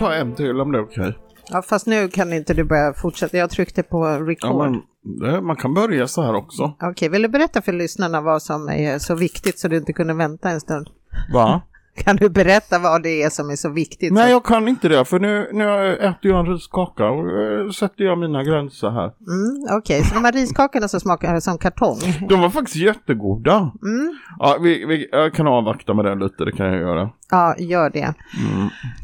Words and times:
ta 0.00 0.14
en 0.14 0.34
till 0.34 0.60
om 0.60 0.72
det 0.72 0.78
är 0.78 0.82
okej. 0.82 1.18
Ja, 1.50 1.62
fast 1.62 1.86
nu 1.86 2.08
kan 2.08 2.32
inte 2.32 2.54
du 2.54 2.64
börja 2.64 2.92
fortsätta. 2.92 3.36
Jag 3.36 3.50
tryckte 3.50 3.82
på 3.82 4.06
record. 4.06 4.50
Ja, 4.50 4.70
men 4.70 4.82
det, 5.20 5.40
man 5.40 5.56
kan 5.56 5.74
börja 5.74 6.08
så 6.08 6.22
här 6.22 6.34
också. 6.34 6.72
Okej, 6.82 7.08
vill 7.08 7.22
du 7.22 7.28
berätta 7.28 7.62
för 7.62 7.72
lyssnarna 7.72 8.20
vad 8.20 8.42
som 8.42 8.68
är 8.68 8.98
så 8.98 9.14
viktigt 9.14 9.58
så 9.58 9.68
du 9.68 9.76
inte 9.76 9.92
kunde 9.92 10.14
vänta 10.14 10.50
en 10.50 10.60
stund? 10.60 10.88
Va? 11.32 11.62
Kan 12.04 12.16
du 12.16 12.28
berätta 12.28 12.78
vad 12.78 13.02
det 13.02 13.22
är 13.22 13.30
som 13.30 13.50
är 13.50 13.56
så 13.56 13.68
viktigt? 13.70 14.12
Nej, 14.12 14.30
jag 14.30 14.44
kan 14.44 14.68
inte 14.68 14.88
det. 14.88 15.04
För 15.04 15.18
nu, 15.18 15.48
nu 15.52 15.96
äter 15.96 16.30
jag 16.30 16.40
en 16.40 16.52
riskaka 16.52 17.04
och 17.10 17.30
eh, 17.40 17.70
sätter 17.70 18.04
jag 18.04 18.18
mina 18.18 18.44
gränser 18.44 18.90
här. 18.90 19.04
Mm, 19.04 19.78
Okej, 19.78 20.04
så 20.04 20.14
de 20.14 20.24
här 20.24 20.32
riskakorna 20.32 20.88
som 20.88 21.00
smakar 21.00 21.40
som 21.40 21.58
kartong. 21.58 21.98
De 22.28 22.40
var 22.40 22.50
faktiskt 22.50 22.76
jättegoda. 22.76 23.72
Mm. 23.82 24.18
Ja, 24.38 24.56
vi, 24.60 24.84
vi, 24.84 25.08
jag 25.12 25.34
kan 25.34 25.46
avvakta 25.46 25.94
med 25.94 26.04
det 26.04 26.14
lite, 26.14 26.44
det 26.44 26.52
kan 26.52 26.66
jag 26.66 26.80
göra. 26.80 27.10
Ja, 27.30 27.54
gör 27.58 27.90
det. 27.90 28.14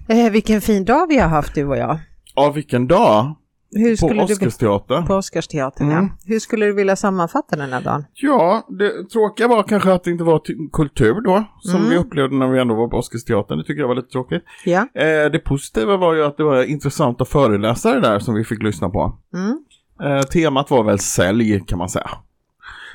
Mm. 0.09 0.27
Eh, 0.27 0.33
vilken 0.33 0.61
fin 0.61 0.85
dag 0.85 1.07
vi 1.09 1.19
har 1.19 1.29
haft 1.29 1.55
du 1.55 1.65
och 1.65 1.77
jag. 1.77 1.99
Ja, 2.35 2.51
vilken 2.51 2.87
dag! 2.87 3.35
Hur 3.79 3.91
På 3.91 3.97
skulle 3.97 4.21
du... 4.27 4.33
Oscarsteatern. 4.33 5.07
På 5.07 5.15
Oscarsteatern, 5.15 5.91
Mm. 5.91 6.05
ja. 6.05 6.11
Hur 6.33 6.39
skulle 6.39 6.67
du 6.67 6.73
vilja 6.73 6.97
sammanfatta 6.97 7.57
den 7.57 7.73
här 7.73 7.81
dagen? 7.81 8.05
Ja, 8.15 8.67
det 8.79 9.11
tråkiga 9.13 9.49
var 9.49 9.63
kanske 9.63 9.93
att 9.93 10.05
det 10.05 10.11
inte 10.11 10.25
var 10.25 10.41
kultur 10.73 11.21
då, 11.21 11.45
som 11.61 11.77
Mm. 11.81 11.91
vi 11.91 11.97
upplevde 11.97 12.37
när 12.37 12.49
vi 12.49 12.59
ändå 12.61 12.75
var 12.75 12.89
på 12.89 12.97
Oscarsteatern. 12.97 13.59
Det 13.59 13.65
tycker 13.65 13.81
jag 13.81 13.89
var 13.89 13.95
lite 13.95 14.09
tråkigt. 14.09 14.43
Ja. 14.65 14.81
Eh, 14.95 15.31
det 15.33 15.39
positiva 15.45 15.97
var 15.97 16.15
ju 16.15 16.25
att 16.25 16.37
det 16.37 16.45
var 16.45 16.63
intressanta 16.63 17.25
föreläsare 17.25 18.01
där 18.01 18.19
som 18.19 18.35
vi 18.35 18.45
fick 18.45 18.63
lyssna 18.63 18.89
på. 18.91 19.19
Mm. 19.35 19.59
Eh, 20.03 20.23
temat 20.23 20.71
var 20.71 20.85
väl 20.85 20.99
sälj 20.99 21.61
kan 21.67 21.79
man 21.79 21.89
säga. 21.89 22.11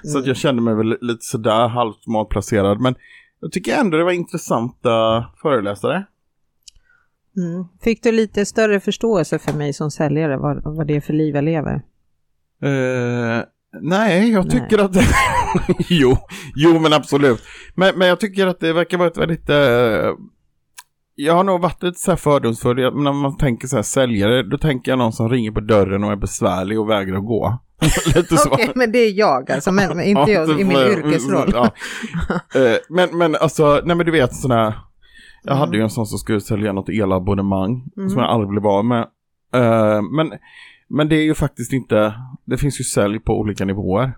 Så 0.03 0.09
Mm. 0.09 0.21
att 0.21 0.27
jag 0.27 0.37
kände 0.37 0.61
mig 0.61 0.75
väl 0.75 0.97
lite 1.01 1.25
sådär 1.25 1.67
halvt 1.67 2.07
malplacerad. 2.07 2.79
Men 2.81 2.95
jag 3.39 3.51
tycker 3.51 3.75
ändå 3.77 3.97
det 3.97 4.03
var 4.03 4.11
intressanta 4.11 5.25
föreläsare. 5.41 6.05
Mm. 7.37 7.65
Fick 7.81 8.03
du 8.03 8.11
lite 8.11 8.45
större 8.45 8.79
förståelse 8.79 9.39
för 9.39 9.53
mig 9.53 9.73
som 9.73 9.91
säljare, 9.91 10.37
vad, 10.37 10.75
vad 10.75 10.87
det 10.87 10.95
är 10.95 11.01
för 11.01 11.13
liv 11.13 11.35
jag 11.35 11.43
lever? 11.43 11.73
Eh, 12.63 13.43
nej, 13.81 14.31
jag 14.31 14.45
Nej. 14.45 14.51
tycker 14.51 14.83
att 14.83 14.93
det... 14.93 15.03
jo, 15.89 16.17
jo, 16.55 16.79
men 16.79 16.93
absolut. 16.93 17.41
Men, 17.75 17.97
men 17.97 18.07
jag 18.07 18.19
tycker 18.19 18.47
att 18.47 18.59
det 18.59 18.73
verkar 18.73 18.97
vara 18.97 19.07
ett 19.07 19.17
väldigt... 19.17 19.49
Eh... 19.49 20.15
Jag 21.15 21.33
har 21.33 21.43
nog 21.43 21.61
varit 21.61 21.83
lite 21.83 21.99
så 21.99 22.11
här 22.11 22.15
fördomsfull. 22.15 22.75
När 22.75 23.13
man 23.13 23.37
tänker 23.37 23.67
så 23.67 23.75
här 23.75 23.83
säljare, 23.83 24.43
då 24.43 24.57
tänker 24.57 24.91
jag 24.91 24.99
någon 24.99 25.13
som 25.13 25.29
ringer 25.29 25.51
på 25.51 25.59
dörren 25.59 26.03
och 26.03 26.11
är 26.11 26.15
besvärlig 26.15 26.79
och 26.79 26.89
vägrar 26.89 27.17
att 27.17 27.25
gå. 27.25 27.59
Okej, 28.51 28.71
men 28.75 28.91
det 28.91 28.99
är 28.99 29.11
jag 29.11 29.51
alltså, 29.51 29.71
men, 29.71 30.01
inte 30.01 30.31
jag 30.31 30.59
i 30.59 30.63
min 30.63 30.77
Ja, 30.77 30.89
yrkesroll. 30.89 31.51
ja. 31.53 31.71
Eh, 32.59 32.77
men, 32.89 33.17
men 33.17 33.35
alltså, 33.35 33.81
nej 33.85 33.95
men 33.95 34.05
du 34.05 34.11
vet 34.11 34.35
sådana 34.35 34.73
Jag 35.43 35.51
Mm. 35.55 35.59
hade 35.59 35.77
ju 35.77 35.83
en 35.83 35.89
sån 35.89 36.05
som 36.05 36.17
skulle 36.19 36.41
sälja 36.41 36.73
något 36.73 36.89
elabonnemang 36.89 37.83
Mm. 37.97 38.09
som 38.09 38.19
jag 38.21 38.29
aldrig 38.29 38.49
blev 38.49 38.67
av 38.67 38.85
med. 38.85 39.07
Eh, 39.53 40.01
men, 40.01 40.31
men 40.87 41.09
det 41.09 41.15
är 41.15 41.23
ju 41.23 41.33
faktiskt 41.33 41.73
inte, 41.73 42.13
det 42.45 42.57
finns 42.57 42.79
ju 42.79 42.83
sälj 42.83 43.19
på 43.19 43.39
olika 43.39 43.65
nivåer. 43.65 44.17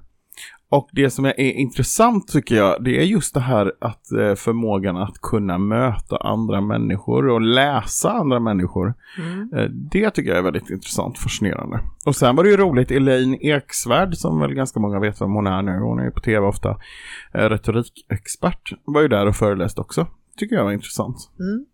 Och 0.70 0.90
det 0.92 1.10
som 1.10 1.26
är 1.26 1.40
intressant 1.40 2.28
tycker 2.28 2.56
jag, 2.56 2.84
det 2.84 3.00
är 3.02 3.04
just 3.06 3.34
det 3.34 3.40
här 3.40 3.74
att 3.82 4.12
eh, 4.12 4.36
förmågan 4.36 4.98
att 4.98 5.22
kunna 5.22 5.58
möta 5.58 6.18
andra 6.18 6.62
människor 6.62 7.28
och 7.30 7.42
läsa 7.42 8.12
andra 8.12 8.40
människor. 8.40 8.94
Mm. 9.20 9.54
Eh, 9.54 9.70
Det 9.70 10.10
tycker 10.12 10.30
jag 10.30 10.38
är 10.40 10.44
väldigt 10.44 10.70
intressant, 10.70 11.18
fascinerande. 11.20 11.80
Och 12.06 12.16
sen 12.16 12.36
var 12.36 12.44
det 12.44 12.50
ju 12.50 12.58
roligt, 12.58 12.92
Elaine 12.92 13.38
Eksvärd, 13.42 14.16
som 14.16 14.40
väl 14.40 14.54
ganska 14.54 14.80
många 14.80 15.00
vet 15.00 15.22
vem 15.22 15.32
hon 15.34 15.48
är 15.48 15.62
nu, 15.62 15.80
hon 15.80 16.00
är 16.00 16.04
ju 16.04 16.12
på 16.12 16.20
tv 16.20 16.48
ofta, 16.48 16.78
retorikexpert, 17.34 18.74
var 18.86 19.02
ju 19.02 19.08
där 19.08 19.26
och 19.28 19.36
föreläste 19.36 19.82
också. 19.82 20.08
Tycker 20.38 20.56
jag 20.56 20.64
var 20.64 20.72
intressant. 20.72 21.18
Mm. 21.40 21.66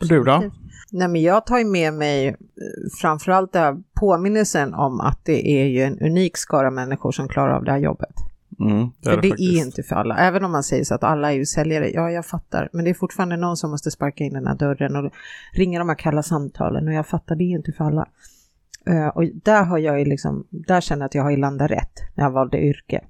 Och 0.00 0.08
du 0.08 0.24
då? 0.24 0.32
Absolut. 0.32 0.52
Nej, 0.92 1.08
men 1.08 1.22
jag 1.22 1.46
tar 1.46 1.58
ju 1.58 1.64
med 1.64 1.94
mig 1.94 2.28
eh, 2.28 2.34
framförallt 3.00 3.52
den 3.52 3.62
här 3.62 3.82
påminnelsen 4.00 4.74
om 4.74 5.00
att 5.00 5.24
det 5.24 5.48
är 5.48 5.66
ju 5.66 5.82
en 5.82 5.98
unik 5.98 6.36
skara 6.36 6.70
människor 6.70 7.12
som 7.12 7.28
klarar 7.28 7.56
av 7.56 7.64
det 7.64 7.70
här 7.70 7.78
jobbet. 7.78 8.14
Mm, 8.60 8.90
det 9.00 9.10
För 9.10 9.18
är 9.18 9.22
det 9.22 9.28
faktiskt. 9.28 9.52
är 9.52 9.66
inte 9.66 9.82
för 9.82 9.96
alla, 9.96 10.16
även 10.18 10.44
om 10.44 10.52
man 10.52 10.62
säger 10.62 10.84
så 10.84 10.94
att 10.94 11.04
alla 11.04 11.32
är 11.32 11.36
ju 11.36 11.46
säljare, 11.46 11.90
ja 11.90 12.10
jag 12.10 12.26
fattar, 12.26 12.68
men 12.72 12.84
det 12.84 12.90
är 12.90 12.94
fortfarande 12.94 13.36
någon 13.36 13.56
som 13.56 13.70
måste 13.70 13.90
sparka 13.90 14.24
in 14.24 14.32
den 14.32 14.46
här 14.46 14.54
dörren 14.54 14.96
och 14.96 15.12
ringa 15.52 15.78
de 15.78 15.88
här 15.88 15.96
kalla 15.96 16.22
samtalen 16.22 16.88
och 16.88 16.94
jag 16.94 17.06
fattar, 17.06 17.36
det 17.36 17.44
är 17.44 17.48
inte 17.48 17.72
för 17.72 17.84
alla. 17.84 18.08
Eh, 18.86 19.08
och 19.08 19.24
där 19.34 19.64
har 19.64 19.78
jag 19.78 19.98
ju 19.98 20.04
liksom, 20.04 20.46
där 20.50 20.80
känner 20.80 21.02
jag 21.02 21.06
att 21.06 21.14
jag 21.14 21.22
har 21.22 21.36
landat 21.36 21.70
rätt 21.70 22.00
när 22.14 22.24
jag 22.24 22.30
valde 22.30 22.58
yrke. 22.58 23.04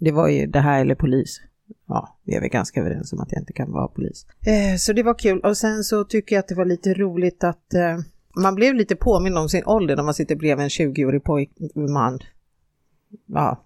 Det 0.00 0.12
var 0.12 0.28
ju 0.28 0.46
det 0.46 0.60
här 0.60 0.80
eller 0.80 0.94
polis. 0.94 1.40
Ja, 1.88 2.18
vi 2.24 2.34
är 2.34 2.40
väl 2.40 2.48
ganska 2.48 2.80
överens 2.80 3.12
om 3.12 3.20
att 3.20 3.32
jag 3.32 3.42
inte 3.42 3.52
kan 3.52 3.72
vara 3.72 3.88
polis. 3.88 4.26
Eh, 4.46 4.76
så 4.76 4.92
det 4.92 5.02
var 5.02 5.14
kul 5.14 5.40
och 5.40 5.56
sen 5.56 5.84
så 5.84 6.04
tycker 6.04 6.36
jag 6.36 6.40
att 6.40 6.48
det 6.48 6.54
var 6.54 6.64
lite 6.64 6.94
roligt 6.94 7.44
att 7.44 7.74
eh, 7.74 7.98
man 8.40 8.54
blev 8.54 8.74
lite 8.74 8.96
påmind 8.96 9.38
om 9.38 9.48
sin 9.48 9.64
ålder 9.64 9.96
när 9.96 10.02
man 10.02 10.14
sitter 10.14 10.36
bredvid 10.36 10.64
en 10.64 10.68
20-årig 10.68 11.24
pojkman. 11.24 12.18
Ja, 13.26 13.64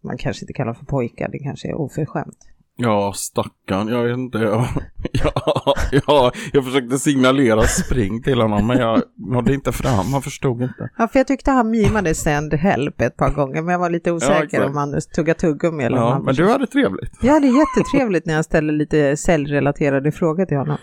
man 0.00 0.18
kanske 0.18 0.44
inte 0.44 0.52
kallar 0.52 0.74
för 0.74 0.84
pojkar, 0.84 1.28
det 1.28 1.38
kanske 1.38 1.68
är 1.68 1.74
oförskämt. 1.74 2.38
Ja, 2.80 3.12
stackarn. 3.12 3.88
Jag 3.88 4.04
vet 4.04 4.16
inte. 4.16 4.38
Jag, 5.12 5.32
ja, 5.34 5.74
ja, 6.06 6.32
jag 6.52 6.64
försökte 6.64 6.98
signalera 6.98 7.62
spring 7.62 8.22
till 8.22 8.40
honom, 8.40 8.66
men 8.66 8.78
jag 8.78 9.02
nådde 9.16 9.54
inte 9.54 9.72
fram. 9.72 10.12
Han 10.12 10.22
förstod 10.22 10.62
inte. 10.62 10.90
Ja, 10.98 11.08
för 11.08 11.18
jag 11.18 11.26
tyckte 11.26 11.50
han 11.50 11.70
mimade 11.70 12.14
send 12.14 12.54
help 12.54 13.00
ett 13.00 13.16
par 13.16 13.30
gånger, 13.30 13.62
men 13.62 13.72
jag 13.72 13.78
var 13.78 13.90
lite 13.90 14.12
osäker 14.12 14.44
exakt. 14.44 14.66
om 14.66 14.76
han 14.76 15.00
tugga 15.14 15.34
tuggummi 15.34 15.84
eller 15.84 15.96
Ja, 15.96 16.12
han 16.12 16.24
men 16.24 16.34
du 16.34 16.50
hade 16.50 16.66
trevligt. 16.66 17.12
Ja, 17.22 17.40
det 17.40 17.46
är 17.48 17.58
jättetrevligt 17.58 18.26
när 18.26 18.34
jag 18.34 18.44
ställer 18.44 18.72
lite 18.72 19.16
säljrelaterade 19.16 20.12
frågor 20.12 20.44
till 20.44 20.56
honom. 20.56 20.78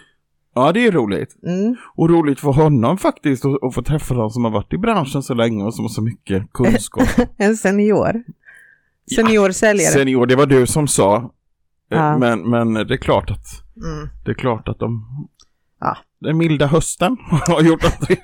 Ja, 0.55 0.71
det 0.71 0.87
är 0.87 0.91
roligt. 0.91 1.35
Mm. 1.43 1.75
Och 1.95 2.09
roligt 2.09 2.39
för 2.39 2.51
honom 2.51 2.97
faktiskt 2.97 3.45
att, 3.45 3.73
få 3.73 3.81
träffa 3.81 4.13
någon 4.13 4.31
som 4.31 4.43
har 4.43 4.51
varit 4.51 4.73
i 4.73 4.77
branschen 4.77 5.23
så 5.23 5.33
länge 5.33 5.63
och 5.63 5.73
som 5.73 5.83
har 5.83 5.89
så 5.89 6.01
mycket 6.01 6.53
kunskap. 6.53 7.07
En 7.37 7.57
senior. 7.57 8.23
Seniorsäljare. 9.15 9.93
Senior, 9.93 10.25
det 10.25 10.35
var 10.35 10.45
du 10.45 10.67
som 10.67 10.87
sa. 10.87 11.31
Eh, 11.95 12.01
Ja. 12.01 12.17
Men, 12.17 12.49
men 12.49 12.73
det 12.73 12.93
är 12.93 12.97
klart 12.97 13.31
att 13.31 13.45
Mm. 13.83 14.09
det 14.25 14.31
är 14.31 14.35
klart 14.35 14.67
att 14.67 14.79
de 14.79 15.05
Ja. 15.79 15.97
den 16.19 16.37
milda 16.37 16.65
hösten 16.67 17.17
har 17.47 17.61
gjort 17.61 17.83
att 17.85 18.07
det... 18.07 18.17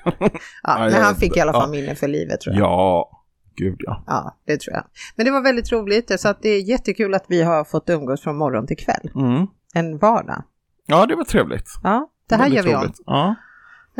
Ja, 0.62 0.78
men 0.78 0.92
han 1.02 1.14
fick 1.14 1.36
i 1.36 1.40
alla 1.40 1.52
fall 1.52 1.70
minne 1.70 1.94
för 1.94 2.08
livet 2.08 2.40
tror 2.40 2.54
jag. 2.56 2.62
ja, 2.64 3.10
gud 3.56 3.76
ja. 3.78 4.04
Ja, 4.06 4.36
det 4.46 4.60
tror 4.60 4.74
jag. 4.76 4.84
Men 5.16 5.26
det 5.26 5.32
var 5.32 5.40
väldigt 5.42 5.72
roligt, 5.72 6.20
så 6.20 6.28
att 6.28 6.42
det 6.42 6.48
är 6.48 6.60
jättekul 6.68 7.14
att 7.14 7.24
vi 7.28 7.42
har 7.42 7.64
fått 7.64 7.90
umgås 7.90 8.20
från 8.22 8.36
morgon 8.36 8.66
till 8.66 8.76
kväll. 8.76 9.10
Mm. 9.14 9.46
En 9.74 9.98
vardag. 9.98 10.42
Ja, 10.86 11.06
det 11.06 11.14
var 11.14 11.24
trevligt. 11.24 11.68
Ja, 11.82 12.08
det 12.28 12.34
här 12.34 12.42
Väldigt 12.42 12.64
gör 12.64 12.80
vi 12.80 12.86
om. 12.86 12.92
Ja. 13.06 13.34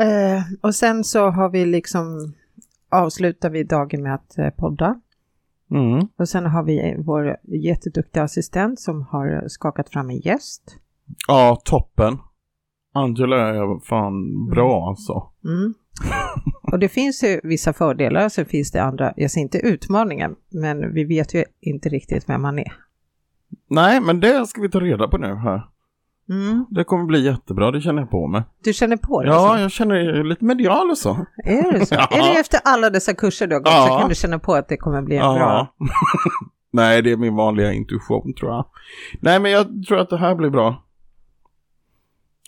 Eh, 0.05 0.41
och 0.61 0.75
sen 0.75 1.03
så 1.03 1.29
har 1.29 1.49
vi 1.49 1.65
liksom 1.65 2.33
avslutar 2.91 3.49
vi 3.49 3.63
dagen 3.63 4.03
med 4.03 4.15
att 4.15 4.37
eh, 4.37 4.49
podda. 4.49 4.95
Mm. 5.73 6.07
Och 6.17 6.29
sen 6.29 6.45
har 6.45 6.63
vi 6.63 6.95
vår 7.05 7.37
jätteduktiga 7.43 8.23
assistent 8.23 8.79
som 8.79 9.01
har 9.01 9.43
skakat 9.47 9.89
fram 9.89 10.09
en 10.09 10.19
gäst. 10.19 10.77
ja, 11.27 11.61
toppen. 11.65 12.17
Angela 12.93 13.49
är 13.49 13.85
fan 13.85 14.49
bra 14.49 14.87
alltså. 14.87 15.31
Mm. 15.45 15.73
Och 16.71 16.79
det 16.79 16.89
finns 16.89 17.23
ju 17.23 17.39
vissa 17.43 17.73
fördelar, 17.73 18.29
så 18.29 18.45
finns 18.45 18.71
det 18.71 18.83
andra, 18.83 19.13
jag 19.15 19.31
säger 19.31 19.43
inte 19.43 19.57
utmaningar, 19.57 20.35
men 20.49 20.93
vi 20.93 21.03
vet 21.03 21.33
ju 21.33 21.43
inte 21.61 21.89
riktigt 21.89 22.29
vem 22.29 22.43
han 22.43 22.59
är. 22.59 22.73
Nej, 23.69 24.01
men 24.01 24.19
det 24.19 24.47
ska 24.47 24.61
vi 24.61 24.69
ta 24.69 24.79
reda 24.79 25.07
på 25.07 25.17
nu 25.17 25.35
här. 25.35 25.72
Mm. 26.29 26.65
Det 26.69 26.83
kommer 26.83 27.05
bli 27.05 27.25
jättebra, 27.25 27.71
det 27.71 27.81
känner 27.81 28.01
jag 28.01 28.11
på 28.11 28.27
mig. 28.27 28.43
Du 28.63 28.73
känner 28.73 28.97
på 28.97 29.21
det? 29.23 29.27
Ja, 29.29 29.35
alltså? 29.49 29.61
jag 29.61 29.71
känner 29.71 29.95
jag 29.95 30.25
lite 30.25 30.45
medial 30.45 30.89
och 30.89 30.97
så. 30.97 31.25
Är 31.43 31.71
det 31.71 31.85
så? 31.85 31.95
Ja. 31.97 32.07
Är 32.11 32.33
det 32.33 32.39
efter 32.39 32.59
alla 32.63 32.89
dessa 32.89 33.13
kurser 33.13 33.47
du 33.47 33.55
har 33.55 33.59
gått 33.61 33.73
så 33.73 33.77
Ja. 33.93 33.99
kan 33.99 34.09
du 34.09 34.15
känna 34.15 34.39
på 34.39 34.53
att 34.53 34.67
det 34.67 34.77
kommer 34.77 35.01
bli 35.01 35.15
en 35.15 35.21
bra... 35.35 35.67
Nej, 36.71 37.01
det 37.01 37.11
är 37.11 37.17
min 37.17 37.35
vanliga 37.35 37.73
intuition 37.73 38.33
tror 38.33 38.51
jag. 38.51 38.65
Nej, 39.21 39.39
men 39.39 39.51
jag 39.51 39.85
tror 39.87 39.99
att 39.99 40.09
det 40.09 40.17
här 40.17 40.35
blir 40.35 40.49
bra. 40.49 40.83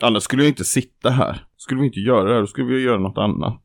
Annars 0.02 0.24
skulle 0.24 0.44
jag 0.44 0.50
inte 0.50 0.66
sitta 0.66 1.10
här. 1.10 1.46
Skulle 1.58 1.82
vi 1.82 1.88
inte 1.88 2.00
göra 2.00 2.24
det 2.24 2.34
här, 2.34 2.42
då 2.42 2.48
skulle 2.48 2.68
vi 2.68 2.82
göra 2.84 3.00
något 3.00 3.18
annat. 3.18 3.62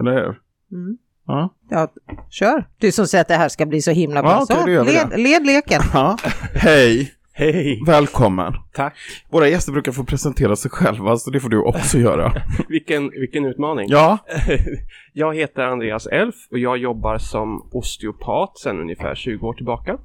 Eller 0.00 0.12
hur? 0.12 0.40
Mm. 0.72 0.98
Ja. 1.26 1.54
Ja, 1.70 1.88
kör. 2.30 2.68
Du 2.78 2.92
som 2.92 3.06
säger 3.06 3.22
att 3.22 3.28
det 3.28 3.34
här 3.34 3.48
ska 3.48 3.66
bli 3.66 3.82
så 3.82 3.90
himla 3.90 4.22
bra. 4.22 4.44
Ja, 4.48 4.60
okej, 4.62 4.76
så, 4.76 4.84
led, 4.84 5.20
led 5.20 5.46
leken. 5.46 5.82
ja. 5.92 6.16
Hej, 6.54 7.12
Hej! 7.38 7.82
välkommen. 7.86 8.52
Tack! 8.72 8.96
Våra 9.30 9.48
gäster 9.48 9.72
brukar 9.72 9.92
få 9.92 10.04
presentera 10.04 10.56
sig 10.56 10.70
själva, 10.70 11.16
så 11.16 11.30
det 11.30 11.40
får 11.40 11.48
du 11.48 11.62
också 11.62 11.98
göra. 11.98 12.32
Vilken, 12.68 13.10
vilken 13.10 13.44
utmaning. 13.44 13.86
Ja, 13.88 14.18
Jag 15.12 15.36
heter 15.36 15.62
Andreas 15.62 16.06
Elf 16.06 16.34
och 16.50 16.58
jag 16.58 16.78
jobbar 16.78 17.18
som 17.18 17.68
osteopat 17.72 18.58
sedan 18.58 18.80
ungefär 18.80 19.14
20 19.14 19.46
år 19.46 19.52
tillbaka. 19.54 19.98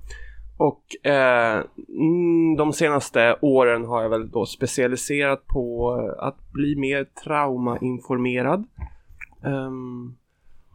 Och 0.57 1.05
eh, 1.11 1.63
mm, 1.99 2.55
de 2.57 2.73
senaste 2.73 3.37
åren 3.41 3.85
har 3.85 4.01
jag 4.01 4.09
väl 4.09 4.29
då 4.29 4.45
specialiserat 4.45 5.47
på 5.47 5.93
att 6.19 6.51
bli 6.51 6.75
mer 6.75 7.05
traumainformerad. 7.23 8.65
Ehm, 9.45 10.15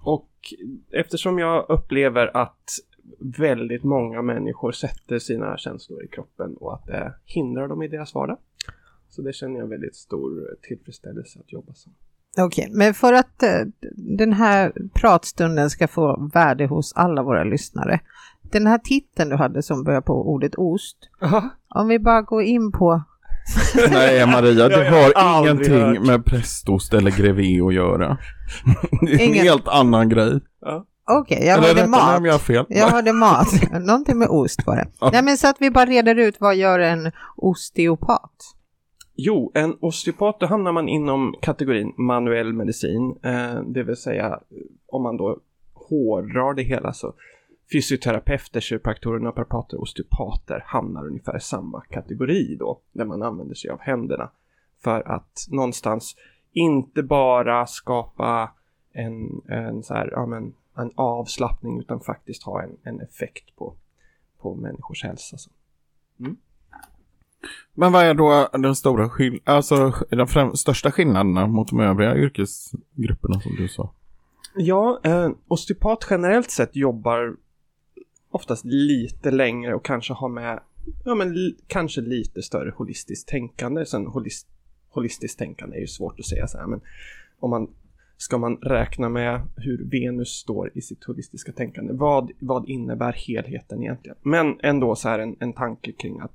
och 0.03 0.31
eftersom 0.93 1.39
jag 1.39 1.67
upplever 1.69 2.37
att 2.37 2.65
väldigt 3.21 3.85
många 3.85 4.23
människor 4.23 4.73
sätter 4.73 5.19
sina 5.19 5.57
känslor 5.59 6.05
i 6.05 6.09
kroppen 6.09 6.57
och 6.61 6.75
att 6.75 6.87
det 6.87 7.15
hindrar 7.25 7.69
dem 7.69 7.83
i 7.83 7.89
deras 7.89 8.15
vardag. 8.15 8.37
Så 9.09 9.23
det 9.23 9.33
känner 9.33 9.61
jag 9.61 9.67
väldigt 9.67 9.97
stor 9.97 10.57
tillfredsställelse 10.63 11.39
att 11.41 11.53
jobba 11.53 11.75
som. 11.75 11.93
Okej, 12.39 12.69
men 12.73 12.95
för 12.95 13.13
att 13.13 13.43
eh, 13.43 13.61
den 13.97 14.33
här 14.33 14.73
pratstunden 14.95 15.71
ska 15.71 15.89
få 15.89 16.31
värde 16.35 16.67
hos 16.67 16.93
alla 16.97 17.23
våra 17.23 17.45
lyssnare. 17.45 18.01
Den 18.43 18.67
här 18.67 18.79
titeln 18.79 19.31
du 19.31 19.37
hade 19.37 19.63
som 19.63 19.85
börjar 19.85 20.01
på 20.01 20.31
ordet 20.33 20.55
ost. 20.55 20.97
Om 21.69 21.89
vi 21.89 21.99
bara 21.99 22.23
går 22.23 22.43
in 22.43 22.73
på... 22.73 23.03
Nej 23.91 24.27
Maria, 24.27 24.69
det 24.69 24.89
har 24.91 25.41
ingenting 25.43 25.73
hört. 25.75 26.07
med 26.07 26.25
prästost 26.25 26.95
eller 26.95 27.11
grevé 27.11 27.61
att 27.61 27.75
göra. 27.75 28.19
Det 29.01 29.11
är 29.13 29.15
en 29.15 29.21
Ingen- 29.21 29.45
helt 29.45 29.69
annan 29.69 30.09
grej. 30.09 30.41
Okej, 31.11 31.39
jag 31.41 31.59
eller 31.59 31.69
hörde 31.69 31.81
rätta 31.81 31.91
mig 31.91 32.01
mat. 32.01 32.19
om 32.19 32.25
jag 32.25 32.41
fel. 32.41 32.65
Jag 32.69 32.89
hörde 32.89 33.13
mat. 33.13 33.47
Någonting 33.81 34.19
med 34.19 34.29
ost 34.29 34.67
var 34.67 34.77
det. 34.77 34.87
Ja. 35.01 35.11
Nej, 35.13 35.23
men 35.23 35.37
så 35.37 35.49
att 35.49 35.57
vi 35.61 35.71
bara 35.71 35.87
reder 35.87 36.15
ut 36.19 36.37
vad 36.41 36.57
gör 36.57 36.79
en 36.79 37.13
osteopat? 37.37 38.33
Jo, 39.15 39.53
en 39.55 39.77
osteopat, 39.81 40.41
då 40.41 40.47
hamnar 40.47 40.73
man 40.73 40.89
inom 40.89 41.35
kategorin 41.43 41.93
manuell 41.97 42.53
medicin. 42.53 43.19
Eh, 43.23 43.61
det 43.67 43.83
vill 43.83 43.97
säga, 43.97 44.41
om 44.87 45.03
man 45.03 45.17
då 45.17 45.39
hårdrar 45.75 46.55
det 46.55 46.63
hela 46.63 46.93
så 46.93 47.15
fysioterapeuter, 47.73 48.61
kiropraktorer, 48.61 49.19
naprapater, 49.19 49.83
osteopater 49.83 50.63
hamnar 50.67 51.07
ungefär 51.07 51.37
i 51.37 51.41
samma 51.41 51.81
kategori 51.81 52.57
då, 52.59 52.81
där 52.93 53.05
man 53.05 53.23
använder 53.23 53.55
sig 53.55 53.71
av 53.71 53.81
händerna. 53.81 54.31
För 54.85 55.09
att 55.09 55.47
någonstans 55.51 56.17
inte 56.53 57.03
bara 57.03 57.67
skapa 57.67 58.51
en, 58.93 59.43
en, 59.49 59.83
så 59.83 59.95
här, 59.95 60.09
ja, 60.13 60.27
men, 60.27 60.55
en 60.77 60.91
avslappning 60.95 61.79
utan 61.81 62.01
faktiskt 62.01 62.43
ha 62.43 62.63
en, 62.63 62.77
en 62.83 63.01
effekt 63.01 63.57
på, 63.57 63.75
på 64.39 64.55
människors 64.55 65.05
hälsa. 65.05 65.39
Så. 65.39 65.51
Men 67.75 67.93
vad 67.93 68.05
är 68.05 68.15
då 68.15 68.49
den 68.53 68.77
stora 68.77 69.09
skill- 69.09 69.41
alltså 69.45 69.77
de 70.11 70.27
främ- 70.27 70.55
största 70.55 70.91
skillnaderna 70.93 71.47
mot 71.47 71.69
de 71.69 71.81
övriga 71.81 72.17
yrkesgrupperna 72.17 73.41
som 73.41 73.57
du 73.57 73.69
sa? 73.69 73.93
Ja, 74.57 75.01
eh, 75.05 75.31
osteopat 75.49 76.07
generellt 76.11 76.51
sett 76.51 76.77
jobbar 76.77 77.37
oftast 78.31 78.65
lite 78.65 79.31
längre 79.31 79.75
och 79.75 79.85
kanske 79.85 80.15
har 80.15 80.29
med, 80.29 80.61
ja 81.05 81.15
men 81.15 81.35
li- 81.35 81.57
kanske 81.67 82.01
lite 82.01 82.43
större 82.43 82.71
holistiskt 82.77 83.29
tänkande. 83.29 83.87
Sen 83.87 84.07
holist, 84.07 84.49
holistiskt 84.91 85.39
tänkande 85.39 85.77
är 85.77 85.81
ju 85.81 85.87
svårt 85.87 86.21
att 86.21 86.27
säga 86.27 86.47
så 86.47 86.59
här, 86.59 86.67
men 86.67 86.81
om 87.41 87.51
man 87.51 87.71
ska 88.17 88.39
man 88.39 88.57
räkna 88.57 89.09
med 89.09 89.41
hur 89.57 89.85
Venus 89.91 90.29
står 90.29 90.71
i 90.75 90.81
sitt 90.81 91.05
holistiska 91.05 91.53
tänkande. 91.53 91.93
Vad, 91.93 92.31
vad 92.39 92.69
innebär 92.69 93.13
helheten 93.13 93.83
egentligen? 93.83 94.17
Men 94.23 94.61
ändå 94.61 94.97
så 94.97 95.09
här 95.09 95.19
en, 95.19 95.37
en 95.41 95.53
tanke 95.53 95.93
kring 95.93 96.21
att 96.21 96.33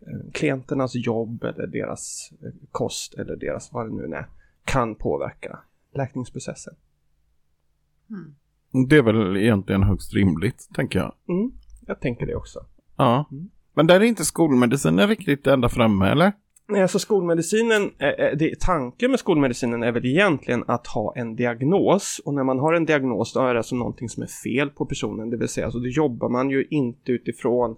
eh, 0.00 0.32
klienternas 0.32 0.94
jobb 0.94 1.44
eller 1.44 1.66
deras 1.66 2.32
eh, 2.42 2.52
kost 2.70 3.14
eller 3.14 3.36
deras 3.36 3.72
vad 3.72 3.86
det 3.86 3.96
nu 3.96 4.16
är 4.16 4.26
kan 4.64 4.94
påverka 4.94 5.58
läkningsprocessen. 5.94 6.74
Det 8.88 8.96
är 8.96 9.02
väl 9.02 9.36
egentligen 9.36 9.82
högst 9.82 10.14
rimligt, 10.14 10.68
tänker 10.74 10.98
jag. 10.98 11.12
Mm, 11.28 11.52
jag 11.86 12.00
tänker 12.00 12.26
det 12.26 12.34
också. 12.34 12.60
Ja. 12.96 13.28
Mm. 13.30 13.50
Men 13.74 13.86
där 13.86 14.00
är 14.00 14.04
inte 14.04 14.24
skolmedicinen 14.24 15.08
riktigt 15.08 15.46
ända 15.46 15.68
framme, 15.68 16.08
eller? 16.08 16.32
Alltså 16.76 16.98
skolmedicinen, 16.98 17.90
eh, 17.98 18.08
eh, 18.08 18.36
det, 18.36 18.60
tanken 18.60 19.10
med 19.10 19.20
skolmedicinen 19.20 19.82
är 19.82 19.92
väl 19.92 20.06
egentligen 20.06 20.64
att 20.66 20.86
ha 20.86 21.14
en 21.16 21.36
diagnos 21.36 22.20
och 22.24 22.34
när 22.34 22.44
man 22.44 22.58
har 22.58 22.72
en 22.72 22.84
diagnos 22.84 23.32
då 23.32 23.40
är 23.40 23.54
det 23.54 23.60
alltså 23.60 23.76
någonting 23.76 24.08
som 24.08 24.22
är 24.22 24.26
fel 24.26 24.70
på 24.70 24.86
personen, 24.86 25.30
det 25.30 25.36
vill 25.36 25.48
säga 25.48 25.70
så 25.70 25.78
då 25.78 25.88
jobbar 25.88 26.28
man 26.28 26.50
ju 26.50 26.66
inte 26.70 27.12
utifrån 27.12 27.76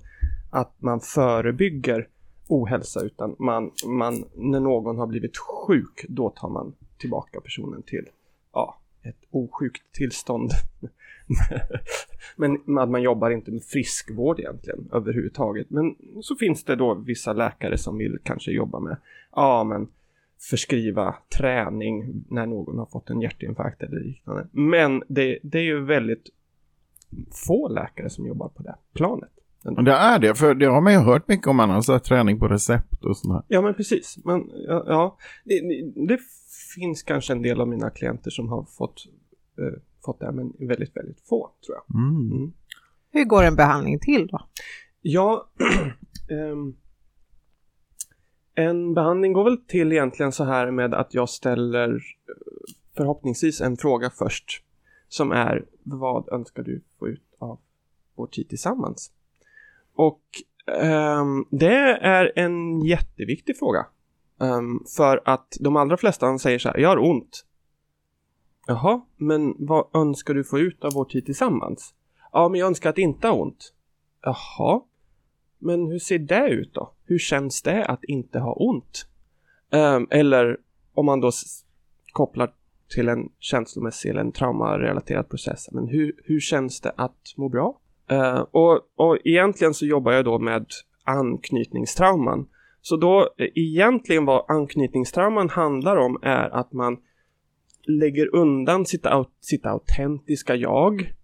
att 0.51 0.83
man 0.83 1.01
förebygger 1.01 2.09
ohälsa 2.49 3.01
utan 3.01 3.37
man, 3.39 3.71
man, 3.87 4.25
när 4.35 4.61
någon 4.61 4.99
har 4.99 5.07
blivit 5.07 5.37
sjuk 5.37 6.05
då 6.09 6.31
tar 6.31 6.49
man 6.49 6.75
tillbaka 6.99 7.41
personen 7.41 7.83
till 7.83 8.09
ja, 8.53 8.79
ett 9.03 9.21
osjukt 9.31 9.83
tillstånd. 9.93 10.51
Men 12.37 12.79
att 12.79 12.91
man 12.91 13.03
jobbar 13.03 13.31
inte 13.31 13.51
med 13.51 13.65
friskvård 13.65 14.41
egentligen 14.41 14.89
överhuvudtaget. 14.93 15.71
Men 15.71 15.95
så 16.23 16.37
finns 16.37 16.65
det 16.65 16.77
då 16.77 16.95
vissa 16.95 17.33
läkare 17.33 17.79
som 17.79 17.99
vill 17.99 18.19
kanske 18.23 18.51
jobba 18.51 18.81
med, 18.81 18.97
ja 19.37 19.65
men 19.65 19.89
förskriva 20.51 21.15
träning 21.39 22.25
när 22.29 22.47
någon 22.47 22.79
har 22.79 22.87
fått 22.87 23.11
en 23.11 23.21
hjärtinfarkt 23.21 23.83
eller 23.83 24.01
liknande. 24.01 24.47
Men 24.53 25.03
det, 25.09 25.39
det 25.43 25.59
är 25.59 25.63
ju 25.63 25.85
väldigt 25.85 26.31
få 27.47 27.69
läkare 27.69 28.11
som 28.11 28.27
jobbar 28.27 28.49
på 28.49 28.63
det 28.63 28.75
planet. 28.95 29.31
Det 29.63 29.93
är 29.93 30.19
det, 30.19 30.35
för 30.35 30.55
det 30.55 30.67
har 30.67 30.81
man 30.81 30.93
ju 30.93 30.99
hört 30.99 31.29
mycket 31.29 31.47
om 31.47 31.61
annars, 31.61 31.85
så 31.85 31.99
träning 31.99 32.39
på 32.39 32.49
recept 32.49 33.05
och 33.05 33.17
sånt 33.17 33.35
här. 33.35 33.43
Ja 33.49 33.63
men 33.63 33.75
precis. 33.75 34.19
Men 34.25 34.51
ja, 34.69 34.85
ja 34.87 35.17
det, 35.45 35.61
det, 35.61 36.07
det 36.07 36.19
finns 36.75 37.03
kanske 37.03 37.33
en 37.33 37.43
del 37.43 37.61
av 37.61 37.69
mina 37.69 37.91
klienter 37.91 38.31
som 38.31 38.49
har 38.49 38.65
fått, 38.65 39.07
eh, 39.59 39.79
fått 40.05 40.21
det, 40.21 40.33
men 40.33 40.53
väldigt, 40.59 40.97
väldigt 40.97 41.21
få 41.29 41.51
tror 41.67 41.77
jag. 41.77 42.01
Mm. 42.01 42.33
Mm. 42.33 42.53
Hur 43.11 43.25
går 43.25 43.43
en 43.43 43.57
behandling 43.57 43.99
till 43.99 44.27
då? 44.27 44.41
Ja, 45.01 45.51
ehm, 46.31 46.77
en 48.55 48.95
behandling 48.95 49.33
går 49.33 49.45
väl 49.45 49.57
till 49.57 49.93
egentligen 49.93 50.33
så 50.33 50.45
här 50.45 50.71
med 50.71 50.95
att 50.95 51.15
jag 51.15 51.29
ställer 51.29 51.89
eh, 51.95 52.75
förhoppningsvis 52.97 53.61
en 53.61 53.77
fråga 53.77 54.11
först 54.11 54.65
som 55.09 55.33
är 55.33 55.65
vad 55.83 56.33
önskar 56.33 56.63
du 56.63 56.83
få 56.99 57.09
ut 57.09 57.35
av 57.39 57.61
vår 58.15 58.27
tid 58.27 58.49
tillsammans? 58.49 59.13
Och 59.95 60.23
ehm, 60.81 61.45
det 61.51 61.99
är 62.03 62.33
en 62.37 62.81
jätteviktig 62.81 63.59
fråga. 63.59 63.87
Ehm, 64.41 64.81
för 64.97 65.23
att 65.25 65.57
de 65.61 65.77
allra 65.77 65.97
flesta 65.97 66.39
säger 66.39 66.59
så 66.59 66.69
här, 66.69 66.79
jag 66.79 66.89
har 66.89 67.11
ont. 67.11 67.45
Jaha, 68.67 69.01
men 69.17 69.55
vad 69.59 69.87
önskar 69.95 70.35
du 70.35 70.45
få 70.45 70.59
ut 70.59 70.85
av 70.85 70.93
vår 70.93 71.05
tid 71.05 71.27
tillsammans? 71.27 71.95
Ja, 72.33 72.49
men 72.49 72.61
jag 72.61 72.67
önskar 72.67 72.91
att 72.91 72.99
inte 72.99 73.29
ha 73.29 73.35
ont. 73.35 73.73
Jaha, 74.23 74.81
men 75.59 75.87
hur 75.87 75.99
ser 75.99 76.19
det 76.19 76.49
ut 76.49 76.75
då? 76.75 76.93
Hur 77.05 77.19
känns 77.19 77.63
det 77.63 77.85
att 77.85 78.05
inte 78.05 78.39
ha 78.39 78.53
ont? 78.53 79.07
Um, 79.71 80.07
eller 80.11 80.57
om 80.95 81.07
man 81.07 81.21
då 81.21 81.31
kopplar 82.13 82.53
till 82.95 83.09
en 83.09 83.29
känslomässig 83.39 84.11
eller 84.11 84.21
en 84.21 84.33
traumarelaterad 84.33 85.29
process. 85.29 85.69
Men 85.73 85.89
hur, 85.89 86.13
hur 86.25 86.41
känns 86.41 86.81
det 86.81 86.93
att 86.97 87.35
må 87.37 87.49
bra? 87.49 87.79
Uh, 88.13 88.41
och, 88.51 88.81
och 88.97 89.19
egentligen 89.25 89.75
så 89.75 89.87
jobbar 89.87 90.13
jag 90.13 90.25
då 90.25 90.39
med 90.39 90.67
anknytningstrauman. 91.05 92.49
Så 92.81 92.97
då 92.97 93.21
eh, 93.21 93.49
egentligen 93.55 94.25
vad 94.25 94.45
anknytningstrauman 94.49 95.49
handlar 95.49 95.97
om 95.97 96.19
är 96.23 96.51
att 96.51 96.73
man 96.73 96.99
lägger 97.83 98.35
undan 98.35 98.87
sitt, 98.87 99.07
sitt 99.41 99.67
autentiska 99.67 100.55
jag 100.55 101.15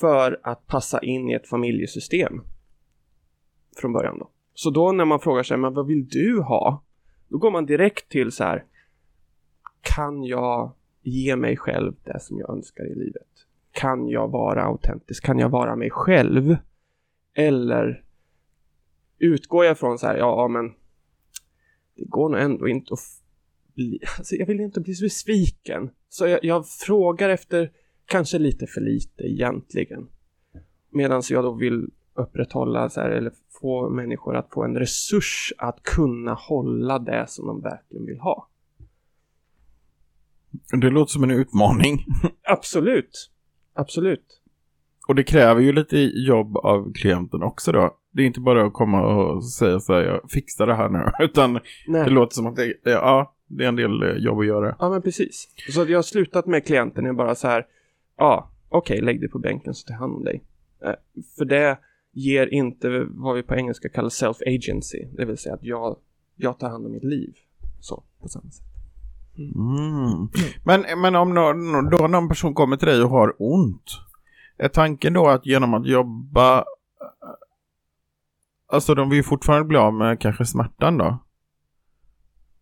för 0.00 0.40
att 0.42 0.66
passa 0.66 1.00
in 1.02 1.30
i 1.30 1.32
ett 1.32 1.48
familjesystem 1.48 2.42
från 3.76 3.92
början 3.92 4.18
då. 4.18 4.30
Så 4.54 4.70
då 4.70 4.92
när 4.92 5.04
man 5.04 5.20
frågar 5.20 5.42
sig, 5.42 5.56
men 5.56 5.74
vad 5.74 5.86
vill 5.86 6.08
du 6.08 6.40
ha? 6.40 6.84
Då 7.28 7.38
går 7.38 7.50
man 7.50 7.66
direkt 7.66 8.08
till 8.08 8.32
så 8.32 8.44
här, 8.44 8.64
kan 9.80 10.24
jag 10.24 10.72
ge 11.02 11.36
mig 11.36 11.56
själv 11.56 11.94
det 12.04 12.20
som 12.20 12.38
jag 12.38 12.50
önskar 12.50 12.84
i 12.84 12.94
livet? 12.94 13.28
Kan 13.72 14.08
jag 14.08 14.28
vara 14.28 14.64
autentisk? 14.64 15.24
Kan 15.24 15.38
jag 15.38 15.48
vara 15.48 15.76
mig 15.76 15.90
själv? 15.90 16.56
Eller 17.34 18.04
utgår 19.18 19.64
jag 19.64 19.78
från 19.78 19.98
så 19.98 20.06
här, 20.06 20.16
ja 20.16 20.48
men 20.48 20.74
det 21.96 22.04
går 22.04 22.28
nog 22.28 22.40
ändå 22.40 22.68
inte 22.68 22.94
att 22.94 23.21
bli, 23.74 24.00
alltså 24.18 24.34
jag 24.34 24.46
vill 24.46 24.60
inte 24.60 24.80
bli 24.80 24.94
så 24.94 25.04
besviken. 25.04 25.90
Så 26.08 26.26
jag, 26.26 26.44
jag 26.44 26.68
frågar 26.68 27.28
efter 27.28 27.70
kanske 28.06 28.38
lite 28.38 28.66
för 28.66 28.80
lite 28.80 29.22
egentligen. 29.22 30.08
Medan 30.90 31.22
jag 31.30 31.44
då 31.44 31.52
vill 31.52 31.90
upprätthålla 32.14 32.90
så 32.90 33.00
här, 33.00 33.10
eller 33.10 33.32
få 33.60 33.90
människor 33.90 34.36
att 34.36 34.50
få 34.50 34.64
en 34.64 34.76
resurs 34.76 35.52
att 35.58 35.82
kunna 35.82 36.34
hålla 36.34 36.98
det 36.98 37.24
som 37.28 37.46
de 37.46 37.60
verkligen 37.60 38.06
vill 38.06 38.18
ha. 38.20 38.48
Det 40.80 40.90
låter 40.90 41.12
som 41.12 41.22
en 41.22 41.30
utmaning. 41.30 42.04
Absolut. 42.42 43.30
Absolut. 43.74 44.42
Och 45.08 45.14
det 45.14 45.22
kräver 45.22 45.60
ju 45.60 45.72
lite 45.72 45.98
jobb 45.98 46.56
av 46.56 46.92
klienten 46.92 47.42
också 47.42 47.72
då. 47.72 47.96
Det 48.10 48.22
är 48.22 48.26
inte 48.26 48.40
bara 48.40 48.66
att 48.66 48.72
komma 48.72 49.02
och 49.02 49.44
säga 49.44 49.80
så 49.80 49.92
här, 49.92 50.00
jag 50.00 50.30
fixar 50.30 50.66
det 50.66 50.74
här 50.74 50.88
nu. 50.88 51.10
Utan 51.24 51.52
Nej. 51.86 52.04
det 52.04 52.10
låter 52.10 52.34
som 52.34 52.46
att 52.46 52.56
det, 52.56 52.74
ja, 52.82 53.34
det 53.56 53.64
är 53.64 53.68
en 53.68 53.76
del 53.76 54.02
eh, 54.02 54.16
jobb 54.16 54.38
att 54.38 54.46
göra. 54.46 54.76
Ja, 54.78 54.90
men 54.90 55.02
precis. 55.02 55.48
Så 55.70 55.82
att 55.82 55.88
jag 55.88 55.98
har 55.98 56.02
slutat 56.02 56.46
med 56.46 56.66
klienten 56.66 57.06
är 57.06 57.12
bara 57.12 57.34
så 57.34 57.48
här, 57.48 57.66
ja, 58.16 58.50
okej, 58.68 59.00
lägg 59.00 59.20
dig 59.20 59.28
på 59.28 59.38
bänken 59.38 59.74
så 59.74 59.86
tar 59.86 59.94
jag 59.94 60.00
hand 60.00 60.16
om 60.16 60.24
dig. 60.24 60.42
Eh, 60.84 60.94
för 61.36 61.44
det 61.44 61.78
ger 62.12 62.46
inte 62.46 63.06
vad 63.08 63.36
vi 63.36 63.42
på 63.42 63.54
engelska 63.54 63.88
kallar 63.88 64.08
self-agency, 64.08 65.16
det 65.16 65.24
vill 65.24 65.38
säga 65.38 65.54
att 65.54 65.64
jag, 65.64 65.96
jag 66.36 66.58
tar 66.58 66.68
hand 66.68 66.86
om 66.86 66.92
mitt 66.92 67.04
liv. 67.04 67.34
Så, 67.80 68.02
på 68.20 68.28
samma 68.28 68.50
sätt. 68.50 68.66
Mm. 69.38 70.28
Men, 70.64 71.00
men 71.00 71.16
om 71.16 71.34
någon, 71.34 71.90
då 71.90 72.06
någon 72.06 72.28
person 72.28 72.54
kommer 72.54 72.76
till 72.76 72.88
dig 72.88 73.02
och 73.02 73.10
har 73.10 73.34
ont. 73.38 73.90
Är 74.56 74.68
tanken 74.68 75.12
då 75.12 75.26
att 75.28 75.46
genom 75.46 75.74
att 75.74 75.86
jobba 75.86 76.64
Alltså 78.72 78.94
de 78.94 79.08
vill 79.08 79.16
ju 79.16 79.22
fortfarande 79.22 79.64
bli 79.64 79.78
av 79.78 79.94
med 79.94 80.20
kanske 80.20 80.46
smärtan 80.46 80.98
då. 80.98 81.18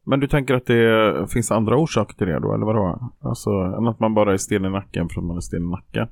Men 0.04 0.20
du 0.20 0.26
tänker 0.26 0.54
att 0.54 0.66
det 0.66 1.26
finns 1.32 1.50
andra 1.50 1.76
orsaker 1.76 2.14
till 2.14 2.26
det 2.26 2.38
då, 2.38 2.54
eller 2.54 2.66
vadå? 2.66 3.12
Alltså, 3.20 3.50
än 3.50 3.86
att 3.86 4.00
man 4.00 4.14
bara 4.14 4.32
är 4.32 4.36
stel 4.36 4.64
i 4.64 4.70
nacken 4.70 5.08
för 5.08 5.20
att 5.20 5.26
man 5.26 5.36
är 5.36 5.40
stel 5.40 5.62
i 5.62 5.70
nacken? 5.70 6.08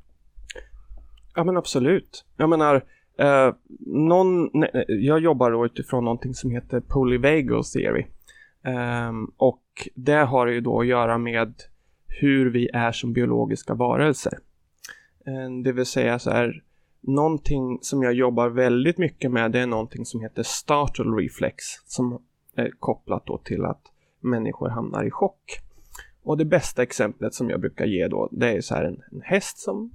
Ja 1.34 1.44
men 1.44 1.56
absolut. 1.56 2.24
Jag 2.36 2.50
menar, 2.50 2.74
eh, 3.18 3.54
någon, 3.86 4.50
nej, 4.52 4.84
jag 4.88 5.20
jobbar 5.20 5.50
då 5.50 5.66
utifrån 5.66 6.04
någonting 6.04 6.34
som 6.34 6.50
heter 6.50 6.80
polyvagal 6.80 7.64
theory. 7.64 8.06
Eh, 8.64 9.12
och 9.36 9.62
det 9.94 10.24
har 10.24 10.46
ju 10.46 10.60
då 10.60 10.80
att 10.80 10.86
göra 10.86 11.18
med 11.18 11.54
hur 12.20 12.50
vi 12.50 12.68
är 12.68 12.92
som 12.92 13.12
biologiska 13.12 13.74
varelser. 13.74 14.38
Eh, 15.26 15.62
det 15.64 15.72
vill 15.72 15.86
säga 15.86 16.18
så 16.18 16.30
här, 16.30 16.62
någonting 17.00 17.78
som 17.82 18.02
jag 18.02 18.12
jobbar 18.12 18.48
väldigt 18.48 18.98
mycket 18.98 19.30
med 19.30 19.52
det 19.52 19.60
är 19.60 19.66
någonting 19.66 20.04
som 20.04 20.20
heter 20.20 20.42
startle 20.42 21.04
reflex 21.04 21.64
som 21.86 22.22
Eh, 22.58 22.66
kopplat 22.78 23.26
då 23.26 23.38
till 23.38 23.64
att 23.64 23.82
människor 24.20 24.68
hamnar 24.68 25.04
i 25.04 25.10
chock. 25.10 25.58
Och 26.22 26.38
det 26.38 26.44
bästa 26.44 26.82
exemplet 26.82 27.34
som 27.34 27.50
jag 27.50 27.60
brukar 27.60 27.86
ge 27.86 28.08
då 28.08 28.28
det 28.32 28.56
är 28.56 28.60
så 28.60 28.74
här 28.74 28.84
en, 28.84 29.02
en 29.12 29.20
häst 29.24 29.58
som 29.58 29.90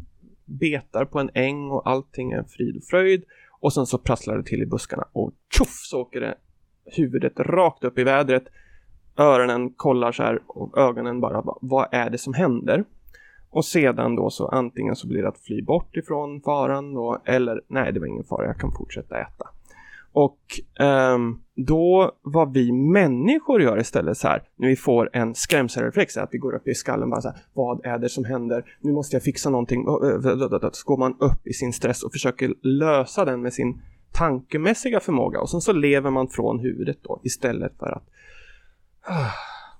betar 0.46 1.06
på 1.06 1.20
en 1.20 1.30
äng 1.34 1.72
och 1.72 1.90
allting 1.90 2.32
är 2.32 2.44
frid 2.44 2.78
och 2.78 2.84
fröjd 2.84 3.24
och 3.60 3.74
sen 3.74 3.86
så 3.86 3.98
prasslar 3.98 4.38
det 4.38 4.44
till 4.44 4.64
i 4.64 4.66
buskarna 4.66 5.08
och 5.12 5.32
tjoff 5.50 5.70
så 5.70 6.02
åker 6.02 6.22
det 6.22 6.36
huvudet 6.86 7.40
rakt 7.40 7.84
upp 7.84 8.00
i 8.00 8.04
vädret 8.04 8.44
öronen 9.18 9.74
kollar 9.74 10.12
så 10.12 10.24
här 10.24 10.40
och 10.48 10.78
ögonen 10.78 11.20
bara 11.20 11.44
vad 11.62 11.88
är 11.92 12.10
det 12.10 12.18
som 12.18 12.34
händer? 12.34 12.84
Och 13.50 13.66
sedan 13.66 14.16
då 14.16 14.30
så 14.30 14.48
antingen 14.48 14.96
så 14.96 15.08
blir 15.08 15.22
det 15.22 15.28
att 15.28 15.40
fly 15.40 15.62
bort 15.62 15.98
ifrån 15.98 16.42
faran 16.42 16.94
då, 16.94 17.22
eller 17.26 17.62
nej 17.68 17.94
det 17.94 18.00
var 18.00 18.08
ingen 18.08 18.24
fara, 18.24 18.46
jag 18.46 18.60
kan 18.60 18.72
fortsätta 18.72 19.22
äta. 19.22 19.50
Och 20.14 20.40
um, 20.80 21.42
då 21.56 22.12
vad 22.22 22.54
vi 22.54 22.72
människor 22.72 23.62
gör 23.62 23.80
istället 23.80 24.18
så 24.18 24.28
här, 24.28 24.44
när 24.56 24.68
vi 24.68 24.76
får 24.76 25.10
en 25.14 25.36
skrämselreflex, 25.36 26.18
att 26.18 26.30
vi 26.32 26.38
går 26.38 26.56
upp 26.56 26.68
i 26.68 26.74
skallen 26.74 27.10
bara 27.10 27.22
så 27.22 27.28
här, 27.28 27.38
vad 27.54 27.86
är 27.86 27.98
det 27.98 28.10
som 28.10 28.26
händer? 28.26 28.78
Nu 28.82 28.92
måste 28.92 29.16
jag 29.16 29.24
fixa 29.24 29.50
någonting. 29.50 29.86
Så 29.86 30.86
går 30.86 30.98
man 30.98 31.18
upp 31.20 31.48
i 31.48 31.54
sin 31.54 31.74
stress 31.74 32.04
och 32.04 32.12
försöker 32.12 32.54
lösa 32.62 33.26
den 33.26 33.42
med 33.42 33.54
sin 33.54 33.82
tankemässiga 34.12 35.00
förmåga 35.00 35.42
och 35.42 35.50
sen 35.50 35.62
så 35.62 35.74
lever 35.74 36.10
man 36.10 36.28
från 36.28 36.60
huvudet 36.60 36.98
då 37.02 37.20
istället 37.24 37.78
för 37.80 37.92
att 37.92 38.10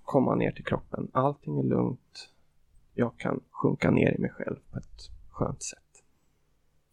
komma 0.04 0.36
ner 0.36 0.52
till 0.52 0.66
kroppen. 0.66 1.08
Allting 1.12 1.60
är 1.60 1.64
lugnt. 1.64 2.30
Jag 2.94 3.18
kan 3.18 3.40
sjunka 3.52 3.92
ner 3.92 4.16
i 4.16 4.22
mig 4.22 4.30
själv 4.30 4.56
på 4.72 4.78
ett 4.78 5.10
skönt 5.30 5.64
sätt. 5.64 5.83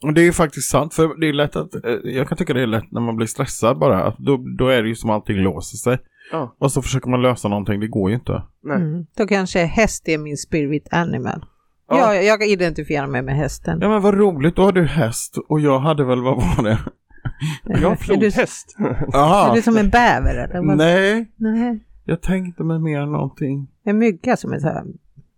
Och 0.02 0.14
det 0.14 0.20
är 0.20 0.24
ju 0.24 0.32
faktiskt 0.32 0.70
sant, 0.70 0.94
för 0.94 1.20
det 1.20 1.28
är 1.28 1.32
lätt 1.32 1.56
att, 1.56 1.74
eh, 1.74 1.90
jag 2.04 2.28
kan 2.28 2.38
tycka 2.38 2.54
det 2.54 2.62
är 2.62 2.66
lätt 2.66 2.90
när 2.92 3.00
man 3.00 3.16
blir 3.16 3.26
stressad 3.26 3.78
bara, 3.78 4.04
att 4.04 4.18
då, 4.18 4.36
då 4.58 4.68
är 4.68 4.82
det 4.82 4.88
ju 4.88 4.94
som 4.94 5.10
allting 5.10 5.36
låser 5.36 5.76
sig. 5.76 5.98
Ja. 6.32 6.54
Och 6.58 6.72
så 6.72 6.82
försöker 6.82 7.10
man 7.10 7.22
lösa 7.22 7.48
någonting, 7.48 7.80
det 7.80 7.88
går 7.88 8.10
ju 8.10 8.16
inte. 8.16 8.42
Nej. 8.62 8.76
Mm. 8.76 9.06
Då 9.16 9.26
kanske 9.26 9.64
häst 9.64 10.08
är 10.08 10.18
min 10.18 10.36
spirit 10.36 10.88
animal. 10.90 11.44
Ja. 11.88 12.14
Jag, 12.14 12.24
jag 12.24 12.48
identifierar 12.48 13.06
mig 13.06 13.22
med 13.22 13.36
hästen. 13.36 13.78
Ja 13.82 13.88
men 13.88 14.02
vad 14.02 14.14
roligt, 14.14 14.56
då 14.56 14.62
har 14.62 14.72
du 14.72 14.84
häst 14.86 15.38
och 15.48 15.60
jag 15.60 15.78
hade 15.80 16.04
väl, 16.04 16.20
vad 16.22 16.36
var 16.36 16.64
det? 16.64 16.78
Jag 17.64 17.78
har 17.78 17.90
Är 17.92 17.96
flodhäst. 17.96 18.76
är 18.78 19.06
Jaha. 19.12 19.54
du 19.54 19.62
som 19.62 19.76
en 19.76 19.90
bäver 19.90 20.34
eller? 20.34 20.66
Vad- 20.66 20.76
Nej, 20.76 21.32
Nej. 21.36 21.84
jag 22.04 22.20
tänkte 22.22 22.62
mig 22.64 22.78
mer 22.78 23.06
någonting. 23.06 23.68
En 23.84 23.98
mygga 23.98 24.36
som 24.36 24.52
är 24.52 24.58
så 24.58 24.66
här. 24.66 24.84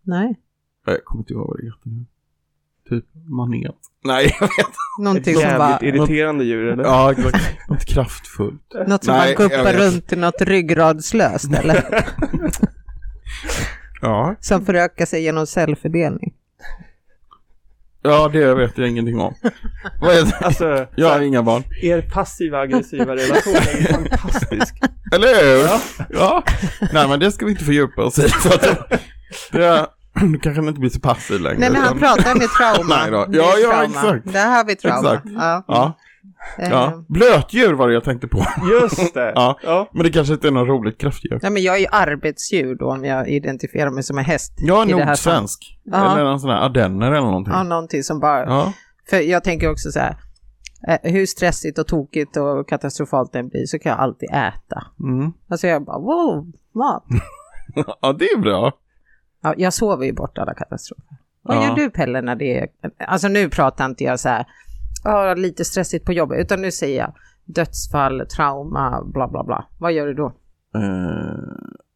Nej. 0.03 0.37
Jag 0.87 1.05
kommer 1.05 1.23
inte 1.23 1.33
ihåg 1.33 1.47
vad 1.49 1.59
det 1.59 1.65
heter 1.65 1.89
nu. 1.89 2.05
Typ 2.93 3.05
manet. 3.29 3.75
Nej, 4.05 4.37
jag 4.41 4.47
vet 4.47 4.67
Någonting 4.99 5.35
som 5.35 5.43
bara, 5.59 5.71
jävligt 5.71 5.95
irriterande 5.95 6.45
djur 6.45 6.73
eller? 6.73 6.85
Ja, 6.85 7.13
exakt. 7.13 7.69
Något 7.69 7.85
kraftfullt. 7.85 8.63
något 8.87 9.05
som 9.05 9.15
Nej, 9.15 9.35
guppar 9.35 9.65
vet. 9.65 9.77
runt 9.81 10.13
i 10.13 10.17
något 10.17 10.41
ryggradslöst 10.41 11.55
eller? 11.55 12.05
Ja. 14.03 14.37
som 14.41 14.67
förökar 14.67 15.07
sig 15.07 15.23
genom 15.23 15.47
cellfördelning. 15.47 16.33
Ja, 18.03 18.29
det 18.33 18.55
vet 18.55 18.79
jag 18.79 18.89
ingenting 18.89 19.21
om. 19.21 19.35
Vad 20.01 20.15
är 20.17 20.23
det? 20.25 20.37
Alltså, 20.37 20.87
Jag 20.97 21.09
har 21.09 21.21
inga 21.21 21.43
barn. 21.43 21.63
er 21.83 22.03
passiva 22.03 22.59
aggressiva 22.59 23.17
relation 23.17 23.55
är 23.55 23.93
fantastisk. 23.93 24.75
Eller 25.15 25.29
hur? 25.29 25.69
Ja. 26.19 26.45
Nej, 26.93 27.09
men 27.09 27.21
det 27.21 27.33
ska 27.33 27.45
vi 27.45 27.51
inte 27.53 27.65
fördjupa 27.65 28.03
oss 28.03 28.19
i. 28.19 28.23
För 28.29 28.55
att 28.55 28.63
det, 29.53 29.59
det, 29.59 29.87
det 30.33 30.39
kanske 30.39 30.63
inte 30.63 30.81
blir 30.81 30.91
så 30.91 31.01
passiv 31.01 31.41
längre. 31.41 31.59
Nej 31.59 31.71
men 31.71 31.81
han 31.83 31.97
utan- 31.97 32.17
pratar 32.17 32.35
med 32.35 32.49
trauma. 32.49 32.97
Nej 33.03 33.11
då. 33.11 33.27
Ja, 33.39 33.57
är 33.57 33.63
ja, 33.63 33.71
trauma. 33.71 33.85
exakt. 33.85 34.33
Där 34.33 34.57
har 34.57 34.65
vi 34.65 34.77
trauma. 34.77 35.09
Exakt. 35.09 35.27
Ja. 35.35 35.65
Ja, 35.69 35.95
ja. 36.59 37.05
Blötdjur 37.09 37.73
var 37.73 37.89
det 37.89 37.95
jag 37.95 38.05
tänkte 38.05 38.29
på. 38.29 38.47
Just 38.71 39.15
det. 39.15 39.33
Ja. 39.35 39.59
ja. 39.63 39.89
Men 39.93 40.03
det 40.03 40.11
kanske 40.11 40.35
inte 40.35 40.47
är 40.47 40.53
något 40.53 40.69
roligt 40.69 40.99
kraftdjur. 40.99 41.39
Nej, 41.43 41.51
men 41.53 41.63
jag 41.63 41.75
är 41.75 41.79
ju 41.81 41.87
arbetsdjur 41.93 42.75
då 42.75 42.91
om 42.93 43.05
jag 43.05 43.29
identifierar 43.29 43.91
mig 43.91 44.03
som 44.03 44.19
en 44.19 44.25
häst. 44.25 44.53
Jag 44.57 44.91
är 44.91 44.97
nordsvensk. 45.07 45.79
Eller 45.95 46.25
någon 46.25 46.41
sån 46.41 46.51
här 46.51 46.61
ardenner 46.65 47.07
eller 47.07 47.21
någonting. 47.27 47.55
Ja, 47.55 47.63
någonting 47.63 48.03
som 48.03 48.21
bara... 48.21 48.45
Ja. 48.45 48.73
För 49.11 49.17
jag 49.17 49.45
tänker 49.45 49.71
också 49.71 49.91
så 49.91 49.99
här, 49.99 50.17
eh, 50.89 51.13
hur 51.13 51.27
stressigt 51.27 51.79
och 51.79 51.87
tokigt 51.87 52.37
och 52.37 52.69
katastrofalt 52.69 53.33
det 53.33 53.43
blir 53.43 53.67
så 53.67 53.79
kan 53.79 53.91
jag 53.91 54.01
alltid 54.01 54.31
äta. 54.31 54.87
Mm. 55.01 55.33
Alltså 55.51 55.67
jag 55.67 55.85
bara, 55.85 55.99
wow, 55.99 56.47
mat. 56.75 57.05
ja, 58.01 58.13
det 58.13 58.25
är 58.25 58.39
bra. 58.39 58.73
Ja, 59.43 59.55
jag 59.57 59.73
sover 59.73 60.07
ju 60.07 60.13
bort 60.13 60.39
alla 60.39 60.55
katastrofer. 60.55 61.17
Vad 61.43 61.57
Ja. 61.57 61.69
gör 61.69 61.75
du 61.75 61.91
Pelle 61.91 62.23
när 62.23 62.37
det 62.37 62.59
är, 62.59 62.69
alltså 63.07 63.29
nu 63.29 63.49
pratar 63.49 63.87
inte 63.87 64.05
jag 64.05 64.21
så 64.21 64.29
här, 64.29 64.47
ja, 65.05 65.35
lite 65.35 65.65
stressigt 65.65 66.05
på 66.07 66.13
jobbet, 66.13 66.41
utan 66.41 66.63
nu 66.63 66.71
säger 66.71 66.99
jag 66.99 67.15
dödsfall, 67.45 68.23
trauma, 68.37 69.03
bla 69.05 69.29
bla 69.29 69.45
bla. 69.45 69.65
Vad 69.79 69.93
gör 69.93 70.07
du 70.07 70.15
då? 70.15 70.27
Eh, 70.75 71.37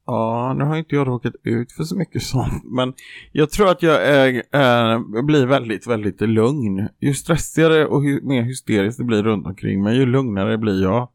ja, 0.07 0.55
nu 0.59 0.65
har 0.65 0.77
inte 0.77 0.95
jag 0.95 1.07
råkat 1.09 1.33
ut 1.45 1.73
för 1.73 1.85
så 1.85 1.97
mycket 1.97 2.23
sånt. 2.23 2.63
Men 2.65 2.93
jag 3.33 3.51
tror 3.51 3.69
att 3.71 3.83
jag 3.83 4.05
är, 4.07 4.29
eh, 4.35 5.01
blir 5.25 5.47
väldigt, 5.47 5.87
väldigt 5.87 6.21
lugn. 6.21 6.89
Ju 7.01 7.15
stressigare 7.15 7.87
och 7.87 8.05
ju 8.05 8.21
mer 8.23 8.43
hysteriskt 8.43 8.99
det 8.99 9.05
blir 9.05 9.23
runt 9.23 9.47
omkring 9.47 9.83
mig, 9.83 9.97
ju 9.97 10.07
lugnare 10.07 10.59
blir 10.59 10.83
jag. 10.83 11.09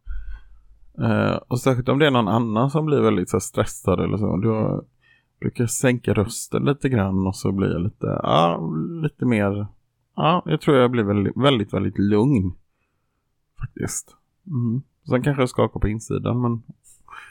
Eh, 1.03 1.35
och 1.47 1.59
särskilt 1.59 1.89
om 1.89 2.00
det 2.00 2.07
är 2.07 2.11
någon 2.11 2.27
annan 2.27 2.69
som 2.69 2.85
blir 2.85 3.01
väldigt 3.01 3.29
så 3.29 3.39
stressad 3.39 4.00
eller 4.03 4.17
så, 4.17 4.38
då 4.38 4.83
brukar 5.41 5.65
sänka 5.65 6.13
rösten 6.13 6.65
lite 6.65 6.89
grann 6.89 7.27
och 7.27 7.36
så 7.36 7.51
blir 7.51 7.71
jag 7.71 7.81
lite, 7.81 8.19
ja, 8.24 8.69
lite 9.03 9.25
mer, 9.25 9.67
ja, 10.15 10.43
jag 10.45 10.62
tror 10.62 10.77
jag 10.77 10.91
blir 10.91 11.03
väldigt, 11.03 11.38
väldigt, 11.38 11.74
väldigt 11.74 12.00
lugn. 12.00 12.53
Faktiskt. 13.60 14.15
Mm. 14.48 14.81
Sen 15.07 15.24
kanske 15.24 15.41
jag 15.41 15.50
skakar 15.50 15.79
på 15.79 15.88
insidan, 15.88 16.41
men 16.41 16.63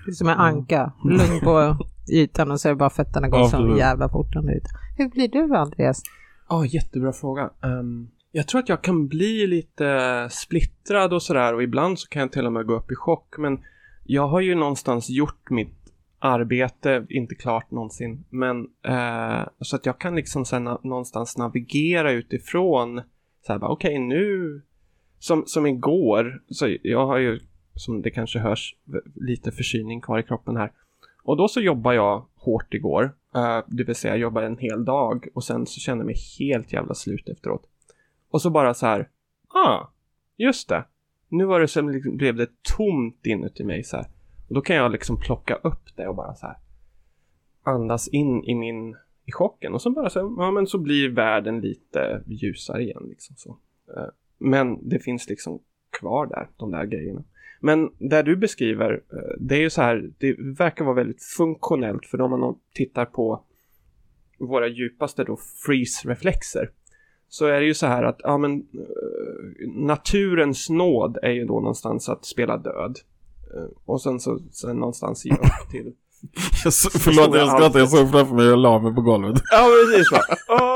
Det 0.05 0.11
är 0.11 0.13
som 0.13 0.29
en 0.29 0.39
anka, 0.39 0.93
lugn 1.05 1.41
på 1.43 1.77
ytan 2.13 2.51
och 2.51 2.61
så 2.61 2.69
är 2.69 2.73
det 2.73 2.77
bara 2.77 2.91
fötterna 2.91 3.29
går 3.29 3.41
Ja, 3.41 3.49
så 3.49 3.77
jävla 3.79 4.09
fort 4.09 4.37
ut. 4.37 4.65
Hur 4.97 5.09
blir 5.09 5.29
du 5.29 5.57
Andreas? 5.57 6.03
Ja, 6.49 6.67
jättebra 6.67 7.13
fråga. 7.13 7.51
Ehm, 7.63 8.09
jag 8.33 8.49
tror 8.49 8.59
att 8.59 8.69
jag 8.69 8.83
kan 8.83 9.09
bli 9.09 9.47
lite 9.47 10.29
splittrad 10.31 11.13
och 11.13 11.23
sådär 11.23 11.55
och 11.55 11.63
ibland 11.63 11.99
så 11.99 12.09
kan 12.09 12.23
jag 12.23 12.33
till 12.33 12.47
och 12.47 12.53
med 12.53 12.67
gå 12.67 12.77
upp 12.77 12.93
i 12.93 12.95
chock. 12.95 13.35
Men 13.39 13.59
jag 14.05 14.29
har 14.29 14.41
ju 14.41 14.55
någonstans 14.55 15.11
gjort 15.11 15.51
mitt 15.51 15.80
arbete, 16.23 17.07
inte 17.09 17.35
klart 17.35 17.71
någonsin, 17.71 18.25
men 18.31 18.69
eh, 18.83 19.49
så 19.61 19.77
att 19.77 19.87
jag 19.87 19.99
kan 19.99 20.17
liksom 20.17 20.45
sen 20.45 20.69
na- 20.69 20.81
någonstans 20.83 21.39
navigera 21.39 22.13
utifrån 22.13 23.03
så 23.47 23.53
här 23.53 23.59
bara 23.59 23.71
okej 23.71 23.99
nu 23.99 24.63
som, 25.19 25.43
som 25.47 25.67
igår, 25.67 26.43
så 26.49 26.77
jag 26.83 27.07
har 27.07 27.19
ju 27.19 27.41
som 27.75 28.03
det 28.03 28.11
kanske 28.11 28.39
hörs 28.39 28.77
lite 29.15 29.53
förkylning 29.53 30.01
kvar 30.01 30.19
i 30.19 30.23
kroppen 30.23 30.57
här. 30.57 30.73
Och 31.23 31.37
då 31.37 31.49
så 31.49 31.61
jobbar 31.61 31.93
jag 31.93 32.27
hårt 32.35 32.75
igår, 32.75 33.15
eh, 33.35 33.59
det 33.67 33.85
vill 33.85 33.95
säga 33.95 34.15
jag 34.15 34.21
jobbar 34.21 34.43
en 34.43 34.59
hel 34.59 34.85
dag 34.85 35.29
och 35.35 35.45
sen 35.45 35.67
så 35.67 35.81
känner 35.81 35.99
jag 35.99 36.07
mig 36.07 36.17
helt 36.39 36.73
jävla 36.73 36.95
slut 36.95 37.29
efteråt. 37.29 37.63
Och 38.31 38.43
så 38.43 38.51
bara 38.51 38.75
så 38.75 38.87
här, 38.87 39.09
ah, 39.49 39.87
just 40.37 40.69
det. 40.69 40.85
Nu 41.29 41.45
var 41.45 41.61
det 41.61 41.69
som 41.69 41.91
liksom, 41.91 42.17
blev 42.17 42.37
det 42.37 42.49
tomt 42.77 43.27
inuti 43.27 43.65
mig 43.65 43.85
så 43.85 43.97
här. 43.97 44.07
Och 44.51 44.55
då 44.55 44.61
kan 44.61 44.77
jag 44.77 44.93
liksom 44.93 45.21
plocka 45.21 45.55
upp 45.55 45.97
det 45.97 46.09
och 46.09 46.15
bara 46.15 46.35
så 46.35 46.47
här 46.47 46.57
andas 47.63 48.09
in 48.09 48.45
i 48.45 48.55
min 48.55 48.97
i 49.25 49.33
chocken 49.33 49.75
och 49.75 49.83
så 49.83 49.91
bara 49.91 50.11
så, 50.11 50.35
ja 50.39 50.51
men 50.51 50.67
så 50.67 50.79
blir 50.79 51.09
världen 51.09 51.61
lite 51.61 52.23
ljusare 52.27 52.83
igen 52.83 53.07
liksom 53.09 53.37
så. 53.37 53.59
Eh, 53.97 54.07
men 54.39 54.89
det 54.89 54.99
finns 54.99 55.29
liksom 55.29 55.61
kvar 55.91 56.27
där, 56.27 56.49
de 56.57 56.71
där 56.71 56.85
grejerna. 56.85 57.25
Men 57.61 57.91
där 57.99 58.23
du 58.23 58.37
beskriver, 58.37 58.93
eh, 59.13 59.37
det 59.39 59.55
är 59.55 59.61
ju 59.61 59.71
så 59.71 59.83
här, 59.83 60.11
det 60.19 60.37
verkar 60.39 60.85
vara 60.85 60.95
väldigt 60.95 61.23
funktionellt 61.23 62.07
för 62.07 62.21
om 62.21 62.41
man 62.41 62.59
tittar 62.75 63.05
på 63.05 63.45
våra 64.39 64.69
djupaste 64.69 65.25
då 65.25 65.37
freeze-reflexer 65.37 66.71
så 67.29 67.47
är 67.47 67.61
det 67.61 67.67
ju 67.67 67.75
så 67.75 67.87
här 67.87 68.03
att 68.03 68.21
ja, 68.23 68.39
men, 68.39 68.53
eh, 68.61 69.69
naturens 69.69 70.71
nåd 70.71 71.19
är 71.23 71.31
ju 71.31 71.45
då 71.45 71.61
någonstans 71.61 72.09
att 72.09 72.25
spela 72.25 72.57
död. 72.57 72.99
Eh, 73.57 73.65
och 73.85 74.03
sen 74.03 74.21
så 74.21 74.39
sen 74.53 74.77
någonstans 74.77 75.25
ge 75.27 75.33
upp 75.35 75.71
till... 75.71 75.93
Jag 76.65 76.73
så, 76.73 76.91
förlåt, 76.99 77.37
jag 77.37 77.49
skrattar. 77.49 77.79
Jag 77.79 77.89
såg 77.89 78.11
framför 78.11 78.35
mig 78.35 78.53
och 78.53 78.59
la 78.59 78.79
mig 78.79 78.95
på 78.95 79.01
golvet. 79.01 79.41
ja, 79.53 79.67
precis. 79.87 80.13
va. 80.13 80.19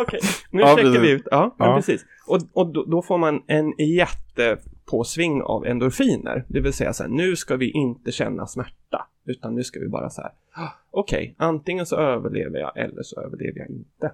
Okej, 0.02 0.21
nu 0.50 0.61
Ja, 0.61 0.69
checkar 0.76 0.83
precis. 0.88 1.02
vi 1.02 1.11
ut. 1.11 1.23
Ja, 1.31 1.54
Ja. 1.59 1.75
precis. 1.76 2.04
Och, 2.26 2.38
och 2.52 2.73
då, 2.73 2.85
då 2.85 3.02
får 3.02 3.19
man 3.19 3.43
en 3.47 3.73
jättepåsving 3.78 5.43
av 5.43 5.66
endorfiner. 5.66 6.45
Det 6.49 6.61
vill 6.61 6.73
säga 6.73 6.93
så 6.93 7.02
här, 7.02 7.11
nu 7.11 7.37
ska 7.37 7.57
vi 7.57 7.71
inte 7.71 8.12
känna 8.12 8.47
smärta. 8.47 9.07
Utan 9.26 9.54
nu 9.54 9.62
ska 9.64 9.81
vi 9.81 9.88
bara 9.88 10.11
så 10.11 10.23
här, 10.23 10.31
"Ah, 10.52 10.69
okej, 10.90 11.35
antingen 11.38 11.87
så 11.87 11.97
överlever 11.97 12.59
jag 12.59 12.78
eller 12.78 13.02
så 13.02 13.21
överlever 13.21 13.59
jag 13.59 13.69
inte. 13.71 14.12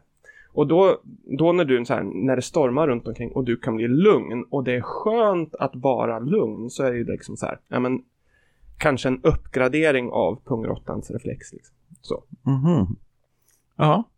Och 0.52 0.66
då, 0.66 1.00
då 1.38 1.52
när 1.52 1.64
du 1.64 1.84
så 1.84 1.94
här, 1.94 2.02
när 2.02 2.36
det 2.36 2.42
stormar 2.42 2.86
runt 2.88 3.08
omkring 3.08 3.32
och 3.32 3.44
du 3.44 3.56
kan 3.56 3.76
bli 3.76 3.88
lugn 3.88 4.44
och 4.50 4.64
det 4.64 4.72
är 4.76 4.80
skönt 4.80 5.54
att 5.54 5.70
vara 5.74 6.18
lugn 6.18 6.70
så 6.70 6.82
är 6.84 6.90
det 6.92 6.98
ju 6.98 7.04
liksom 7.04 7.36
så 7.36 7.46
här, 7.46 7.58
ja 7.68 7.80
men 7.80 8.02
kanske 8.80 9.08
en 9.08 9.20
uppgradering 9.22 10.10
av 10.10 10.40
pungrottans 10.44 11.10
reflex. 11.10 11.52
Liksom. 11.52 11.74
Så. 12.02 12.24
Mhm. 12.42 12.96
Ja. 13.76 14.08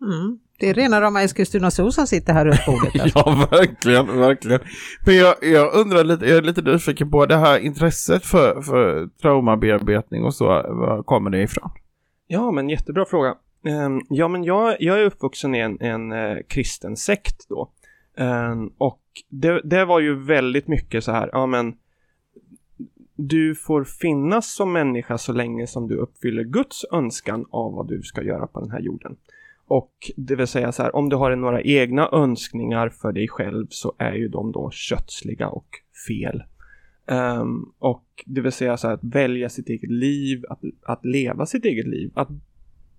Mm. 0.00 0.38
Det 0.58 0.70
är 0.70 0.74
rena 0.74 1.00
rama 1.00 1.22
Eskilstuna 1.22 1.70
Zoo 1.70 1.90
som 1.90 2.06
sitter 2.06 2.32
här 2.32 2.44
runt 2.44 2.66
bordet. 2.66 3.00
Alltså. 3.02 3.18
ja, 3.18 3.48
verkligen, 3.50 4.18
verkligen. 4.18 4.60
Men 5.06 5.16
jag, 5.16 5.34
jag 5.42 5.74
undrar 5.74 6.04
lite, 6.04 6.26
jag 6.26 6.38
är 6.38 6.42
lite 6.42 6.62
nyfiken 6.62 7.10
på 7.10 7.26
det 7.26 7.36
här 7.36 7.58
intresset 7.58 8.26
för, 8.26 8.62
för 8.62 9.08
traumabearbetning 9.22 10.24
och 10.24 10.34
så, 10.34 10.44
var 10.46 11.02
kommer 11.02 11.30
det 11.30 11.42
ifrån? 11.42 11.70
Ja, 12.26 12.50
men 12.50 12.68
jättebra 12.68 13.04
fråga. 13.04 13.34
Ehm, 13.66 14.00
ja, 14.08 14.28
men 14.28 14.44
jag, 14.44 14.76
jag 14.80 15.00
är 15.00 15.04
uppvuxen 15.04 15.54
i 15.54 15.58
en, 15.58 15.80
en 15.80 16.12
eh, 16.12 16.36
kristen 16.48 16.96
sekt 16.96 17.48
då. 17.48 17.70
Ehm, 18.18 18.70
och 18.78 19.02
det, 19.28 19.60
det 19.64 19.84
var 19.84 20.00
ju 20.00 20.24
väldigt 20.24 20.68
mycket 20.68 21.04
så 21.04 21.12
här, 21.12 21.30
ja 21.32 21.46
men 21.46 21.74
du 23.16 23.54
får 23.54 23.84
finnas 23.84 24.54
som 24.54 24.72
människa 24.72 25.18
så 25.18 25.32
länge 25.32 25.66
som 25.66 25.88
du 25.88 25.96
uppfyller 25.96 26.44
Guds 26.44 26.84
önskan 26.92 27.46
av 27.50 27.72
vad 27.72 27.88
du 27.88 28.02
ska 28.02 28.22
göra 28.22 28.46
på 28.46 28.60
den 28.60 28.70
här 28.70 28.80
jorden. 28.80 29.16
Och 29.66 30.10
det 30.16 30.36
vill 30.36 30.46
säga 30.46 30.72
så 30.72 30.82
här, 30.82 30.96
om 30.96 31.08
du 31.08 31.16
har 31.16 31.36
några 31.36 31.62
egna 31.62 32.08
önskningar 32.12 32.88
för 32.88 33.12
dig 33.12 33.28
själv 33.28 33.66
så 33.70 33.94
är 33.98 34.12
ju 34.12 34.28
de 34.28 34.52
då 34.52 34.70
kötsliga 34.70 35.48
och 35.48 35.68
fel. 36.08 36.42
Um, 37.06 37.72
och 37.78 38.04
det 38.26 38.40
vill 38.40 38.52
säga 38.52 38.76
så 38.76 38.86
här 38.86 38.94
att 38.94 39.04
välja 39.04 39.48
sitt 39.48 39.68
eget 39.68 39.90
liv, 39.90 40.44
att, 40.48 40.60
att 40.82 41.04
leva 41.04 41.46
sitt 41.46 41.64
eget 41.64 41.86
liv. 41.86 42.10
Att 42.14 42.28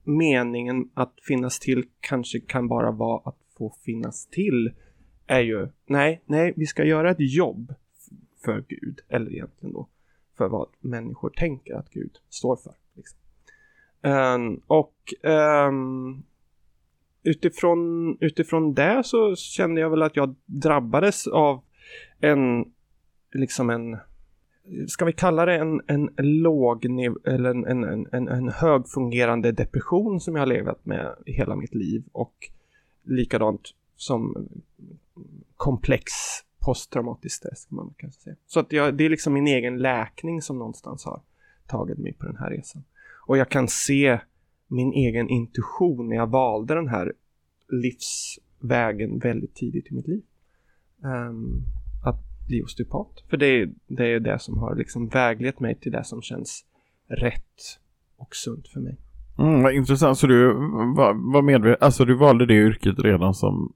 meningen 0.04 0.90
att 0.94 1.14
finnas 1.28 1.60
till 1.60 1.86
kanske 2.00 2.40
kan 2.40 2.68
bara 2.68 2.92
vara 2.92 3.22
att 3.26 3.38
få 3.58 3.76
finnas 3.86 4.28
till 4.28 4.72
är 5.28 5.40
ju, 5.40 5.68
nej, 5.86 6.22
nej, 6.26 6.54
vi 6.56 6.66
ska 6.66 6.84
göra 6.84 7.12
ett 7.12 7.36
jobb 7.36 7.74
för 8.46 8.66
Gud, 8.68 9.00
eller 9.10 9.32
egentligen 9.34 9.74
då 9.74 9.88
för 10.38 10.48
vad 10.48 10.68
människor 10.80 11.30
tänker 11.30 11.74
att 11.74 11.90
Gud 11.90 12.18
står 12.30 12.56
för. 12.56 12.74
Liksom. 12.94 13.20
Um, 14.02 14.62
och 14.68 14.94
um, 15.24 16.24
utifrån, 17.24 18.18
utifrån 18.20 18.74
det 18.74 19.02
så 19.06 19.36
kände 19.36 19.82
jag 19.82 19.90
väl 19.90 20.02
att 20.02 20.16
jag 20.16 20.36
drabbades 20.46 21.28
av 21.28 21.64
en, 22.20 22.66
liksom 23.34 23.70
en, 23.70 23.98
ska 24.88 25.06
vi 25.06 25.14
kalla 25.14 25.46
det 25.46 25.56
en, 25.56 25.82
en 25.88 26.10
låg 26.16 26.86
eller 27.26 27.50
en, 27.50 27.66
en, 27.66 28.08
en, 28.12 28.28
en 28.28 28.50
högfungerande 28.50 29.52
depression 29.52 30.20
som 30.20 30.36
jag 30.36 30.42
har 30.42 30.48
levat 30.48 30.86
med 30.86 31.16
i 31.26 31.32
hela 31.32 31.56
mitt 31.56 31.76
liv 31.76 32.04
och 32.12 32.34
likadant 33.04 33.62
som 33.96 34.48
komplex 35.58 36.12
posttraumatisk 36.68 37.36
stress 37.36 37.66
kan 37.66 37.76
man 37.76 37.94
kanske 37.98 38.22
säga. 38.22 38.36
Så 38.48 38.60
att 38.60 38.72
jag, 38.72 38.98
det 38.98 39.06
är 39.06 39.10
liksom 39.10 39.34
min 39.34 39.48
egen 39.48 39.78
läkning 39.78 40.42
som 40.42 40.60
någonstans 40.60 41.06
har 41.06 41.22
tagit 41.68 41.98
mig 41.98 42.14
på 42.14 42.26
den 42.26 42.38
här 42.38 42.50
resan. 42.50 42.84
Och 43.28 43.38
jag 43.38 43.50
kan 43.50 43.68
se 43.68 44.20
min 44.68 44.94
egen 44.94 45.30
intuition 45.30 46.10
när 46.10 46.16
jag 46.16 46.28
valde 46.28 46.76
den 46.76 46.88
här 46.88 47.14
livsvägen 47.70 49.20
väldigt 49.20 49.56
tidigt 49.56 49.92
i 49.92 49.94
mitt 49.94 50.08
liv. 50.08 50.22
Um, 51.04 51.64
att 52.06 52.48
bli 52.48 52.64
osteopat. 52.64 53.24
För 53.30 53.38
det 53.38 53.46
är, 53.46 53.70
det 53.88 54.08
är 54.08 54.20
det 54.20 54.40
som 54.40 54.58
har 54.58 54.76
liksom 54.76 55.08
väglett 55.08 55.60
mig 55.60 55.76
till 55.76 55.92
det 55.92 56.04
som 56.04 56.22
känns 56.22 56.66
rätt 57.08 57.80
och 58.18 58.36
sunt 58.36 58.68
för 58.68 58.80
mig. 58.80 58.98
Mm, 59.40 59.64
vad 59.64 59.74
intressant, 59.74 60.18
så 60.18 60.28
du 60.28 60.54
var, 60.96 61.34
var 61.34 61.42
medveten, 61.42 61.78
alltså 61.86 62.06
du 62.06 62.16
valde 62.16 62.46
det 62.46 62.54
yrket 62.54 63.00
redan 63.00 63.34
som, 63.34 63.74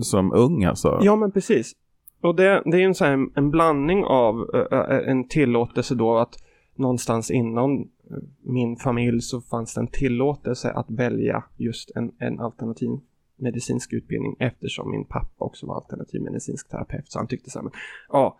som 0.00 0.32
ung 0.32 0.64
alltså? 0.64 1.00
Ja 1.02 1.16
men 1.16 1.32
precis. 1.32 1.76
Och 2.20 2.36
det, 2.36 2.62
det 2.64 2.82
är 2.82 2.84
en, 2.84 2.94
så 2.94 3.04
här, 3.04 3.26
en 3.34 3.50
blandning 3.50 4.04
av 4.04 4.36
uh, 4.36 5.08
en 5.08 5.28
tillåtelse 5.28 5.94
då 5.94 6.18
att 6.18 6.38
någonstans 6.74 7.30
inom 7.30 7.80
eh, 7.80 8.16
min 8.42 8.76
familj 8.76 9.20
så 9.20 9.40
fanns 9.40 9.74
det 9.74 9.80
en 9.80 9.86
tillåtelse 9.86 10.70
att 10.70 10.90
välja 10.90 11.44
just 11.56 11.90
en, 11.96 12.12
en 12.18 12.40
alternativ 12.40 12.90
medicinsk 13.36 13.92
utbildning 13.92 14.36
eftersom 14.38 14.90
min 14.90 15.04
pappa 15.04 15.44
också 15.44 15.66
var 15.66 15.76
alternativ 15.76 16.22
medicinsk 16.22 16.68
terapeut. 16.68 17.12
Så 17.12 17.18
han 17.18 17.28
tyckte 17.28 17.50
så 17.50 17.58
här, 17.58 17.64
men, 17.64 17.72
ja, 18.08 18.38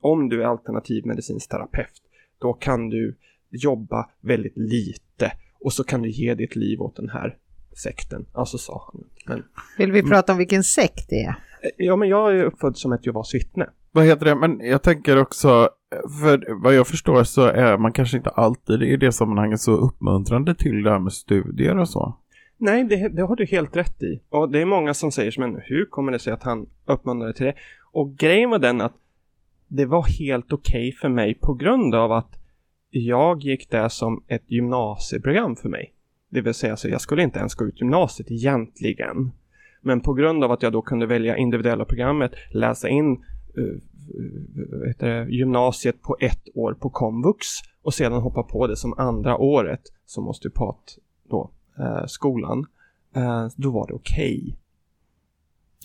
om 0.00 0.28
du 0.28 0.42
är 0.42 0.46
alternativ 0.46 1.06
medicinsk 1.06 1.50
terapeut 1.50 2.02
då 2.38 2.52
kan 2.52 2.88
du 2.88 3.16
jobba 3.50 4.10
väldigt 4.20 4.56
lite 4.56 5.32
och 5.60 5.72
så 5.72 5.84
kan 5.84 6.02
du 6.02 6.10
ge 6.10 6.34
ditt 6.34 6.56
liv 6.56 6.82
åt 6.82 6.96
den 6.96 7.08
här 7.08 7.36
sekten. 7.76 8.26
Alltså 8.32 8.58
sa 8.58 8.90
han. 8.92 9.04
Men, 9.26 9.44
Vill 9.78 9.92
vi 9.92 10.02
prata 10.02 10.32
om 10.32 10.38
vilken 10.38 10.64
sekt 10.64 11.06
det 11.08 11.22
är? 11.22 11.34
ja, 11.76 11.96
men 11.96 12.08
jag 12.08 12.36
är 12.36 12.44
uppfödd 12.44 12.76
som 12.76 12.92
ett 12.92 13.06
Jehovas 13.06 13.34
vittne. 13.34 13.66
Vad 13.92 14.04
heter 14.04 14.26
det? 14.26 14.34
Men 14.34 14.60
jag 14.60 14.82
tänker 14.82 15.18
också, 15.18 15.68
för 16.20 16.62
vad 16.62 16.74
jag 16.74 16.86
förstår 16.86 17.24
så 17.24 17.42
är 17.42 17.78
man 17.78 17.92
kanske 17.92 18.16
inte 18.16 18.30
alltid 18.30 18.82
i 18.82 18.96
det 18.96 19.12
sammanhanget 19.12 19.60
så 19.60 19.72
uppmuntrande 19.72 20.54
till 20.54 20.82
det 20.82 20.90
här 20.90 20.98
med 20.98 21.12
studier 21.12 21.78
och 21.78 21.88
så. 21.88 22.18
Nej, 22.56 22.84
det, 22.84 23.08
det 23.08 23.22
har 23.22 23.36
du 23.36 23.46
helt 23.46 23.76
rätt 23.76 24.02
i. 24.02 24.20
Och 24.28 24.50
det 24.50 24.60
är 24.60 24.64
många 24.64 24.94
som 24.94 25.12
säger 25.12 25.34
men 25.38 25.60
hur 25.64 25.84
kommer 25.84 26.12
det 26.12 26.18
sig 26.18 26.32
att 26.32 26.42
han 26.42 26.66
uppmuntrade 26.86 27.34
till 27.34 27.46
det? 27.46 27.54
Och 27.92 28.16
grejen 28.16 28.50
var 28.50 28.58
den 28.58 28.80
att 28.80 28.94
det 29.68 29.86
var 29.86 30.02
helt 30.02 30.52
okej 30.52 30.88
okay 30.88 30.92
för 30.92 31.08
mig 31.08 31.34
på 31.34 31.54
grund 31.54 31.94
av 31.94 32.12
att 32.12 32.38
jag 32.90 33.42
gick 33.42 33.70
det 33.70 33.90
som 33.90 34.24
ett 34.28 34.50
gymnasieprogram 34.50 35.56
för 35.56 35.68
mig. 35.68 35.92
Det 36.32 36.40
vill 36.40 36.54
säga, 36.54 36.76
så 36.76 36.88
jag 36.88 37.00
skulle 37.00 37.22
inte 37.22 37.38
ens 37.38 37.54
gå 37.54 37.64
ut 37.64 37.80
gymnasiet 37.80 38.30
egentligen. 38.30 39.32
Men 39.80 40.00
på 40.00 40.14
grund 40.14 40.44
av 40.44 40.52
att 40.52 40.62
jag 40.62 40.72
då 40.72 40.82
kunde 40.82 41.06
välja 41.06 41.36
individuella 41.36 41.84
programmet, 41.84 42.32
läsa 42.50 42.88
in 42.88 43.24
uh, 43.58 43.78
det, 44.98 45.26
gymnasiet 45.30 46.02
på 46.02 46.16
ett 46.20 46.48
år 46.54 46.74
på 46.74 46.90
komvux 46.90 47.46
och 47.82 47.94
sedan 47.94 48.12
hoppa 48.22 48.42
på 48.42 48.66
det 48.66 48.76
som 48.76 48.98
andra 48.98 49.36
året 49.36 49.80
som 50.06 50.28
osteopat 50.28 50.98
då, 51.30 51.50
uh, 51.78 52.06
skolan. 52.06 52.66
Uh, 53.16 53.48
då 53.56 53.70
var 53.70 53.86
det 53.86 53.94
okej. 53.94 54.38
Okay. 54.38 54.56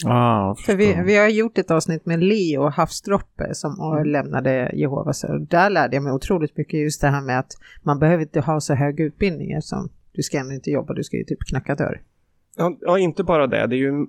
Ah, 0.05 0.55
För 0.55 0.75
vi, 0.75 1.01
vi 1.05 1.17
har 1.17 1.27
gjort 1.27 1.57
ett 1.57 1.71
avsnitt 1.71 2.05
med 2.05 2.23
Leo 2.23 2.69
Havsdroppe 2.69 3.55
som 3.55 3.93
mm. 3.93 4.05
lämnade 4.05 4.71
Jehovas 4.73 5.23
och 5.23 5.41
där 5.41 5.69
lärde 5.69 5.95
jag 5.95 6.03
mig 6.03 6.13
otroligt 6.13 6.57
mycket 6.57 6.79
just 6.79 7.01
det 7.01 7.07
här 7.07 7.21
med 7.21 7.39
att 7.39 7.51
man 7.83 7.99
behöver 7.99 8.23
inte 8.23 8.39
ha 8.41 8.61
så 8.61 8.73
hög 8.73 8.99
utbildning 8.99 9.51
eftersom 9.51 9.89
du 10.17 10.23
ska 10.23 10.37
ändå 10.37 10.53
inte 10.53 10.71
jobba, 10.71 10.93
du 10.93 11.03
ska 11.03 11.17
ju 11.17 11.23
typ 11.23 11.39
knacka 11.39 11.75
dörr. 11.75 12.01
Ja, 12.55 12.77
ja, 12.81 12.99
inte 12.99 13.23
bara 13.23 13.47
det. 13.47 13.67
Det 13.67 13.75
är 13.75 13.77
ju 13.77 14.07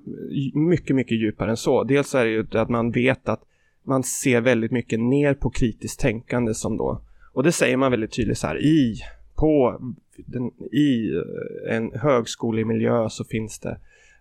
mycket, 0.54 0.96
mycket 0.96 1.18
djupare 1.18 1.50
än 1.50 1.56
så. 1.56 1.84
Dels 1.84 2.14
är 2.14 2.24
det 2.24 2.30
ju 2.30 2.46
att 2.52 2.68
man 2.68 2.90
vet 2.90 3.28
att 3.28 3.42
man 3.82 4.02
ser 4.02 4.40
väldigt 4.40 4.70
mycket 4.70 5.00
ner 5.00 5.34
på 5.34 5.50
kritiskt 5.50 6.00
tänkande 6.00 6.54
som 6.54 6.76
då, 6.76 7.00
och 7.32 7.42
det 7.42 7.52
säger 7.52 7.76
man 7.76 7.90
väldigt 7.90 8.12
tydligt 8.12 8.38
så 8.38 8.46
här 8.46 8.62
i, 8.62 8.96
på, 9.34 9.80
den, 10.26 10.46
i 10.72 11.10
en 11.68 11.92
högskolemiljö 11.92 13.08
så 13.08 13.24
finns 13.24 13.58
det 13.58 13.78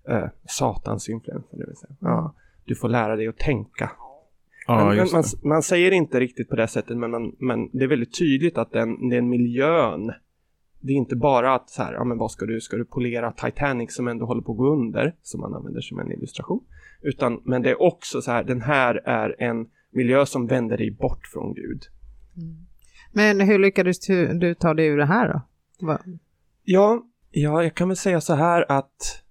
eh, 0.10 0.26
satans 0.46 1.10
influenser, 1.10 1.58
det 1.58 1.66
vill 1.66 1.76
säga. 1.76 1.96
Ja, 2.00 2.36
du 2.66 2.76
får 2.76 2.90
lära 2.90 3.16
dig 3.16 3.28
att 3.28 3.38
tänka. 3.38 3.92
Ja, 4.68 4.94
men, 4.96 5.08
man, 5.14 5.24
man 5.44 5.64
säger 5.64 5.92
inte 5.92 6.20
riktigt 6.20 6.50
på 6.50 6.56
det 6.56 6.68
sättet, 6.68 6.98
men, 6.98 7.12
man, 7.12 7.36
men 7.40 7.70
det 7.74 7.84
är 7.84 7.88
väldigt 7.88 8.20
tydligt 8.20 8.58
att 8.58 8.72
den, 8.72 9.10
den 9.10 9.30
miljön 9.30 10.12
det 10.80 10.94
är 10.94 10.98
inte 10.98 11.16
bara 11.16 11.56
att 11.56 11.70
så 11.70 11.84
här, 11.84 11.94
ja 11.94 12.04
men 12.04 12.18
vad 12.18 12.32
ska 12.32 12.46
du, 12.46 12.62
ska 12.62 12.78
du 12.78 12.86
polera 12.86 13.32
Titanic 13.32 13.96
som 13.96 14.08
ändå 14.08 14.26
håller 14.26 14.42
på 14.42 14.52
att 14.52 14.58
gå 14.58 14.74
under, 14.74 15.16
som 15.22 15.42
man 15.42 15.54
använder 15.54 15.82
som 15.82 16.00
en 16.00 16.12
illustration. 16.12 16.66
Utan, 17.02 17.42
men 17.46 17.62
det 17.62 17.70
är 17.70 17.82
också 17.82 18.22
så 18.22 18.32
här, 18.32 18.44
den 18.44 18.62
här 18.62 18.96
är 19.06 19.36
en 19.40 19.68
miljö 19.92 20.26
som 20.26 20.48
vänder 20.48 20.78
dig 20.78 20.92
bort 20.92 21.28
från 21.28 21.54
Gud. 21.54 21.84
Mm. 22.38 22.66
Men 23.12 23.42
hur 23.42 23.60
lyckades 23.60 24.00
du, 24.00 24.40
du 24.40 24.54
ta 24.54 24.74
dig 24.74 24.88
ur 24.88 24.98
det 24.98 25.06
här 25.06 25.34
då? 25.34 25.42
Va? 25.88 26.02
Ja, 26.64 27.04
ja, 27.32 27.64
jag 27.64 27.76
kan 27.76 27.88
väl 27.88 27.98
säga 27.98 28.22
så 28.22 28.34
här 28.34 28.72
att 28.72 29.24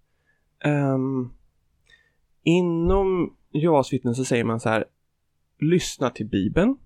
um, 0.65 1.33
inom 2.43 3.37
Jehovas 3.51 3.93
vittnen 3.93 4.15
så 4.15 4.25
säger 4.25 4.45
man 4.45 4.61
så 4.61 4.69
här, 4.69 4.85
lyssna 5.59 6.11
till 6.11 6.27
Bibeln, 6.27 6.77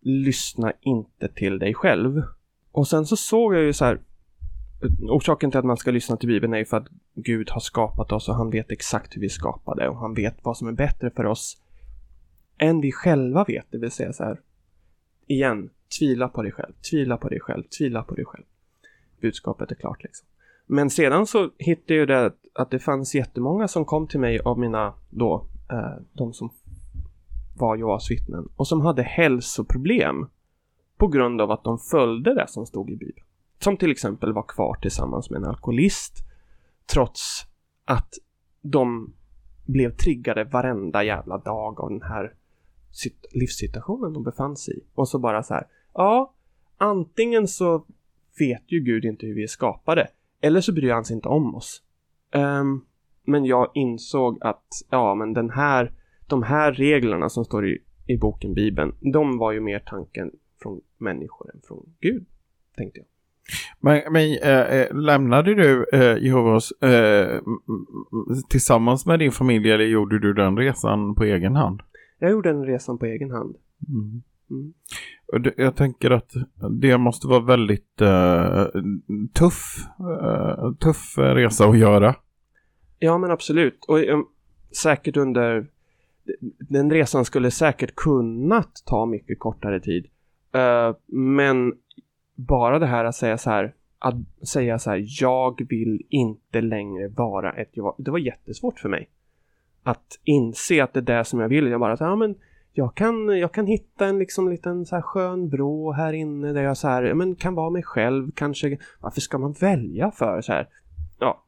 lyssna 0.00 0.72
inte 0.80 1.28
till 1.28 1.58
dig 1.58 1.74
själv. 1.74 2.22
Och 2.72 2.88
sen 2.88 3.06
så 3.06 3.16
såg 3.16 3.54
jag 3.54 3.62
ju 3.62 3.72
så 3.72 3.84
här, 3.84 4.00
orsaken 5.10 5.50
till 5.50 5.58
att 5.58 5.64
man 5.64 5.76
ska 5.76 5.90
lyssna 5.90 6.16
till 6.16 6.28
Bibeln 6.28 6.54
är 6.54 6.58
ju 6.58 6.64
för 6.64 6.76
att 6.76 6.88
Gud 7.14 7.50
har 7.50 7.60
skapat 7.60 8.12
oss 8.12 8.28
och 8.28 8.34
han 8.34 8.50
vet 8.50 8.70
exakt 8.70 9.16
hur 9.16 9.20
vi 9.20 9.26
är 9.26 9.30
skapade 9.30 9.88
och 9.88 9.96
han 9.96 10.14
vet 10.14 10.36
vad 10.42 10.56
som 10.56 10.68
är 10.68 10.72
bättre 10.72 11.10
för 11.10 11.26
oss 11.26 11.62
än 12.58 12.80
vi 12.80 12.92
själva 12.92 13.44
vet, 13.44 13.66
det 13.70 13.78
vill 13.78 13.90
säga 13.90 14.12
så 14.12 14.24
här, 14.24 14.40
igen, 15.26 15.70
tvivla 15.98 16.28
på 16.28 16.42
dig 16.42 16.52
själv, 16.52 16.72
tvivla 16.90 17.16
på 17.16 17.28
dig 17.28 17.40
själv, 17.40 17.62
tvivla 17.78 18.02
på 18.02 18.14
dig 18.14 18.24
själv. 18.24 18.44
Budskapet 19.20 19.70
är 19.70 19.74
klart 19.74 20.02
liksom. 20.02 20.28
Men 20.66 20.90
sedan 20.90 21.26
så 21.26 21.50
hittade 21.58 21.94
jag 21.94 22.08
det 22.08 22.32
att 22.54 22.70
det 22.70 22.78
fanns 22.78 23.14
jättemånga 23.14 23.68
som 23.68 23.84
kom 23.84 24.06
till 24.06 24.20
mig 24.20 24.40
av 24.40 24.58
mina 24.58 24.94
då, 25.10 25.46
eh, 25.70 26.02
de 26.12 26.32
som 26.32 26.50
var 27.56 27.76
Jehovas 27.76 28.10
vittnen 28.10 28.48
och 28.56 28.68
som 28.68 28.80
hade 28.80 29.02
hälsoproblem 29.02 30.26
på 31.02 31.08
grund 31.08 31.40
av 31.40 31.50
att 31.50 31.64
de 31.64 31.78
följde 31.78 32.34
det 32.34 32.46
som 32.48 32.66
stod 32.66 32.90
i 32.90 32.96
Bibeln. 32.96 33.26
Som 33.58 33.76
till 33.76 33.90
exempel 33.90 34.32
var 34.32 34.42
kvar 34.42 34.78
tillsammans 34.82 35.30
med 35.30 35.36
en 35.36 35.44
alkoholist 35.44 36.18
trots 36.92 37.46
att 37.84 38.14
de 38.60 39.12
blev 39.66 39.96
triggade 39.96 40.44
varenda 40.44 41.04
jävla 41.04 41.38
dag 41.38 41.80
av 41.80 41.90
den 41.90 42.02
här 42.02 42.34
livssituationen 43.32 44.12
de 44.12 44.22
befann 44.22 44.56
sig 44.56 44.78
i. 44.78 44.80
Och 44.94 45.08
så 45.08 45.18
bara 45.18 45.42
så 45.42 45.54
här, 45.54 45.66
ja, 45.94 46.34
antingen 46.78 47.48
så 47.48 47.84
vet 48.38 48.62
ju 48.66 48.80
Gud 48.80 49.04
inte 49.04 49.26
hur 49.26 49.34
vi 49.34 49.42
är 49.42 49.46
skapade, 49.46 50.08
eller 50.40 50.60
så 50.60 50.72
bryr 50.72 50.92
han 50.92 51.04
sig 51.04 51.16
inte 51.16 51.28
om 51.28 51.54
oss. 51.54 51.82
Um, 52.34 52.86
men 53.24 53.44
jag 53.44 53.70
insåg 53.74 54.38
att, 54.40 54.66
ja 54.90 55.14
men 55.14 55.32
den 55.32 55.50
här, 55.50 55.92
de 56.26 56.42
här 56.42 56.72
reglerna 56.72 57.28
som 57.28 57.44
står 57.44 57.68
i, 57.68 57.82
i 58.06 58.16
boken 58.16 58.54
Bibeln, 58.54 58.94
de 59.12 59.38
var 59.38 59.52
ju 59.52 59.60
mer 59.60 59.78
tanken 59.78 60.30
från 60.62 60.80
människor 60.98 61.50
än 61.54 61.60
från 61.64 61.94
Gud, 62.00 62.26
tänkte 62.76 62.98
jag. 62.98 63.06
Men, 63.80 64.12
men 64.12 64.38
äh, 64.38 64.94
lämnade 64.94 65.54
du 65.54 65.86
äh, 65.92 66.24
Jehovas 66.24 66.72
äh, 66.72 67.40
tillsammans 68.48 69.06
med 69.06 69.18
din 69.18 69.32
familj 69.32 69.70
eller 69.70 69.84
gjorde 69.84 70.18
du 70.18 70.32
den 70.32 70.56
resan 70.56 71.14
på 71.14 71.24
egen 71.24 71.56
hand? 71.56 71.80
Jag 72.18 72.30
gjorde 72.30 72.52
den 72.52 72.66
resan 72.66 72.98
på 72.98 73.06
egen 73.06 73.30
hand. 73.30 73.56
Mm. 73.88 74.22
Mm. 74.50 74.72
Jag 75.56 75.76
tänker 75.76 76.10
att 76.10 76.32
det 76.80 76.98
måste 76.98 77.26
vara 77.26 77.40
väldigt 77.40 78.02
uh, 78.02 78.66
tuff, 79.32 79.76
uh, 80.00 80.74
tuff 80.74 81.18
resa 81.18 81.64
att 81.64 81.78
göra. 81.78 82.14
Ja 82.98 83.18
men 83.18 83.30
absolut. 83.30 83.84
Och 83.88 83.98
um, 83.98 84.26
säkert 84.82 85.16
under 85.16 85.66
den 86.58 86.90
resan 86.90 87.24
skulle 87.24 87.50
säkert 87.50 87.94
kunnat 87.96 88.82
ta 88.86 89.06
mycket 89.06 89.38
kortare 89.38 89.80
tid. 89.80 90.06
Uh, 90.56 90.96
men 91.06 91.74
bara 92.34 92.78
det 92.78 92.86
här 92.86 93.04
att 93.04 93.14
säga 93.14 93.38
så 93.38 93.50
här, 93.50 93.74
att 93.98 94.48
säga 94.48 94.78
så 94.78 94.90
här, 94.90 95.04
jag 95.20 95.68
vill 95.68 96.02
inte 96.08 96.60
längre 96.60 97.08
vara 97.08 97.52
ett 97.52 97.70
jag. 97.72 97.94
Det 97.98 98.10
var 98.10 98.18
jättesvårt 98.18 98.80
för 98.80 98.88
mig. 98.88 99.10
Att 99.82 100.20
inse 100.24 100.84
att 100.84 100.92
det 100.92 101.00
är 101.00 101.16
det 101.18 101.24
som 101.24 101.40
jag 101.40 101.48
vill. 101.48 101.66
Jag 101.66 101.80
bara 101.80 101.96
så 101.96 102.04
här, 102.04 102.10
ja 102.10 102.16
men 102.16 102.34
jag 102.72 102.94
kan, 102.94 103.38
jag 103.38 103.52
kan 103.52 103.66
hitta 103.66 104.06
en 104.06 104.18
liksom 104.18 104.48
liten 104.48 104.86
så 104.86 104.94
här 104.94 105.02
skön 105.02 105.48
vrå 105.48 105.92
här 105.92 106.12
inne 106.12 106.52
där 106.52 106.62
jag 106.62 106.76
så 106.76 106.88
här, 106.88 107.14
men 107.14 107.34
kan 107.34 107.54
vara 107.54 107.70
mig 107.70 107.82
själv 107.82 108.30
kanske. 108.34 108.78
Varför 109.00 109.20
ska 109.20 109.38
man 109.38 109.52
välja 109.52 110.10
för 110.10 110.40
så 110.40 110.52
här? 110.52 110.68
Ja. 111.18 111.44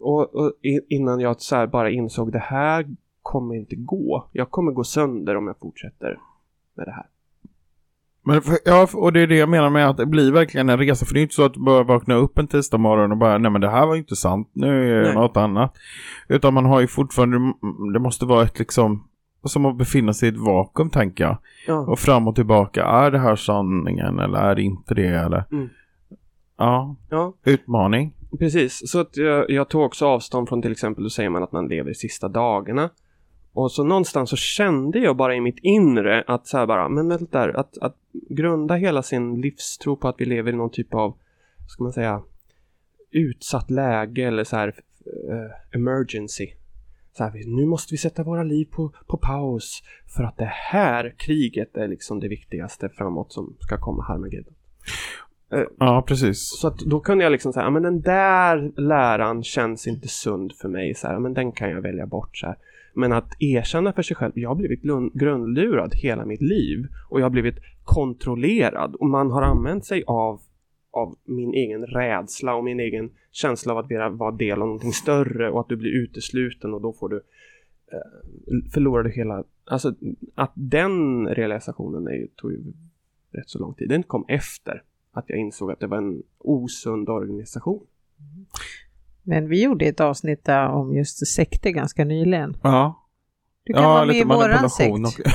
Och, 0.00 0.34
och 0.34 0.52
innan 0.88 1.20
jag 1.20 1.40
så 1.40 1.66
bara 1.66 1.90
insåg 1.90 2.32
det 2.32 2.38
här 2.38 2.86
kommer 3.22 3.54
inte 3.54 3.76
gå. 3.76 4.28
Jag 4.32 4.50
kommer 4.50 4.72
gå 4.72 4.84
sönder 4.84 5.36
om 5.36 5.46
jag 5.46 5.58
fortsätter 5.58 6.18
med 6.74 6.86
det 6.86 6.92
här. 6.92 7.06
Men 8.26 8.42
för, 8.42 8.58
ja, 8.64 8.88
och 8.94 9.12
det 9.12 9.20
är 9.20 9.26
det 9.26 9.36
jag 9.36 9.48
menar 9.48 9.70
med 9.70 9.88
att 9.88 9.96
det 9.96 10.06
blir 10.06 10.32
verkligen 10.32 10.68
en 10.68 10.78
resa. 10.78 11.06
För 11.06 11.14
det 11.14 11.20
är 11.20 11.22
inte 11.22 11.34
så 11.34 11.44
att 11.44 11.54
du 11.54 11.60
bara 11.60 11.82
vakna 11.82 12.14
upp 12.14 12.38
en 12.38 12.46
tisdag 12.46 12.78
morgon 12.78 13.12
och 13.12 13.18
bara, 13.18 13.38
nej 13.38 13.50
men 13.50 13.60
det 13.60 13.70
här 13.70 13.86
var 13.86 13.96
inte 13.96 14.16
sant, 14.16 14.50
nu 14.52 14.98
är 14.98 15.02
det 15.02 15.14
något 15.14 15.36
annat. 15.36 15.76
Utan 16.28 16.54
man 16.54 16.64
har 16.64 16.80
ju 16.80 16.86
fortfarande, 16.86 17.38
det 17.92 17.98
måste 17.98 18.26
vara 18.26 18.42
ett 18.42 18.58
liksom, 18.58 19.08
som 19.44 19.66
att 19.66 19.78
befinna 19.78 20.12
sig 20.12 20.28
i 20.28 20.32
ett 20.32 20.38
vakuum 20.38 20.90
tänker 20.90 21.24
jag. 21.24 21.36
Ja. 21.66 21.78
Och 21.78 21.98
fram 21.98 22.28
och 22.28 22.34
tillbaka, 22.34 22.84
är 22.84 23.10
det 23.10 23.18
här 23.18 23.36
sanningen 23.36 24.18
eller 24.18 24.38
är 24.38 24.54
det 24.54 24.62
inte 24.62 24.94
det 24.94 25.06
eller? 25.06 25.44
Mm. 25.52 25.68
Ja. 26.58 26.96
ja, 27.10 27.34
utmaning. 27.44 28.14
Precis, 28.38 28.90
så 28.90 29.00
att 29.00 29.16
jag, 29.16 29.50
jag 29.50 29.68
tog 29.68 29.82
också 29.82 30.06
avstånd 30.06 30.48
från 30.48 30.62
till 30.62 30.72
exempel, 30.72 31.04
då 31.04 31.10
säger 31.10 31.30
man 31.30 31.42
att 31.42 31.52
man 31.52 31.68
lever 31.68 31.90
i 31.90 31.94
sista 31.94 32.28
dagarna. 32.28 32.90
Och 33.54 33.72
så 33.72 33.84
någonstans 33.84 34.30
så 34.30 34.36
kände 34.36 34.98
jag 34.98 35.16
bara 35.16 35.34
i 35.34 35.40
mitt 35.40 35.58
inre 35.62 36.24
att 36.26 36.46
så 36.46 36.58
här 36.58 36.66
bara, 36.66 36.88
men 36.88 37.08
vänta 37.08 37.46
där, 37.46 37.56
att, 37.56 37.78
att 37.78 37.96
grunda 38.12 38.74
hela 38.74 39.02
sin 39.02 39.40
livstro 39.40 39.96
på 39.96 40.08
att 40.08 40.14
vi 40.18 40.24
lever 40.24 40.52
i 40.52 40.56
någon 40.56 40.70
typ 40.70 40.94
av, 40.94 41.16
ska 41.68 41.82
man 41.82 41.92
säga, 41.92 42.22
utsatt 43.10 43.70
läge 43.70 44.24
eller 44.24 44.44
så 44.44 44.56
här 44.56 44.68
uh, 44.68 45.80
emergency. 45.80 46.48
Så 47.12 47.24
här, 47.24 47.42
nu 47.46 47.66
måste 47.66 47.94
vi 47.94 47.98
sätta 47.98 48.22
våra 48.22 48.42
liv 48.42 48.64
på, 48.70 48.92
på 49.06 49.16
paus 49.16 49.82
för 50.16 50.24
att 50.24 50.36
det 50.36 50.52
här 50.52 51.14
kriget 51.18 51.76
är 51.76 51.88
liksom 51.88 52.20
det 52.20 52.28
viktigaste 52.28 52.88
framåt 52.88 53.32
som 53.32 53.56
ska 53.60 53.78
komma 53.78 54.02
Harmageddon. 54.02 54.54
Uh, 55.54 55.64
ja, 55.78 56.04
precis. 56.06 56.58
Så 56.60 56.68
att 56.68 56.78
då 56.78 57.00
kunde 57.00 57.24
jag 57.24 57.30
liksom 57.30 57.52
säga, 57.52 57.70
men 57.70 57.82
den 57.82 58.00
där 58.00 58.80
läran 58.80 59.42
känns 59.42 59.86
inte 59.86 60.08
sund 60.08 60.52
för 60.52 60.68
mig, 60.68 60.94
så 60.94 61.06
här, 61.06 61.18
men 61.18 61.34
den 61.34 61.52
kan 61.52 61.70
jag 61.70 61.80
välja 61.80 62.06
bort 62.06 62.36
så 62.36 62.46
här. 62.46 62.56
Men 62.94 63.12
att 63.12 63.42
erkänna 63.42 63.92
för 63.92 64.02
sig 64.02 64.16
själv, 64.16 64.32
jag 64.34 64.50
har 64.50 64.56
blivit 64.56 64.82
grundlurad 65.14 65.94
hela 65.94 66.26
mitt 66.26 66.42
liv 66.42 66.86
och 67.08 67.20
jag 67.20 67.24
har 67.24 67.30
blivit 67.30 67.58
kontrollerad 67.84 68.94
och 68.94 69.06
man 69.06 69.30
har 69.30 69.42
använt 69.42 69.84
sig 69.84 70.04
av, 70.06 70.40
av 70.90 71.16
min 71.24 71.54
egen 71.54 71.86
rädsla 71.86 72.54
och 72.54 72.64
min 72.64 72.80
egen 72.80 73.10
känsla 73.32 73.72
av 73.72 73.78
att 73.78 74.18
vara 74.18 74.30
del 74.30 74.52
av 74.62 74.66
någonting 74.66 74.92
större 74.92 75.50
och 75.50 75.60
att 75.60 75.68
du 75.68 75.76
blir 75.76 75.90
utesluten 75.90 76.74
och 76.74 76.80
då 76.80 76.92
får 76.92 77.08
du 77.08 77.16
eh, 77.92 78.70
förlorar 78.72 79.02
du 79.02 79.10
hela, 79.10 79.44
alltså 79.64 79.94
att 80.34 80.52
den 80.54 81.26
realisationen 81.28 82.06
är, 82.06 82.26
tog 82.36 82.52
ju 82.52 82.58
rätt 83.30 83.48
så 83.48 83.58
lång 83.58 83.74
tid. 83.74 83.88
Den 83.88 84.02
kom 84.02 84.24
efter 84.28 84.82
att 85.12 85.24
jag 85.28 85.38
insåg 85.38 85.72
att 85.72 85.80
det 85.80 85.86
var 85.86 85.98
en 85.98 86.22
osund 86.38 87.08
organisation. 87.08 87.86
Mm. 88.18 88.46
Men 89.24 89.48
vi 89.48 89.62
gjorde 89.62 89.84
ett 89.84 90.00
avsnitt 90.00 90.44
där 90.44 90.68
om 90.68 90.96
just 90.96 91.26
sekter 91.26 91.70
ganska 91.70 92.04
nyligen. 92.04 92.56
Ja. 92.62 93.00
Du 93.64 93.72
kan 93.72 93.82
ja, 93.82 93.88
vara 93.88 94.06
med 94.06 94.16
i 94.16 94.24
våran 94.24 94.70
sekt. 94.70 94.90
Och... 94.90 95.26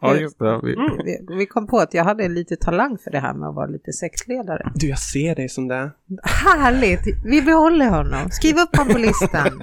ja, 0.00 0.16
just 0.16 0.38
det. 0.38 0.60
Vi... 0.62 0.74
Mm. 0.74 1.38
Vi, 1.38 1.46
kom 1.46 1.66
på 1.66 1.78
att 1.78 1.94
jag 1.94 2.04
hade 2.04 2.28
lite 2.28 2.56
talang 2.56 2.98
för 3.04 3.10
det 3.10 3.20
här 3.20 3.34
med 3.34 3.48
att 3.48 3.54
vara 3.54 3.66
lite 3.66 3.92
sektledare. 3.92 4.72
Du, 4.74 4.88
jag 4.88 4.98
ser 4.98 5.34
dig 5.34 5.48
som 5.48 5.68
det. 5.68 5.90
Härligt! 6.22 7.00
Vi 7.24 7.42
behåller 7.42 7.88
honom. 7.88 8.30
Skriv 8.30 8.56
upp 8.58 8.76
honom 8.76 8.92
på 8.92 8.98
listan. 8.98 9.62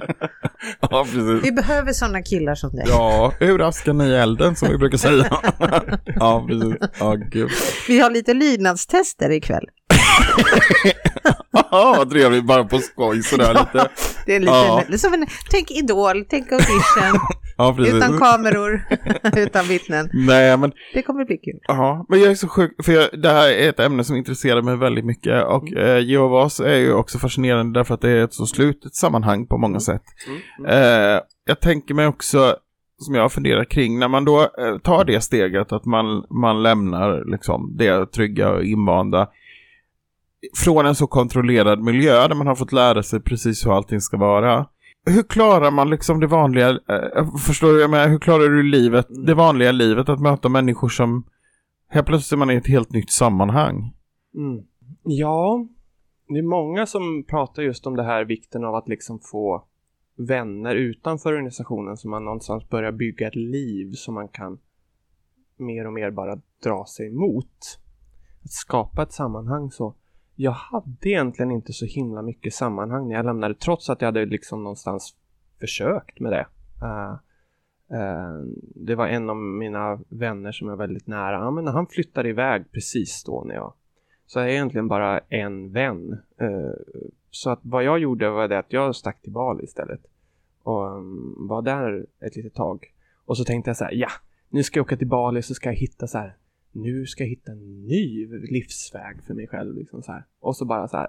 ja, 0.80 1.04
precis. 1.04 1.44
Vi 1.44 1.52
behöver 1.52 1.92
sådana 1.92 2.22
killar 2.22 2.54
som 2.54 2.70
dig. 2.70 2.84
Ja, 2.88 3.32
ur 3.40 3.68
askan 3.68 4.00
i 4.00 4.14
elden 4.14 4.56
som 4.56 4.68
vi 4.68 4.78
brukar 4.78 4.98
säga. 4.98 5.26
ja, 6.04 6.46
precis. 6.48 6.90
Ja, 7.00 7.14
gud. 7.14 7.50
Vi 7.88 8.00
har 8.00 8.10
lite 8.10 8.34
lydnadstester 8.34 9.30
ikväll. 9.30 9.66
Vad 11.70 12.10
trevligt, 12.10 12.44
bara 12.44 12.64
på 12.64 12.78
skoj 12.78 13.22
sådär 13.22 13.54
lite. 13.54 13.88
Det 14.26 14.34
är 14.34 14.40
lite, 14.40 14.52
ja. 14.92 14.98
som 14.98 15.12
en, 15.12 15.26
tänk 15.50 15.70
Idol, 15.70 16.24
tänk 16.28 16.52
audition. 16.52 17.20
ja, 17.56 17.76
utan 17.78 18.18
kameror, 18.18 18.82
utan 19.36 19.64
vittnen. 19.64 20.10
Nej, 20.12 20.56
men... 20.56 20.72
Det 20.94 21.02
kommer 21.02 21.24
bli 21.24 21.36
kul. 21.36 21.60
Ja, 21.68 22.06
men 22.08 22.20
jag 22.20 22.30
är 22.30 22.34
så 22.34 22.48
sjuk, 22.48 22.84
för 22.84 22.92
jag, 22.92 23.20
det 23.22 23.30
här 23.30 23.48
är 23.48 23.68
ett 23.68 23.80
ämne 23.80 24.04
som 24.04 24.16
intresserar 24.16 24.62
mig 24.62 24.76
väldigt 24.76 25.04
mycket. 25.04 25.44
Och 25.44 25.68
mm. 25.68 25.84
eh, 25.84 25.98
Jehovas 25.98 26.60
är 26.60 26.76
ju 26.76 26.92
också 26.92 27.18
fascinerande 27.18 27.80
därför 27.80 27.94
att 27.94 28.00
det 28.00 28.10
är 28.10 28.24
ett 28.24 28.34
så 28.34 28.46
slutet 28.46 28.94
sammanhang 28.94 29.46
på 29.46 29.58
många 29.58 29.70
mm. 29.70 29.80
sätt. 29.80 30.02
Mm. 30.26 30.40
Mm. 30.58 31.14
Eh, 31.14 31.20
jag 31.46 31.60
tänker 31.60 31.94
mig 31.94 32.06
också 32.06 32.56
som 32.98 33.14
jag 33.14 33.32
funderar 33.32 33.64
kring 33.64 33.98
när 33.98 34.08
man 34.08 34.24
då 34.24 34.40
eh, 34.40 34.78
tar 34.82 35.04
det 35.04 35.20
steget 35.20 35.72
att 35.72 35.84
man, 35.84 36.26
man 36.30 36.62
lämnar 36.62 37.30
liksom 37.30 37.76
det 37.76 38.06
trygga 38.06 38.50
och 38.50 38.64
invanda 38.64 39.28
från 40.54 40.86
en 40.86 40.94
så 40.94 41.06
kontrollerad 41.06 41.82
miljö 41.82 42.28
där 42.28 42.34
man 42.34 42.46
har 42.46 42.54
fått 42.54 42.72
lära 42.72 43.02
sig 43.02 43.20
precis 43.20 43.66
hur 43.66 43.76
allting 43.76 44.00
ska 44.00 44.16
vara. 44.16 44.66
Hur 45.06 45.22
klarar 45.22 45.70
man 45.70 45.90
liksom 45.90 46.20
det 46.20 46.26
vanliga, 46.26 46.70
eh, 46.70 47.36
förstår 47.38 47.72
du, 47.72 47.80
jag 47.80 47.90
menar, 47.90 48.08
hur 48.08 48.18
klarar 48.18 48.48
du 48.48 48.62
livet, 48.62 49.06
det 49.26 49.34
vanliga 49.34 49.72
livet 49.72 50.08
att 50.08 50.20
möta 50.20 50.48
människor 50.48 50.88
som 50.88 51.24
helt 51.88 52.06
plötsligt 52.06 52.32
är 52.32 52.36
man 52.36 52.50
i 52.50 52.54
ett 52.54 52.66
helt 52.66 52.92
nytt 52.92 53.10
sammanhang? 53.10 53.94
Mm. 54.34 54.64
Ja, 55.02 55.66
det 56.28 56.38
är 56.38 56.42
många 56.42 56.86
som 56.86 57.24
pratar 57.28 57.62
just 57.62 57.86
om 57.86 57.96
det 57.96 58.02
här 58.02 58.24
vikten 58.24 58.64
av 58.64 58.74
att 58.74 58.88
liksom 58.88 59.20
få 59.20 59.64
vänner 60.16 60.74
utanför 60.74 61.32
organisationen 61.32 61.96
så 61.96 62.08
man 62.08 62.24
någonstans 62.24 62.68
börjar 62.68 62.92
bygga 62.92 63.28
ett 63.28 63.36
liv 63.36 63.92
som 63.92 64.14
man 64.14 64.28
kan 64.28 64.58
mer 65.56 65.86
och 65.86 65.92
mer 65.92 66.10
bara 66.10 66.40
dra 66.64 66.84
sig 66.84 67.10
mot. 67.10 67.80
Att 68.44 68.50
skapa 68.50 69.02
ett 69.02 69.12
sammanhang 69.12 69.70
så 69.70 69.94
jag 70.36 70.52
hade 70.52 71.08
egentligen 71.08 71.50
inte 71.50 71.72
så 71.72 71.86
himla 71.86 72.22
mycket 72.22 72.54
sammanhang 72.54 73.08
när 73.08 73.14
jag 73.14 73.24
lämnade 73.26 73.54
trots 73.54 73.90
att 73.90 74.00
jag 74.00 74.08
hade 74.08 74.26
liksom 74.26 74.62
någonstans 74.62 75.16
försökt 75.60 76.20
med 76.20 76.32
det. 76.32 76.46
Uh, 76.82 77.12
uh, 77.98 78.46
det 78.74 78.94
var 78.94 79.06
en 79.06 79.30
av 79.30 79.36
mina 79.36 80.00
vänner 80.08 80.52
som 80.52 80.68
är 80.68 80.76
väldigt 80.76 81.06
nära. 81.06 81.32
Ja, 81.32 81.50
men 81.50 81.66
han 81.66 81.86
flyttade 81.86 82.28
iväg 82.28 82.72
precis 82.72 83.24
då 83.24 83.44
när 83.46 83.54
jag... 83.54 83.72
Så 84.26 84.38
jag 84.38 84.48
är 84.48 84.52
egentligen 84.52 84.88
bara 84.88 85.18
en 85.18 85.72
vän. 85.72 86.18
Uh, 86.42 86.72
så 87.30 87.50
att 87.50 87.60
vad 87.62 87.84
jag 87.84 87.98
gjorde 87.98 88.30
var 88.30 88.48
det 88.48 88.58
att 88.58 88.72
jag 88.72 88.96
stack 88.96 89.22
till 89.22 89.32
Bali 89.32 89.64
istället. 89.64 90.00
Och 90.62 90.96
um, 90.96 91.46
var 91.48 91.62
där 91.62 92.06
ett 92.20 92.36
litet 92.36 92.54
tag. 92.54 92.92
Och 93.24 93.36
så 93.36 93.44
tänkte 93.44 93.68
jag 93.68 93.76
så 93.76 93.84
här, 93.84 93.92
ja, 93.92 94.08
nu 94.48 94.62
ska 94.62 94.78
jag 94.78 94.84
åka 94.86 94.96
till 94.96 95.06
Bali 95.06 95.42
så 95.42 95.54
ska 95.54 95.68
jag 95.68 95.76
hitta 95.76 96.06
så 96.06 96.18
här 96.18 96.36
nu 96.82 97.06
ska 97.06 97.22
jag 97.24 97.28
hitta 97.28 97.52
en 97.52 97.86
ny 97.86 98.26
livsväg 98.26 99.22
för 99.26 99.34
mig 99.34 99.46
själv. 99.48 99.74
Liksom 99.74 100.02
så 100.02 100.12
här. 100.12 100.24
Och 100.40 100.56
så 100.56 100.64
bara 100.64 100.88
så 100.88 100.96
här, 100.96 101.08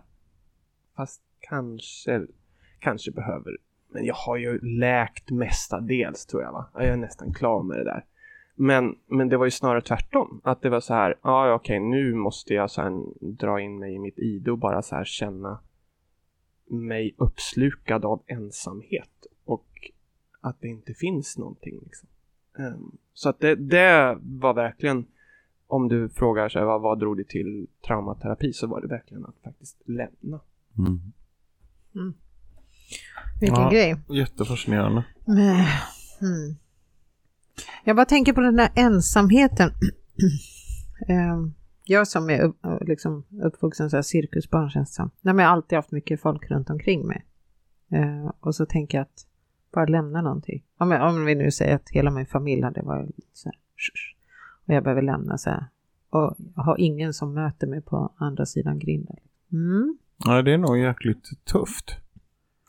fast 0.95 1.21
kanske, 1.39 2.27
kanske 2.79 3.11
behöver, 3.11 3.57
men 3.89 4.05
jag 4.05 4.15
har 4.15 4.37
ju 4.37 4.59
läkt 4.59 5.31
mestadels 5.31 6.25
tror 6.25 6.43
jag 6.43 6.51
va. 6.51 6.69
Jag 6.73 6.85
är 6.85 6.97
nästan 6.97 7.33
klar 7.33 7.63
med 7.63 7.77
det 7.77 7.83
där. 7.83 8.05
Men, 8.55 8.95
men 9.07 9.29
det 9.29 9.37
var 9.37 9.45
ju 9.45 9.51
snarare 9.51 9.81
tvärtom. 9.81 10.41
Att 10.43 10.61
det 10.61 10.69
var 10.69 10.79
så 10.79 10.93
här, 10.93 11.09
ja 11.23 11.29
ah, 11.31 11.53
okej 11.53 11.77
okay, 11.77 11.89
nu 11.89 12.13
måste 12.13 12.53
jag 12.53 12.71
så 12.71 12.81
här, 12.81 12.91
dra 13.21 13.61
in 13.61 13.79
mig 13.79 13.95
i 13.95 13.99
mitt 13.99 14.19
id 14.19 14.47
och 14.47 14.57
bara 14.57 14.81
så 14.81 14.95
här 14.95 15.05
känna 15.05 15.59
mig 16.69 17.15
uppslukad 17.17 18.05
av 18.05 18.23
ensamhet. 18.27 19.27
Och 19.45 19.91
att 20.41 20.61
det 20.61 20.67
inte 20.67 20.93
finns 20.93 21.37
någonting. 21.37 21.79
Liksom. 21.83 22.09
Um, 22.57 22.97
så 23.13 23.29
att 23.29 23.39
det, 23.39 23.55
det 23.55 24.17
var 24.21 24.53
verkligen, 24.53 25.05
om 25.67 25.87
du 25.87 26.09
frågar 26.09 26.49
så 26.49 26.59
här, 26.59 26.65
vad, 26.65 26.81
vad 26.81 26.99
drog 26.99 27.17
dig 27.17 27.25
till 27.25 27.67
traumaterapi 27.87 28.53
så 28.53 28.67
var 28.67 28.81
det 28.81 28.87
verkligen 28.87 29.25
att 29.25 29.39
faktiskt 29.43 29.81
lämna. 29.85 30.39
Mm. 30.77 30.99
Mm. 31.95 32.13
Vilken 33.39 33.63
Ja. 33.63 33.69
grej. 33.69 33.97
Jättefascinerande. 34.09 35.03
Men, 35.25 35.65
hmm. 36.19 36.55
Jag 37.83 37.95
bara 37.95 38.05
tänker 38.05 38.33
på 38.33 38.41
den 38.41 38.55
där 38.55 38.69
ensamheten. 38.75 39.71
Ehm, 41.07 41.53
jag 41.83 42.07
som 42.07 42.29
är 42.29 42.41
upp, 42.41 42.57
liksom 42.81 43.23
uppvuxen 43.43 43.89
så 43.89 43.97
här 43.97 44.01
cirkusbarn 44.01 44.69
känns 44.69 44.89
det 44.91 44.95
som. 44.95 45.11
Nej, 45.21 45.33
men 45.33 45.43
jag 45.43 45.49
har 45.49 45.55
alltid 45.55 45.75
haft 45.75 45.91
mycket 45.91 46.21
folk 46.21 46.51
runt 46.51 46.69
omkring 46.69 47.07
mig. 47.07 47.25
Eh, 47.91 48.31
och 48.39 48.55
så 48.55 48.65
tänker 48.65 48.97
jag 48.97 49.03
att 49.03 49.27
bara 49.73 49.85
lämna 49.85 50.21
någonting. 50.21 50.63
Om, 50.77 50.91
jag, 50.91 51.09
om 51.09 51.25
vi 51.25 51.35
nu 51.35 51.51
säger 51.51 51.75
att 51.75 51.89
hela 51.89 52.11
min 52.11 52.25
familj 52.25 52.61
hade 52.61 52.81
varit 52.81 53.15
så 53.33 53.49
här. 53.49 53.59
Och 54.67 54.73
jag 54.73 54.83
behöver 54.83 55.01
lämna 55.01 55.37
så 55.37 55.49
här. 55.49 55.65
Och 56.09 56.35
har 56.55 56.79
ingen 56.79 57.13
som 57.13 57.33
möter 57.33 57.67
mig 57.67 57.81
på 57.81 58.13
andra 58.17 58.45
sidan 58.45 58.79
grinden. 58.79 59.15
Mm. 59.51 59.97
Ja, 60.25 60.41
det 60.41 60.53
är 60.53 60.57
nog 60.57 60.77
jäkligt 60.77 61.45
tufft. 61.45 61.97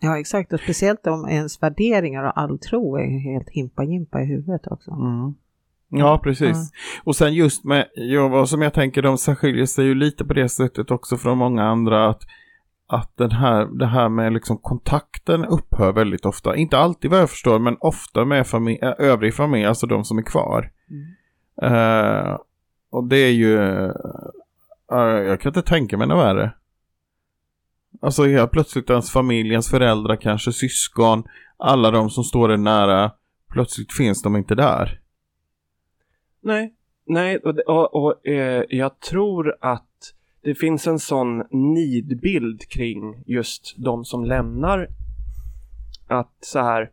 Ja, 0.01 0.19
exakt. 0.19 0.53
Och 0.53 0.61
speciellt 0.61 1.07
om 1.07 1.29
ens 1.29 1.63
värderingar 1.63 2.25
och 2.25 2.39
all 2.41 2.59
tro 2.59 2.97
är 2.97 3.19
helt 3.19 3.49
himpa-jimpa 3.49 4.23
i 4.23 4.25
huvudet 4.25 4.67
också. 4.67 4.91
Mm. 4.91 5.35
Ja, 5.89 6.21
precis. 6.23 6.57
Ja. 6.57 7.01
Och 7.05 7.17
sen 7.17 7.35
just 7.35 7.65
med, 7.65 7.87
ja, 7.95 8.29
vad 8.29 8.49
som 8.49 8.63
jag 8.63 8.75
tänker, 8.75 9.03
de 9.03 9.17
skiljer 9.17 9.67
sig 9.67 9.85
ju 9.85 9.95
lite 9.95 10.25
på 10.25 10.35
det 10.35 10.49
sättet 10.49 10.91
också 10.91 11.17
från 11.17 11.39
många 11.39 11.65
andra 11.65 12.09
att, 12.09 12.23
att 12.87 13.17
den 13.17 13.31
här, 13.31 13.79
det 13.79 13.87
här 13.87 14.09
med 14.09 14.33
liksom 14.33 14.59
kontakten 14.59 15.45
upphör 15.45 15.93
väldigt 15.93 16.27
ofta. 16.27 16.57
Inte 16.57 16.79
alltid 16.79 17.11
vad 17.11 17.21
jag 17.21 17.31
förstår, 17.31 17.59
men 17.59 17.77
ofta 17.81 18.25
med 18.25 18.47
familj, 18.47 18.79
övrig 18.99 19.35
familj, 19.35 19.65
alltså 19.65 19.87
de 19.87 20.05
som 20.05 20.19
är 20.19 20.23
kvar. 20.23 20.71
Uh, 21.62 22.38
och 22.90 23.05
det 23.05 23.16
är 23.18 23.33
ju, 23.33 23.59
Uh, 24.92 25.01
jag 25.01 25.40
kan 25.40 25.51
inte 25.51 25.62
tänka 25.62 25.97
mig 25.97 26.07
något 26.07 26.18
värre. 26.18 26.53
Alltså 28.01 28.25
helt 28.25 28.51
plötsligt 28.51 28.90
ens 28.90 29.11
familj, 29.11 29.51
ens 29.51 29.71
föräldrar, 29.71 30.16
kanske 30.16 30.53
syskon, 30.53 31.23
alla 31.57 31.90
de 31.90 32.11
som 32.11 32.25
står 32.25 32.49
en 32.49 32.64
nära, 32.64 33.12
plötsligt 33.49 33.92
finns 33.92 34.23
de 34.23 34.37
inte 34.37 34.55
där. 34.55 35.01
Nej, 36.40 36.75
nej 37.07 37.38
och, 37.38 37.59
och, 37.59 37.94
och 37.94 38.27
eh, 38.27 38.64
jag 38.68 39.01
tror 39.01 39.57
att 39.61 40.14
det 40.42 40.55
finns 40.55 40.87
en 40.87 40.99
sån 40.99 41.38
nidbild 41.51 42.68
kring 42.68 43.23
just 43.27 43.75
de 43.77 44.05
som 44.05 44.25
lämnar. 44.25 44.88
Att 46.07 46.37
så 46.40 46.59
här, 46.59 46.90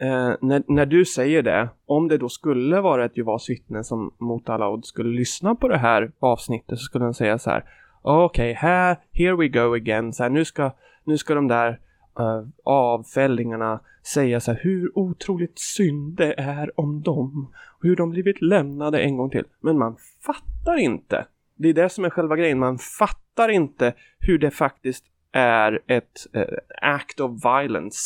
eh, 0.00 0.34
när, 0.40 0.62
när 0.66 0.86
du 0.86 1.04
säger 1.04 1.42
det, 1.42 1.68
om 1.86 2.08
det 2.08 2.18
då 2.18 2.28
skulle 2.28 2.80
vara 2.80 3.04
ett 3.04 3.16
Jehovas 3.16 3.50
vittne 3.50 3.84
som 3.84 4.14
mot 4.18 4.48
alla 4.48 4.68
odds 4.68 4.88
skulle 4.88 5.18
lyssna 5.18 5.54
på 5.54 5.68
det 5.68 5.78
här 5.78 6.12
avsnittet 6.18 6.78
så 6.78 6.84
skulle 6.84 7.04
den 7.04 7.14
säga 7.14 7.38
så 7.38 7.50
här, 7.50 7.64
ah, 8.02 8.24
okej, 8.24 8.52
här, 8.52 8.96
here 9.12 9.36
we 9.36 9.48
go 9.48 9.74
again, 9.74 10.12
så 10.12 10.22
här, 10.22 10.30
nu 10.30 10.44
ska, 10.44 10.70
nu 11.04 11.18
ska 11.18 11.34
de 11.34 11.48
där 11.48 11.80
eh, 12.18 12.24
uh, 12.24 12.46
avfällingarna 12.64 13.80
säga 14.02 14.40
så 14.40 14.52
här 14.52 14.60
hur 14.62 14.98
otroligt 14.98 15.58
synd 15.58 16.16
det 16.16 16.34
är 16.40 16.80
om 16.80 17.02
dem 17.02 17.52
hur 17.82 17.96
de 17.96 18.10
blivit 18.10 18.42
lämnade 18.42 19.00
en 19.00 19.16
gång 19.16 19.30
till. 19.30 19.44
Men 19.60 19.78
man 19.78 19.96
fattar 20.26 20.76
inte. 20.76 21.26
Det 21.56 21.68
är 21.68 21.74
det 21.74 21.88
som 21.88 22.04
är 22.04 22.10
själva 22.10 22.36
grejen. 22.36 22.58
Man 22.58 22.78
fattar 22.78 23.48
inte 23.48 23.94
hur 24.18 24.38
det 24.38 24.50
faktiskt 24.50 25.04
är 25.32 25.80
ett 25.86 26.26
uh, 26.36 26.42
act 26.82 27.20
of 27.20 27.44
violence 27.44 27.98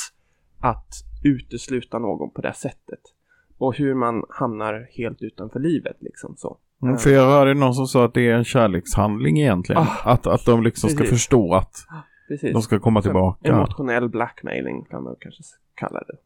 att 0.61 1.14
utesluta 1.25 1.99
någon 1.99 2.31
på 2.31 2.41
det 2.41 2.53
sättet. 2.53 3.01
Och 3.59 3.77
hur 3.77 3.95
man 3.95 4.25
hamnar 4.29 4.89
helt 4.91 5.23
utanför 5.23 5.61
livet 5.61 5.97
liksom 6.01 6.35
så. 6.37 6.57
Mm, 6.83 6.99
för 6.99 7.11
jag 7.11 7.27
hörde 7.27 7.55
någon 7.55 7.75
som 7.75 7.87
sa 7.87 8.05
att 8.05 8.15
det 8.15 8.29
är 8.29 8.35
en 8.35 8.45
kärlekshandling 8.45 9.41
egentligen. 9.41 9.83
Ah, 9.83 10.13
att, 10.13 10.27
att 10.27 10.45
de 10.47 10.63
liksom 10.63 10.91
ska 10.91 10.99
precis. 10.99 11.15
förstå 11.15 11.55
att 11.55 11.87
Precis. 12.29 12.53
de 12.53 12.63
ska 12.63 12.79
komma 12.79 13.03
tillbaka. 13.03 13.49
Emotionell 13.49 14.09
blackmailing 14.09 14.85
kan 14.85 15.03
man 15.03 15.17
kanske 15.21 15.43
kalla 15.75 16.01
det. 16.07 16.17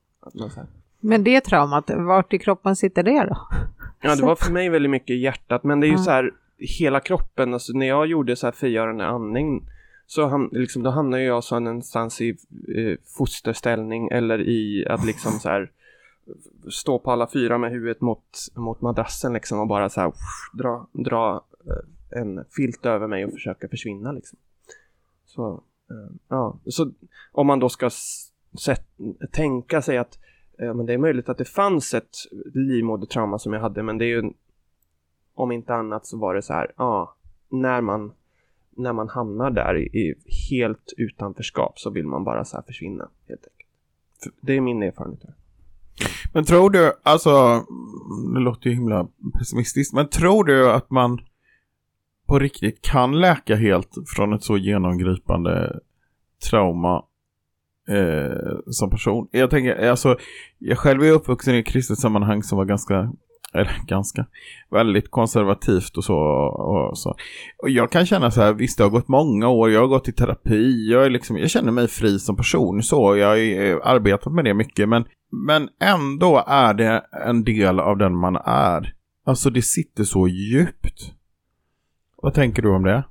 Men 1.01 1.25
det 1.25 1.41
traumat, 1.41 1.91
vart 1.97 2.33
i 2.33 2.39
kroppen 2.39 2.77
sitter 2.77 3.03
det 3.03 3.25
då? 3.25 3.37
Ja, 4.01 4.17
det 4.17 4.23
var 4.23 4.37
för 4.45 4.53
mig 4.53 4.69
väldigt 4.69 4.91
mycket 4.91 5.11
i 5.11 5.19
hjärtat, 5.19 5.65
men 5.65 5.81
det 5.81 5.87
är 5.87 5.89
ju 5.89 5.95
Ja. 5.95 5.99
så 5.99 6.11
här 6.11 6.31
hela 6.59 7.01
kroppen, 7.01 7.55
alltså 7.55 7.73
när 7.73 7.87
jag 7.87 8.07
gjorde 8.07 8.37
så 8.37 8.47
här 8.47 8.53
frigörande 8.53 9.07
andning 9.07 9.69
så 10.11 10.27
ham 10.27 10.49
liksom, 10.53 10.83
då 10.83 10.91
hamnar 10.91 11.19
jag 11.19 11.45
så 11.45 11.59
någonstans 11.59 12.21
i 12.21 12.29
eh, 12.77 12.99
fosterställning 13.19 14.09
eller 14.09 14.41
i 14.41 14.87
att 14.89 15.05
liksom 15.05 15.33
så 15.33 15.49
här 15.49 15.71
stå 16.71 16.99
på 16.99 17.11
alla 17.11 17.29
fyra 17.33 17.59
med 17.59 17.71
huvudet 17.71 18.01
mot, 18.01 18.39
mot 18.55 18.81
madrassen 18.81 19.33
liksom 19.33 19.61
och 19.61 19.67
bara 19.67 19.89
så 19.89 20.01
här 20.01 20.13
dra, 20.53 20.89
dra 20.93 21.45
eh, 21.67 22.21
en 22.21 22.45
filt 22.51 22.87
över 22.87 23.07
mig 23.07 23.25
och 23.25 23.33
försöka 23.33 23.69
försvinna 23.69 24.13
liksom. 24.13 24.39
Så, 25.27 25.63
eh, 25.91 26.15
ja, 26.29 26.59
så 26.67 26.91
om 27.33 27.47
man 27.47 27.59
då 27.59 27.69
ska 27.69 27.91
sätt, 28.65 28.87
tänka 29.33 29.83
sig 29.83 29.99
att 29.99 30.19
eh, 30.59 30.75
men 30.75 30.87
det 30.87 30.93
är 30.93 30.99
möjligt 30.99 31.29
att 31.29 31.39
det 31.39 31.45
fanns 31.45 31.95
ett 31.95 32.17
livmodertrauma 32.55 33.39
som 33.39 33.53
jag 33.53 33.61
hade 33.61 33.83
men 33.83 33.99
det 33.99 34.05
är 34.05 34.23
ju 34.23 34.33
om 35.35 35.53
inte 35.53 35.75
annat 35.75 36.07
så 36.07 36.19
var 36.19 36.35
det 36.35 36.43
så 36.43 36.53
här, 36.53 36.73
ja, 36.77 37.17
när 37.49 37.81
man 37.81 38.13
när 38.79 38.93
man 38.93 39.09
hamnar 39.09 39.51
där 39.51 39.79
i, 39.79 40.15
helt 40.51 40.93
utanförskap 40.97 41.79
så 41.79 41.91
vill 41.91 42.07
man 42.07 42.25
bara 42.25 42.45
så 42.45 42.57
här 42.57 42.65
försvinna 42.67 43.09
helt 43.29 43.41
enkelt. 43.41 43.71
För 44.23 44.33
Det 44.41 44.57
är 44.57 44.61
min 44.61 44.83
erfarenhet. 44.83 45.23
här. 45.25 45.35
Men 46.35 46.45
tror 46.45 46.71
du, 46.71 46.93
alltså, 47.03 47.31
mm, 47.31 48.35
det 48.35 48.41
låter 48.41 48.71
ju 48.71 48.75
himla 48.77 49.09
pessimistiskt, 49.39 49.95
men 49.95 50.09
tror 50.09 50.45
du 50.45 50.71
att 50.71 50.91
man 50.91 51.19
på 52.27 52.39
riktigt 52.39 52.83
kan 52.83 53.21
läka 53.21 53.57
helt 53.57 53.91
från 54.17 54.33
ett 54.33 54.43
så 54.43 54.57
genomgripande 54.57 55.81
trauma 56.51 57.05
eh, 57.89 58.59
som 58.67 58.91
person? 58.91 59.29
Jag 59.31 59.51
tänker, 59.51 59.89
alltså, 59.91 60.17
jag 60.59 60.79
själv 60.79 61.03
är 61.03 61.13
uppvuxen 61.13 61.55
i 61.55 61.59
ett 61.59 61.67
kristet 61.67 61.99
sammanhang 61.99 62.43
som 62.43 62.59
var 62.59 62.65
ganska, 62.65 63.13
eller 63.55 63.87
ganska, 63.87 64.27
väldigt 64.71 65.11
konservativt 65.11 65.97
och 65.97 66.05
så. 66.05 66.17
Och, 66.17 66.99
så. 66.99 67.17
och 67.63 67.71
jag 67.71 67.93
kan 67.93 68.07
känna 68.07 68.31
så 68.31 68.41
här, 68.41 68.53
visst 68.53 68.79
det 68.79 68.85
har 68.85 68.91
gått 68.91 69.09
många 69.09 69.49
år, 69.49 69.71
jag 69.71 69.81
har 69.81 69.89
gått 69.89 70.09
i 70.09 70.13
terapi, 70.13 70.91
jag, 70.91 71.07
är 71.07 71.11
liksom, 71.11 71.37
jag 71.37 71.51
känner 71.51 71.73
mig 71.73 71.89
fri 71.89 72.19
som 72.19 72.37
person 72.37 72.83
så, 72.83 73.17
jag 73.17 73.29
har 73.29 73.37
eh, 73.37 73.77
arbetat 73.83 74.33
med 74.33 74.45
det 74.45 74.55
mycket, 74.55 74.89
men 74.89 75.05
men 75.31 75.69
ändå 75.81 76.45
är 76.47 76.75
det 76.75 77.07
en 77.27 77.45
del 77.45 77.81
av 77.81 77.99
den 77.99 78.17
man 78.17 78.37
är. 78.45 78.95
Alltså 79.25 79.51
det 79.51 79.63
sitter 79.63 80.05
så 80.05 80.29
djupt. 80.29 81.13
Vad 82.17 82.35
tänker 82.35 82.63
du 82.63 82.69
om 82.69 82.83
det? 82.83 83.05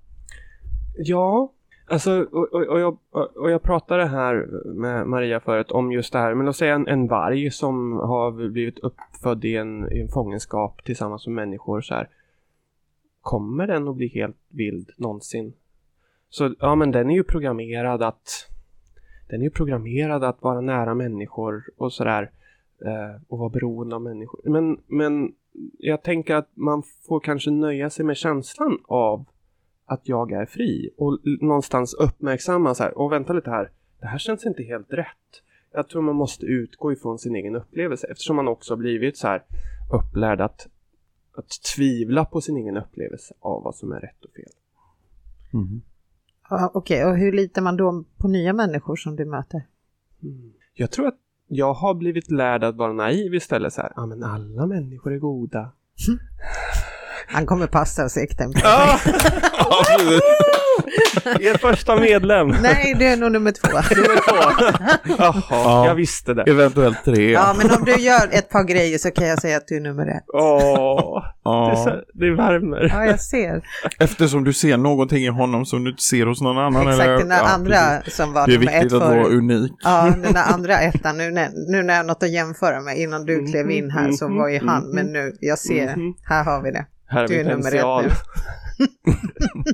Ja, 0.98 1.54
alltså 1.88 2.28
och, 2.32 2.54
och, 2.54 2.68
och, 2.68 2.80
jag, 2.80 2.98
och 3.36 3.52
jag 3.52 3.62
pratade 3.62 4.06
här 4.06 4.48
med 4.66 5.08
Maria 5.08 5.40
förut 5.40 5.72
om 5.72 5.92
just 5.92 6.14
det 6.14 6.20
här, 6.20 6.34
men 6.36 6.46
låt 6.46 6.56
säga 6.56 6.76
en, 6.76 6.88
en 6.88 7.08
varg 7.08 7.52
som 7.52 7.92
har 7.92 8.32
blivit 8.32 8.80
uppfödd 8.80 9.46
i 9.46 9.56
en, 9.56 9.92
i 9.92 10.00
en 10.02 10.10
fångenskap 10.10 10.84
tillsammans 10.84 11.28
med 11.28 11.36
människor 11.36 11.82
så 11.82 11.94
här. 11.94 12.10
Kommer 13.22 13.68
den 13.68 13.88
att 13.88 13.96
bli 13.96 14.08
helt 14.08 14.38
vild 14.50 14.92
någonsin? 14.98 15.54
Så 16.30 16.56
ja, 16.60 16.76
men 16.76 16.92
den 16.92 17.10
är 17.10 17.16
ju 17.16 17.24
programmerad 17.24 18.04
att 18.04 18.50
den 19.30 19.40
är 19.40 19.44
ju 19.44 19.50
programmerad 19.50 20.24
att 20.24 20.42
vara 20.42 20.62
nära 20.62 20.96
människor 20.96 21.64
och 21.78 21.94
sådär 21.94 22.32
eh, 22.86 23.22
och 23.28 23.40
vara 23.40 23.50
beroende 23.50 23.96
av 23.96 24.02
människor. 24.02 24.42
Men, 24.44 24.80
men 24.88 25.34
jag 25.80 26.04
tänker 26.04 26.36
att 26.36 26.50
man 26.54 26.84
får 27.08 27.20
kanske 27.20 27.52
nöja 27.52 27.90
sig 27.90 28.06
med 28.06 28.18
känslan 28.18 28.78
av 28.88 29.26
att 29.88 30.10
jag 30.10 30.32
är 30.32 30.46
fri 30.46 30.90
och 30.98 31.20
någonstans 31.42 31.94
uppmärksamma 31.94 32.76
så 32.76 32.84
här, 32.84 32.98
och 32.98 33.12
vänta 33.12 33.34
lite 33.34 33.50
här, 33.50 33.72
det 34.00 34.08
här 34.08 34.18
känns 34.18 34.46
inte 34.46 34.64
helt 34.64 34.94
rätt. 34.94 35.44
Jag 35.72 35.90
tror 35.90 36.02
man 36.02 36.16
måste 36.16 36.46
utgå 36.46 36.92
ifrån 36.92 37.20
sin 37.20 37.36
egen 37.36 37.56
upplevelse 37.56 38.08
eftersom 38.08 38.36
man 38.36 38.48
också 38.48 38.74
har 38.74 38.78
blivit 38.78 39.18
så 39.18 39.28
här 39.28 39.44
upplärd 39.94 40.42
att, 40.42 40.68
att 41.34 41.50
tvivla 41.76 42.26
på 42.26 42.42
sin 42.42 42.58
egen 42.58 42.78
upplevelse 42.78 43.34
av 43.40 43.64
vad 43.64 43.76
som 43.76 43.92
är 43.92 44.00
rätt 44.00 44.26
och 44.26 44.32
fel. 44.32 44.52
Mm. 45.54 45.82
Ja, 46.50 46.72
Okej, 46.74 47.06
och 47.06 47.18
hur 47.18 47.32
litar 47.32 47.62
man 47.62 47.78
då 47.78 48.04
på 48.18 48.28
nya 48.28 48.54
människor 48.54 48.96
som 48.96 49.16
du 49.16 49.26
möter? 49.26 49.62
Jag 50.74 50.92
tror 50.92 51.08
att 51.08 51.20
jag 51.48 51.74
har 51.74 51.94
blivit 51.94 52.32
lärd 52.32 52.64
att 52.64 52.76
vara 52.76 52.94
naiv 52.94 53.34
istället 53.34 53.74
så 53.74 53.82
här, 53.82 53.94
ja 53.96 54.06
men 54.06 54.24
alla 54.24 54.66
människor 54.66 55.14
är 55.14 55.20
goda. 55.20 55.72
Han 57.28 57.46
kommer 57.46 57.68
passa 57.68 58.10
sikten 58.10 58.54
på 58.54 58.60
Ja. 58.64 59.00
Er 61.40 61.58
första 61.58 61.96
medlem. 61.96 62.48
Nej, 62.48 62.96
det 63.00 63.08
är 63.08 63.18
nog 63.18 63.32
nummer 63.32 63.52
två. 63.52 63.68
Nummer 63.96 64.16
två. 64.30 64.66
Jaha, 65.18 65.42
Ja. 65.50 65.86
jag 65.88 65.96
visste 65.96 66.34
det. 66.34 66.44
Eventuellt 66.44 66.98
tre. 67.06 67.32
Ja, 67.32 67.56
men 67.58 67.72
om 67.72 67.86
du 67.86 67.96
gör 67.96 68.30
ett 68.32 68.50
par 68.50 68.64
grejer 68.64 68.98
så 68.98 69.12
kan 69.12 69.28
jag 69.28 69.42
säga 69.42 69.58
att 69.58 69.68
du 69.68 69.78
är 69.78 69.82
nummer 69.82 70.08
ett. 70.08 70.24
Åh, 70.34 71.24
det, 71.24 71.50
är 71.50 71.70
Ja. 71.70 71.76
så, 71.84 71.90
det 72.20 72.36
värmer. 72.36 72.92
Ja, 72.94 73.06
jag 73.06 73.20
ser. 73.22 73.62
Eftersom 74.00 74.44
du 74.44 74.54
ser 74.54 74.78
någonting 74.78 75.24
i 75.24 75.28
honom 75.30 75.66
som 75.66 75.84
du 75.84 75.90
inte 75.92 76.04
ser 76.04 76.26
hos 76.26 76.42
någon 76.42 76.58
annan. 76.58 76.88
Exakt, 76.88 77.04
eller? 77.08 77.18
den 77.18 77.30
där 77.30 77.38
Ja, 77.38 77.48
andra 77.50 77.76
precis. 77.98 78.16
som 78.16 78.34
var 78.34 78.48
Det 78.48 78.54
är 78.54 78.58
nummer 78.60 78.72
ett 78.72 78.84
viktigt 78.84 78.94
att 79.02 79.10
vara 79.10 79.26
unik. 79.28 79.72
Ja, 79.84 80.14
den 80.24 80.34
där 80.34 80.54
andra 80.54 80.80
ettan, 80.80 81.18
nu 81.18 81.32
när, 81.32 81.50
nu 81.72 81.84
när 81.84 81.94
jag 81.94 82.00
har 82.04 82.08
något 82.08 82.24
att 82.24 82.32
jämföra 82.32 82.82
med, 82.82 82.98
innan 82.98 83.26
du 83.26 83.34
Mm, 83.34 83.52
klev 83.52 83.72
in 83.72 83.92
här 83.92 84.12
så 84.12 84.28
var 84.28 84.48
ju 84.50 84.60
han, 84.68 84.84
men 84.94 85.06
nu, 85.06 85.34
jag 85.40 85.60
ser, 85.60 85.96
här 86.30 86.44
har 86.44 86.62
vi 86.64 86.72
det. 86.72 86.86
Här 87.08 87.24
är 87.24 87.28
Du 87.28 87.34
är 87.36 87.44
min 87.44 87.48
nummer 87.48 87.76
ett 87.76 87.82
potential. 87.82 88.06
nu. 88.06 88.14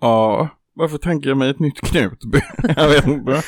Ja, 0.00 0.48
varför 0.74 0.98
tänker 0.98 1.28
jag 1.28 1.38
mig 1.38 1.50
ett 1.50 1.58
nytt 1.58 1.80
Knutby? 1.80 2.40
jag 2.76 2.88
vet 2.88 3.06
inte. 3.06 3.42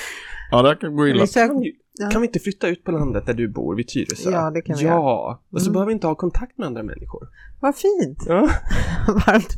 Ja, 0.51 0.63
det 0.63 0.69
här 0.69 0.75
kan 0.77 0.97
gå 0.97 1.09
illa. 1.09 1.21
Vi 1.21 1.27
sök- 1.27 1.49
Kan, 1.51 1.61
vi- 1.61 1.73
Ja. 1.99 2.11
kan 2.11 2.21
vi 2.21 2.27
inte 2.27 2.39
flytta 2.39 2.69
ut 2.69 2.85
på 2.85 2.91
landet 2.93 3.27
där 3.27 3.35
du 3.35 3.49
bor, 3.49 3.77
vid 3.77 3.89
Tyresö? 3.89 4.31
Ja, 4.31 4.51
det 4.51 4.63
kan 4.63 4.77
vi 4.77 4.85
Ja, 4.85 5.43
och 5.53 5.61
så 5.61 5.67
Mm. 5.67 5.73
behöver 5.73 5.87
vi 5.87 5.93
inte 5.93 6.07
ha 6.07 6.15
kontakt 6.15 6.59
med 6.59 6.67
andra 6.67 6.83
människor. 6.83 7.29
Vad 7.61 7.77
fint! 7.77 8.19
Ja, 8.27 8.41
Varmt. 9.27 9.57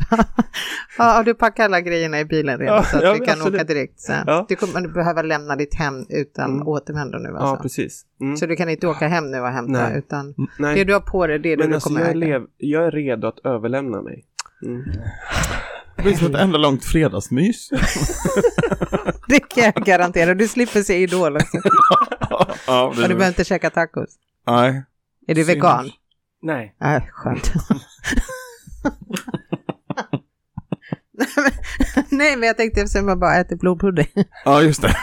ja, 0.98 1.18
och 1.18 1.24
du 1.24 1.34
packar 1.34 1.64
alla 1.64 1.80
grejerna 1.80 2.20
i 2.20 2.24
bilen 2.24 2.58
redan 2.58 2.76
Ja, 2.76 2.82
så 2.82 2.96
att 2.96 3.02
ja, 3.02 3.12
vi 3.12 3.18
kan 3.18 3.28
absolut. 3.38 3.54
åka 3.54 3.64
direkt 3.64 4.00
sen. 4.00 4.24
Ja. 4.26 4.46
Du 4.48 4.56
kommer 4.56 4.88
behöva 4.88 5.22
lämna 5.22 5.56
ditt 5.56 5.74
hem 5.74 6.06
utan 6.08 6.50
Mm. 6.54 6.68
återvändo 6.68 7.18
nu 7.18 7.28
ja 7.28 7.38
alltså. 7.38 7.62
precis. 7.62 8.02
Mm. 8.20 8.36
Så 8.36 8.46
du 8.46 8.56
kan 8.56 8.68
inte 8.68 8.86
åka 8.86 9.08
hem 9.08 9.30
nu 9.30 9.40
och 9.40 9.48
hämta 9.48 9.72
Nej. 9.88 9.98
utan 9.98 10.34
Nej, 10.58 10.74
det 10.74 10.84
du 10.84 10.92
har 10.92 11.00
på 11.00 11.26
dig 11.26 11.38
det 11.38 11.48
är 11.52 11.56
det 11.56 11.62
men 11.62 11.68
du 11.68 11.74
alltså 11.74 11.88
kommer 11.88 12.00
jag 12.00 12.22
är, 12.22 12.42
jag 12.56 12.86
är 12.86 12.90
redo 12.90 13.26
att 13.26 13.38
överlämna 13.46 14.02
mig. 14.02 14.24
Mm. 14.64 14.82
Det 15.96 16.02
blir 16.02 16.14
som 16.14 16.26
ett 16.34 16.40
enda 16.40 16.58
långt 16.58 16.84
fredagsmys. 16.84 17.68
Det 19.28 19.40
kan 19.40 19.64
jag 19.64 19.74
garantera. 19.74 20.34
Du 20.34 20.48
slipper 20.48 20.82
se 20.82 21.02
Idol 21.02 21.36
också. 21.36 21.56
ja, 22.66 22.84
Och 22.86 22.94
du 22.96 23.02
behöver 23.02 23.28
inte 23.28 23.44
käka 23.44 23.70
tacos. 23.70 24.10
Nej. 24.46 24.84
Är 25.26 25.34
du 25.34 25.44
Synd. 25.44 25.46
vegan? 25.56 25.90
Nej. 26.42 26.76
Nej, 26.80 27.08
skönt. 27.12 27.52
Nej, 31.18 31.26
men- 31.36 32.04
Nej, 32.18 32.36
men 32.36 32.46
jag 32.46 32.56
tänkte 32.56 32.80
eftersom 32.80 33.08
jag 33.08 33.18
bara 33.18 33.36
äter 33.36 33.56
blodpudding. 33.56 34.06
Ja, 34.44 34.62
just 34.62 34.82
det. 34.82 34.96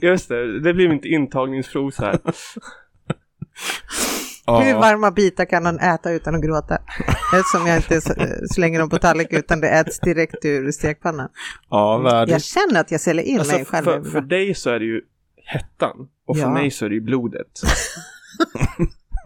Just 0.00 0.28
det, 0.28 0.60
det 0.60 0.74
blir 0.74 0.88
mitt 0.88 1.04
intagningsprov 1.04 1.90
så 1.90 2.04
här. 2.04 2.20
Hur 4.58 4.70
Ja, 4.70 4.78
varma 4.80 5.10
bitar 5.10 5.44
kan 5.44 5.62
man 5.62 5.78
äta 5.78 6.10
utan 6.10 6.34
att 6.34 6.42
gråta? 6.42 6.74
Eftersom 7.34 7.66
jag 7.66 7.76
inte 7.76 8.00
slänger 8.54 8.78
dem 8.78 8.88
på 8.90 8.98
tallrik 8.98 9.32
utan 9.32 9.60
det 9.60 9.68
äts 9.68 10.00
direkt 10.00 10.44
ur 10.44 10.72
stekpannan. 10.72 11.28
ja 11.70 11.92
Jag 11.96 12.02
värdigt. 12.12 12.44
känner 12.44 12.80
att 12.80 12.90
jag 12.90 13.00
säljer 13.00 13.24
in 13.24 13.38
Alltså, 13.38 13.56
mig 13.56 13.64
själv. 13.64 13.84
för, 13.84 14.02
för 14.10 14.20
dig 14.20 14.54
så 14.54 14.70
är 14.70 14.78
det 14.78 14.84
ju 14.84 15.00
hettan 15.46 15.96
och 16.26 16.36
för 16.36 16.42
Ja. 16.44 16.50
mig 16.50 16.70
så 16.70 16.84
är 16.84 16.88
det 16.88 16.94
ju 16.94 17.00
blodet. 17.00 17.46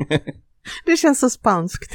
Det 0.87 0.97
känns 0.97 1.21
så 1.21 1.31
spanskt. 1.31 1.93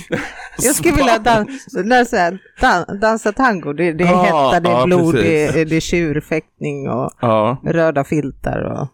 Jag 0.59 0.75
skulle 0.75 0.95
vilja 0.95 1.19
dansa, 1.19 1.83
dansa, 1.83 2.31
dan, 2.61 2.99
dansa 2.99 3.31
tango. 3.31 3.73
Det, 3.73 3.93
det 3.93 4.03
är 4.03 4.07
Ja, 4.07 4.21
hetta, 4.51 4.59
det 4.59 4.69
är 4.69 4.73
ja, 4.79 4.85
blod, 4.85 5.15
det 5.15 5.45
är, 5.61 5.65
det 5.65 5.75
är 5.75 5.79
tjurfäktning 5.79 6.89
och 6.89 7.11
Ja, 7.21 7.61
röda 7.63 8.03
filtar 8.03 8.59
och 8.63 8.87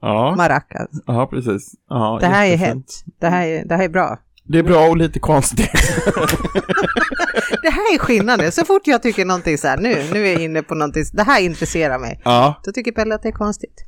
ja, 0.00 0.34
maracas. 0.36 0.88
ja, 1.06 1.26
precis. 1.26 1.74
Ja, 1.88 2.18
Det 2.20 2.26
här 2.26 2.46
är 2.46 2.56
hett. 2.56 2.84
Det 3.20 3.26
här 3.28 3.46
är, 3.46 3.64
det 3.64 3.76
här 3.76 3.84
är 3.84 3.88
bra. 3.88 4.18
Det 4.44 4.58
är 4.58 4.62
bra 4.62 4.88
och 4.88 4.96
lite 4.96 5.18
konstigt. 5.20 5.70
Det 7.62 7.70
här 7.70 7.94
är 7.94 7.98
skillnaden. 7.98 8.52
Så 8.52 8.64
fort 8.64 8.86
jag 8.86 9.02
tycker 9.02 9.24
någonting 9.24 9.58
så 9.58 9.68
här, 9.68 9.76
nu, 9.76 10.04
nu 10.12 10.26
är 10.26 10.32
jag 10.32 10.42
inne 10.42 10.62
på 10.62 10.74
någonting, 10.74 11.04
det 11.12 11.22
här 11.22 11.40
intresserar 11.40 11.98
mig. 11.98 12.20
Ja. 12.24 12.60
Då 12.64 12.72
tycker 12.72 12.92
Pelle 12.92 13.14
att 13.14 13.22
det 13.22 13.28
är 13.28 13.32
konstigt. 13.32 13.84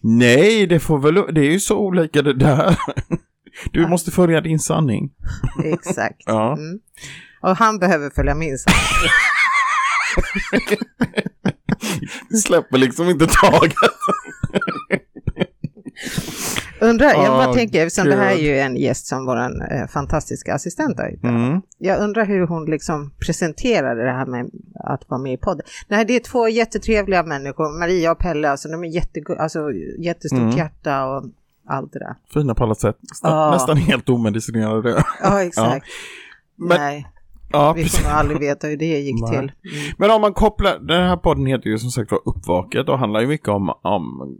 Nej, 0.00 0.66
det 0.66 0.80
får 0.80 0.98
väl, 0.98 1.14
det 1.34 1.40
är 1.40 1.50
ju 1.50 1.60
så 1.60 1.78
olika 1.78 2.22
det 2.22 2.34
där. 2.34 2.76
Du 3.72 3.86
måste 3.88 4.10
följa 4.10 4.40
din 4.40 4.58
sanning. 4.58 5.10
Exakt. 5.64 6.22
Ja. 6.26 6.52
Mm. 6.52 6.78
Och 7.40 7.56
han 7.56 7.78
behöver 7.78 8.10
följa 8.10 8.34
min 8.34 8.58
sanning. 8.58 9.10
Släpper 12.44 12.78
liksom 12.78 13.08
inte 13.08 13.26
taget. 13.26 13.72
Undrar, 16.80 17.06
jag 17.08 17.26
bara 17.26 17.48
Åh, 17.48 17.54
tänker, 17.54 17.86
eftersom 17.86 18.08
det 18.08 18.16
här 18.16 18.30
är 18.32 18.36
ju 18.38 18.58
en 18.58 18.76
gäst 18.76 19.06
som 19.06 19.26
vår 19.26 19.36
eh, 19.72 19.86
fantastiska 19.88 20.54
assistent 20.54 20.98
har. 20.98 21.14
Mm. 21.22 21.62
Jag 21.78 21.98
undrar 22.00 22.26
hur 22.26 22.46
hon 22.46 22.64
liksom 22.64 23.10
presenterade 23.18 24.04
det 24.04 24.10
här 24.12 24.26
med 24.26 24.50
att 24.74 25.10
vara 25.10 25.20
med 25.20 25.32
i 25.32 25.36
podden. 25.36 25.66
Nej, 25.88 26.04
det 26.04 26.16
är 26.16 26.20
två 26.20 26.48
jättetrevliga 26.48 27.22
människor, 27.22 27.78
Maria 27.78 28.12
och 28.12 28.18
Pelle, 28.18 28.50
alltså 28.50 28.68
de 28.68 28.84
är 28.84 28.88
jättego- 28.88 29.36
alltså, 29.38 29.72
jättestort 29.98 30.38
Mm. 30.40 30.56
hjärta 30.56 31.04
och 31.06 31.24
allt 31.66 31.92
det 31.92 31.98
där. 31.98 32.14
Fina 32.34 32.54
på 32.54 32.64
alla 32.64 32.74
sätt. 32.74 32.96
Nästan, 33.10 33.32
Ja. 33.32 33.50
nästan 33.50 33.76
helt 33.76 34.08
omedicinerade. 34.08 35.04
Ja, 35.22 35.42
exakt. 35.42 35.86
Men- 36.56 36.78
Nej, 36.80 37.06
Ja, 37.52 37.72
vi 37.72 37.82
precis. 37.82 37.98
får 37.98 38.08
nog 38.10 38.18
aldrig 38.18 38.40
veta 38.40 38.66
hur 38.66 38.76
det 38.76 38.98
gick 38.98 39.20
Nej. 39.20 39.30
till. 39.30 39.38
Mm. 39.38 39.94
Men 39.98 40.10
om 40.10 40.20
man 40.20 40.32
kopplar, 40.32 40.78
den 40.78 41.02
här 41.02 41.16
podden 41.16 41.46
heter 41.46 41.70
ju 41.70 41.78
som 41.78 41.90
sagt 41.90 42.10
var 42.10 42.20
Uppvaket 42.24 42.88
och 42.88 42.98
handlar 42.98 43.20
ju 43.20 43.26
mycket 43.26 43.48
om, 43.48 43.74
om 43.82 44.36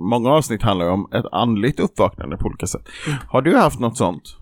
många 0.00 0.30
avsnitt 0.30 0.62
handlar 0.62 0.86
ju 0.86 0.92
om 0.92 1.08
ett 1.12 1.26
andligt 1.32 1.80
uppvaknande 1.80 2.36
på 2.36 2.46
olika 2.46 2.66
sätt. 2.66 2.88
Har 3.28 3.42
du 3.42 3.56
haft 3.56 3.80
något 3.80 3.96
sånt? 3.96 4.36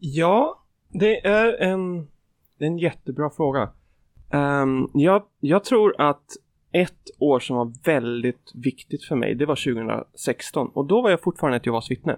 Ja, 0.00 0.62
det 0.92 1.26
är 1.26 1.62
en, 1.62 2.06
det 2.58 2.64
är 2.64 2.68
en 2.68 2.78
jättebra 2.78 3.30
fråga. 3.30 3.68
Ehm, 4.30 4.88
jag, 4.94 5.22
jag 5.40 5.64
tror 5.64 6.00
att 6.00 6.24
ett 6.72 7.10
år 7.18 7.40
som 7.40 7.56
var 7.56 7.72
väldigt 7.84 8.52
viktigt 8.54 9.04
för 9.04 9.16
mig, 9.16 9.34
det 9.34 9.46
var 9.46 9.74
2016 9.74 10.68
och 10.68 10.86
då 10.86 11.02
var 11.02 11.10
jag 11.10 11.22
fortfarande 11.22 11.56
ett 11.56 11.66
Jehovas 11.66 11.90
vittne. 11.90 12.16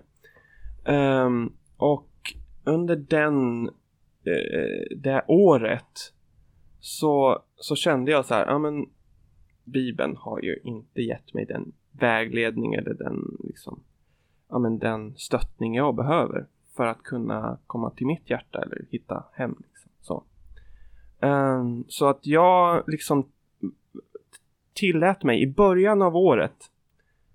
Ehm, 0.84 1.52
och 1.76 2.08
under 2.64 2.96
den, 2.96 3.70
Eh, 4.28 4.96
det 4.96 5.10
det 5.10 5.24
året 5.28 6.12
så, 6.80 7.42
så 7.56 7.76
kände 7.76 8.10
jag 8.10 8.26
så 8.26 8.34
här, 8.34 8.46
ja 8.46 8.58
men 8.58 8.86
Bibeln 9.64 10.16
har 10.16 10.40
ju 10.40 10.60
inte 10.64 11.02
gett 11.02 11.34
mig 11.34 11.44
den 11.44 11.72
vägledning 11.92 12.74
eller 12.74 12.94
den 12.94 13.36
liksom, 13.44 13.80
ja 14.48 14.58
men 14.58 14.78
den 14.78 15.14
stöttning 15.16 15.74
jag 15.74 15.94
behöver 15.94 16.46
för 16.76 16.86
att 16.86 17.02
kunna 17.02 17.58
komma 17.66 17.90
till 17.90 18.06
mitt 18.06 18.30
hjärta 18.30 18.62
eller 18.62 18.86
hitta 18.90 19.24
hem. 19.32 19.56
Liksom. 19.68 19.90
Så. 20.00 20.24
Um, 21.20 21.84
så 21.88 22.06
att 22.06 22.26
jag 22.26 22.84
liksom 22.86 23.28
tillät 24.74 25.22
mig 25.22 25.42
i 25.42 25.46
början 25.46 26.02
av 26.02 26.16
året 26.16 26.70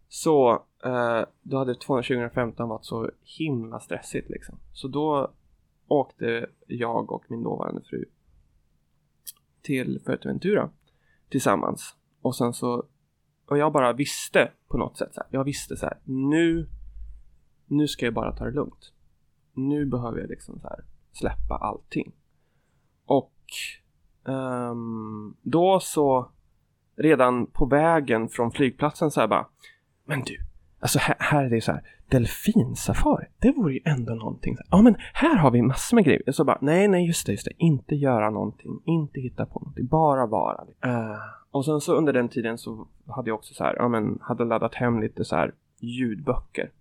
så 0.08 0.54
uh, 0.86 1.26
då 1.42 1.58
hade 1.58 1.76
2015 1.76 2.70
varit 2.70 2.86
så 2.86 3.12
himla 3.38 3.80
stressigt 3.80 4.30
liksom. 4.30 4.56
Så 4.74 4.88
då 4.88 5.32
åkte 5.94 6.50
jag 6.68 7.12
och 7.12 7.26
min 7.28 7.44
dåvarande 7.44 7.82
fru 7.82 8.06
till 9.62 10.02
Fuerteventura 10.06 10.70
tillsammans. 11.30 11.96
Och 12.22 12.36
sen 12.36 12.54
så 12.54 12.86
och 13.46 13.58
jag 13.58 13.74
bara 13.74 13.94
visste 13.94 14.52
på 14.68 14.78
något 14.78 14.98
sätt 14.98 15.14
så 15.14 15.22
här, 15.22 15.28
jag 15.32 15.44
visste 15.44 15.78
så 15.78 15.86
här, 15.86 15.98
nu 16.04 16.70
nu 17.66 17.88
ska 17.88 18.06
jag 18.06 18.14
bara 18.14 18.36
ta 18.36 18.46
det 18.46 18.52
lugnt. 18.52 18.94
Nu 19.54 19.86
behöver 19.86 20.20
jag 20.20 20.30
liksom 20.30 20.60
så 20.60 20.68
här 20.68 20.84
släppa 21.12 21.56
allting. 21.56 22.12
Och 23.06 23.34
um, 24.24 25.38
då 25.42 25.80
så 25.80 26.32
redan 26.96 27.46
på 27.46 27.66
vägen 27.66 28.30
från 28.30 28.52
flygplatsen 28.52 29.12
så 29.12 29.20
här 29.20 29.28
bara 29.28 29.48
Men 30.06 30.22
du, 30.22 30.38
alltså 30.84 31.00
här, 31.00 31.16
här 31.20 31.46
är 31.46 31.50
det 31.50 31.62
så 31.62 31.72
här 31.72 31.82
delfinsafari, 32.10 33.26
det 33.40 33.52
vore 33.52 33.74
ju 33.74 33.80
ändå 33.86 34.14
någonting. 34.14 34.58
Ja 34.70 34.82
men 34.82 34.96
här 35.14 35.36
har 35.36 35.52
vi 35.52 35.62
massor 35.62 35.96
med 35.96 36.06
grejer. 36.06 36.32
Så 36.32 36.44
bara 36.44 36.58
nej 36.62 36.88
nej 36.88 37.08
just 37.08 37.26
det, 37.26 37.32
just 37.32 37.46
det, 37.46 37.54
inte 37.58 37.96
göra 37.96 38.30
någonting, 38.30 38.82
inte 38.86 39.20
hitta 39.20 39.46
på 39.46 39.60
någonting, 39.60 39.88
bara 39.88 40.26
vara. 40.26 40.62
Uh, 40.86 41.18
och 41.52 41.66
sen 41.66 41.82
så 41.82 41.96
under 41.96 42.14
den 42.14 42.30
tiden 42.30 42.58
så 42.58 42.88
hade 43.08 43.30
jag 43.30 43.36
också 43.36 43.54
så 43.54 43.64
här, 43.64 43.76
ja 43.76 43.88
men 43.88 44.20
hade 44.22 44.46
laddat 44.46 44.76
hem 44.76 45.02
lite 45.02 45.26
så 45.26 45.36
här 45.36 45.54
ljudböcker 45.80 46.72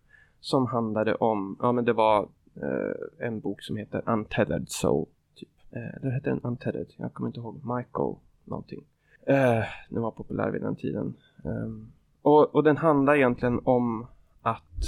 som 0.41 0.67
handlade 0.67 1.15
om, 1.15 1.57
ja 1.61 1.73
men 1.73 1.85
det 1.85 1.93
var 1.93 2.23
uh, 2.63 3.27
en 3.27 3.41
bok 3.41 3.63
som 3.63 3.77
heter 3.77 4.03
Untethered 4.07 4.69
Soul. 4.69 5.07
Typ. 5.37 5.49
Eh, 5.71 5.83
uh, 5.83 6.03
det 6.03 6.11
hette 6.11 6.31
den 6.31 6.41
Untethered, 6.43 6.87
jag 6.97 7.15
kommer 7.15 7.29
inte 7.29 7.41
ihåg, 7.41 7.55
Michael 7.55 8.15
någonting. 8.45 8.85
Uh, 9.31 9.65
den 9.91 10.03
var 10.03 10.11
populär 10.11 10.51
vid 10.51 10.63
den 10.63 10.77
tiden. 10.77 11.15
Ehm, 11.45 11.93
och, 12.23 12.55
och 12.55 12.63
den 12.63 12.77
handlar 12.77 13.17
egentligen 13.17 13.61
om 13.65 14.07
att 14.43 14.83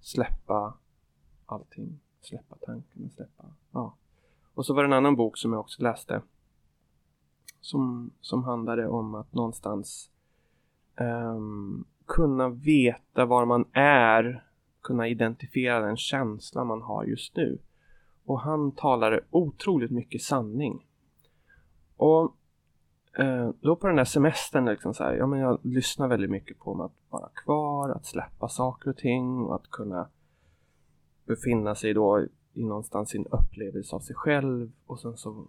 släppa 0.00 0.74
allting. 1.46 2.00
Släppa 2.20 2.56
tanken, 2.66 3.10
släppa, 3.10 3.44
ja. 3.72 3.94
Och 4.54 4.66
så 4.66 4.74
var 4.74 4.82
det 4.82 4.86
en 4.86 4.92
annan 4.92 5.16
bok 5.16 5.38
som 5.38 5.52
jag 5.52 5.60
också 5.60 5.82
läste. 5.82 6.22
Som, 7.60 8.10
som 8.20 8.44
handlade 8.44 8.88
om 8.88 9.14
att 9.14 9.32
någonstans 9.32 10.10
um, 11.00 11.84
kunna 12.06 12.48
veta 12.48 13.26
var 13.26 13.44
man 13.44 13.64
är, 13.72 14.44
kunna 14.82 15.08
identifiera 15.08 15.80
den 15.80 15.96
känsla 15.96 16.64
man 16.64 16.82
har 16.82 17.04
just 17.04 17.36
nu. 17.36 17.58
Och 18.24 18.40
han 18.40 18.72
talade 18.72 19.20
otroligt 19.30 19.90
mycket 19.90 20.22
sanning. 20.22 20.86
Och 21.96 22.36
eh, 23.18 23.50
då 23.60 23.76
på 23.76 23.86
den 23.86 23.96
där 23.96 24.04
semestern, 24.04 24.64
liksom 24.64 24.94
så 24.94 25.04
här, 25.04 25.14
ja, 25.14 25.26
men 25.26 25.38
jag 25.38 25.58
lyssnar 25.62 26.08
väldigt 26.08 26.30
mycket 26.30 26.58
på 26.58 26.84
att 26.84 26.92
vara 27.10 27.28
kvar, 27.28 27.90
att 27.90 28.06
släppa 28.06 28.48
saker 28.48 28.90
och 28.90 28.96
ting 28.96 29.40
och 29.40 29.54
att 29.54 29.70
kunna 29.70 30.08
befinna 31.26 31.74
sig 31.74 31.94
då 31.94 32.26
i 32.52 32.64
någonstans 32.64 33.14
i 33.14 33.18
en 33.18 33.26
upplevelse 33.26 33.96
av 33.96 34.00
sig 34.00 34.16
själv 34.16 34.72
och 34.86 35.00
sen 35.00 35.16
så 35.16 35.46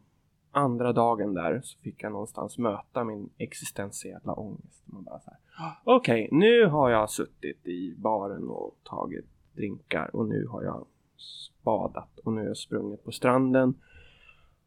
andra 0.52 0.94
dagen 0.94 1.34
där 1.34 1.62
så 1.64 1.80
fick 1.80 2.04
jag 2.04 2.12
någonstans 2.12 2.58
möta 2.58 3.04
min 3.04 3.30
existentiella 3.38 4.34
ångest. 4.34 4.84
Man 4.86 5.04
bara 5.04 5.20
så 5.20 5.30
här, 5.30 5.40
okej, 5.84 6.26
okay, 6.26 6.40
nu 6.40 6.66
har 6.66 6.90
jag 6.90 7.10
suttit 7.10 7.68
i 7.68 7.96
baren 7.98 8.50
och 8.50 8.76
tagit 8.84 9.26
drinkar 9.56 10.16
och 10.16 10.28
nu 10.28 10.48
har 10.48 10.64
jag 10.64 10.86
spadat 11.18 12.20
och 12.24 12.34
nu 12.34 12.42
har 12.42 12.48
jag 12.48 12.58
sprungit 12.58 13.04
på 13.04 13.12
stranden. 13.12 13.74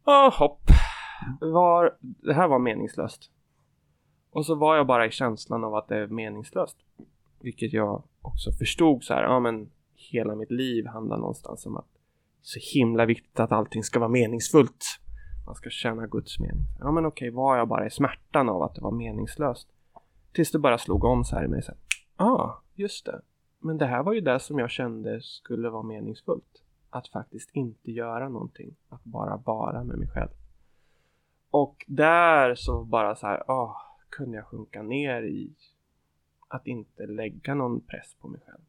Och 0.03 0.33
hopp, 0.33 0.61
var, 1.39 1.97
det 2.01 2.33
här 2.33 2.47
var 2.47 2.59
meningslöst. 2.59 3.31
Och 4.31 4.45
så 4.45 4.55
var 4.55 4.75
jag 4.75 4.87
bara 4.87 5.05
i 5.05 5.11
känslan 5.11 5.63
av 5.63 5.75
att 5.75 5.87
det 5.87 5.97
är 5.97 6.07
meningslöst. 6.07 6.77
Vilket 7.41 7.73
jag 7.73 8.03
också 8.21 8.51
förstod 8.51 9.03
så 9.03 9.13
här, 9.13 9.23
ja 9.23 9.39
men 9.39 9.69
hela 9.95 10.35
mitt 10.35 10.51
liv 10.51 10.87
handlar 10.87 11.17
någonstans 11.17 11.65
om 11.65 11.77
att 11.77 11.89
så 12.41 12.59
himla 12.73 13.05
viktigt 13.05 13.39
att 13.39 13.51
allting 13.51 13.83
ska 13.83 13.99
vara 13.99 14.09
meningsfullt. 14.09 14.85
Man 15.45 15.55
ska 15.55 15.69
känna 15.69 16.07
Guds 16.07 16.39
mening. 16.39 16.65
Ja 16.79 16.91
men 16.91 17.05
okej, 17.05 17.29
var 17.29 17.57
jag 17.57 17.67
bara 17.67 17.85
i 17.85 17.89
smärtan 17.89 18.49
av 18.49 18.63
att 18.63 18.75
det 18.75 18.81
var 18.81 18.91
meningslöst? 18.91 19.67
Tills 20.33 20.51
det 20.51 20.59
bara 20.59 20.77
slog 20.77 21.03
om 21.03 21.23
så 21.23 21.35
här 21.35 21.45
i 21.45 21.47
mig. 21.47 21.61
Ja, 22.17 22.25
ah, 22.25 22.63
just 22.75 23.05
det. 23.05 23.21
Men 23.59 23.77
det 23.77 23.85
här 23.85 24.03
var 24.03 24.13
ju 24.13 24.21
det 24.21 24.39
som 24.39 24.59
jag 24.59 24.69
kände 24.69 25.21
skulle 25.21 25.69
vara 25.69 25.83
meningsfullt. 25.83 26.63
Att 26.89 27.07
faktiskt 27.07 27.49
inte 27.53 27.91
göra 27.91 28.29
någonting. 28.29 28.75
Att 28.89 29.03
bara 29.03 29.37
vara 29.37 29.83
med 29.83 29.97
mig 29.97 30.07
själv. 30.07 30.29
Och 31.51 31.85
där 31.87 32.55
så 32.55 32.83
bara 32.83 33.15
så 33.15 33.27
här, 33.27 33.51
ah, 33.51 33.81
kunde 34.09 34.37
jag 34.37 34.45
sjunka 34.45 34.81
ner 34.81 35.23
i 35.23 35.51
att 36.47 36.67
inte 36.67 37.05
lägga 37.05 37.55
någon 37.55 37.81
press 37.81 38.15
på 38.19 38.27
mig 38.27 38.41
själv. 38.45 38.61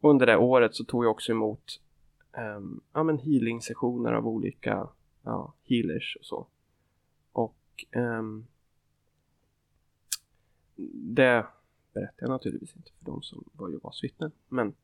Under 0.00 0.26
det 0.26 0.36
året 0.36 0.74
så 0.74 0.84
tog 0.84 1.04
jag 1.04 1.10
också 1.10 1.32
emot 1.32 1.80
um, 2.56 2.80
ja, 2.92 3.02
men 3.02 3.18
healing-sessioner 3.18 4.12
av 4.12 4.28
olika 4.28 4.88
ja, 5.22 5.54
healers 5.64 6.16
och 6.20 6.26
så. 6.26 6.46
Och 7.32 7.84
um, 7.96 8.46
det 11.16 11.46
berättar 11.94 12.16
jag 12.16 12.30
naturligtvis 12.30 12.76
inte 12.76 12.90
för 12.98 13.04
de 13.04 13.22
som 13.22 13.44
var 13.52 13.68
Jehovas 13.68 14.04
vittnen. 14.04 14.32
Men 14.48 14.74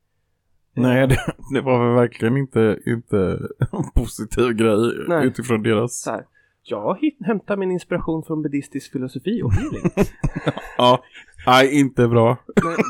Nej, 0.74 1.06
det, 1.06 1.34
det, 1.54 1.60
var 1.60 1.86
väl 1.86 1.94
verkligen 1.94 2.36
inte, 2.36 2.78
inte 2.86 3.48
en 3.72 3.90
positiv 3.94 4.52
grej 4.52 5.04
Nej. 5.08 5.26
utifrån 5.26 5.62
deras... 5.62 6.00
Så 6.00 6.10
här, 6.10 6.26
jag 6.62 6.98
hämtar 7.20 7.56
min 7.56 7.70
inspiration 7.70 8.22
från 8.22 8.42
buddhistisk 8.42 8.92
filosofi 8.92 9.42
och 9.42 9.52
healing. 9.52 9.82
ja, 10.78 11.04
nej, 11.46 11.80
inte 11.80 12.08
bra. 12.08 12.36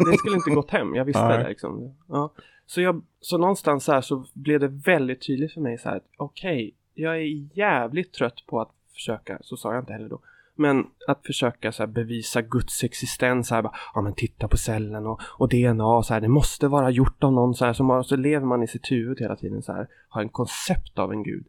Det 0.07 0.17
skulle 0.19 0.37
inte 0.37 0.51
gått 0.51 0.71
hem, 0.71 0.95
jag 0.95 1.05
visste 1.05 1.29
nej. 1.29 1.39
det 1.39 1.49
liksom. 1.49 1.95
Ja. 2.09 2.33
Så, 2.67 2.81
jag, 2.81 3.03
så 3.21 3.39
någonstans 3.39 3.89
här 3.89 4.01
så 4.01 4.25
blev 4.35 4.61
det 4.61 4.69
väldigt 4.69 5.27
tydligt 5.27 5.53
för 5.53 5.61
mig 5.61 5.79
så 5.79 5.89
här 5.89 5.97
att 5.97 6.07
okej, 6.17 6.55
okay, 6.55 6.73
jag 6.95 7.17
är 7.17 7.59
jävligt 7.59 8.13
trött 8.13 8.45
på 8.47 8.61
att 8.61 8.71
försöka, 8.95 9.39
så 9.41 9.57
sa 9.57 9.75
jag 9.75 9.83
inte 9.83 9.93
heller 9.93 10.09
då, 10.09 10.21
men 10.55 10.87
att 11.09 11.27
försöka 11.27 11.73
så 11.73 11.87
bevisa 11.87 12.43
Guds 12.43 12.85
existens, 12.85 13.49
så 13.49 13.55
här, 13.55 13.63
bara, 13.63 13.75
ja 13.95 14.01
men 14.01 14.15
titta 14.15 14.49
på 14.49 14.57
cellen 14.57 15.07
och, 15.07 15.21
och 15.25 15.49
DNA 15.49 16.03
så 16.03 16.15
här, 16.15 16.21
det 16.21 16.29
måste 16.29 16.69
vara 16.69 16.91
gjort 16.91 17.25
av 17.25 17.33
någon 17.33 17.55
så 17.55 17.65
här, 17.65 17.73
så, 17.73 18.03
så 18.03 18.17
lever 18.17 18.47
man 18.47 18.63
i 18.63 18.67
sitt 18.67 18.93
huvud 18.93 19.21
hela 19.21 19.37
tiden 19.37 19.63
så 19.63 19.73
här, 19.73 19.89
har 20.09 20.23
en 20.23 20.29
koncept 20.29 20.99
av 20.99 21.13
en 21.13 21.23
gud. 21.23 21.47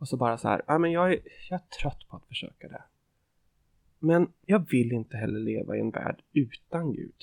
Och 0.00 0.08
så 0.08 0.16
bara 0.16 0.38
så 0.38 0.48
här, 0.48 0.62
ja 0.66 0.78
men 0.78 0.92
jag 0.92 1.12
är, 1.12 1.20
jag 1.50 1.60
är 1.60 1.64
trött 1.80 2.08
på 2.08 2.16
att 2.16 2.26
försöka 2.26 2.68
det. 2.68 2.82
Men 3.98 4.32
jag 4.46 4.70
vill 4.70 4.92
inte 4.92 5.16
heller 5.16 5.40
leva 5.40 5.76
i 5.76 5.80
en 5.80 5.90
värld 5.90 6.22
utan 6.32 6.92
Gud. 6.92 7.14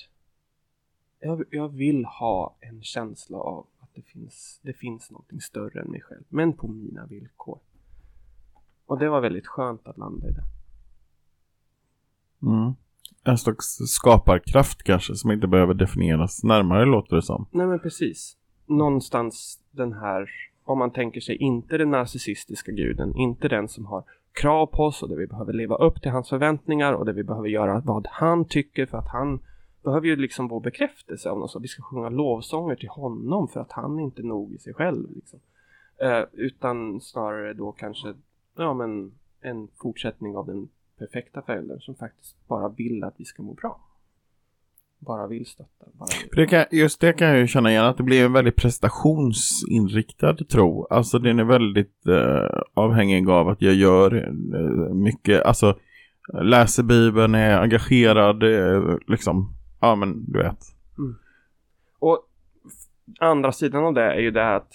Jag, 1.20 1.44
jag 1.50 1.68
vill 1.68 2.04
ha 2.04 2.56
en 2.60 2.82
känsla 2.82 3.38
av 3.38 3.66
att 3.78 3.94
det 3.94 4.02
finns, 4.02 4.60
det 4.62 4.72
finns 4.72 5.10
någonting 5.10 5.40
större 5.40 5.80
än 5.80 5.90
mig 5.90 6.00
själv, 6.00 6.24
men 6.28 6.52
på 6.52 6.68
mina 6.68 7.06
villkor. 7.06 7.58
Och 8.86 8.98
det 8.98 9.08
var 9.08 9.20
väldigt 9.20 9.46
skönt 9.46 9.86
att 9.86 9.98
landa 9.98 10.28
i 10.28 10.32
det. 10.32 10.44
Mm. 12.42 12.74
En 13.24 13.38
slags 13.38 13.66
skaparkraft 13.86 14.82
kanske 14.82 15.14
som 15.14 15.30
inte 15.30 15.46
behöver 15.46 15.74
definieras 15.74 16.44
närmare 16.44 16.84
låter 16.84 17.16
det 17.16 17.22
som. 17.22 17.46
Nej 17.50 17.66
men 17.66 17.80
precis. 17.80 18.36
Någonstans 18.66 19.60
den 19.70 19.92
här, 19.92 20.30
om 20.68 20.78
man 20.78 20.90
tänker 20.90 21.20
sig 21.20 21.36
inte 21.36 21.78
den 21.78 21.90
narcissistiska 21.90 22.72
guden, 22.72 23.16
inte 23.16 23.48
den 23.48 23.68
som 23.68 23.86
har 23.86 24.04
krav 24.32 24.66
på 24.66 24.82
oss 24.82 25.02
och 25.02 25.08
där 25.08 25.16
vi 25.16 25.26
behöver 25.26 25.52
leva 25.52 25.76
upp 25.76 26.02
till 26.02 26.10
hans 26.10 26.28
förväntningar 26.28 26.92
och 26.92 27.04
där 27.04 27.12
vi 27.12 27.24
behöver 27.24 27.48
göra 27.48 27.82
vad 27.84 28.06
han 28.10 28.44
tycker 28.44 28.86
för 28.86 28.98
att 28.98 29.08
han 29.08 29.40
behöver 29.84 30.06
ju 30.06 30.16
liksom 30.16 30.48
vår 30.48 30.60
bekräftelse 30.60 31.30
av 31.30 31.38
något 31.38 31.50
så 31.50 31.58
vi 31.58 31.68
ska 31.68 31.82
sjunga 31.82 32.08
lovsånger 32.08 32.76
till 32.76 32.88
honom 32.88 33.48
för 33.48 33.60
att 33.60 33.72
han 33.72 34.00
inte 34.00 34.22
är 34.22 34.24
nog 34.24 34.54
i 34.54 34.58
sig 34.58 34.74
själv 34.74 35.10
liksom. 35.14 35.40
Eh, 36.00 36.22
utan 36.32 37.00
snarare 37.00 37.54
då 37.54 37.72
kanske 37.72 38.14
ja 38.56 38.74
men 38.74 39.12
en 39.40 39.68
fortsättning 39.82 40.36
av 40.36 40.46
den 40.46 40.68
perfekta 40.98 41.42
föräldern 41.42 41.80
som 41.80 41.94
faktiskt 41.94 42.48
bara 42.48 42.68
vill 42.68 43.04
att 43.04 43.14
vi 43.16 43.24
ska 43.24 43.42
må 43.42 43.54
bra. 43.54 43.80
Bara 44.98 45.26
vill 45.26 45.46
stötta. 45.46 45.84
Bara 45.92 46.08
vill. 46.20 46.36
Det 46.36 46.46
kan, 46.46 46.64
just 46.70 47.00
det 47.00 47.12
kan 47.12 47.28
jag 47.28 47.38
ju 47.38 47.46
känna 47.46 47.70
igen 47.70 47.84
att 47.84 47.96
det 47.96 48.02
blir 48.02 48.24
en 48.24 48.32
väldigt 48.32 48.56
prestationsinriktad 48.56 50.34
tro. 50.34 50.86
Alltså 50.90 51.18
den 51.18 51.38
är 51.38 51.44
väldigt 51.44 52.06
eh, 52.06 52.60
avhängig 52.74 53.30
av 53.30 53.48
att 53.48 53.62
jag 53.62 53.74
gör 53.74 54.14
eh, 54.14 54.94
mycket, 54.94 55.42
alltså 55.42 55.78
läser 56.42 56.82
Bibeln, 56.82 57.34
är 57.34 57.58
engagerad, 57.58 58.42
eh, 58.42 58.96
liksom, 59.06 59.54
ja 59.80 59.94
men 59.96 60.24
du 60.32 60.38
vet. 60.38 60.58
Mm. 60.98 61.16
Och 61.98 62.18
andra 63.20 63.52
sidan 63.52 63.84
av 63.84 63.94
det 63.94 64.02
är 64.02 64.20
ju 64.20 64.30
det 64.30 64.56
att 64.56 64.72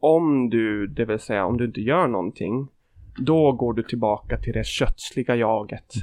om 0.00 0.50
du, 0.50 0.86
det 0.86 1.04
vill 1.04 1.18
säga 1.18 1.46
om 1.46 1.56
du 1.56 1.64
inte 1.64 1.80
gör 1.80 2.08
någonting 2.08 2.68
då 3.16 3.52
går 3.52 3.74
du 3.74 3.82
tillbaka 3.82 4.36
till 4.36 4.52
det 4.52 4.66
kötsliga 4.66 5.36
jaget. 5.36 5.94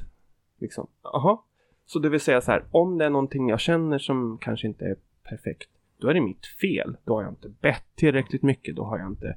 Liksom, 0.59 0.87
aha. 1.03 1.43
Så 1.87 1.99
det 1.99 2.09
vill 2.09 2.19
säga 2.19 2.41
så 2.41 2.51
här, 2.51 2.63
om 2.71 2.97
det 2.97 3.05
är 3.05 3.09
någonting 3.09 3.49
jag 3.49 3.59
känner 3.59 3.99
som 3.99 4.37
kanske 4.41 4.67
inte 4.67 4.85
är 4.85 4.95
perfekt, 5.23 5.69
då 5.97 6.07
är 6.07 6.13
det 6.13 6.21
mitt 6.21 6.45
fel. 6.45 6.97
Då 7.03 7.15
har 7.15 7.23
jag 7.23 7.31
inte 7.31 7.49
bett 7.49 7.85
tillräckligt 7.95 8.43
mycket, 8.43 8.75
då 8.75 8.83
har 8.83 8.99
jag 8.99 9.07
inte 9.07 9.27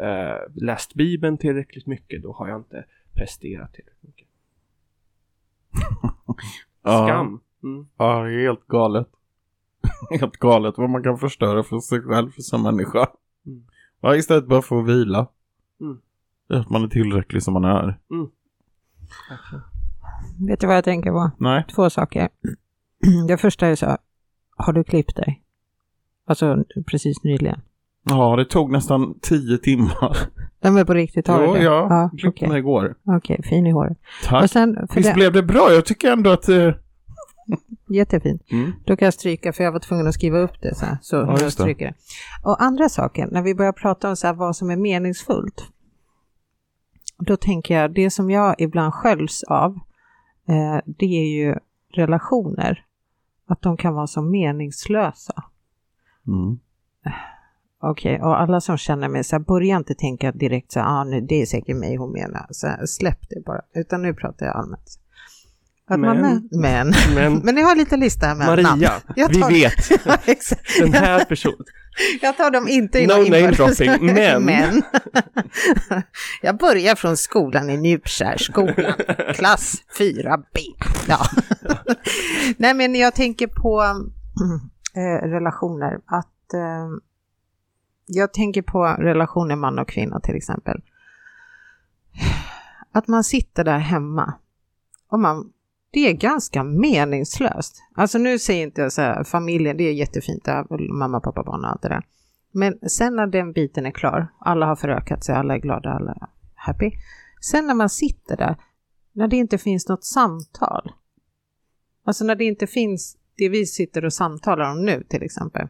uh, 0.00 0.64
läst 0.64 0.94
Bibeln 0.94 1.38
tillräckligt 1.38 1.86
mycket, 1.86 2.22
då 2.22 2.32
har 2.32 2.48
jag 2.48 2.56
inte 2.60 2.84
presterat 3.14 3.72
tillräckligt 3.72 4.02
mycket. 4.02 4.28
Skam. 6.80 7.40
Mm. 7.62 7.88
Ja, 7.96 8.24
helt 8.24 8.66
galet. 8.66 9.08
helt 10.20 10.36
galet 10.36 10.78
vad 10.78 10.90
man 10.90 11.02
kan 11.02 11.18
förstöra 11.18 11.62
för 11.62 11.78
sig 11.78 12.02
själv 12.02 12.30
som 12.38 12.62
människa. 12.62 13.06
Mm. 13.46 13.64
Ja, 14.00 14.16
istället 14.16 14.46
bara 14.46 14.62
få 14.62 14.82
vila. 14.82 15.28
Mm. 15.80 15.98
Att 16.48 16.70
man 16.70 16.84
är 16.84 16.88
tillräcklig 16.88 17.42
som 17.42 17.54
man 17.54 17.64
är. 17.64 18.00
Mm. 18.10 18.30
Vet 20.38 20.60
du 20.60 20.66
vad 20.66 20.76
jag 20.76 20.84
tänker 20.84 21.10
på? 21.10 21.30
Nej. 21.38 21.64
Två 21.74 21.90
saker. 21.90 22.28
Det 23.28 23.36
första 23.36 23.66
är 23.66 23.74
så, 23.74 23.96
har 24.56 24.72
du 24.72 24.84
klippt 24.84 25.16
dig? 25.16 25.42
Alltså 26.26 26.64
precis 26.86 27.24
nyligen. 27.24 27.60
Ja, 28.04 28.36
det 28.36 28.44
tog 28.44 28.72
nästan 28.72 29.18
tio 29.22 29.58
timmar. 29.58 30.16
De 30.60 30.76
är 30.76 30.84
på 30.84 30.94
riktigt, 30.94 31.28
har 31.28 31.44
jo, 31.44 31.54
det? 31.54 31.62
Ja, 31.62 31.86
ja 31.90 32.10
klippte 32.10 32.28
okay. 32.28 32.48
mig 32.48 32.58
igår. 32.58 32.94
Okej, 33.04 33.34
okay, 33.38 33.50
fin 33.50 33.66
i 33.66 33.70
håret. 33.70 33.98
Tack. 34.24 34.42
Och 34.42 34.50
sen, 34.50 34.88
Visst 34.94 35.08
det... 35.08 35.14
blev 35.14 35.32
det 35.32 35.42
bra? 35.42 35.72
Jag 35.72 35.84
tycker 35.84 36.12
ändå 36.12 36.30
att... 36.30 36.48
Uh... 36.48 36.74
Jättefint. 37.88 38.42
Mm. 38.50 38.72
Då 38.84 38.96
kan 38.96 39.06
jag 39.06 39.14
stryka, 39.14 39.52
för 39.52 39.64
jag 39.64 39.72
var 39.72 39.78
tvungen 39.78 40.06
att 40.06 40.14
skriva 40.14 40.38
upp 40.38 40.62
det 40.62 40.74
så 40.74 40.86
här. 40.86 40.98
Så 41.02 41.16
ja, 41.16 41.36
jag 41.40 41.52
stryker 41.52 41.86
det. 41.86 41.94
Och 42.42 42.62
andra 42.62 42.88
saker, 42.88 43.26
när 43.26 43.42
vi 43.42 43.54
börjar 43.54 43.72
prata 43.72 44.08
om 44.08 44.16
så 44.16 44.26
här, 44.26 44.34
vad 44.34 44.56
som 44.56 44.70
är 44.70 44.76
meningsfullt. 44.76 45.66
Då 47.18 47.36
tänker 47.36 47.80
jag, 47.80 47.94
det 47.94 48.10
som 48.10 48.30
jag 48.30 48.54
ibland 48.58 48.94
sköljs 48.94 49.42
av, 49.42 49.78
eh, 50.48 50.80
det 50.86 51.06
är 51.06 51.28
ju 51.28 51.54
relationer. 51.92 52.84
Att 53.46 53.62
de 53.62 53.76
kan 53.76 53.94
vara 53.94 54.06
så 54.06 54.22
meningslösa. 54.22 55.44
Mm. 56.26 56.58
Okej, 57.80 58.14
okay, 58.14 58.26
och 58.26 58.40
alla 58.40 58.60
som 58.60 58.78
känner 58.78 59.08
mig, 59.08 59.24
så 59.24 59.36
här, 59.36 59.40
börja 59.40 59.76
inte 59.76 59.94
tänka 59.94 60.32
direkt 60.32 60.72
så 60.72 60.80
här, 60.80 60.86
ah, 60.86 61.04
nu, 61.04 61.20
det 61.20 61.42
är 61.42 61.46
säkert 61.46 61.76
mig 61.76 61.96
hon 61.96 62.12
menar, 62.12 62.46
så 62.50 62.66
här, 62.66 62.86
släpp 62.86 63.28
det 63.28 63.44
bara, 63.44 63.60
utan 63.74 64.02
nu 64.02 64.14
pratar 64.14 64.46
jag 64.46 64.56
allmänt. 64.56 65.00
Att 65.88 66.00
men, 66.00 66.20
man, 66.20 66.48
men, 66.50 66.92
men, 67.14 67.34
men 67.44 67.54
ni 67.54 67.62
har 67.62 67.76
lite 67.76 67.96
lista 67.96 68.34
med 68.34 68.46
Maria, 68.46 68.62
namn. 68.62 68.80
vi 69.16 69.60
vet. 69.60 69.88
den 70.80 70.92
här 70.92 71.24
personen. 71.24 71.64
Jag 72.22 72.36
tar 72.36 72.50
dem 72.50 72.68
inte 72.68 72.98
i 72.98 73.06
no 73.06 73.12
name 73.12 73.50
dropping, 73.50 74.06
men. 74.14 74.44
men. 74.44 74.82
jag 76.42 76.58
börjar 76.58 76.94
från 76.94 77.16
skolan 77.16 77.70
i 77.70 77.76
Njupskärskolan, 77.76 78.92
klass 79.34 79.74
4B. 79.98 80.58
Ja. 81.08 81.18
Nej, 82.56 82.74
men 82.74 82.94
jag 82.94 83.14
tänker 83.14 83.46
på 83.46 83.82
äh, 84.96 85.28
relationer. 85.28 86.00
Att 86.06 86.54
äh, 86.54 86.88
jag 88.06 88.32
tänker 88.32 88.62
på 88.62 88.84
relationer 88.84 89.56
man 89.56 89.78
och 89.78 89.88
kvinna 89.88 90.20
till 90.20 90.36
exempel 90.36 90.82
att 92.92 93.08
man 93.08 93.24
sitter 93.24 93.64
där 93.64 93.78
hemma 93.78 94.34
och 95.08 95.20
man, 95.20 95.52
det 95.90 96.00
är 96.00 96.12
ganska 96.12 96.64
meningslöst. 96.64 97.82
Alltså 97.94 98.18
nu 98.18 98.38
säger 98.38 98.62
inte 98.62 98.80
jag 98.80 98.92
så 98.92 99.02
här, 99.02 99.24
familjen, 99.24 99.76
det 99.76 99.84
är 99.84 99.92
jättefint, 99.92 100.44
där, 100.44 100.92
mamma, 100.92 101.20
pappa, 101.20 101.42
barn 101.42 101.64
och 101.64 101.70
allt 101.70 101.82
det 101.82 101.88
där. 101.88 102.06
Men 102.52 102.78
sen 102.88 103.16
när 103.16 103.26
den 103.26 103.52
biten 103.52 103.86
är 103.86 103.90
klar, 103.90 104.28
alla 104.40 104.66
har 104.66 104.76
förökat 104.76 105.24
sig, 105.24 105.34
alla 105.34 105.54
är 105.54 105.58
glada, 105.58 105.90
alla 105.90 106.12
är 106.12 106.26
happy. 106.54 106.90
Sen 107.40 107.66
när 107.66 107.74
man 107.74 107.88
sitter 107.88 108.36
där, 108.36 108.56
när 109.12 109.28
det 109.28 109.36
inte 109.36 109.58
finns 109.58 109.88
något 109.88 110.04
samtal, 110.04 110.92
alltså 112.04 112.24
när 112.24 112.34
det 112.34 112.44
inte 112.44 112.66
finns 112.66 113.16
det 113.36 113.48
vi 113.48 113.66
sitter 113.66 114.04
och 114.04 114.12
samtalar 114.12 114.70
om 114.70 114.84
nu 114.84 115.04
till 115.08 115.22
exempel. 115.22 115.68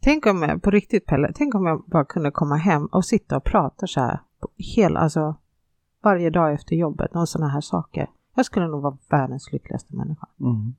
Tänk 0.00 0.26
om 0.26 0.42
jag, 0.42 0.62
på 0.62 0.70
riktigt 0.70 1.06
Pelle, 1.06 1.32
tänk 1.34 1.54
om 1.54 1.66
jag 1.66 1.84
bara 1.86 2.04
kunde 2.04 2.30
komma 2.30 2.56
hem 2.56 2.86
och 2.86 3.04
sitta 3.04 3.36
och 3.36 3.44
prata 3.44 3.86
så 3.86 4.00
här 4.00 4.20
hela, 4.56 5.00
alltså 5.00 5.36
varje 6.02 6.30
dag 6.30 6.54
efter 6.54 6.76
jobbet 6.76 7.10
om 7.14 7.26
sådana 7.26 7.50
här 7.50 7.60
saker. 7.60 8.08
Jag 8.34 8.46
skulle 8.46 8.66
nog 8.66 8.82
vara 8.82 8.96
världens 9.10 9.52
lyckligaste 9.52 9.96
människa. 9.96 10.26
Mm. 10.40 10.74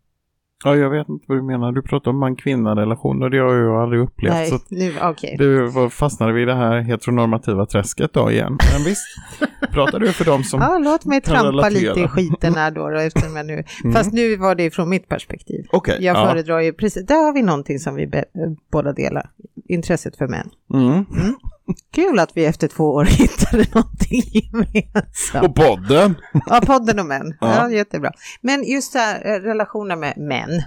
Ja, 0.63 0.75
jag 0.75 0.89
vet 0.89 1.09
inte 1.09 1.25
vad 1.27 1.37
du 1.37 1.41
menar. 1.41 1.71
Du 1.71 1.81
pratar 1.81 2.11
om 2.11 2.17
man-kvinna 2.17 2.75
relationer. 2.75 3.29
Det 3.29 3.37
har 3.37 3.53
jag 3.53 3.57
ju 3.57 3.69
aldrig 3.69 4.01
upplevt. 4.01 4.33
Nej, 4.33 4.49
så 4.49 4.59
nu, 4.69 4.93
okej. 5.01 5.35
du 5.39 5.71
fastnade 5.89 6.33
vid 6.33 6.47
det 6.47 6.55
här 6.55 6.79
heteronormativa 6.79 7.65
träsket 7.65 8.13
då 8.13 8.31
igen. 8.31 8.57
Men 8.73 8.83
visst, 8.85 9.05
pratar 9.71 9.99
du 9.99 10.07
för 10.11 10.25
dem 10.25 10.43
som... 10.43 10.61
Ja, 10.61 10.77
låt 10.77 11.05
mig 11.05 11.21
trampa 11.21 11.47
relatera. 11.49 11.69
lite 11.69 11.99
i 11.99 12.07
skiten 12.07 12.55
här 12.55 12.71
då, 12.71 12.89
då 12.89 12.97
eftersom 12.99 13.35
jag 13.35 13.45
nu... 13.45 13.63
Mm. 13.83 13.93
Fast 13.93 14.13
nu 14.13 14.35
var 14.35 14.55
det 14.55 14.71
från 14.71 14.89
mitt 14.89 15.07
perspektiv. 15.07 15.65
Okej, 15.71 15.97
Jag 15.99 16.17
ja. 16.17 16.29
föredrar 16.29 16.59
ju 16.59 16.73
precis, 16.73 17.05
där 17.05 17.25
har 17.25 17.33
vi 17.33 17.41
någonting 17.41 17.79
som 17.79 17.95
vi 17.95 18.07
be, 18.07 18.25
båda 18.71 18.93
delar. 18.93 19.29
Intresset 19.67 20.17
för 20.17 20.27
män. 20.27 20.49
Mm. 20.73 21.05
Kul 21.91 22.19
att 22.19 22.37
vi 22.37 22.45
efter 22.45 22.67
två 22.67 22.83
år 22.93 23.03
hittade 23.05 23.65
någonting 23.73 24.21
gemensamt. 24.31 25.45
Och 25.47 25.55
podden. 25.55 26.15
Ja, 26.45 26.61
podden 26.65 26.99
och 26.99 27.05
män. 27.05 27.37
Ja. 27.41 27.55
Ja. 27.55 27.69
jättebra. 27.69 28.11
Men 28.41 28.63
just 28.63 28.93
det 28.93 28.99
här 28.99 29.25
eh, 29.35 29.39
relationer 29.41 29.95
med 29.95 30.17
män. 30.17 30.61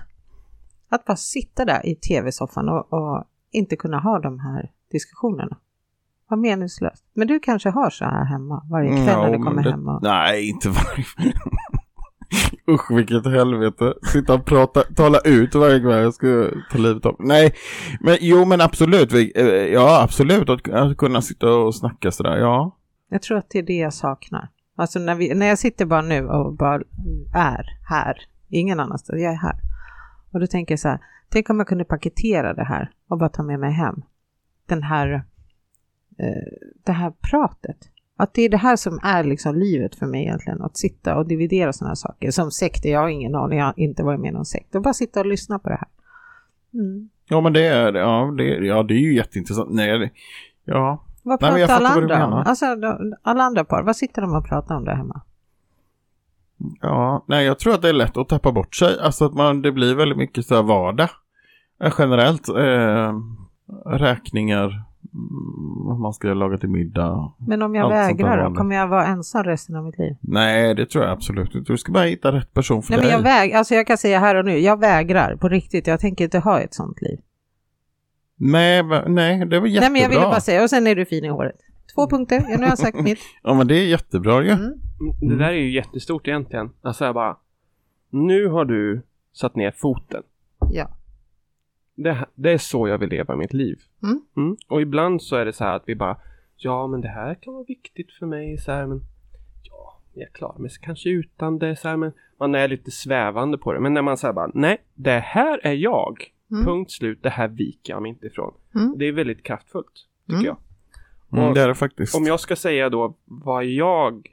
Att 0.90 1.04
bara 1.04 1.16
sitta 1.16 1.64
där 1.64 1.86
i 1.86 1.94
tv-soffan 1.94 2.68
och, 2.68 2.92
och 2.92 3.24
inte 3.52 3.76
kunna 3.76 3.98
ha 4.00 4.18
de 4.18 4.38
här 4.40 4.70
diskussionerna. 4.92 5.56
Vad 6.28 6.38
meningslöst. 6.38 7.04
Men 7.14 7.26
du 7.28 7.40
kanske 7.40 7.70
har 7.70 7.90
så 7.90 8.04
här 8.04 8.24
hemma 8.24 8.62
varje 8.70 8.88
kväll 8.88 9.04
när 9.18 9.28
du 9.28 9.34
Mm, 9.34 9.42
kommer 9.44 9.62
det- 9.62 9.70
hem. 9.70 9.88
Och... 9.88 10.02
Nej, 10.02 10.48
inte 10.48 10.68
varje 10.68 11.04
Usch 12.68 12.90
vilket 12.90 13.26
helvete. 13.26 13.94
Sitta 14.12 14.34
och 14.34 14.44
prata, 14.44 14.82
tala 14.82 15.18
ut 15.24 15.54
varje 15.54 15.80
kväll. 15.80 16.02
Jag 16.02 16.14
skulle 16.14 16.50
ta 16.70 16.78
livet 16.78 17.06
av 17.06 17.16
Nej, 17.18 17.54
men 18.00 18.16
jo 18.20 18.44
men 18.44 18.60
absolut. 18.60 19.12
Eh, 19.12 19.46
ja, 19.46 20.02
absolut. 20.02 20.50
Att, 20.50 20.68
att 20.68 20.96
kunna 20.96 21.22
sitta 21.22 21.54
och 21.54 21.74
snacka 21.74 22.10
sådär. 22.10 22.36
Ja. 22.36 22.76
Jag 23.08 23.22
tror 23.22 23.38
att 23.38 23.50
det 23.50 23.58
är 23.58 23.62
det 23.62 23.76
jag 23.76 23.94
saknar. 23.94 24.48
Alltså 24.76 24.98
när, 24.98 25.14
vi, 25.14 25.34
när 25.34 25.46
jag 25.46 25.58
sitter 25.58 25.86
bara 25.86 26.02
nu 26.02 26.26
och 26.28 26.52
bara 26.52 26.82
är 27.34 27.78
här, 27.88 28.16
ingen 28.48 28.80
annanstans, 28.80 29.22
jag 29.22 29.32
är 29.32 29.36
här. 29.36 29.56
Och 30.32 30.40
då 30.40 30.46
tänker 30.46 30.72
jag 30.72 30.80
så 30.80 30.88
här, 30.88 31.00
tänk 31.28 31.50
om 31.50 31.58
jag 31.58 31.68
kunde 31.68 31.84
paketera 31.84 32.54
det 32.54 32.64
här 32.64 32.90
och 33.08 33.18
bara 33.18 33.28
ta 33.28 33.42
med 33.42 33.60
mig 33.60 33.72
hem. 33.72 34.02
Den 34.66 34.82
här, 34.82 35.24
eh, 36.18 36.68
det 36.84 36.92
här 36.92 37.12
pratet. 37.30 37.76
Att 38.20 38.34
det 38.34 38.42
är 38.42 38.48
det 38.48 38.56
här 38.56 38.76
som 38.76 39.00
är 39.02 39.24
liksom 39.24 39.54
livet 39.54 39.94
för 39.94 40.06
mig 40.06 40.22
egentligen, 40.22 40.62
att 40.62 40.76
sitta 40.76 41.16
och 41.16 41.26
dividera 41.28 41.72
sådana 41.72 41.90
här 41.90 41.94
saker. 41.94 42.30
Som 42.30 42.50
sekter, 42.50 42.90
jag 42.90 43.00
har 43.00 43.08
ingen 43.08 43.34
aning, 43.34 43.58
jag 43.58 43.66
har 43.66 43.74
inte 43.76 44.02
varit 44.02 44.20
med 44.20 44.28
i 44.28 44.32
någon 44.32 44.44
sekt. 44.44 44.74
Och 44.74 44.82
bara 44.82 44.94
sitta 44.94 45.20
och 45.20 45.26
lyssna 45.26 45.58
på 45.58 45.68
det 45.68 45.74
här. 45.74 45.88
Mm. 46.74 47.08
Ja 47.28 47.40
men 47.40 47.52
det 47.52 47.66
är 47.66 47.92
ja, 47.92 48.34
det. 48.36 48.44
Ja 48.66 48.82
det 48.82 48.94
är 48.94 48.98
ju 48.98 49.14
jätteintressant. 49.14 49.70
Nej, 49.70 50.12
ja. 50.64 51.04
Vad 51.22 51.42
Nej, 51.42 51.50
pratar 51.66 51.74
alla 51.74 51.94
vad 51.94 52.08
du 52.08 52.14
andra 52.14 52.38
om? 52.38 52.44
Alltså 52.46 52.76
de- 52.76 53.14
alla 53.22 53.42
andra 53.42 53.64
par, 53.64 53.82
vad 53.82 53.96
sitter 53.96 54.22
de 54.22 54.34
och 54.34 54.48
pratar 54.48 54.76
om 54.76 54.84
där 54.84 54.94
hemma? 54.94 55.20
Ja, 56.80 57.24
nej 57.26 57.46
jag 57.46 57.58
tror 57.58 57.74
att 57.74 57.82
det 57.82 57.88
är 57.88 57.92
lätt 57.92 58.16
att 58.16 58.28
tappa 58.28 58.52
bort 58.52 58.74
sig. 58.74 59.00
Alltså 59.00 59.24
att 59.24 59.34
man, 59.34 59.62
det 59.62 59.72
blir 59.72 59.94
väldigt 59.94 60.18
mycket 60.18 60.46
så 60.46 60.54
här 60.54 60.62
vardag. 60.62 61.08
Eh, 61.82 61.92
Generellt. 61.98 62.48
Eh, 62.48 63.14
räkningar. 63.86 64.87
Mm, 65.14 66.00
man 66.00 66.12
ska 66.12 66.34
laga 66.34 66.58
till 66.58 66.68
middag. 66.68 67.32
Men 67.38 67.62
om 67.62 67.74
jag 67.74 67.84
Allt 67.84 67.92
vägrar 67.94 68.48
då, 68.50 68.54
kommer 68.54 68.76
jag 68.76 68.88
vara 68.88 69.06
ensam 69.06 69.44
resten 69.44 69.76
av 69.76 69.84
mitt 69.84 69.98
liv? 69.98 70.16
Nej, 70.20 70.74
det 70.74 70.86
tror 70.86 71.04
jag 71.04 71.12
absolut 71.12 71.54
inte. 71.54 71.72
Du 71.72 71.78
ska 71.78 71.92
bara 71.92 72.04
hitta 72.04 72.32
rätt 72.32 72.54
person 72.54 72.82
för 72.82 72.90
Nej 72.92 72.98
men 73.00 73.06
dig. 73.06 73.16
jag 73.16 73.22
väg, 73.22 73.52
alltså 73.52 73.74
jag 73.74 73.86
kan 73.86 73.98
säga 73.98 74.18
här 74.18 74.34
och 74.34 74.44
nu, 74.44 74.58
jag 74.58 74.80
vägrar 74.80 75.36
på 75.36 75.48
riktigt, 75.48 75.86
jag 75.86 76.00
tänker 76.00 76.24
inte 76.24 76.38
ha 76.38 76.60
ett 76.60 76.74
sånt 76.74 77.02
liv. 77.02 77.18
Nej, 78.36 78.82
men- 78.82 79.14
nej, 79.14 79.46
det 79.46 79.60
var 79.60 79.66
jättebra. 79.66 79.80
Nej 79.80 79.90
men 79.90 80.02
jag 80.02 80.08
ville 80.08 80.20
bara 80.20 80.40
säga, 80.40 80.62
och 80.62 80.70
sen 80.70 80.86
är 80.86 80.94
du 80.94 81.04
fin 81.04 81.24
i 81.24 81.28
håret. 81.28 81.56
Två 81.94 82.08
punkter, 82.08 82.36
ja, 82.48 82.56
nu 82.56 82.62
har 82.62 82.68
jag 82.68 82.78
sagt 82.78 83.00
mitt. 83.00 83.18
Ja, 83.42 83.54
men 83.54 83.66
det 83.68 83.74
är 83.74 83.86
jättebra 83.86 84.42
ju. 84.42 84.50
Mm. 84.50 84.72
Det 85.20 85.36
där 85.36 85.48
är 85.48 85.52
ju 85.52 85.70
jättestort 85.74 86.28
egentligen. 86.28 86.70
Alltså 86.82 87.04
jag 87.04 87.14
bara, 87.14 87.36
nu 88.10 88.46
har 88.48 88.64
du 88.64 89.02
satt 89.32 89.56
ner 89.56 89.70
foten. 89.76 90.22
Det, 92.02 92.26
det 92.34 92.50
är 92.52 92.58
så 92.58 92.88
jag 92.88 92.98
vill 92.98 93.08
leva 93.08 93.36
mitt 93.36 93.52
liv. 93.52 93.78
Mm. 94.36 94.56
Och 94.68 94.80
ibland 94.82 95.22
så 95.22 95.36
är 95.36 95.44
det 95.44 95.52
så 95.52 95.64
här 95.64 95.76
att 95.76 95.82
vi 95.86 95.94
bara, 95.94 96.16
ja 96.56 96.86
men 96.86 97.00
det 97.00 97.08
här 97.08 97.34
kan 97.34 97.54
vara 97.54 97.64
viktigt 97.64 98.12
för 98.12 98.26
mig 98.26 98.58
så 98.58 98.72
här, 98.72 98.86
men 98.86 99.00
ja, 99.62 100.00
jag 100.14 100.32
klarar 100.32 100.58
mig 100.58 100.70
kanske 100.82 101.10
utan 101.10 101.58
det 101.58 101.76
så 101.76 101.88
här, 101.88 101.96
men 101.96 102.12
man 102.38 102.54
är 102.54 102.68
lite 102.68 102.90
svävande 102.90 103.58
på 103.58 103.72
det. 103.72 103.80
Men 103.80 103.94
när 103.94 104.02
man 104.02 104.16
säger 104.16 104.34
bara, 104.34 104.50
nej, 104.54 104.78
det 104.94 105.18
här 105.18 105.60
är 105.62 105.72
jag. 105.72 106.32
Mm. 106.50 106.64
Punkt 106.64 106.90
slut, 106.90 107.22
det 107.22 107.30
här 107.30 107.48
viker 107.48 107.92
jag 107.92 108.02
mig 108.02 108.08
inte 108.08 108.26
ifrån. 108.26 108.54
Mm. 108.74 108.94
Det 108.98 109.04
är 109.08 109.12
väldigt 109.12 109.42
kraftfullt, 109.42 109.92
tycker 110.26 110.34
Mm. 110.34 110.46
jag. 110.46 110.56
Mm, 111.32 111.48
Och 111.48 111.54
det 111.54 111.60
är 111.60 111.68
det 111.68 111.74
faktiskt. 111.74 112.14
Om 112.16 112.24
jag 112.24 112.40
ska 112.40 112.56
säga 112.56 112.90
då 112.90 113.14
vad 113.24 113.64
jag 113.64 114.26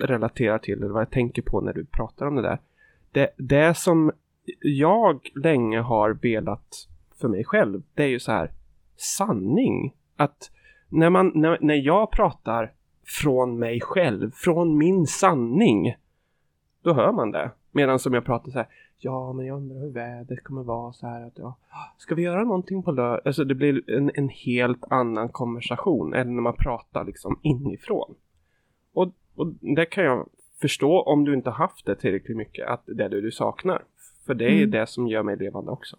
relaterar 0.00 0.58
till 0.58 0.78
eller 0.78 0.88
vad 0.92 1.00
jag 1.02 1.10
tänker 1.10 1.42
på 1.42 1.60
när 1.60 1.72
du 1.72 1.84
pratar 1.84 2.26
om 2.26 2.34
det 2.36 2.42
där. 2.42 2.58
Det, 3.12 3.30
det 3.36 3.74
som 3.76 4.12
jag 4.60 5.30
länge 5.34 5.80
har 5.80 6.10
velat 6.10 6.88
för 7.20 7.28
mig 7.28 7.44
själv, 7.44 7.82
det 7.94 8.02
är 8.02 8.08
ju 8.08 8.20
så 8.20 8.32
här 8.32 8.52
sanning. 8.96 9.94
Att 10.16 10.50
när, 10.88 11.10
man, 11.10 11.32
när, 11.34 11.58
när 11.60 11.74
jag 11.74 12.10
pratar 12.10 12.72
från 13.22 13.58
mig 13.58 13.80
själv, 13.80 14.30
från 14.30 14.78
min 14.78 15.06
sanning, 15.06 15.94
då 16.82 16.92
hör 16.92 17.12
man 17.12 17.30
det. 17.30 17.50
Medan 17.70 17.98
som 17.98 18.14
jag 18.14 18.24
pratar 18.24 18.50
så 18.50 18.58
här, 18.58 18.68
ja 18.98 19.32
men 19.32 19.46
jag 19.46 19.56
undrar 19.56 19.80
hur 19.80 19.90
vädret 19.90 20.44
kommer 20.44 20.62
vara 20.62 20.92
så 20.92 21.06
här 21.06 21.26
att 21.26 21.38
ja, 21.38 21.58
ska 21.98 22.14
vi 22.14 22.22
göra 22.22 22.44
någonting 22.44 22.82
på 22.82 22.90
lördag? 22.90 23.20
Alltså 23.24 23.44
det 23.44 23.54
blir 23.54 23.90
en, 23.90 24.10
en 24.14 24.28
helt 24.28 24.84
annan 24.90 25.28
konversation 25.28 26.14
än 26.14 26.34
när 26.34 26.42
man 26.42 26.56
pratar 26.56 27.04
liksom 27.04 27.40
inifrån. 27.42 28.14
Och, 28.92 29.12
och 29.34 29.46
det 29.60 29.86
kan 29.86 30.04
jag 30.04 30.28
förstå 30.60 31.02
om 31.02 31.24
du 31.24 31.34
inte 31.34 31.50
haft 31.50 31.86
det 31.86 31.96
tillräckligt 31.96 32.36
mycket, 32.36 32.68
att 32.68 32.82
det 32.86 33.04
är 33.04 33.08
det 33.08 33.20
du 33.20 33.30
saknar. 33.30 33.84
För 34.28 34.34
det 34.34 34.44
är 34.44 34.58
Mm. 34.58 34.70
det 34.70 34.86
som 34.86 35.08
gör 35.08 35.22
mig 35.22 35.36
levande 35.36 35.70
också. 35.70 35.96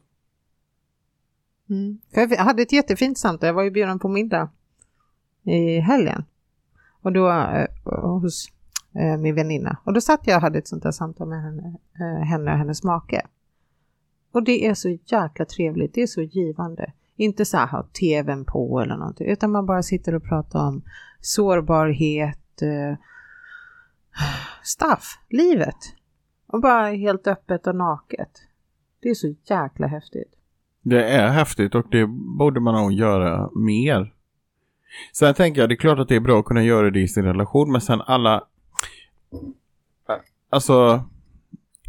Mm. 1.69 1.99
Jag 2.11 2.38
hade 2.38 2.61
ett 2.61 2.71
jättefint 2.71 3.17
samtal, 3.17 3.47
jag 3.47 3.53
var 3.53 3.63
ju 3.63 3.71
bjuden 3.71 3.99
på 3.99 4.07
middag 4.07 4.49
i 5.43 5.80
helgen. 5.80 6.23
Och 7.01 7.13
då 7.13 7.30
eh, 7.32 7.67
hos 8.21 8.47
eh, 8.95 9.17
min 9.17 9.36
väninna. 9.36 9.77
Och 9.84 9.93
då 9.93 10.01
satt 10.01 10.27
jag 10.27 10.36
och 10.36 10.41
hade 10.41 10.59
ett 10.59 10.67
sånt 10.67 10.84
där 10.84 10.91
samtal 10.91 11.27
med 11.27 11.41
henne, 11.41 11.77
eh, 11.99 12.23
henne 12.25 12.51
och 12.51 12.57
hennes 12.57 12.84
make. 12.84 13.21
Och 14.32 14.43
det 14.43 14.65
är 14.65 14.73
så 14.73 14.89
jäkla 14.89 15.45
trevligt, 15.45 15.93
det 15.93 16.01
är 16.01 16.07
så 16.07 16.21
givande. 16.21 16.93
Inte 17.15 17.45
så 17.45 17.57
här 17.57 17.67
ha 17.67 17.84
tvn 17.84 18.45
på 18.45 18.80
eller 18.82 18.97
någonting, 18.97 19.27
utan 19.27 19.51
man 19.51 19.65
bara 19.65 19.84
sitter 19.84 20.15
och 20.15 20.23
pratar 20.23 20.67
om 20.67 20.82
sårbarhet, 21.21 22.61
eh, 22.61 22.97
stuff, 24.63 25.19
livet. 25.30 25.75
Och 26.52 26.62
bara 26.62 26.88
helt 26.88 27.28
öppet 27.28 27.68
och 27.68 27.76
naket. 27.76 28.30
Det 29.02 29.10
är 29.10 29.14
så 29.14 29.36
jäkla 29.43 29.88
häftigt. 29.88 30.36
Det 30.82 31.04
är 31.04 31.28
häftigt 31.28 31.76
och 31.76 31.86
det 31.91 32.06
borde 32.38 32.60
man 32.60 32.74
nog 32.74 32.91
göra 32.91 33.50
mer. 33.56 34.14
Sen 35.14 35.34
tänker 35.34 35.62
jag, 35.62 35.70
det 35.70 35.74
är 35.74 35.78
klart 35.78 36.00
att 36.00 36.08
det 36.08 36.16
är 36.16 36.20
bra 36.20 36.39
att 36.39 36.45
kunna 36.45 36.64
göra 36.64 36.89
det 36.89 37.00
i 37.00 37.08
sin 37.08 37.26
relation, 37.26 37.72
men 37.72 37.82
sen 37.82 38.02
alla... 38.02 38.43
Alltså, 40.50 41.04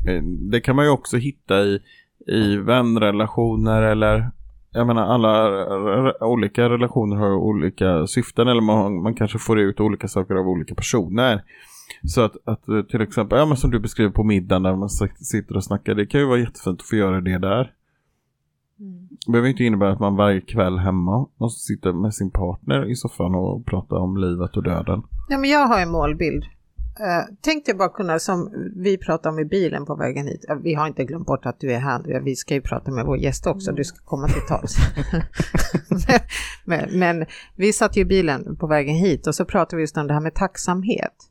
eh, 0.09 0.23
det 0.23 0.61
kan 0.61 0.77
man 0.77 0.85
ju 0.85 0.91
också 0.91 1.17
hitta 1.17 1.61
i, 1.61 1.81
i 2.27 2.57
vänrelationer 2.57 3.83
eller... 3.83 4.31
Jag 4.73 4.87
menar 4.87 5.03
alla 5.03 6.25
olika 6.27 6.69
relationer 6.69 7.17
har 7.17 7.27
ju 7.27 7.35
olika 7.35 8.07
syften 8.07 8.49
eller 8.49 8.61
man, 8.61 9.03
man 9.03 9.15
kanske 9.15 9.39
får 9.39 9.61
ut 9.61 9.81
olika 9.81 10.09
saker 10.09 10.35
av 10.35 10.49
olika 10.49 10.75
personer. 10.75 11.45
Så 12.03 12.21
att, 12.21 12.37
att 12.45 12.69
eh, 12.69 12.83
till 12.83 13.01
exempel, 13.01 13.39
ja 13.39 13.47
men 13.47 13.57
som 13.57 13.71
du 13.71 13.81
beskriver 13.81 14.11
på 14.11 14.25
middagen 14.25 14.63
när 14.63 14.77
man 14.77 14.89
sitter 14.91 15.57
och 15.57 15.65
snackar, 15.65 15.95
det 15.95 16.07
kan 16.07 16.21
ju 16.21 16.27
vara 16.27 16.39
jättefint 16.39 16.81
att 16.81 16.87
få 16.87 16.97
göra 16.97 17.21
det 17.21 17.39
där. 17.39 17.73
Det 19.27 19.33
behöver 19.33 19.49
inte 19.49 19.65
innebära 19.65 19.93
att 19.93 20.01
man 20.01 20.17
varje 20.17 20.41
kväll 20.41 20.79
hemma 20.79 21.27
måste 21.37 21.61
sitta 21.61 21.93
med 21.93 22.15
sin 22.15 22.31
partner 22.31 22.91
i 22.91 22.97
soffan 22.97 23.35
och 23.35 23.67
prata 23.67 23.95
om 23.97 24.17
livet 24.17 24.57
och 24.57 24.63
döden. 24.63 25.03
Ja, 25.29 25.39
men 25.39 25.51
jag 25.51 25.67
har 25.67 25.81
en 25.81 25.91
målbild 25.91 26.45
Uh, 27.01 27.35
tänkte 27.41 27.71
jag 27.71 27.79
bara 27.79 27.89
kunna, 27.89 28.19
som 28.19 28.53
vi 28.77 28.99
pratade 28.99 29.35
om 29.35 29.39
i 29.39 29.45
bilen 29.45 29.87
på 29.87 29.95
vägen 29.95 30.27
hit, 30.27 30.45
uh, 30.51 30.57
vi 30.57 30.75
har 30.75 30.87
inte 30.87 31.05
glömt 31.05 31.27
bort 31.27 31.47
att 31.47 31.61
du 31.61 31.73
är 31.73 31.79
här, 31.79 32.21
vi 32.25 32.37
ska 32.37 32.55
ju 32.55 32.61
prata 32.61 32.91
med 32.91 33.07
vår 33.07 33.19
gäst 33.19 33.47
också, 33.47 33.73
du 33.73 33.85
ska 33.85 33.99
komma 34.05 34.29
till 34.29 34.43
tals. 34.49 34.77
men, 35.89 36.01
men, 36.65 36.99
men, 36.99 37.27
vi 37.57 37.73
satt 37.73 37.97
ju 37.97 38.01
i 38.01 38.05
bilen 38.05 38.57
på 38.57 38.67
vägen 38.67 38.95
hit 38.95 39.27
och 39.27 39.35
så 39.35 39.45
pratade 39.45 39.77
vi 39.77 39.83
just 39.83 39.97
om 39.97 40.07
det 40.07 40.15
här 40.15 40.21
med 40.21 40.35
tacksamhet. 40.35 41.30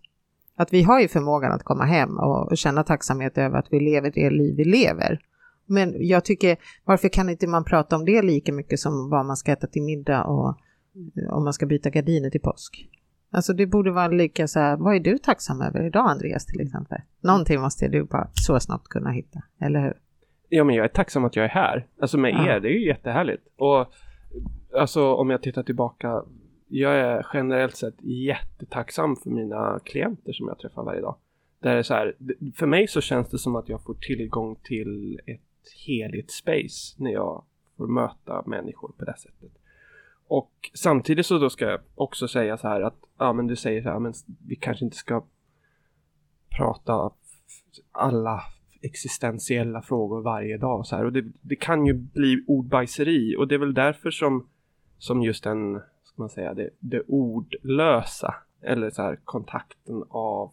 Att 0.59 0.73
vi 0.73 0.83
har 0.83 0.99
ju 0.99 1.07
förmågan 1.07 1.51
att 1.51 1.63
komma 1.63 1.85
hem 1.85 2.17
och, 2.17 2.51
och 2.51 2.57
känna 2.57 2.83
tacksamhet 2.83 3.37
över 3.37 3.59
att 3.59 3.67
vi 3.71 3.79
lever 3.79 4.11
det 4.11 4.29
liv 4.29 4.55
vi 4.57 4.63
lever. 4.63 5.19
Men 5.65 6.07
jag 6.07 6.25
tycker, 6.25 6.57
varför 6.85 7.09
kan 7.09 7.29
inte 7.29 7.47
man 7.47 7.63
prata 7.63 7.95
om 7.95 8.05
det 8.05 8.21
lika 8.21 8.53
mycket 8.53 8.79
som 8.79 9.09
vad 9.09 9.25
man 9.25 9.37
ska 9.37 9.51
äta 9.51 9.67
till 9.67 9.81
middag 9.81 10.23
och 10.23 10.57
om 11.31 11.43
man 11.43 11.53
ska 11.53 11.65
byta 11.65 11.89
gardiner 11.89 12.29
till 12.29 12.41
påsk? 12.41 12.89
Alltså 13.31 13.53
det 13.53 13.65
borde 13.65 13.91
vara 13.91 14.07
lika 14.07 14.47
så 14.47 14.59
här, 14.59 14.77
vad 14.77 14.95
är 14.95 14.99
du 14.99 15.17
tacksam 15.17 15.61
över 15.61 15.87
idag 15.87 16.09
Andreas 16.09 16.45
till 16.45 16.61
exempel? 16.61 16.97
Någonting 17.21 17.61
måste 17.61 17.87
du 17.87 18.03
bara 18.03 18.29
så 18.33 18.59
snabbt 18.59 18.87
kunna 18.87 19.11
hitta, 19.11 19.41
eller 19.61 19.81
hur? 19.81 19.93
Ja, 20.49 20.63
men 20.63 20.75
jag 20.75 20.83
är 20.83 20.89
tacksam 20.89 21.25
att 21.25 21.35
jag 21.35 21.45
är 21.45 21.49
här. 21.49 21.87
Alltså 22.01 22.17
med 22.17 22.31
ja. 22.31 22.47
er, 22.47 22.59
det 22.59 22.67
är 22.67 22.73
ju 22.79 22.87
jättehärligt. 22.87 23.43
Och 23.57 23.93
alltså 24.79 25.13
om 25.13 25.29
jag 25.29 25.41
tittar 25.41 25.63
tillbaka, 25.63 26.23
jag 26.69 26.95
är 26.95 27.27
generellt 27.33 27.75
sett 27.75 27.95
jättetacksam 28.01 29.15
för 29.15 29.29
mina 29.29 29.79
klienter 29.85 30.33
som 30.33 30.47
jag 30.47 30.59
träffar 30.59 30.83
varje 30.83 31.01
dag. 31.01 31.15
Där 31.59 31.75
är 31.75 31.83
så 31.83 31.93
här, 31.93 32.15
för 32.55 32.65
mig 32.65 32.87
så 32.87 33.01
känns 33.01 33.29
det 33.29 33.37
som 33.37 33.55
att 33.55 33.69
jag 33.69 33.83
får 33.83 33.93
tillgång 33.93 34.55
till 34.63 35.19
ett 35.25 35.41
heligt 35.85 36.31
space 36.31 36.95
när 36.97 37.11
jag 37.11 37.43
får 37.77 37.87
möta 37.87 38.43
människor 38.45 38.91
på 38.97 39.05
det 39.05 39.17
sättet. 39.17 39.51
Och 40.27 40.51
samtidigt 40.73 41.25
så 41.25 41.37
då 41.37 41.49
ska 41.49 41.65
jag 41.65 41.79
också 41.95 42.27
säga 42.27 42.57
så 42.57 42.67
här 42.67 42.81
att, 42.81 42.95
ja 43.17 43.33
men 43.33 43.47
du 43.47 43.55
säger 43.55 43.81
så 43.81 43.89
här, 43.89 43.99
men 43.99 44.13
vi 44.47 44.55
kanske 44.55 44.85
inte 44.85 44.97
ska 44.97 45.23
prata 46.57 47.11
alla 47.91 48.41
existentiella 48.81 49.81
frågor 49.81 50.21
varje 50.21 50.57
dag 50.57 50.85
så 50.85 50.95
här. 50.95 51.05
Och 51.05 51.13
det, 51.13 51.25
det 51.41 51.55
kan 51.55 51.85
ju 51.85 51.93
bli 51.93 52.43
ordbajseri 52.47 53.35
och 53.37 53.47
det 53.47 53.55
är 53.55 53.59
väl 53.59 53.73
därför 53.73 54.11
som, 54.11 54.47
som 54.97 55.21
just 55.21 55.43
den, 55.43 55.81
ska 56.19 56.23
man 56.23 56.29
säga, 56.29 56.53
det, 56.53 56.69
det 56.79 57.01
ordlösa 57.07 58.35
eller 58.61 58.89
så 58.89 59.01
här 59.01 59.15
kontakten 59.15 60.03
av 60.09 60.51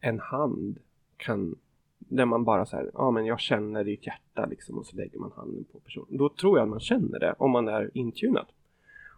en 0.00 0.20
hand 0.20 0.78
kan 1.16 1.54
där 1.98 2.24
man 2.24 2.44
bara 2.44 2.66
säger, 2.66 2.90
ja 2.94 3.10
men 3.10 3.26
jag 3.26 3.40
känner 3.40 3.84
ditt 3.84 4.06
hjärta 4.06 4.46
liksom 4.46 4.78
och 4.78 4.86
så 4.86 4.96
lägger 4.96 5.18
man 5.18 5.32
handen 5.36 5.64
på 5.72 5.78
personen. 5.80 6.16
Då 6.18 6.28
tror 6.28 6.58
jag 6.58 6.62
att 6.62 6.70
man 6.70 6.80
känner 6.80 7.18
det 7.18 7.34
om 7.38 7.50
man 7.50 7.68
är 7.68 7.90
intunad. 7.94 8.46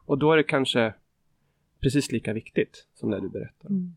Och 0.06 0.18
då 0.18 0.32
är 0.32 0.36
det 0.36 0.42
kanske 0.42 0.94
precis 1.80 2.12
lika 2.12 2.32
viktigt 2.32 2.86
som 2.94 3.10
det 3.10 3.20
du 3.20 3.28
berättar. 3.28 3.68
Mm. 3.68 3.96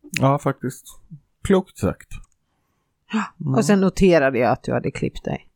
Ja, 0.00 0.38
faktiskt. 0.38 0.86
Klokt 1.42 1.78
sagt. 1.78 2.08
Mm. 3.40 3.54
Och 3.54 3.64
sen 3.64 3.80
noterade 3.80 4.38
jag 4.38 4.52
att 4.52 4.62
du 4.62 4.72
hade 4.72 4.90
klippt 4.90 5.24
dig. 5.24 5.48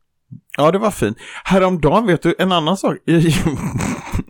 Ja, 0.57 0.71
det 0.71 0.79
var 0.79 0.91
fint. 0.91 1.17
Häromdagen, 1.43 2.07
vet 2.07 2.21
du, 2.21 2.35
en 2.39 2.51
annan 2.51 2.77
sak. 2.77 2.97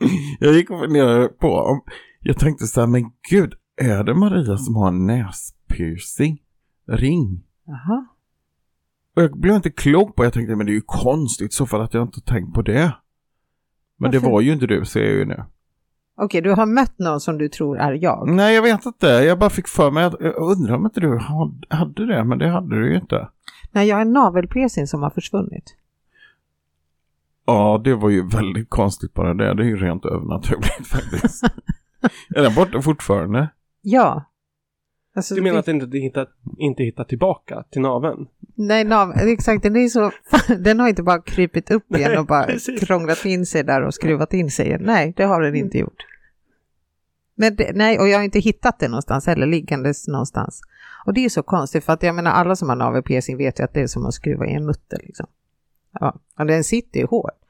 jag 0.39 0.53
gick 0.53 0.69
och 0.69 0.79
funderade 0.79 1.27
på, 1.27 1.81
jag 2.19 2.39
tänkte 2.39 2.67
så 2.67 2.79
här, 2.79 2.87
men 2.87 3.11
gud, 3.29 3.53
är 3.81 4.03
det 4.03 4.13
Maria 4.13 4.57
som 4.57 4.75
har 4.75 4.87
en 4.87 5.05
näspiercing? 5.05 6.41
Ring? 6.87 7.43
Jaha. 7.65 8.05
Och 9.15 9.23
jag 9.23 9.39
blev 9.39 9.55
inte 9.55 9.69
klok 9.69 10.15
på, 10.15 10.23
jag 10.23 10.33
tänkte, 10.33 10.55
men 10.55 10.65
det 10.65 10.71
är 10.71 10.75
ju 10.75 10.83
konstigt 10.85 11.53
så 11.53 11.65
fall 11.65 11.81
att 11.81 11.93
jag 11.93 12.03
inte 12.03 12.21
tänkt 12.21 12.53
på 12.53 12.61
det. 12.61 12.95
Men 13.97 14.11
Varför? 14.11 14.19
det 14.27 14.31
var 14.31 14.41
ju 14.41 14.53
inte 14.53 14.67
du, 14.67 14.85
ser 14.85 15.03
jag 15.03 15.13
ju 15.13 15.25
nu. 15.25 15.43
Okej, 16.17 16.41
du 16.41 16.51
har 16.51 16.65
mött 16.65 16.99
någon 16.99 17.19
som 17.19 17.37
du 17.37 17.49
tror 17.49 17.77
är 17.77 17.93
jag? 17.93 18.27
Nej, 18.29 18.55
jag 18.55 18.61
vet 18.61 18.85
inte. 18.85 19.07
Jag 19.07 19.39
bara 19.39 19.49
fick 19.49 19.67
för 19.67 19.91
mig 19.91 20.03
att, 20.03 20.15
jag 20.19 20.35
undrar 20.35 20.75
om 20.75 20.85
inte 20.85 20.99
du 20.99 21.19
hade 21.69 22.05
det, 22.05 22.23
men 22.23 22.37
det 22.37 22.49
hade 22.49 22.79
du 22.79 22.89
ju 22.89 22.95
inte. 22.95 23.29
Nej, 23.71 23.87
jag 23.87 23.95
har 23.95 24.01
en 24.01 24.13
navelpiercing 24.13 24.87
som 24.87 25.03
har 25.03 25.09
försvunnit. 25.09 25.75
Ja, 27.45 27.81
det 27.83 27.95
var 27.95 28.09
ju 28.09 28.27
väldigt 28.27 28.69
konstigt 28.69 29.13
bara 29.13 29.33
det. 29.33 29.53
Det 29.53 29.63
är 29.63 29.67
ju 29.67 29.77
rent 29.77 30.05
övernaturligt 30.05 30.87
faktiskt. 30.91 31.43
är 32.35 32.41
den 32.41 32.55
borta 32.55 32.81
fortfarande? 32.81 33.49
Ja. 33.81 34.23
Alltså, 35.15 35.35
du 35.35 35.41
menar 35.41 35.53
det... 35.53 35.59
att 35.59 35.65
den 35.65 35.81
inte 35.81 35.97
hittar, 35.97 36.27
inte 36.57 36.83
hittar 36.83 37.03
tillbaka 37.03 37.63
till 37.71 37.81
naveln? 37.81 38.27
Nej, 38.55 38.83
nav, 38.83 39.11
exakt. 39.17 39.63
Den, 39.63 39.75
är 39.75 39.87
så, 39.87 40.11
den 40.59 40.79
har 40.79 40.89
inte 40.89 41.03
bara 41.03 41.21
krypit 41.21 41.71
upp 41.71 41.95
igen 41.95 42.19
och 42.19 42.25
bara 42.25 42.47
krånglat 42.81 43.25
in 43.25 43.45
sig 43.45 43.63
där 43.63 43.81
och 43.81 43.93
skruvat 43.93 44.33
in 44.33 44.51
sig. 44.51 44.77
Nej, 44.79 45.13
det 45.17 45.23
har 45.23 45.41
den 45.41 45.55
inte 45.55 45.77
mm. 45.77 45.85
gjort. 45.85 46.05
Men 47.35 47.55
det, 47.55 47.71
nej, 47.75 47.99
och 47.99 48.07
jag 48.07 48.17
har 48.17 48.23
inte 48.23 48.39
hittat 48.39 48.79
den 48.79 48.91
någonstans 48.91 49.27
heller, 49.27 49.47
liggandes 49.47 50.07
någonstans. 50.07 50.61
Och 51.05 51.13
det 51.13 51.25
är 51.25 51.29
så 51.29 51.43
konstigt, 51.43 51.83
för 51.83 51.93
att 51.93 52.03
jag 52.03 52.15
menar 52.15 52.31
alla 52.31 52.55
som 52.55 52.69
har 52.69 52.75
navelpiercing 52.75 53.37
vet 53.37 53.59
ju 53.59 53.63
att 53.63 53.73
det 53.73 53.81
är 53.81 53.87
som 53.87 54.05
att 54.05 54.13
skruva 54.13 54.45
i 54.45 54.53
en 54.53 54.65
mutter 54.65 54.99
liksom. 55.03 55.27
Ja, 55.99 56.19
och 56.39 56.45
den 56.45 56.63
sitter 56.63 56.99
ju 56.99 57.05
hårt. 57.05 57.41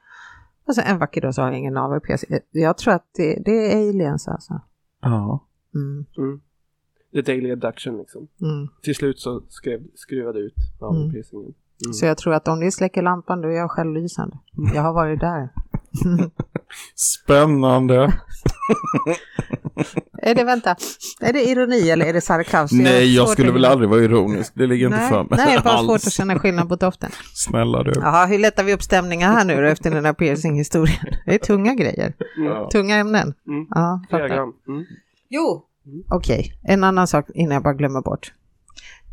Och 0.68 0.76
så 0.76 0.82
en 0.82 1.00
vacker 1.00 1.22
dag 1.22 1.36
så 1.36 1.42
har 1.42 1.50
jag 1.50 1.60
ingen 1.60 1.74
navelpiercing. 1.74 2.40
Jag 2.52 2.78
tror 2.78 2.94
att 2.94 3.06
det, 3.14 3.42
det 3.46 3.74
är 3.74 3.90
aliens 3.90 4.28
alltså. 4.28 4.62
Ja. 5.02 5.48
Mm. 5.76 6.06
Mm. 6.18 6.42
The 7.14 7.22
Daily 7.22 7.52
Abduction 7.52 7.98
liksom. 7.98 8.28
Mm. 8.42 8.68
Till 8.82 8.96
slut 8.96 9.20
så 9.20 9.44
skrev, 9.50 9.84
skruvade 9.96 10.40
ut 10.40 10.56
navelpiercingen. 10.82 11.46
Mm. 11.46 11.56
Mm. 11.86 11.94
Så 11.94 12.06
jag 12.06 12.18
tror 12.18 12.34
att 12.34 12.48
om 12.48 12.60
ni 12.60 12.72
släcker 12.72 13.02
lampan 13.02 13.42
då 13.42 13.48
är 13.48 13.54
jag 13.54 13.72
självlysande. 13.72 14.38
Jag 14.76 14.82
har 14.82 14.94
varit 14.94 15.20
där. 15.20 15.50
Spännande. 16.96 18.14
är 20.22 20.36
det, 20.36 20.44
vänta, 20.44 20.76
är 21.22 21.34
det 21.34 21.44
ironi 21.44 21.90
eller 21.90 22.06
är 22.06 22.14
det 22.14 22.22
sarkasm? 22.22 22.78
Nej, 22.78 23.16
jag 23.16 23.30
skulle 23.30 23.52
väl 23.52 23.66
aldrig 23.66 23.90
vara 23.90 24.02
ironisk. 24.02 24.54
Det 24.56 24.68
ligger 24.68 24.90
nej, 24.90 25.00
inte 25.00 25.10
för 25.10 25.24
mig. 25.24 25.28
Nej, 25.32 25.46
det 25.48 25.60
är 25.60 25.64
bara 25.64 25.84
svårt 25.84 26.08
att 26.08 26.14
känna 26.14 26.40
skillnad 26.40 26.70
på 26.70 26.76
doften. 26.76 27.12
Snälla 27.34 27.84
du. 27.84 27.92
Jaha, 27.96 28.26
hur 28.26 28.40
lättar 28.40 28.64
vi 28.64 28.74
upp 28.74 28.84
stämningen 28.84 29.32
här 29.32 29.46
nu 29.46 29.62
då, 29.62 29.68
efter 29.68 29.92
den 29.92 30.06
här 30.06 30.14
piercing-historien? 30.14 31.16
Det 31.26 31.34
är 31.34 31.40
tunga 31.40 31.74
grejer. 31.74 32.14
Ja. 32.38 32.70
Tunga 32.72 32.96
ämnen. 32.96 33.34
Mm. 33.48 33.68
Ja, 33.70 34.04
fattar. 34.10 34.38
Mm. 34.38 34.86
Jo, 35.30 35.68
Mm. 35.86 36.04
Okej, 36.10 36.40
okay. 36.40 36.74
en 36.74 36.84
annan 36.84 37.08
sak 37.08 37.30
innan 37.34 37.54
jag 37.54 37.64
bara 37.64 37.74
glömmer 37.74 38.02
bort. 38.02 38.34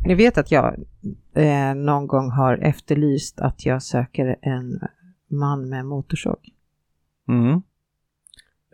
Ni 0.07 0.15
vet 0.15 0.39
att 0.39 0.51
jag 0.51 0.75
eh, 1.35 1.75
någon 1.75 2.07
gång 2.07 2.31
har 2.31 2.59
efterlyst 2.59 3.41
att 3.41 3.67
jag 3.67 3.83
söker 3.83 4.37
en 4.43 4.81
man 5.31 5.69
med 5.69 5.87
motorsåg. 5.87 6.39
Mm. 7.29 7.63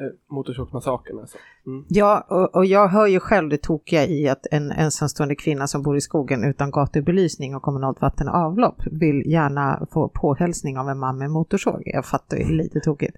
Eh, 0.00 0.06
Motorsågsmassakern 0.30 1.18
alltså? 1.18 1.38
Mm. 1.66 1.84
Ja, 1.88 2.26
och, 2.28 2.54
och, 2.54 2.66
jag 2.66 2.88
hör 2.88 3.06
ju 3.06 3.20
själv 3.20 3.48
det 3.48 3.62
tokiga 3.62 4.06
i 4.06 4.28
att 4.28 4.46
en 4.50 4.70
ensamstående 4.70 5.34
kvinna 5.34 5.66
som 5.66 5.82
bor 5.82 5.96
i 5.96 6.00
skogen 6.00 6.44
utan 6.44 6.70
gatubelysning 6.70 7.56
och 7.56 7.62
kommunalt 7.62 8.00
vatten 8.00 8.28
och 8.28 8.34
avlopp 8.34 8.82
vill 8.86 9.22
gärna 9.26 9.86
få 9.92 10.08
påhälsning 10.08 10.78
av 10.78 10.88
en 10.88 10.98
man 10.98 11.18
med 11.18 11.30
motorsåg. 11.30 11.82
Jag 11.84 12.06
fattar 12.06 12.36
ju 12.36 12.44
lite 12.44 12.80
tokigt 12.80 13.16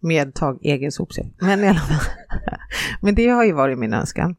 med 0.00 0.34
tag 0.34 0.58
egen 0.62 0.92
sopsäck. 0.92 1.26
Men 1.40 1.60
i 1.60 1.68
alla 1.68 1.78
fall. 1.78 2.12
Men 3.00 3.14
det 3.14 3.28
har 3.28 3.44
ju 3.44 3.52
varit 3.52 3.78
min 3.78 3.94
önskan. 3.94 4.36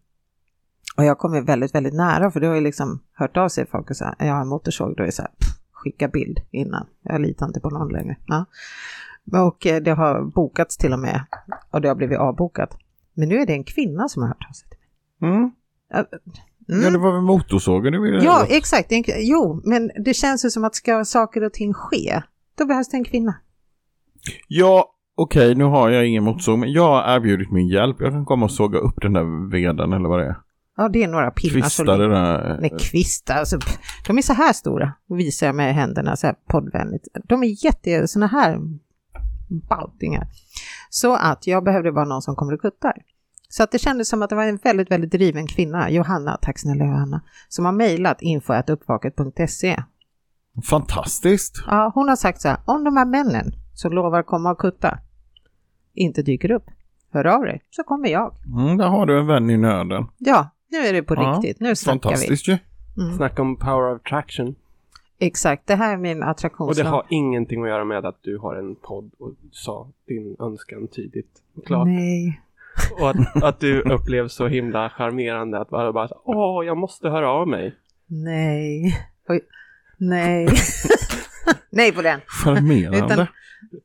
Och 0.97 1.05
jag 1.05 1.17
kommer 1.17 1.41
väldigt, 1.41 1.75
väldigt 1.75 1.93
nära 1.93 2.31
för 2.31 2.39
det 2.39 2.47
har 2.47 2.55
ju 2.55 2.61
liksom 2.61 2.99
hört 3.13 3.37
av 3.37 3.49
sig 3.49 3.65
folk 3.65 3.89
och 3.89 3.97
sagt 3.97 4.21
jag 4.21 4.33
har 4.33 4.41
en 4.41 4.47
motorsåg, 4.47 4.95
då 4.95 5.03
är 5.03 5.05
det 5.05 5.11
så 5.11 5.21
här, 5.21 5.31
pff, 5.39 5.49
skicka 5.71 6.07
bild 6.07 6.39
innan. 6.51 6.87
Jag 7.01 7.21
litar 7.21 7.45
inte 7.45 7.59
på 7.59 7.69
någon 7.69 7.91
längre. 7.91 8.17
Ja. 8.25 8.45
Och 9.33 9.67
eh, 9.67 9.81
det 9.81 9.91
har 9.91 10.21
bokats 10.21 10.77
till 10.77 10.93
och 10.93 10.99
med 10.99 11.21
och 11.71 11.81
det 11.81 11.87
har 11.87 11.95
blivit 11.95 12.17
avbokat. 12.17 12.77
Men 13.13 13.29
nu 13.29 13.35
är 13.35 13.45
det 13.45 13.53
en 13.53 13.63
kvinna 13.63 14.07
som 14.09 14.21
har 14.21 14.29
hört 14.29 14.45
av 14.49 14.53
sig 14.53 14.69
till 14.69 14.77
mig. 15.19 15.29
Mm. 15.31 15.51
Mm. 16.69 16.83
Ja, 16.83 16.89
det 16.89 16.97
var 16.97 17.11
väl 17.11 17.21
motorsågen 17.21 17.93
du 17.93 18.01
ville 18.01 18.23
Ja, 18.23 18.45
exakt. 18.49 18.91
Jo, 19.17 19.61
men 19.65 19.91
det 20.05 20.13
känns 20.13 20.45
ju 20.45 20.49
som 20.49 20.63
att 20.63 20.75
ska 20.75 21.05
saker 21.05 21.43
och 21.43 21.53
ting 21.53 21.73
ske, 21.73 22.21
då 22.57 22.65
behövs 22.65 22.89
det 22.89 22.97
en 22.97 23.03
kvinna. 23.03 23.35
Ja, 24.47 24.91
okej, 25.15 25.55
nu 25.55 25.63
har 25.63 25.89
jag 25.89 26.07
ingen 26.07 26.23
motorsåg, 26.23 26.59
men 26.59 26.71
jag 26.71 26.87
har 26.87 27.15
erbjudit 27.15 27.51
min 27.51 27.67
hjälp. 27.67 27.97
Jag 27.99 28.11
kan 28.11 28.25
komma 28.25 28.45
och 28.45 28.51
såga 28.51 28.79
upp 28.79 29.01
den 29.01 29.13
där 29.13 29.51
veden 29.51 29.93
eller 29.93 30.09
vad 30.09 30.19
det 30.19 30.25
är. 30.25 30.35
Ja, 30.77 30.89
det 30.89 31.03
är 31.03 31.07
några 31.07 31.31
pinnar. 31.31 31.53
Kvistar 31.53 31.97
det 31.97 32.09
där. 32.09 32.57
Nej, 32.61 32.73
kvistar. 32.79 33.35
Alltså, 33.35 33.59
de 34.07 34.17
är 34.17 34.21
så 34.21 34.33
här 34.33 34.53
stora, 34.53 34.93
visar 35.09 35.47
jag 35.47 35.55
med 35.55 35.75
händerna 35.75 36.15
så 36.15 36.27
här 36.27 36.35
poddvänligt. 36.49 37.07
De 37.27 37.43
är 37.43 37.65
jätte, 37.65 38.07
såna 38.07 38.27
här 38.27 38.59
baltingar. 39.47 40.27
Så 40.89 41.15
att 41.15 41.47
jag 41.47 41.63
behövde 41.63 41.91
bara 41.91 42.05
någon 42.05 42.21
som 42.21 42.35
kommer 42.35 42.53
och 42.53 42.61
kuttar. 42.61 42.93
Så 43.49 43.63
att 43.63 43.71
det 43.71 43.79
kändes 43.79 44.09
som 44.09 44.21
att 44.21 44.29
det 44.29 44.35
var 44.35 44.43
en 44.43 44.59
väldigt, 44.63 44.91
väldigt 44.91 45.11
driven 45.11 45.47
kvinna, 45.47 45.89
Johanna, 45.89 46.37
tack 46.41 46.59
snälla 46.59 46.85
Johanna, 46.85 47.21
som 47.49 47.65
har 47.65 47.71
mejlat 47.71 48.21
info.uppvaket.se. 48.21 49.83
Fantastiskt! 50.69 51.63
Ja, 51.67 51.91
hon 51.95 52.09
har 52.09 52.15
sagt 52.15 52.41
så 52.41 52.47
här, 52.47 52.57
om 52.65 52.83
de 52.83 52.97
här 52.97 53.05
männen 53.05 53.51
som 53.73 53.93
lovar 53.93 54.23
komma 54.23 54.51
och 54.51 54.57
kutta 54.57 54.99
inte 55.93 56.21
dyker 56.21 56.51
upp, 56.51 56.65
hör 57.11 57.25
av 57.25 57.41
dig 57.41 57.61
så 57.69 57.83
kommer 57.83 58.09
jag. 58.09 58.35
Mm, 58.45 58.77
där 58.77 58.87
har 58.87 59.05
du 59.05 59.19
en 59.19 59.27
vän 59.27 59.49
i 59.49 59.57
nöden. 59.57 60.05
Ja, 60.17 60.49
nu 60.71 60.77
är 60.77 60.93
det 60.93 61.03
på 61.03 61.15
ja, 61.15 61.21
riktigt. 61.21 61.59
Nu 61.59 61.75
snackar 61.75 61.99
fantastiskt 61.99 62.47
vi. 62.47 62.51
ju. 62.51 62.57
Mm. 63.03 63.17
Snacka 63.17 63.41
om 63.41 63.57
power 63.57 63.93
of 63.93 64.01
attraction. 64.01 64.55
Exakt, 65.19 65.67
det 65.67 65.75
här 65.75 65.93
är 65.93 65.97
min 65.97 66.23
attraktionslag. 66.23 66.69
Och 66.69 66.75
det 66.75 66.89
har 66.89 67.05
ingenting 67.09 67.63
att 67.63 67.69
göra 67.69 67.85
med 67.85 68.05
att 68.05 68.19
du 68.21 68.37
har 68.37 68.55
en 68.55 68.75
podd 68.75 69.11
och 69.19 69.33
sa 69.51 69.91
din 70.07 70.35
önskan 70.39 70.87
tydligt 70.87 71.31
och 71.55 71.65
klart. 71.65 71.87
Nej. 71.87 72.41
Och 72.99 73.09
att, 73.09 73.43
att 73.43 73.59
du 73.59 73.81
upplevs 73.81 74.33
så 74.33 74.47
himla 74.47 74.89
charmerande 74.89 75.59
att 75.59 75.69
bara, 75.69 75.93
bara 75.93 76.09
åh, 76.23 76.65
jag 76.65 76.77
måste 76.77 77.09
höra 77.09 77.29
av 77.29 77.47
mig. 77.47 77.75
Nej. 78.07 78.97
Oj. 79.29 79.41
Nej. 79.97 80.47
nej 81.69 81.91
på 81.91 82.01
den. 82.01 82.19
Charmerande. 82.27 83.13
Utan- 83.13 83.27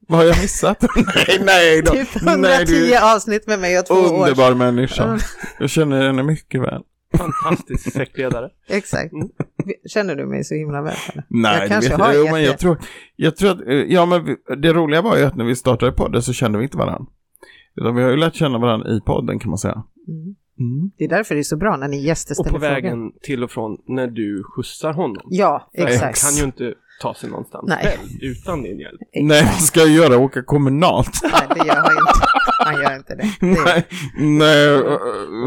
Vad 0.08 0.18
har 0.18 0.26
jag 0.26 0.36
missat? 0.42 0.82
nej, 0.96 1.40
nej 1.44 1.82
då. 1.82 1.92
Typ 1.92 2.16
110 2.16 2.40
nej, 2.40 2.64
du 2.66 2.98
avsnitt 2.98 3.46
med 3.46 3.58
mig 3.60 3.78
och 3.78 3.86
två 3.86 3.94
år. 3.94 4.20
underbar 4.20 4.54
människa. 4.54 5.18
Jag 5.58 5.70
känner 5.70 6.06
henne 6.06 6.22
mycket 6.22 6.60
väl. 6.60 6.82
Fantastisk 7.16 7.92
sektledare. 7.92 8.50
Exakt. 8.68 9.12
Mm. 9.12 9.28
Känner 9.94 10.16
du 10.16 10.26
mig 10.26 10.44
så 10.44 10.54
himla 10.54 10.82
väl? 10.82 10.94
Nej, 11.28 11.52
jag 11.54 11.62
det 11.62 11.68
kanske 11.68 11.90
vet 11.90 12.00
har. 12.00 12.14
Jo, 12.14 12.24
men 12.32 12.42
jag 12.42 12.58
tror, 12.58 12.78
jag 13.16 13.36
tror 13.36 13.50
att, 13.50 13.60
eh, 13.66 13.74
ja 13.74 14.06
men 14.06 14.36
det 14.62 14.72
roliga 14.72 15.02
var 15.02 15.16
ju 15.16 15.24
att 15.24 15.36
när 15.36 15.44
vi 15.44 15.56
startade 15.56 15.92
podden 15.92 16.22
så 16.22 16.32
kände 16.32 16.58
vi 16.58 16.64
inte 16.64 16.76
varandra. 16.78 17.06
Utan 17.76 17.94
vi 17.94 18.02
har 18.02 18.10
ju 18.10 18.16
lärt 18.16 18.34
känna 18.34 18.58
varandra 18.58 18.88
i 18.90 19.00
podden 19.00 19.38
kan 19.38 19.48
man 19.50 19.58
säga. 19.58 19.84
Mm. 20.08 20.34
Mm. 20.58 20.90
Det 20.98 21.04
är 21.04 21.08
därför 21.08 21.34
det 21.34 21.40
är 21.40 21.42
så 21.42 21.56
bra 21.56 21.76
när 21.76 21.88
ni 21.88 22.04
gäster 22.06 22.32
Och 22.32 22.36
ställer 22.36 22.50
på 22.50 22.58
frågor. 22.60 22.74
vägen 22.74 22.98
till 23.22 23.44
och 23.44 23.50
från 23.50 23.76
när 23.86 24.06
du 24.06 24.42
skjutsar 24.44 24.92
honom. 24.92 25.22
Ja, 25.30 25.70
För 25.74 25.82
Han 25.82 25.92
exakt. 25.92 26.22
kan 26.22 26.36
ju 26.36 26.44
inte 26.44 26.74
ta 27.02 27.14
sig 27.14 27.30
någonstans 27.30 27.64
Nej. 27.68 27.78
själv 27.84 28.08
utan 28.22 28.62
din 28.62 28.78
hjälp. 28.80 29.00
Nej, 29.14 29.42
vad 29.44 29.62
ska 29.62 29.80
jag 29.80 29.88
göra? 29.88 30.18
Åka 30.18 30.42
kommunalt? 30.42 31.10
Nej, 31.22 31.32
det 31.48 31.66
gör 31.66 31.74
han 31.76 31.92
inte. 31.92 32.26
Han 32.64 32.74
gör 32.82 32.96
inte 32.96 33.14
det. 33.14 33.22
det 33.40 33.46
nej, 33.64 33.86
nej, 34.18 34.82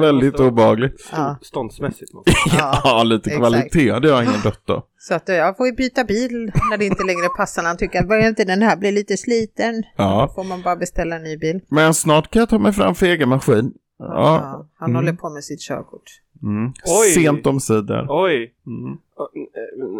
väldigt 0.01 0.39
obehagligt. 0.39 1.09
Ja. 1.11 1.37
Ståndsmässigt. 1.41 2.13
måste. 2.13 2.31
Ja, 2.57 2.81
Ja, 2.83 3.03
lite 3.03 3.29
exakt. 3.29 3.39
kvalitet, 3.41 3.99
det 3.99 4.09
har 4.11 4.21
ingen 4.23 4.41
dött 4.43 4.69
av. 4.69 4.83
Så 4.97 5.13
att 5.13 5.27
jag 5.27 5.57
får 5.57 5.65
ju 5.67 5.73
byta 5.73 6.03
bil 6.03 6.51
när 6.71 6.77
det 6.77 6.85
inte 6.85 7.03
längre 7.03 7.27
passar. 7.37 7.63
Han 7.63 7.77
tycker 7.77 7.99
att 7.99 8.07
börjar 8.07 8.27
inte 8.29 8.43
den 8.43 8.61
här 8.61 8.75
bli 8.77 8.91
lite 8.91 9.17
sliten? 9.17 9.83
Ja. 9.97 10.25
Då 10.27 10.33
får 10.33 10.43
man 10.49 10.61
bara 10.61 10.75
beställa 10.75 11.15
en 11.15 11.23
ny 11.23 11.37
bil. 11.37 11.59
Men 11.69 11.93
snart 11.93 12.31
kan 12.31 12.39
jag 12.39 12.49
ta 12.49 12.59
mig 12.59 12.73
fram 12.73 12.95
för 12.95 13.05
egen 13.05 13.29
maskin. 13.29 13.71
Ja. 13.99 14.65
han 14.79 14.89
Mm. 14.89 14.95
håller 14.95 15.13
på 15.13 15.29
med 15.29 15.43
sitt 15.43 15.61
körkort. 15.61 16.03
Mm. 16.43 16.73
Oj. 16.85 17.07
Sent 17.13 17.47
om 17.47 17.59
sidor. 17.59 18.05
Oj, 18.09 18.53
Mm. 18.67 18.97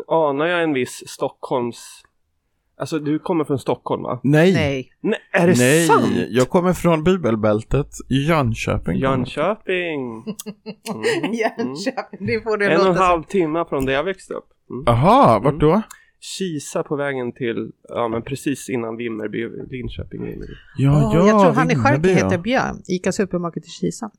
anar 0.08 0.46
jag 0.46 0.64
en 0.64 0.74
viss 0.74 1.04
Stockholms... 1.08 2.02
Alltså 2.78 3.00
du 3.00 3.20
kommer 3.20 3.44
från 3.44 3.60
Stockholm 3.60 4.04
va? 4.04 4.20
Nej. 4.24 4.54
Nej. 4.54 4.90
Nej, 5.02 5.20
är 5.34 5.48
det 5.48 5.54
Nej, 5.58 5.88
sant? 5.88 6.06
jag 6.30 6.50
kommer 6.50 6.74
från 6.74 7.04
bibelbältet 7.04 7.88
i 8.10 8.28
Jönköping. 8.28 8.98
Jönköping. 8.98 10.24
Mm. 10.94 11.34
Jönköping, 11.34 12.28
det 12.28 12.42
får 12.44 12.58
du 12.58 12.66
En 12.66 12.72
och 12.82 12.88
en 12.88 12.94
som. 12.96 13.04
halv 13.04 13.24
timme 13.24 13.66
från 13.70 13.86
där 13.86 13.94
jag 13.94 14.04
växte 14.04 14.34
upp. 14.34 14.46
Mm. 14.70 15.04
Vart 15.44 15.60
då? 15.60 15.82
Kisa 16.20 16.84
på 16.84 16.96
vägen 16.96 17.32
till, 17.32 17.72
ja 17.90 18.08
men 18.08 18.22
precis 18.22 18.70
innan 18.70 18.98
Vimmerby, 18.98 19.50
Linköping. 19.72 20.22
Vimmerby. 20.26 20.54
Ja, 20.78 21.12
Åh, 21.14 21.28
jag 21.28 21.42
tror 21.42 21.52
han 21.54 21.72
i 21.72 21.76
Skärke 21.76 22.10
ja. 22.10 22.16
heter 22.16 22.38
Björn. 22.38 22.76
Ica 22.88 23.12
Supermarket 23.12 23.66
i 23.66 23.70
Kisa. 23.70 24.10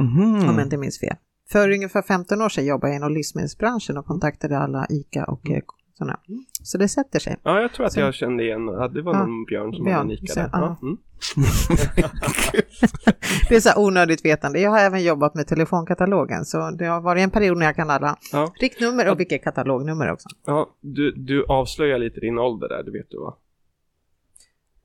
Mhm. 0.00 0.48
Om 0.48 0.54
jag 0.58 0.62
inte 0.62 0.76
minns 0.76 1.00
fel. 1.00 1.16
För 1.52 1.70
ungefär 1.70 2.02
15 2.02 2.42
år 2.42 2.48
sedan 2.48 2.64
jobbade 2.66 2.92
jag 2.92 2.96
inom 2.96 3.12
livsmedelsbranschen 3.14 3.98
och 3.98 4.06
kontaktade 4.06 4.58
alla 4.58 4.86
Ica 4.90 5.24
och 5.24 5.46
Mm. 5.46 5.56
eh, 5.58 5.62
sådana. 5.98 6.18
Så 6.62 6.78
det 6.78 6.88
sätter 6.88 7.18
sig. 7.18 7.36
Ja, 7.42 7.60
jag 7.60 7.72
tror 7.72 7.86
att 7.86 7.92
Så- 7.92 8.00
jag 8.00 8.14
kände 8.14 8.42
igen, 8.44 8.66
ja, 8.66 8.88
det 8.88 9.02
var 9.02 9.14
Ja, 9.14 9.18
någon 9.26 9.44
björn 9.44 9.72
som 9.74 9.84
björn. 9.84 9.96
hade 9.96 10.08
nikat 10.08 10.28
Så- 10.30 10.40
där. 10.40 10.48
Ja. 10.52 10.76
Mm. 10.82 10.96
Det 13.48 13.56
är 13.56 13.60
så 13.60 13.68
här 13.68 13.78
onödigt 13.78 14.24
vetande. 14.24 14.60
Jag 14.60 14.70
har 14.70 14.78
även 14.78 15.02
jobbat 15.02 15.34
med 15.34 15.46
telefonkatalogen 15.46 16.44
så 16.44 16.70
det 16.70 16.84
har 16.86 17.00
varit 17.00 17.22
en 17.22 17.30
period 17.30 17.58
när 17.58 17.66
jag 17.66 17.76
kan 17.76 17.90
alla 17.90 18.16
Ja. 18.32 18.52
riktnummer 18.60 19.10
och 19.10 19.20
vilket 19.20 19.44
katalognummer 19.44 20.12
också. 20.12 20.28
Ja, 20.46 20.70
du, 20.80 21.12
du 21.16 21.44
avslöjar 21.48 21.98
lite 21.98 22.20
din 22.20 22.38
ålder 22.38 22.68
där, 22.68 22.82
det 22.82 22.90
vet 22.90 23.10
du 23.10 23.18
va? 23.18 23.34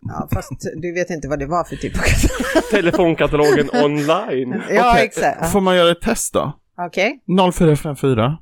Ja, 0.10 0.28
fast 0.34 0.52
du 0.76 0.94
vet 0.94 1.10
inte 1.10 1.28
vad 1.28 1.40
det 1.40 1.46
var 1.46 1.64
för 1.64 1.76
typ 1.76 1.98
av 1.98 2.02
katalog. 2.02 2.70
Telefonkatalogen 2.72 3.70
online. 3.84 4.62
Ja, 4.70 4.92
Okej, 4.92 5.06
exakt. 5.06 5.52
Får 5.52 5.62
man 5.62 5.76
göra 5.76 5.92
ett 5.92 6.02
test 6.02 6.34
då? 6.34 6.54
Okej. 6.78 7.24
0454? 7.54 8.38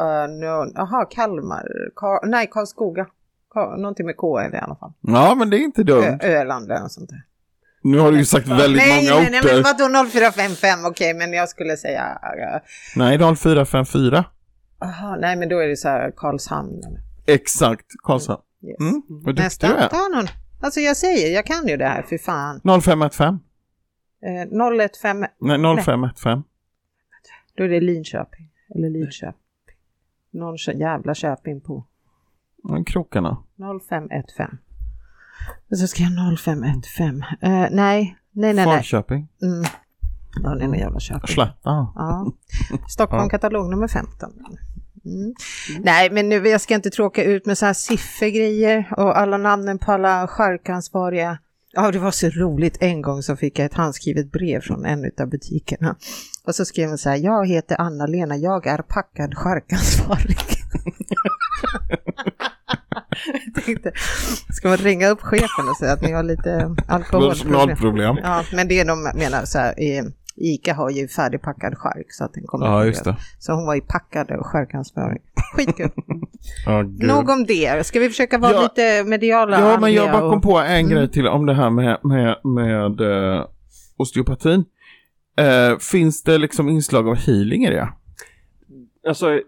Uh, 0.00 0.06
no. 0.28 0.72
Jaha, 0.74 1.04
Kalmar. 1.04 1.66
Kar 1.96 2.26
nej, 2.26 2.46
Karlskoga. 2.50 3.06
Kar 3.54 3.76
någonting 3.76 4.06
med 4.06 4.16
K 4.16 4.38
är 4.38 4.50
det 4.50 4.56
i 4.56 4.60
alla 4.60 4.76
fall. 4.76 4.92
Ja, 5.00 5.34
men 5.34 5.50
det 5.50 5.56
är 5.56 5.64
inte 5.64 5.82
dumt. 5.82 6.18
Ö 6.22 6.40
Öland 6.40 6.70
eller 6.70 6.88
sånt 6.88 7.10
där. 7.10 7.22
Nu 7.84 7.98
har 7.98 8.12
du 8.12 8.18
ju 8.18 8.24
sagt 8.24 8.48
väldigt 8.48 8.82
nej, 8.82 9.10
många 9.10 9.20
nej, 9.20 9.30
nej, 9.30 9.40
orter. 9.40 9.54
men 9.54 9.62
vadå 9.62 10.10
0455? 10.10 10.84
Okej, 10.84 11.14
men 11.14 11.32
jag 11.32 11.48
skulle 11.48 11.76
säga... 11.76 12.02
uh, 12.02 12.60
Nej, 12.96 13.18
0454. 13.36 14.24
Jaha, 14.80 15.16
nej, 15.16 15.36
men 15.36 15.48
då 15.48 15.58
är 15.58 15.68
det 15.68 15.76
så 15.76 15.88
här 15.88 16.12
Karlshamn. 16.16 16.80
Exakt, 17.26 17.86
Karlshamn. 18.04 18.40
Yes. 18.68 18.80
Mm, 18.80 19.02
vad 19.08 19.34
duktig 19.34 19.44
Nästa. 19.44 19.66
du 19.68 19.74
är. 19.74 19.88
Ta 19.88 20.08
någon. 20.14 20.26
Alltså 20.62 20.80
jag 20.80 20.96
säger, 20.96 21.34
jag 21.34 21.46
kan 21.46 21.66
ju 21.68 21.76
det 21.76 21.84
här, 21.84 22.02
för 22.02 22.18
fan. 22.18 22.60
0515? 22.82 23.40
Eh, 24.24 24.88
015, 25.02 25.26
Nej, 25.40 25.58
0515. 25.84 26.42
då 27.56 27.64
är 27.64 27.68
det 27.68 27.80
Linköping. 27.80 28.48
Eller 28.74 28.90
Linköping. 28.90 29.38
Någon 30.30 30.56
jävla 30.74 31.14
Köping 31.14 31.60
på. 31.60 31.84
Krokarna. 32.86 33.36
0515. 33.88 34.58
Och 35.70 35.78
så 35.78 35.86
ska 35.86 36.02
jag 36.02 36.38
0515. 36.38 37.22
Eh, 37.40 37.50
nej, 37.50 37.70
nej, 37.70 38.16
nej, 38.32 38.54
nej. 38.54 38.64
Falköping. 38.64 39.28
Mm. 39.42 39.64
Ja, 40.42 40.54
det 40.54 40.64
är 40.64 40.68
en 40.68 40.74
jävla 40.74 41.00
Köping. 41.00 41.26
Slätta. 41.34 41.52
Ja. 41.94 42.32
Stockholm 42.88 43.28
katalog 43.28 43.70
nummer 43.70 43.88
15. 43.88 44.32
Mm. 45.04 45.34
Nej, 45.80 46.10
men 46.10 46.28
nu, 46.28 46.48
jag 46.48 46.60
ska 46.60 46.74
inte 46.74 46.90
tråka 46.90 47.24
ut 47.24 47.46
med 47.46 47.58
så 47.58 47.66
här 47.66 47.72
siffergrejer 47.72 48.88
och 48.96 49.18
alla 49.18 49.36
namnen 49.36 49.78
på 49.78 49.92
alla 49.92 50.28
charkansvariga. 50.28 51.38
Ja, 51.72 51.90
det 51.90 51.98
var 51.98 52.10
så 52.10 52.28
roligt. 52.28 52.76
En 52.80 53.02
gång 53.02 53.22
så 53.22 53.36
fick 53.36 53.58
jag 53.58 53.66
ett 53.66 53.74
handskrivet 53.74 54.32
brev 54.32 54.60
från 54.60 54.84
en 54.84 55.10
av 55.20 55.28
butikerna. 55.28 55.96
Och 56.46 56.54
så 56.54 56.64
skrev 56.64 56.88
hon 56.88 56.98
så 56.98 57.08
här, 57.08 57.16
jag 57.16 57.48
heter 57.48 57.80
Anna-Lena, 57.80 58.36
jag 58.36 58.66
är 58.66 58.78
packad 58.78 59.34
charkansvarig. 59.34 60.38
jag 63.54 63.64
tänkte, 63.64 63.92
ska 64.52 64.68
man 64.68 64.76
ringa 64.76 65.08
upp 65.08 65.20
chefen 65.20 65.68
och 65.70 65.76
säga 65.76 65.92
att 65.92 66.02
ni 66.02 66.12
har 66.12 66.22
lite 66.22 66.76
alkoholproblem? 66.88 68.16
Ja, 68.22 68.44
men 68.52 68.68
det 68.68 68.84
de 68.84 69.02
menar 69.14 69.44
så 69.44 69.58
här, 69.58 69.74
eh, 69.76 70.04
Ica 70.42 70.74
har 70.74 70.90
ju 70.90 71.08
färdigpackad 71.08 71.74
chark 71.78 72.06
så 72.08 72.24
att 72.24 72.32
den 72.34 72.44
kommer 72.46 72.66
Ja, 72.66 72.84
just 72.84 73.04
det. 73.04 73.16
Så 73.38 73.52
hon 73.52 73.66
var 73.66 73.74
ju 73.74 73.80
packad 73.80 74.30
och 74.30 74.46
charkansvarig. 74.46 75.22
Skitkul. 75.56 75.90
Gud. 76.86 77.08
Nog 77.08 77.28
om 77.28 77.44
det. 77.44 77.86
Ska 77.86 78.00
vi 78.00 78.08
försöka 78.08 78.38
vara 78.38 78.52
Ja. 78.52 78.62
lite 78.62 79.04
mediala? 79.04 79.60
Ja, 79.60 79.80
men 79.80 79.92
jag 79.92 80.10
bara 80.12 80.20
kom 80.20 80.36
och- 80.38 80.42
på 80.42 80.58
en 80.58 80.66
Mm. 80.80 80.90
grej 80.90 81.08
till 81.10 81.26
om 81.28 81.46
det 81.46 81.54
här 81.54 81.70
med, 81.70 81.98
med, 82.02 82.36
med 82.44 83.00
eh, 83.00 83.46
osteopatin. 83.96 84.64
Eh, 85.36 85.78
finns 85.78 86.22
det 86.22 86.38
liksom 86.38 86.68
inslag 86.68 87.08
av 87.08 87.14
healing 87.14 87.64
i 87.64 87.70
det? 87.70 87.88
Alltså, 89.08 89.40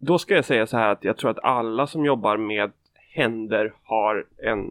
då 0.00 0.18
ska 0.18 0.34
jag 0.34 0.44
säga 0.44 0.66
så 0.66 0.76
här 0.76 0.92
att 0.92 1.04
jag 1.04 1.16
tror 1.16 1.30
att 1.30 1.44
alla 1.44 1.86
som 1.86 2.04
jobbar 2.04 2.36
med 2.36 2.70
händer 3.14 3.72
har 3.84 4.24
en 4.52 4.70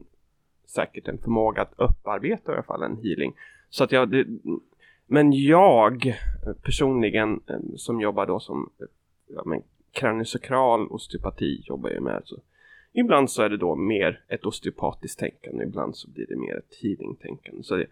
säkert 0.75 1.07
en 1.07 1.17
förmåga 1.17 1.61
att 1.61 1.73
upparbeta 1.77 2.51
i 2.51 2.55
alla 2.55 2.63
fall 2.63 2.83
en 2.83 2.97
healing. 3.03 3.33
Så 3.69 3.83
att 3.83 3.91
jag, 3.91 4.11
det, 4.11 4.25
men 5.13 5.33
jag 5.33 6.05
eh, 6.07 6.53
personligen 6.61 7.41
eh, 7.47 7.59
som 7.75 8.01
jobbar 8.01 8.25
då 8.25 8.39
som 8.39 8.69
eh, 8.79 8.85
ja, 9.35 9.43
men, 9.45 9.61
kraniosakral 9.91 10.87
osteopati 10.87 11.63
jobbar 11.65 11.89
jag 11.89 12.03
med. 12.03 12.21
Så 12.25 12.35
ibland 12.93 13.31
så 13.31 13.41
är 13.41 13.49
det 13.49 13.57
då 13.57 13.75
mer 13.75 14.23
ett 14.27 14.45
osteopatiskt 14.45 15.19
tänkande, 15.19 15.63
ibland 15.63 15.95
så 15.95 16.09
blir 16.09 16.25
det 16.27 16.35
mer 16.35 16.57
ett 16.57 16.75
healing-tänkande. 16.81 17.63
Så 17.63 17.75
det, 17.75 17.85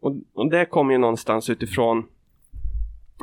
och, 0.00 0.16
och 0.32 0.50
det 0.50 0.66
kommer 0.66 0.92
ju 0.92 0.98
någonstans 0.98 1.50
utifrån 1.50 2.06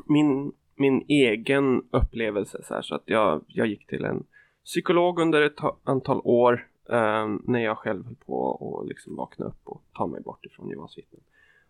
min, 0.06 0.52
min 0.76 1.06
egen 1.08 1.84
upplevelse. 1.92 2.64
Så, 2.64 2.74
här, 2.74 2.82
så 2.82 2.96
att 2.96 3.04
jag, 3.06 3.44
jag 3.48 3.68
gick 3.68 3.88
till 3.88 4.06
en 4.06 4.24
psykolog 4.66 5.20
under 5.20 5.42
ett 5.42 5.60
antal 5.84 6.22
år 6.24 6.68
eh, 6.90 7.28
när 7.44 7.60
jag 7.60 7.78
själv 7.78 8.06
höll 8.06 8.16
på 8.16 8.80
att 8.82 8.90
liksom 8.90 9.16
vakna 9.16 9.46
upp 9.46 9.62
och 9.64 9.82
ta 9.94 10.08
mig 10.08 10.22
bort 10.22 10.46
ifrån 10.46 10.70
Jehovas 10.70 10.98
vittnen. 10.98 11.22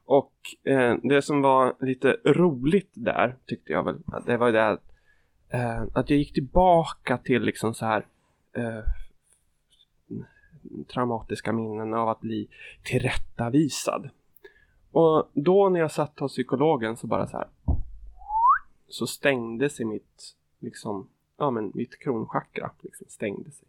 Och 0.05 0.33
eh, 0.63 0.95
det 1.03 1.21
som 1.21 1.41
var 1.41 1.75
lite 1.79 2.17
roligt 2.25 2.91
där 2.93 3.35
tyckte 3.45 3.73
jag 3.73 3.83
väl, 3.83 4.01
det 4.25 4.37
var 4.37 4.51
det 4.51 4.67
att, 4.67 4.83
eh, 5.49 5.81
att 5.93 6.09
jag 6.09 6.19
gick 6.19 6.33
tillbaka 6.33 7.17
till 7.17 7.41
liksom 7.41 7.73
så 7.73 7.85
här 7.85 8.05
eh, 8.53 8.83
traumatiska 10.93 11.53
minnen 11.53 11.93
av 11.93 12.09
att 12.09 12.21
bli 12.21 12.47
tillrättavisad. 12.83 14.09
Och 14.91 15.29
då 15.33 15.69
när 15.69 15.79
jag 15.79 15.91
satt 15.91 16.19
hos 16.19 16.31
psykologen 16.31 16.97
så 16.97 17.07
bara 17.07 17.27
så 17.27 17.37
här 17.37 17.47
så 18.87 19.07
stängde 19.07 19.69
sig 19.69 19.85
mitt 19.85 20.35
liksom, 20.59 21.09
ja 21.37 21.51
men 21.51 21.71
mitt 21.73 21.99
kronchakra 21.99 22.71
liksom 22.81 23.07
stängde 23.09 23.51
sig. 23.51 23.67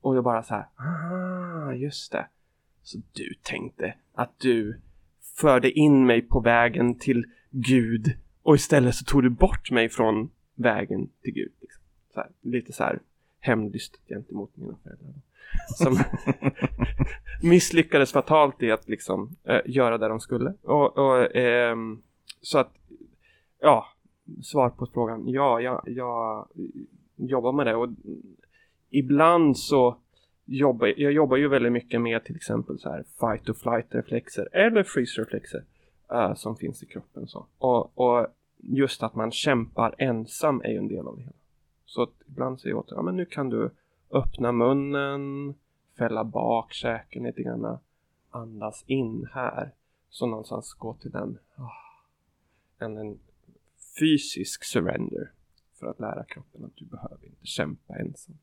Och 0.00 0.16
jag 0.16 0.24
bara 0.24 0.42
så 0.42 0.54
här, 0.54 0.66
ah 0.76 1.72
just 1.72 2.12
det. 2.12 2.26
Så 2.82 2.98
du 3.12 3.34
tänkte 3.42 3.94
att 4.14 4.38
du 4.38 4.80
förde 5.36 5.70
in 5.70 6.06
mig 6.06 6.22
på 6.22 6.40
vägen 6.40 6.98
till 6.98 7.24
Gud 7.50 8.12
och 8.42 8.54
istället 8.54 8.94
så 8.94 9.04
tog 9.04 9.22
du 9.22 9.30
bort 9.30 9.70
mig 9.70 9.88
från 9.88 10.30
vägen 10.54 11.08
till 11.22 11.32
Gud. 11.32 11.52
Liksom. 11.60 11.82
Så 12.14 12.20
här, 12.20 12.30
lite 12.40 12.72
så 12.72 12.82
här 12.84 12.98
hämndlystet 13.40 14.00
gentemot 14.08 14.56
mina 14.56 14.76
föräldrar. 14.82 15.14
Som 15.76 15.98
misslyckades 17.48 18.12
fatalt 18.12 18.62
i 18.62 18.70
att 18.70 18.88
liksom 18.88 19.36
eh, 19.44 19.60
göra 19.66 19.98
det 19.98 20.08
de 20.08 20.20
skulle. 20.20 20.54
Och, 20.62 20.98
och 20.98 21.36
ehm, 21.36 22.02
så 22.40 22.58
att, 22.58 22.72
ja, 23.60 23.86
svar 24.42 24.70
på 24.70 24.86
frågan. 24.86 25.28
Ja, 25.28 25.60
jag, 25.60 25.82
jag 25.86 26.48
jobbar 27.16 27.52
med 27.52 27.66
det 27.66 27.74
och 27.74 27.88
ibland 28.90 29.58
så 29.58 29.96
jobbar 30.56 30.94
jag 30.96 31.12
jobbar 31.12 31.36
ju 31.36 31.48
väldigt 31.48 31.72
mycket 31.72 32.00
med 32.00 32.24
till 32.24 32.36
exempel 32.36 32.78
så 32.78 32.90
här 32.90 33.04
fight 33.20 33.48
or 33.48 33.54
flight 33.54 33.94
reflexer 33.94 34.48
eller 34.52 34.82
freeze 34.82 35.20
reflexer 35.20 35.64
uh, 36.12 36.34
som 36.34 36.56
finns 36.56 36.82
i 36.82 36.86
kroppen 36.86 37.26
så. 37.26 37.46
Och, 37.58 37.98
och 37.98 38.26
just 38.56 39.02
att 39.02 39.14
man 39.14 39.30
kämpar 39.30 39.94
ensam 39.98 40.60
är 40.64 40.70
ju 40.70 40.78
en 40.78 40.88
del 40.88 41.06
av 41.06 41.16
det 41.16 41.22
hela. 41.22 41.36
Så 41.86 42.02
att 42.02 42.14
ibland 42.28 42.60
säger 42.60 42.70
jag 42.70 42.78
åt 42.78 42.90
ja 42.90 43.02
men 43.02 43.16
nu 43.16 43.24
kan 43.24 43.48
du 43.48 43.70
öppna 44.10 44.52
munnen, 44.52 45.54
fälla 45.98 46.24
bak 46.24 46.72
käken 46.72 47.22
lite 47.22 47.42
grann, 47.42 47.78
andas 48.30 48.84
in 48.86 49.28
här. 49.32 49.74
Så 50.08 50.26
någonstans 50.26 50.74
gå 50.74 50.94
till 50.94 51.10
den, 51.10 51.38
oh, 51.56 51.72
en, 52.78 52.96
en 52.96 53.18
fysisk 54.00 54.64
surrender 54.64 55.30
för 55.80 55.86
att 55.86 56.00
lära 56.00 56.24
kroppen 56.24 56.64
att 56.64 56.76
du 56.76 56.84
behöver 56.84 57.26
inte 57.26 57.46
kämpa 57.46 57.94
ensam. 57.94 58.38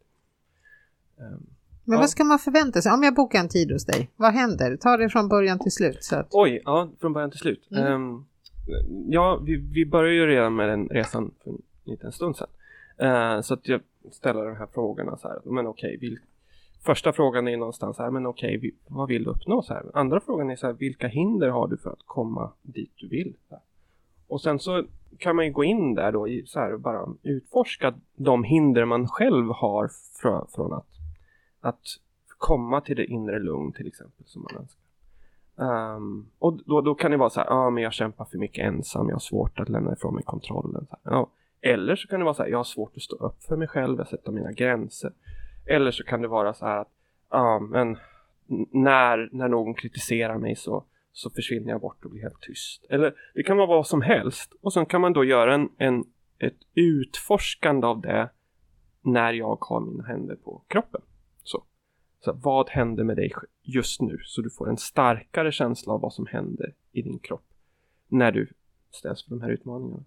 Um, 1.18 1.48
men 1.90 1.96
ja. 1.96 2.00
vad 2.00 2.10
ska 2.10 2.24
man 2.24 2.40
förvänta 2.40 2.82
sig? 2.82 2.92
Om 2.92 3.04
jag 3.04 3.16
bokar 3.16 3.40
en 3.40 3.50
tid 3.50 3.72
hos 3.72 3.86
dig, 3.86 4.10
vad 4.16 4.34
händer? 4.34 4.78
Ta 4.78 4.98
det 4.98 5.10
från 5.10 5.28
början 5.28 5.60
till 5.60 5.72
slut. 5.72 6.04
Så 6.04 6.16
att... 6.16 6.28
Oj, 6.32 6.62
ja, 6.66 6.90
från 7.00 7.14
början 7.14 7.32
till 7.32 7.40
slut. 7.40 7.68
Mm. 7.72 7.94
Um, 7.94 8.26
ja, 9.08 9.42
vi, 9.46 9.56
vi 9.56 9.86
började 9.86 10.16
ju 10.16 10.28
redan 10.28 10.56
med 10.56 10.70
den 10.70 10.88
resan 10.88 11.32
för 11.44 11.52
en 11.52 11.62
liten 11.84 12.12
stund 12.12 12.36
sedan. 12.36 12.48
Uh, 13.02 13.42
så 13.42 13.54
att 13.54 13.68
jag 13.68 13.82
ställer 14.12 14.46
de 14.46 14.56
här 14.56 14.68
frågorna 14.74 15.18
så 15.18 15.28
här, 15.28 15.40
men 15.44 15.68
okej, 15.68 15.98
okay, 15.98 16.18
första 16.86 17.14
frågan 17.14 17.48
är 17.48 17.58
någonstans 17.58 17.98
här, 17.98 18.12
men 18.12 18.26
okej, 18.26 18.58
okay, 18.58 18.72
vad 18.88 19.08
vill 19.08 19.24
du 19.24 19.30
uppnå? 19.30 19.62
Så 19.62 19.74
här. 19.74 19.84
Andra 19.94 20.20
frågan 20.20 20.50
är 20.50 20.56
så 20.56 20.68
här, 20.68 20.74
vilka 20.74 21.08
hinder 21.08 21.50
har 21.50 21.68
du 21.68 21.78
för 21.78 21.90
att 21.90 22.04
komma 22.06 22.52
dit 22.62 22.94
du 22.96 23.08
vill? 23.08 23.34
Och 24.28 24.42
sen 24.42 24.60
så 24.60 24.84
kan 25.18 25.36
man 25.36 25.46
ju 25.46 25.52
gå 25.52 25.64
in 25.64 25.96
där 25.96 26.12
då 26.12 26.28
i 26.28 26.46
så 26.46 26.60
här, 26.60 26.78
bara 26.78 27.08
utforska 27.24 27.94
de 28.16 28.44
hinder 28.44 28.86
man 28.86 29.08
själv 29.08 29.48
har 29.48 29.90
för, 30.22 30.46
från 30.56 30.74
att, 30.74 30.88
att 31.62 31.82
komma 32.38 32.82
till 32.82 32.96
det 32.96 33.06
inre 33.06 33.40
lugn 33.40 33.74
till 33.74 33.88
exempel 33.88 34.26
som 34.26 34.42
man 34.42 34.62
önskar. 34.62 34.84
Um, 35.96 36.30
och 36.40 36.60
då, 36.66 36.82
då 36.82 36.96
kan 36.96 37.12
det 37.12 37.18
vara 37.18 37.30
så 37.30 37.40
här, 37.40 37.48
ja 37.48 37.54
ah, 37.54 37.70
men 37.70 37.84
jag 37.84 37.94
kämpar 37.94 38.26
för 38.26 38.38
mycket 38.38 38.66
ensam, 38.66 39.08
jag 39.08 39.16
har 39.16 39.20
svårt 39.20 39.60
att 39.60 39.70
lämna 39.70 39.94
ifrån 39.94 40.16
mig 40.16 40.24
kontrollen. 40.24 40.86
Så 40.90 40.98
här, 41.04 41.12
ja. 41.16 41.32
Eller 41.62 41.96
så 41.96 42.08
kan 42.08 42.20
det 42.20 42.24
vara 42.24 42.34
så 42.34 42.44
här, 42.44 42.50
jag 42.50 42.58
har 42.58 42.64
svårt 42.64 42.96
att 42.96 43.02
stå 43.02 43.16
upp 43.16 43.44
för 43.44 43.58
mig 43.58 43.68
själv, 43.68 43.98
jag 43.98 44.08
sätter 44.08 44.32
mina 44.32 44.52
gränser. 44.52 45.12
Eller 45.66 45.92
så 45.92 46.04
kan 46.04 46.22
det 46.22 46.28
vara 46.28 46.54
så 46.54 46.66
här 46.66 46.78
att, 46.78 46.92
ja 47.30 47.60
men 47.60 47.98
när, 48.72 49.30
när 49.32 49.48
någon 49.48 49.74
kritiserar 49.74 50.38
mig 50.38 50.56
så 50.56 50.86
så 51.12 51.30
försvinner 51.30 51.70
jag 51.70 51.82
bort 51.82 52.06
och 52.06 52.12
blir 52.12 52.22
helt 52.22 52.42
tyst. 52.42 52.86
Eller 52.90 53.14
det 53.34 53.44
kan 53.44 53.58
vara 53.58 53.68
vad 53.68 53.88
som 53.88 54.02
helst. 54.02 54.54
Och 54.62 54.74
sen 54.74 54.86
kan 54.86 55.02
man 55.02 55.14
då 55.14 55.24
göra 55.24 55.54
en, 55.56 55.70
en, 55.78 56.04
ett 56.40 56.58
utforskande 56.74 57.88
av 57.88 58.02
det 58.02 58.30
när 59.02 59.34
jag 59.34 59.58
har 59.62 59.80
mina 59.82 60.04
händer 60.04 60.36
på 60.36 60.64
kroppen. 60.68 61.02
Så. 62.20 62.34
vad 62.34 62.70
händer 62.70 63.04
med 63.04 63.18
dig 63.18 63.34
just 63.64 64.02
nu? 64.02 64.18
Så 64.24 64.42
du 64.42 64.50
får 64.50 64.70
en 64.70 64.78
starkare 64.78 65.52
känsla 65.52 65.94
av 65.94 66.02
vad 66.02 66.14
som 66.14 66.26
händer 66.26 66.74
i 66.92 67.02
din 67.02 67.20
kropp 67.20 67.46
när 68.08 68.32
du 68.32 68.48
ställs 68.92 69.24
för 69.24 69.30
de 69.30 69.42
här 69.42 69.50
utmaningarna. 69.50 70.04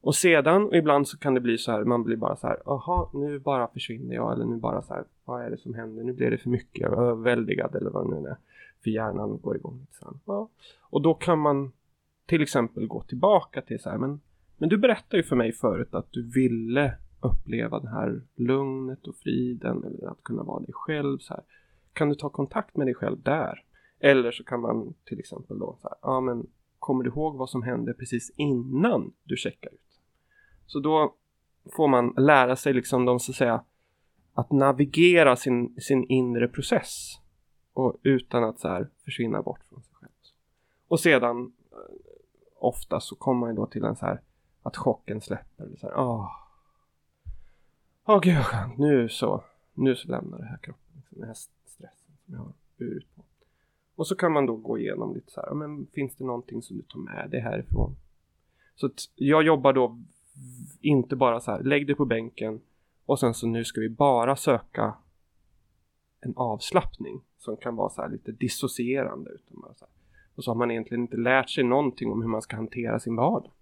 Och 0.00 0.14
sedan, 0.14 0.64
och 0.64 0.76
ibland 0.76 1.08
så 1.08 1.18
kan 1.18 1.34
det 1.34 1.40
bli 1.40 1.58
så 1.58 1.72
här, 1.72 1.84
man 1.84 2.04
blir 2.04 2.16
bara 2.16 2.36
så 2.36 2.46
här, 2.46 2.62
aha, 2.66 3.10
nu 3.14 3.38
bara 3.38 3.68
försvinner 3.68 4.14
jag, 4.14 4.32
eller 4.32 4.44
nu 4.44 4.56
bara 4.56 4.82
så 4.82 4.94
här, 4.94 5.04
vad 5.24 5.42
är 5.42 5.50
det 5.50 5.58
som 5.58 5.74
händer? 5.74 6.04
Nu 6.04 6.12
blir 6.12 6.30
det 6.30 6.38
för 6.38 6.50
mycket, 6.50 6.80
jag 6.80 6.92
är 6.92 7.02
överväldigad 7.02 7.74
eller 7.74 7.90
vad 7.90 8.10
det 8.10 8.20
nu 8.20 8.28
är. 8.28 8.36
För 8.82 8.90
hjärnan 8.90 9.38
går 9.42 9.56
igång 9.56 9.78
lite 9.80 9.94
sen. 9.94 10.20
Ja. 10.24 10.48
Och 10.80 11.02
då 11.02 11.14
kan 11.14 11.38
man 11.38 11.72
till 12.26 12.42
exempel 12.42 12.86
gå 12.86 13.02
tillbaka 13.02 13.62
till 13.62 13.80
så 13.80 13.90
här, 13.90 13.98
men, 13.98 14.20
men 14.56 14.68
du 14.68 14.76
berättade 14.76 15.16
ju 15.16 15.22
för 15.22 15.36
mig 15.36 15.52
förut 15.52 15.94
att 15.94 16.12
du 16.12 16.22
ville 16.22 16.94
uppleva 17.20 17.80
det 17.80 17.88
här 17.88 18.22
lugnet 18.34 19.06
och 19.06 19.16
friden 19.16 19.84
eller 19.84 20.10
att 20.10 20.22
kunna 20.22 20.42
vara 20.42 20.60
dig 20.60 20.72
själv 20.72 21.18
så 21.18 21.34
här. 21.34 21.42
Kan 21.92 22.08
du 22.08 22.14
ta 22.14 22.28
kontakt 22.28 22.76
med 22.76 22.86
dig 22.86 22.94
själv 22.94 23.22
där? 23.22 23.64
Eller 24.00 24.32
så 24.32 24.44
kan 24.44 24.60
man 24.60 24.94
till 25.04 25.18
exempel 25.18 25.58
då 25.58 25.76
så 25.82 25.88
här, 25.88 25.98
ja 26.02 26.20
men 26.20 26.46
kommer 26.78 27.04
du 27.04 27.10
ihåg 27.10 27.36
vad 27.36 27.50
som 27.50 27.62
hände 27.62 27.94
precis 27.94 28.30
innan 28.36 29.12
du 29.24 29.36
checkar 29.36 29.70
ut? 29.70 30.00
Så 30.66 30.80
då 30.80 31.14
får 31.76 31.88
man 31.88 32.14
lära 32.16 32.56
sig 32.56 32.72
liksom 32.72 33.04
de 33.04 33.20
så 33.20 33.32
att 33.32 33.36
säga 33.36 33.64
att 34.34 34.52
navigera 34.52 35.36
sin, 35.36 35.80
sin 35.80 36.04
inre 36.04 36.48
process 36.48 37.18
och 37.72 37.96
utan 38.02 38.44
att 38.44 38.60
så 38.60 38.68
här 38.68 38.90
försvinna 39.04 39.42
bort 39.42 39.64
från 39.68 39.82
sig 39.82 39.94
själv. 39.94 40.12
Och 40.88 41.00
sedan 41.00 41.52
eh, 41.72 41.78
ofta 42.58 43.00
så 43.00 43.16
kommer 43.16 43.40
man 43.40 43.50
ju 43.50 43.56
då 43.56 43.66
till 43.66 43.84
en 43.84 43.96
så 43.96 44.06
här 44.06 44.20
att 44.62 44.76
chocken 44.76 45.20
släpper. 45.20 45.76
Så 45.80 45.86
här, 45.86 45.94
ah 45.94 46.47
åh, 48.08 48.16
oh, 48.16 48.20
gud 48.20 48.36
vad 48.36 48.46
skönt, 48.46 48.78
nu 48.78 49.08
så, 49.08 49.44
nu 49.74 49.96
så 49.96 50.08
lämnar 50.08 50.38
det 50.38 50.44
här 50.44 50.56
kroppen. 50.56 50.96
Liksom, 50.96 51.18
den 51.18 51.26
här 51.26 51.34
stressen 51.34 52.16
som 52.24 52.34
jag 52.34 52.40
har 52.40 52.52
burit 52.76 53.16
på. 53.16 53.24
Och 53.94 54.06
så 54.06 54.16
kan 54.16 54.32
man 54.32 54.46
då 54.46 54.56
gå 54.56 54.78
igenom 54.78 55.14
lite 55.14 55.32
så 55.32 55.40
här, 55.40 55.54
men 55.54 55.86
finns 55.86 56.16
det 56.16 56.24
någonting 56.24 56.62
som 56.62 56.76
du 56.76 56.82
tar 56.82 56.98
med 56.98 57.30
dig 57.30 57.40
härifrån? 57.40 57.96
Så 58.74 58.86
att 58.86 59.10
jag 59.14 59.42
jobbar 59.42 59.72
då 59.72 59.98
inte 60.80 61.16
bara 61.16 61.40
så 61.40 61.50
här, 61.50 61.62
lägg 61.62 61.86
dig 61.86 61.96
på 61.96 62.04
bänken 62.04 62.60
och 63.06 63.20
sen 63.20 63.34
så 63.34 63.46
nu 63.46 63.64
ska 63.64 63.80
vi 63.80 63.88
bara 63.88 64.36
söka 64.36 64.94
en 66.20 66.32
avslappning 66.36 67.20
som 67.38 67.56
kan 67.56 67.76
vara 67.76 67.90
så 67.90 68.06
lite 68.06 68.32
dissocierande. 68.32 69.30
Utan 69.30 69.60
bara 69.60 69.74
så 69.74 69.84
här. 69.84 69.92
Och 70.34 70.44
så 70.44 70.50
har 70.50 70.56
man 70.56 70.70
egentligen 70.70 71.02
inte 71.02 71.16
lärt 71.16 71.50
sig 71.50 71.64
någonting 71.64 72.12
om 72.12 72.22
hur 72.22 72.28
man 72.28 72.42
ska 72.42 72.56
hantera 72.56 73.00
sin 73.00 73.16
vardag. 73.16 73.52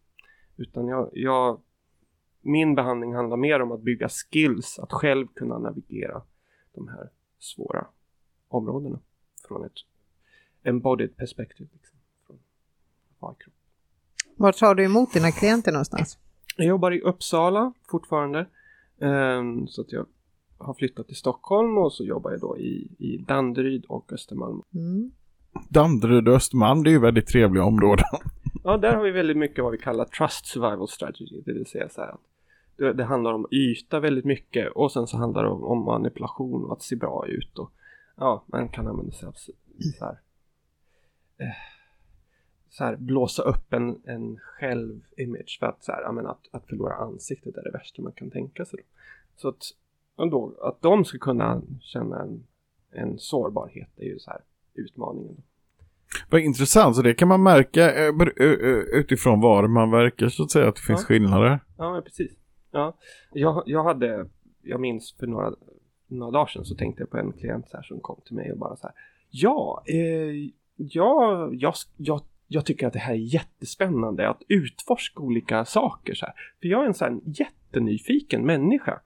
Utan 0.56 0.88
jag, 0.88 1.10
jag, 1.12 1.60
min 2.46 2.74
behandling 2.74 3.14
handlar 3.14 3.36
mer 3.36 3.62
om 3.62 3.72
att 3.72 3.80
bygga 3.80 4.08
skills, 4.08 4.78
att 4.78 4.92
själv 4.92 5.26
kunna 5.34 5.58
navigera 5.58 6.22
de 6.74 6.88
här 6.88 7.10
svåra 7.38 7.86
områdena 8.48 9.00
från 9.48 9.64
ett 9.64 9.72
embodied 10.62 11.16
perspektiv. 11.16 11.68
Liksom, 11.72 11.98
från 12.26 12.38
Var 14.36 14.52
tar 14.52 14.74
du 14.74 14.84
emot 14.84 15.12
dina 15.12 15.30
klienter 15.30 15.72
någonstans? 15.72 16.18
Jag 16.56 16.66
jobbar 16.66 16.90
i 16.90 17.00
Uppsala 17.00 17.72
fortfarande. 17.90 18.46
Um, 18.98 19.68
så 19.68 19.80
att 19.80 19.92
jag 19.92 20.06
har 20.58 20.74
flyttat 20.74 21.06
till 21.06 21.16
Stockholm 21.16 21.78
och 21.78 21.92
så 21.92 22.04
jobbar 22.04 22.30
jag 22.30 22.40
då 22.40 22.58
i, 22.58 22.88
i 22.98 23.18
Danderyd 23.18 23.84
och 23.84 24.12
Östermalm. 24.12 24.62
Mm. 24.74 25.12
Danderyd 25.68 26.28
och 26.28 26.34
Östermalm, 26.34 26.84
det 26.84 26.90
är 26.90 26.92
ju 26.92 27.00
väldigt 27.00 27.26
trevliga 27.26 27.64
områden. 27.64 28.04
Ja, 28.64 28.76
där 28.76 28.96
har 28.96 29.02
vi 29.02 29.10
väldigt 29.10 29.36
mycket 29.36 29.64
vad 29.64 29.72
vi 29.72 29.78
kallar 29.78 30.04
trust 30.04 30.46
survival 30.46 30.88
strategy, 30.88 31.42
det 31.44 31.52
vill 31.52 31.66
säga 31.66 31.88
så 31.88 32.00
här 32.00 32.08
att 32.08 32.20
det, 32.76 32.92
det 32.92 33.04
handlar 33.04 33.32
om 33.32 33.46
yta 33.50 34.00
väldigt 34.00 34.24
mycket 34.24 34.72
och 34.72 34.92
sen 34.92 35.06
så 35.06 35.16
handlar 35.16 35.42
det 35.42 35.48
om, 35.48 35.64
om 35.64 35.84
manipulation 35.84 36.64
och 36.64 36.72
att 36.72 36.82
se 36.82 36.96
bra 36.96 37.26
ut 37.28 37.58
och 37.58 37.72
ja, 38.16 38.44
man 38.46 38.68
kan 38.68 38.88
använda 38.88 39.12
sig 39.12 39.28
av 39.28 39.32
så 39.32 40.04
här, 40.04 40.18
eh, 41.38 41.56
så 42.70 42.84
här 42.84 42.96
blåsa 42.96 43.42
upp 43.42 43.72
en, 43.72 44.02
en 44.04 44.38
själv-image 44.38 45.56
för 45.60 45.66
att 45.66 45.84
så 45.84 45.92
här, 45.92 46.02
ja, 46.02 46.12
men 46.12 46.26
att, 46.26 46.48
att 46.50 46.66
förlora 46.66 46.94
ansiktet 46.94 47.56
är 47.56 47.62
det 47.62 47.70
värsta 47.70 48.02
man 48.02 48.12
kan 48.12 48.30
tänka 48.30 48.64
sig. 48.64 48.78
Då. 48.78 48.84
Så 49.36 49.48
att 49.48 49.62
då, 50.30 50.58
att 50.62 50.82
de 50.82 51.04
ska 51.04 51.18
kunna 51.18 51.62
känna 51.80 52.22
en, 52.22 52.46
en 52.90 53.18
sårbarhet 53.18 53.90
är 53.96 54.04
ju 54.04 54.18
så 54.18 54.30
här 54.30 54.40
utmaningen. 54.74 55.42
Vad 56.30 56.40
intressant, 56.40 56.96
så 56.96 57.02
det 57.02 57.14
kan 57.14 57.28
man 57.28 57.42
märka 57.42 57.94
eh, 57.94 58.14
utifrån 59.00 59.40
var 59.40 59.68
man 59.68 59.90
verkar 59.90 60.28
så 60.28 60.42
att 60.42 60.50
säga 60.50 60.68
att 60.68 60.76
det 60.76 60.82
finns 60.82 61.00
ja. 61.00 61.06
skillnader. 61.06 61.60
Ja, 61.76 62.02
precis. 62.04 62.32
Ja. 62.76 62.94
Jag, 63.32 63.62
jag 63.66 63.84
hade, 63.84 64.26
jag 64.62 64.80
minns 64.80 65.12
för 65.12 65.26
några, 65.26 65.52
några 66.06 66.32
dagar 66.32 66.46
sedan 66.46 66.64
så 66.64 66.74
tänkte 66.74 67.02
jag 67.02 67.10
på 67.10 67.18
en 67.18 67.32
klient 67.32 67.68
så 67.68 67.76
här 67.76 67.84
som 67.84 68.00
kom 68.00 68.20
till 68.24 68.34
mig 68.36 68.52
och 68.52 68.58
bara 68.58 68.76
så 68.76 68.86
här. 68.86 68.96
Ja, 69.30 69.82
eh, 69.86 70.50
ja 70.76 71.48
jag, 71.52 71.74
jag, 71.96 72.20
jag 72.46 72.64
tycker 72.64 72.86
att 72.86 72.92
det 72.92 72.98
här 72.98 73.14
är 73.14 73.34
jättespännande 73.34 74.28
att 74.28 74.42
utforska 74.48 75.22
olika 75.22 75.64
saker 75.64 76.14
så 76.14 76.26
här. 76.26 76.34
För 76.60 76.68
jag 76.68 76.82
är 76.82 76.86
en 76.86 76.94
så 76.94 77.04
här 77.04 77.18
jättenyfiken 77.24 78.46
människa 78.46 79.00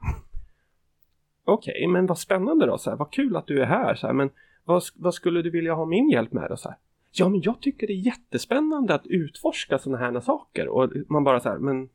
okej, 1.52 1.72
okay, 1.72 1.88
men 1.88 2.06
vad 2.06 2.18
spännande 2.18 2.66
då, 2.66 2.78
så 2.78 2.90
här, 2.90 2.96
vad 2.96 3.10
kul 3.10 3.36
att 3.36 3.46
du 3.46 3.62
är 3.62 3.66
här, 3.66 3.94
så 3.94 4.06
här, 4.06 4.14
men 4.14 4.30
vad, 4.64 4.82
vad 4.96 5.14
skulle 5.14 5.42
du 5.42 5.50
vilja 5.50 5.74
ha 5.74 5.86
min 5.86 6.10
hjälp 6.10 6.32
med 6.32 6.50
då? 6.50 6.56
Så 6.56 6.68
här? 6.68 6.78
Ja, 7.12 7.28
men 7.28 7.40
jag 7.40 7.60
tycker 7.60 7.86
det 7.86 7.92
är 7.92 8.06
jättespännande 8.06 8.94
att 8.94 9.06
utforska 9.06 9.78
sådana 9.78 9.98
här 9.98 10.20
saker 10.20 10.68
och 10.68 10.92
man 11.08 11.24
bara 11.24 11.40
så 11.40 11.48
här, 11.48 11.58
men 11.58 11.88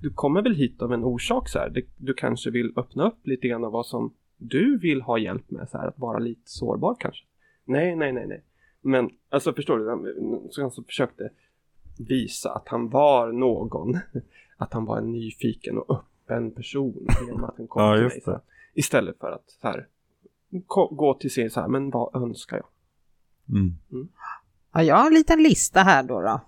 du 0.00 0.10
kommer 0.10 0.42
väl 0.42 0.54
hit 0.54 0.82
av 0.82 0.92
en 0.92 1.04
orsak 1.04 1.48
så 1.48 1.58
här, 1.58 1.84
du, 1.96 2.14
kanske 2.14 2.50
vill 2.50 2.72
öppna 2.76 3.06
upp 3.08 3.26
lite 3.26 3.48
grann 3.48 3.64
av 3.64 3.72
vad 3.72 3.86
som 3.86 4.14
du 4.36 4.78
vill 4.78 5.02
ha 5.02 5.18
hjälp 5.18 5.50
med, 5.50 5.68
så 5.68 5.78
här, 5.78 5.88
att 5.88 5.98
vara 5.98 6.18
lite 6.18 6.50
sårbar 6.50 6.96
kanske. 7.00 7.24
Nej, 7.64 7.96
nej, 7.96 8.12
nej, 8.12 8.26
nej. 8.26 8.44
Men 8.80 9.10
alltså 9.28 9.52
förstår 9.52 9.78
du, 9.78 9.84
så 10.50 10.60
han 10.60 10.70
så 10.70 10.82
försökte 10.82 11.30
visa 11.98 12.50
att 12.52 12.68
han 12.68 12.88
var 12.88 13.32
någon, 13.32 13.98
att 14.56 14.72
han 14.72 14.84
var 14.84 14.98
en 14.98 15.12
nyfiken 15.12 15.78
och 15.78 15.90
öppen 15.90 16.50
person 16.50 17.06
genom 17.26 17.44
att 17.44 17.54
han 17.56 17.68
kom 17.68 17.82
ja, 17.82 17.94
till 17.96 18.02
mig. 18.02 18.20
Så. 18.20 18.40
Istället 18.74 19.18
för 19.18 19.32
att 19.32 19.50
så 19.50 19.68
här, 19.68 19.86
gå 20.90 21.14
till 21.14 21.30
sig 21.30 21.50
så 21.50 21.60
här, 21.60 21.68
men 21.68 21.90
vad 21.90 22.22
önskar 22.22 22.56
jag? 22.56 22.66
Mm. 23.56 23.74
Mm. 23.92 24.08
Ja, 24.72 24.82
jag 24.82 24.96
har 24.96 25.06
en 25.06 25.14
liten 25.14 25.42
lista 25.42 25.80
här 25.80 26.02
då. 26.02 26.20
då. 26.20 26.40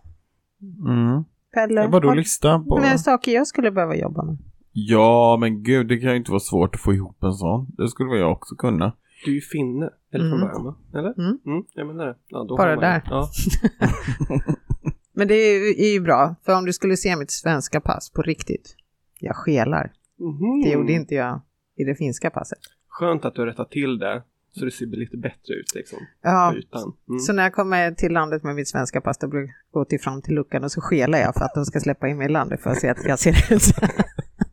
Mm. 0.91 1.25
Pelle, 1.55 1.87
Vadå 1.87 2.09
har- 2.09 2.17
lista 2.17 2.59
på? 2.59 2.79
Men 2.81 2.99
saker 2.99 3.33
jag 3.33 3.47
skulle 3.47 3.71
behöva 3.71 3.97
jobba 3.97 4.23
med. 4.25 4.37
Ja, 4.73 5.37
men 5.41 5.63
gud, 5.63 5.89
det 5.89 5.99
kan 5.99 6.11
ju 6.11 6.17
inte 6.17 6.31
vara 6.31 6.41
svårt 6.41 6.75
att 6.75 6.81
få 6.81 6.95
ihop 6.95 7.23
en 7.23 7.33
sån. 7.33 7.67
Det 7.79 7.89
skulle 7.89 8.17
jag 8.17 8.33
också 8.33 8.55
kunna. 8.55 8.93
Du 9.25 9.31
är 9.31 9.35
ju 9.35 9.41
finne, 9.41 9.91
eller 10.13 10.25
från 10.31 10.39
Mm. 10.43 10.49
början 10.49 10.65
va? 10.65 10.75
Eller? 10.99 11.19
Mm. 11.19 11.39
Mm, 11.47 11.65
jag 11.75 11.87
menar 11.87 12.07
det. 12.07 12.17
Ja, 12.29 12.45
då 12.49 12.57
Bara 12.57 12.77
där. 12.77 13.03
Ja. 13.11 13.29
Men 15.13 15.29
det 15.29 15.35
är 15.35 15.59
ju, 15.59 15.85
är 15.89 15.93
ju 15.93 16.01
bra, 16.01 16.35
för 16.45 16.59
om 16.59 16.65
du 16.65 16.73
skulle 16.73 16.97
se 16.97 17.17
mitt 17.17 17.31
svenska 17.31 17.81
pass 17.81 18.11
på 18.11 18.23
riktigt, 18.23 18.77
jag 19.19 19.37
skelar. 19.37 19.93
Mhm. 20.19 20.63
Det 20.65 20.71
gjorde 20.71 20.93
inte 20.93 21.15
jag 21.15 21.41
i 21.77 21.85
det 21.85 21.95
finska 21.95 22.31
passet. 22.31 22.59
Skönt 22.89 23.25
att 23.25 23.35
du 23.35 23.41
har 23.41 23.47
rättat 23.47 23.71
till 23.71 23.99
det, 23.99 24.23
så 24.53 24.65
det 24.65 24.71
ser 24.71 24.87
lite 24.87 25.17
bättre 25.17 25.55
ut 25.55 25.75
liksom. 25.75 25.99
Ja. 26.23 26.51
Mm. 26.51 27.19
så 27.19 27.33
när 27.33 27.43
jag 27.43 27.53
kommer 27.53 27.93
till 27.93 28.13
landet 28.13 28.43
med 28.43 28.55
mitt 28.55 28.69
svenska 28.69 29.01
pass, 29.01 29.19
då 29.19 29.29
brukar 29.29 29.55
jag 29.55 29.73
gå 29.81 29.85
till 29.85 30.01
fram 30.01 30.23
till 30.23 30.35
luckan 30.35 30.65
och 30.65 30.73
så 30.73 30.81
skelar 30.81 31.19
jag 31.19 31.35
för 31.35 31.45
att 31.45 31.55
de 31.55 31.65
ska 31.65 31.81
släppa 31.81 32.09
in 32.09 32.19
mig 32.19 32.27
i 32.27 32.31
landet 32.31 32.63
för 32.63 32.71
att 32.71 32.81
se 32.81 32.89
att 32.89 33.05
jag 33.05 33.19
ser 33.19 33.55
ut 33.55 33.63
så 33.63 33.81
här. 33.81 33.91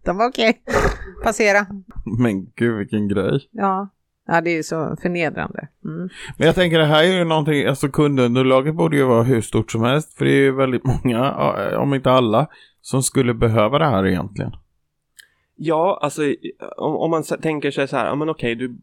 De 0.06 0.18
var 0.18 0.30
okej, 0.30 0.62
passera. 1.24 1.66
Men 2.20 2.46
gud, 2.56 2.78
vilken 2.78 3.08
grej. 3.08 3.48
Ja. 3.52 3.90
ja, 4.28 4.42
det 4.42 4.50
är 4.50 4.56
ju 4.56 4.64
så 4.64 4.98
förnedrande. 5.02 5.68
Mm. 5.86 6.10
Men 6.38 6.46
jag 6.48 6.56
tänker 6.56 6.80
det 6.80 6.86
här 6.86 7.04
är 7.04 7.18
ju 7.18 7.24
någonting, 7.24 7.66
alltså 7.66 7.90
kundunderlaget 7.90 8.76
borde 8.76 8.98
ju 8.98 9.04
vara 9.04 9.24
hur 9.24 9.42
stort 9.42 9.72
som 9.72 9.82
helst. 9.82 10.18
För 10.18 10.26
det 10.26 10.32
är 10.32 10.42
ju 10.42 10.52
väldigt 10.52 10.84
många, 10.84 11.34
om 11.78 11.94
inte 11.94 12.12
alla, 12.12 12.48
som 12.82 13.04
skulle 13.04 13.34
behöva 13.34 13.80
det 13.80 13.86
här 13.86 14.08
egentligen. 14.08 14.52
Ja, 15.56 16.00
alltså 16.02 16.22
om, 16.78 16.96
om 16.96 17.12
man 17.12 17.24
tänker 17.24 17.72
sig 17.72 17.88
så 17.88 17.98
här, 17.98 18.06
ja 18.06 18.16
men 18.16 18.30
okej, 18.30 18.56
du, 18.56 18.78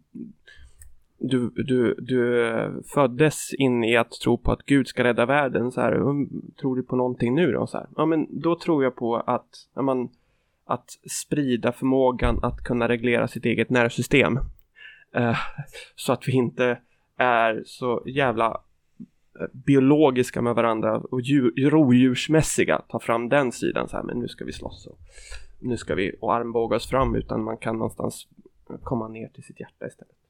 du, 1.28 1.50
du, 1.50 1.94
du 1.98 2.48
eh, 2.48 2.70
föddes 2.94 3.54
in 3.54 3.84
i 3.84 3.96
att 3.96 4.10
tro 4.10 4.38
på 4.38 4.52
att 4.52 4.66
Gud 4.66 4.88
ska 4.88 5.04
rädda 5.04 5.26
världen, 5.26 5.72
så 5.72 5.80
här, 5.80 5.92
tror 6.60 6.76
du 6.76 6.82
på 6.82 6.96
någonting 6.96 7.34
nu 7.34 7.52
då? 7.52 7.66
Så 7.66 7.78
här, 7.78 7.86
ja 7.96 8.06
men 8.06 8.40
då 8.40 8.58
tror 8.58 8.84
jag 8.84 8.96
på 8.96 9.16
att, 9.16 9.68
ja, 9.74 9.82
man, 9.82 10.08
att 10.64 10.90
sprida 11.10 11.72
förmågan 11.72 12.38
att 12.42 12.64
kunna 12.64 12.88
reglera 12.88 13.28
sitt 13.28 13.44
eget 13.44 13.70
nervsystem. 13.70 14.38
Eh, 15.14 15.36
så 15.96 16.12
att 16.12 16.28
vi 16.28 16.32
inte 16.32 16.78
är 17.16 17.62
så 17.66 18.02
jävla 18.06 18.60
eh, 19.40 19.46
biologiska 19.52 20.42
med 20.42 20.54
varandra 20.54 20.96
och 20.96 21.20
djur, 21.20 21.70
rovdjursmässiga, 21.70 22.82
ta 22.88 23.00
fram 23.00 23.28
den 23.28 23.52
sidan 23.52 23.88
så 23.88 23.96
här, 23.96 24.04
men 24.04 24.18
nu 24.18 24.28
ska 24.28 24.44
vi 24.44 24.52
slåss 24.52 24.86
och 24.86 24.98
nu 25.60 25.76
ska 25.76 25.94
vi 25.94 26.16
och 26.20 26.34
armbåga 26.34 26.76
oss 26.76 26.90
fram 26.90 27.14
utan 27.14 27.44
man 27.44 27.56
kan 27.56 27.78
någonstans 27.78 28.28
komma 28.82 29.08
ner 29.08 29.28
till 29.28 29.44
sitt 29.44 29.60
hjärta 29.60 29.86
istället. 29.86 30.23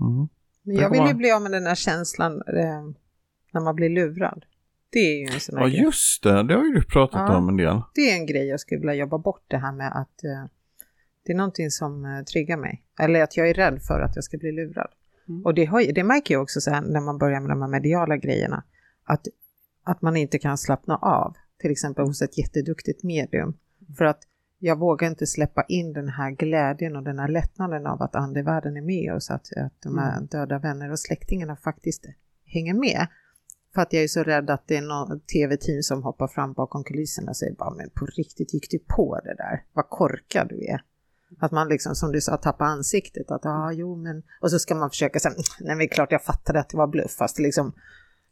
Mm. 0.00 0.28
Men 0.62 0.76
jag 0.76 0.90
vill 0.90 1.06
ju 1.06 1.14
bli 1.14 1.32
av 1.32 1.42
med 1.42 1.50
den 1.52 1.66
här 1.66 1.74
känslan 1.74 2.32
eh, 2.32 2.82
när 3.52 3.60
man 3.60 3.74
blir 3.76 3.88
lurad. 3.88 4.44
Det 4.90 4.98
är 4.98 5.18
ju 5.18 5.34
en 5.34 5.40
sån 5.40 5.56
här 5.58 5.64
Ja, 5.64 5.68
grej. 5.70 5.80
just 5.82 6.22
det. 6.22 6.42
Det 6.42 6.54
har 6.54 6.64
ju 6.64 6.72
du 6.72 6.82
pratat 6.82 7.20
Ja. 7.28 7.36
om 7.36 7.48
en 7.48 7.56
del. 7.56 7.80
Det 7.94 8.10
är 8.10 8.14
en 8.16 8.26
grej 8.26 8.46
jag 8.46 8.60
skulle 8.60 8.78
vilja 8.80 8.94
jobba 8.94 9.18
bort 9.18 9.44
det 9.48 9.56
här 9.58 9.72
med 9.72 9.92
att 10.00 10.24
eh, 10.24 10.44
det 11.26 11.32
är 11.32 11.36
någonting 11.36 11.70
som 11.70 12.04
eh, 12.04 12.22
triggar 12.24 12.56
mig. 12.56 12.82
Eller 13.00 13.22
att 13.22 13.36
jag 13.36 13.48
är 13.50 13.54
rädd 13.54 13.82
för 13.82 14.00
att 14.00 14.14
jag 14.16 14.24
ska 14.24 14.38
bli 14.38 14.52
lurad. 14.52 14.90
Mm. 15.28 15.44
Och 15.44 15.54
det, 15.54 15.64
har, 15.64 15.80
ju- 15.80 15.92
det 15.92 16.04
märker 16.04 16.34
jag 16.34 16.42
också 16.42 16.60
så 16.60 16.70
här 16.70 16.80
när 16.80 17.00
man 17.00 17.18
börjar 17.18 17.40
med 17.40 17.50
de 17.50 17.62
här 17.62 17.68
mediala 17.68 18.16
grejerna. 18.16 18.64
Att, 19.04 19.26
att 19.84 20.02
man 20.02 20.16
inte 20.16 20.38
kan 20.38 20.58
slappna 20.58 20.96
av. 20.96 21.36
Till 21.60 21.70
exempel 21.70 22.04
hos 22.04 22.22
ett 22.22 22.38
jätteduktigt 22.38 23.02
medium. 23.02 23.54
För 23.98 24.04
att 24.04 24.20
jag 24.58 24.78
vågar 24.78 25.08
inte 25.08 25.26
släppa 25.26 25.62
in 25.62 25.92
den 25.92 26.08
här 26.08 26.30
glädjen 26.30 26.96
och 26.96 27.02
den 27.02 27.18
här 27.18 27.28
lättnaden 27.28 27.86
av 27.86 28.02
att 28.02 28.14
andevärlden 28.14 28.76
är 28.76 28.82
med 28.82 29.14
oss. 29.14 29.30
Att, 29.30 29.56
att 29.56 29.72
de 29.82 29.98
här 29.98 30.20
döda 30.20 30.58
vänner 30.58 30.90
och 30.90 30.98
släktingarna 30.98 31.56
faktiskt 31.56 32.04
hänger 32.44 32.74
med. 32.74 33.06
För 33.74 33.82
att 33.82 33.92
jag 33.92 34.02
är 34.02 34.08
så 34.08 34.22
rädd 34.22 34.50
att 34.50 34.68
det 34.68 34.76
är 34.76 34.82
något 34.82 35.26
tv-team 35.28 35.82
som 35.82 36.02
hoppar 36.02 36.28
fram 36.28 36.52
bakom 36.52 36.84
kulisserna 36.84 37.30
och 37.30 37.36
säger 37.36 37.54
bara 37.54 37.70
men 37.70 37.90
på 37.90 38.06
riktigt 38.06 38.54
gick 38.54 38.70
du 38.70 38.78
på 38.78 39.20
det 39.24 39.34
där? 39.34 39.62
Vad 39.72 39.88
korkad 39.88 40.48
du 40.48 40.66
är. 40.66 40.82
Att 41.38 41.52
man 41.52 41.68
liksom 41.68 41.94
som 41.94 42.12
du 42.12 42.20
sa 42.20 42.36
tappar 42.36 42.64
ansiktet. 42.64 43.30
Att 43.30 43.44
ja, 43.44 43.72
jo 43.72 43.96
men. 43.96 44.22
Och 44.40 44.50
så 44.50 44.58
ska 44.58 44.74
man 44.74 44.90
försöka 44.90 45.18
säga 45.18 45.34
nej 45.60 45.76
men 45.76 45.88
klart 45.88 46.12
jag 46.12 46.24
fattade 46.24 46.60
att 46.60 46.68
det 46.68 46.76
var 46.76 46.86
bluff. 46.86 47.10
Fast 47.10 47.38
liksom 47.38 47.72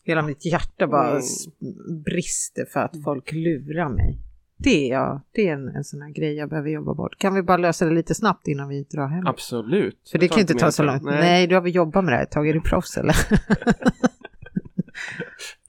hela 0.03 0.23
mitt 0.23 0.45
hjärta 0.45 0.87
bara 0.87 1.11
Mm. 1.11 2.03
brister 2.03 2.65
för 2.65 2.81
att 2.81 3.03
folk 3.05 3.33
lurar 3.33 3.89
mig. 3.89 4.19
Det 4.59 4.91
är, 4.91 4.93
jag, 4.93 5.21
det 5.33 5.49
är 5.49 5.53
en, 5.53 5.69
en 5.69 5.85
sån 5.85 6.03
här 6.03 6.11
grej 6.11 6.35
jag 6.35 6.49
behöver 6.49 6.71
jobba 6.71 6.95
bort. 6.95 7.19
Kan 7.19 7.35
vi 7.35 7.43
bara 7.43 7.57
lösa 7.57 7.85
det 7.85 7.95
lite 7.95 8.15
snabbt 8.15 8.49
innan 8.49 8.69
vi 8.69 8.83
drar 8.83 9.07
hem? 9.07 9.27
Absolut. 9.27 10.09
För 10.13 10.19
det 10.19 10.29
kan 10.29 10.37
ju 10.37 10.41
inte 10.41 10.55
ta 10.55 10.71
så 10.71 10.83
långt. 10.83 11.03
Nej. 11.03 11.47
du 11.47 11.55
har 11.55 11.63
väl 11.63 11.75
jobbat 11.75 12.05
med 12.05 12.13
det 12.13 12.17
här 12.17 12.23
ett 12.23 12.31
tag. 12.31 12.49
Är 12.49 12.53
du 12.53 12.61
proffs 12.61 12.97
eller? 12.97 13.17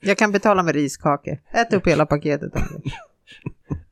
jag 0.00 0.18
kan 0.18 0.32
betala 0.32 0.62
med 0.62 0.74
riskakor. 0.74 1.38
Ät 1.50 1.72
upp 1.72 1.86
hela 1.86 2.06
paketet. 2.06 2.52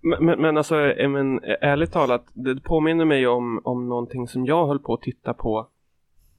Men, 0.01 0.25
men, 0.25 0.41
men 0.41 0.57
alltså, 0.57 0.81
eh, 0.81 1.09
men, 1.09 1.45
eh, 1.45 1.57
ärligt 1.61 1.93
talat, 1.93 2.25
det 2.33 2.61
påminner 2.61 3.05
mig 3.05 3.27
om, 3.27 3.61
om 3.65 3.89
någonting 3.89 4.29
som 4.29 4.47
jag 4.47 4.67
höll 4.67 4.79
på 4.79 4.95
att 4.95 5.03
titta 5.03 5.35
på 5.35 5.69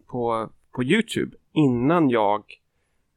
på, 0.08 0.50
på 0.72 0.84
YouTube 0.84 1.38
innan 1.52 2.10
jag 2.10 2.44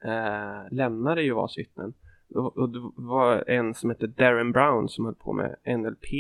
eh, 0.05 0.71
lämnade 0.71 1.23
Jehovas 1.23 1.59
vittnen. 1.59 1.95
Och, 2.35 2.69
det 2.69 2.91
var 2.97 3.45
en 3.51 3.75
som 3.75 3.91
hette 3.91 4.07
Darren 4.07 4.53
Brown 4.53 4.89
som 4.89 5.05
höll 5.05 5.15
på 5.15 5.33
med 5.33 5.57
NLP. 5.79 6.13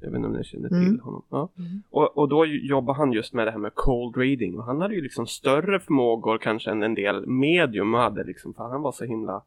Jag 0.00 0.10
vet 0.10 0.16
inte 0.16 0.26
om 0.28 0.32
ni 0.32 0.44
känner 0.44 0.68
till 0.68 0.78
Mm. 0.78 1.00
honom. 1.00 1.22
Ja. 1.28 1.48
Mm. 1.58 1.82
Och, 1.90 2.18
och 2.18 2.28
då 2.28 2.46
jobbade 2.46 2.98
han 2.98 3.12
just 3.12 3.34
med 3.34 3.46
det 3.46 3.50
här 3.50 3.58
med 3.58 3.74
cold 3.74 4.16
reading. 4.16 4.58
Och 4.58 4.64
han 4.64 4.80
hade 4.80 4.94
ju 4.94 5.00
liksom 5.00 5.26
större 5.26 5.80
förmågor 5.80 6.38
kanske 6.38 6.70
än 6.70 6.82
en 6.82 6.94
del 6.94 7.26
medium 7.26 7.94
hade 7.94 8.24
liksom. 8.24 8.54
För 8.54 8.64
han 8.64 8.82
var 8.82 8.92
så 8.92 9.04
himla 9.04 9.42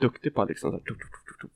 duktig 0.00 0.34
på 0.34 0.42
att 0.42 0.48
liksom 0.48 0.72
här. 0.72 0.82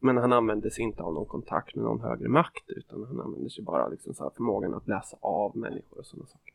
Men 0.00 0.16
han 0.16 0.32
använde 0.32 0.70
sig 0.70 0.84
inte 0.84 1.03
av 1.03 1.14
någon 1.14 1.26
kontakt 1.26 1.74
med 1.76 1.84
någon 1.84 2.00
högre 2.00 2.28
makt. 2.28 2.64
Utan 2.70 3.05
han 3.05 3.20
använde 3.20 3.50
sig 3.50 3.64
bara 3.64 3.88
liksom 3.88 4.14
så 4.14 4.22
här 4.22 4.30
förmågan 4.36 4.74
att 4.74 4.88
läsa 4.88 5.16
av 5.20 5.57
människor 5.57 5.98
och 5.98 6.07
sådana 6.07 6.26
saker. 6.26 6.55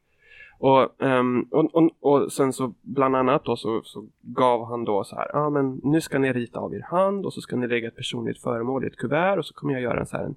Och, 0.59 1.03
ehm, 1.03 1.47
och, 1.51 1.75
och, 1.75 1.91
och 1.99 2.31
sen 2.31 2.53
så 2.53 2.73
bland 2.81 3.15
annat 3.15 3.45
då 3.45 3.55
så, 3.55 3.81
så 3.83 4.05
gav 4.21 4.65
han 4.65 4.85
då 4.85 5.03
så 5.03 5.15
här, 5.15 5.29
ja 5.33 5.39
ah, 5.39 5.49
men 5.49 5.81
nu 5.83 6.01
ska 6.01 6.19
ni 6.19 6.33
rita 6.33 6.59
av 6.59 6.75
er 6.75 6.81
hand 6.81 7.25
och 7.25 7.33
så 7.33 7.41
ska 7.41 7.55
ni 7.55 7.67
lägga 7.67 7.87
ett 7.87 7.95
personligt 7.95 8.41
föremål 8.41 8.83
i 8.83 8.87
ett 8.87 8.97
kuvert 8.97 9.37
och 9.37 9.45
så 9.45 9.53
kommer 9.53 9.73
jag 9.73 9.81
göra 9.81 9.99
en 9.99 10.05
så 10.05 10.17
här 10.17 10.23
en, 10.23 10.35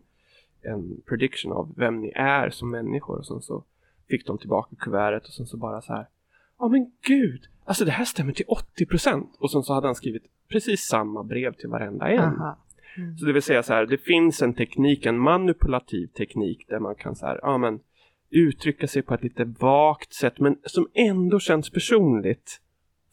en 0.63 1.01
prediction 1.09 1.53
av 1.53 1.73
vem 1.77 2.01
ni 2.01 2.13
är 2.15 2.51
som 2.51 2.71
människor 2.71 3.19
och 3.19 3.27
sen 3.27 3.41
så 3.41 3.65
fick 4.09 4.27
de 4.27 4.39
tillbaka 4.39 4.77
kuvertet 4.77 5.29
och 5.29 5.33
sen 5.33 5.47
så 5.47 5.57
bara 5.57 5.81
så 5.81 5.93
här, 5.93 6.07
ja 6.59 6.69
men 6.69 6.93
gud, 7.07 7.43
alltså 7.65 7.85
det 7.85 7.91
här 7.91 8.05
stämmer 8.05 8.33
till 8.33 8.47
80% 8.79 9.27
och 9.39 9.51
sen 9.51 9.63
så 9.63 9.75
hade 9.75 9.89
han 9.89 9.95
skrivit 9.95 10.23
precis 10.49 10.81
samma 10.81 11.23
brev 11.23 11.53
till 11.53 11.69
varenda 11.69 12.09
en. 12.09 12.21
Aha. 12.21 12.59
Så 13.19 13.27
det 13.27 13.33
vill 13.33 13.43
säga 13.43 13.63
så 13.63 13.73
här, 13.73 13.87
det 13.87 13.99
finns 13.99 14.43
en 14.43 14.55
teknik, 14.55 15.07
en 15.07 15.19
manipulativ 15.19 16.07
teknik 16.07 16.69
där 16.69 16.79
man 16.79 16.95
kan 16.95 17.17
så 17.17 17.27
här, 17.27 17.41
ja 17.43 17.59
men 17.59 17.81
uttrycka 18.31 18.87
sig 18.87 19.03
på 19.03 19.15
ett 19.15 19.23
lite 19.23 19.45
vagt 19.45 20.13
sätt 20.13 20.39
men 20.39 20.59
som 20.65 20.89
ändå 20.95 21.41
känns 21.41 21.71
personligt 21.71 22.61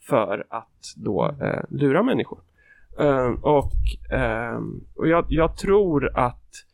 för 0.00 0.46
att 0.48 0.94
då 0.96 1.34
eh, 1.40 1.62
lura 1.68 2.02
människor. 2.02 2.40
Eh, 2.98 3.30
och 3.30 4.12
eh, 4.12 4.60
och 4.94 5.08
jag, 5.08 5.26
jag 5.28 5.56
tror 5.56 6.18
att 6.18 6.64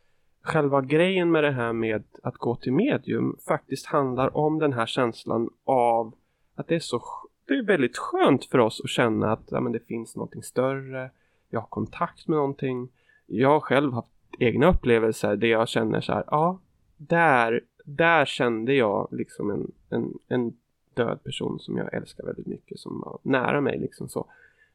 själva 0.41 0.81
grejen 0.81 1.31
med 1.31 1.43
det 1.43 1.51
här 1.51 1.73
med 1.73 2.03
att 2.23 2.35
gå 2.35 2.55
till 2.55 2.73
medium 2.73 3.37
faktiskt 3.47 3.85
handlar 3.85 4.37
om 4.37 4.59
den 4.59 4.73
här 4.73 4.85
känslan 4.85 5.49
av 5.65 6.13
att 6.55 6.67
det 6.67 6.75
är 6.75 6.79
så 6.79 7.01
det 7.47 7.53
är 7.53 7.63
väldigt 7.63 7.97
skönt 7.97 8.45
för 8.45 8.57
oss 8.57 8.81
att 8.83 8.89
känna 8.89 9.31
att 9.31 9.43
ja, 9.47 9.59
men 9.59 9.71
det 9.71 9.79
finns 9.79 10.15
någonting 10.15 10.43
större, 10.43 11.09
jag 11.49 11.59
har 11.59 11.67
kontakt 11.67 12.27
med 12.27 12.35
någonting. 12.35 12.89
Jag 13.25 13.49
har 13.49 13.59
själv 13.59 13.93
haft 13.93 14.07
egna 14.39 14.69
upplevelser 14.69 15.35
där 15.35 15.47
jag 15.47 15.69
känner 15.69 16.01
så 16.01 16.13
här, 16.13 16.23
ja, 16.27 16.59
där, 16.97 17.61
där 17.85 18.25
kände 18.25 18.73
jag 18.73 19.07
liksom 19.11 19.51
en, 19.51 19.71
en, 19.89 20.13
en 20.27 20.53
död 20.93 21.23
person 21.23 21.59
som 21.59 21.77
jag 21.77 21.93
älskar 21.93 22.23
väldigt 22.23 22.47
mycket, 22.47 22.79
som 22.79 22.99
var 22.99 23.19
nära 23.23 23.61
mig 23.61 23.79
liksom 23.79 24.09
så. 24.09 24.25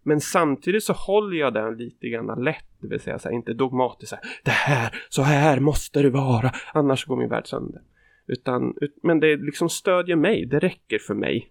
Men 0.02 0.20
samtidigt 0.20 0.84
så 0.84 0.92
håller 0.92 1.36
jag 1.36 1.54
den 1.54 1.76
lite 1.76 2.08
grann 2.08 2.44
lätt, 2.44 2.64
det 2.80 2.88
vill 2.88 3.00
säga 3.00 3.18
så 3.18 3.28
här, 3.28 3.34
inte 3.34 3.52
dogmatiskt 3.52 4.10
så 4.10 4.16
här, 4.16 4.24
det 4.44 4.50
här, 4.50 5.02
så 5.08 5.22
här 5.22 5.60
måste 5.60 6.02
det 6.02 6.10
vara, 6.10 6.52
annars 6.74 7.06
går 7.06 7.16
min 7.16 7.28
värld 7.28 7.46
sönder. 7.46 7.82
Utan, 8.26 8.74
ut- 8.80 8.98
men 9.02 9.20
det 9.20 9.36
liksom 9.36 9.68
stödjer 9.68 10.16
mig, 10.16 10.46
det 10.46 10.58
räcker 10.58 10.98
för 10.98 11.14
mig. 11.14 11.50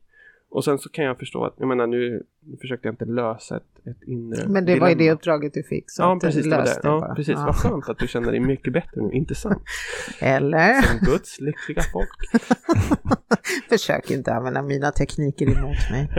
Och 0.52 0.64
sen 0.64 0.80
så 0.80 0.89
kan 0.89 1.06
jag 1.06 1.20
förstå 1.20 1.45
att, 1.45 1.54
jag 1.58 1.68
menar 1.68 1.88
nu, 1.88 2.24
nu 2.39 2.58
försökte 2.58 2.88
jag 2.88 2.93
inte 2.93 3.06
lösa 3.06 3.58
ett, 3.58 3.88
ett 3.88 4.04
inre 4.08 4.47
Men 4.47 4.66
det 4.66 4.80
var 4.80 4.89
ju 4.89 4.93
det 4.95 5.00
dilemma. 5.00 5.16
uppdraget 5.16 5.54
du 5.54 5.64
fick. 5.64 5.84
Så 5.91 6.02
Ja, 6.02 6.14
att 6.14 6.20
du 6.20 6.28
precis. 6.28 6.43
Det 6.43 6.50
var 6.58 6.64
det. 6.64 6.80
Ja, 6.84 7.00
bara. 7.00 7.16
precis. 7.16 7.34
Ja. 7.38 7.45
Vad 7.45 7.56
skönt 7.56 7.89
att 7.89 7.97
du 8.00 8.08
känner 8.08 8.32
dig 8.32 8.39
mycket 8.39 8.74
bättre 8.74 9.02
nu, 9.02 9.12
inte 9.12 9.36
sant? 9.36 9.64
Eller? 10.22 10.82
Som 10.82 11.00
Guds 11.06 11.39
lyckliga 11.39 11.82
folk. 11.93 12.10
Försök 13.70 14.12
inte 14.12 14.34
använda 14.34 14.62
mina 14.62 14.91
tekniker 14.91 15.45
emot 15.45 15.91
mig. 15.91 16.10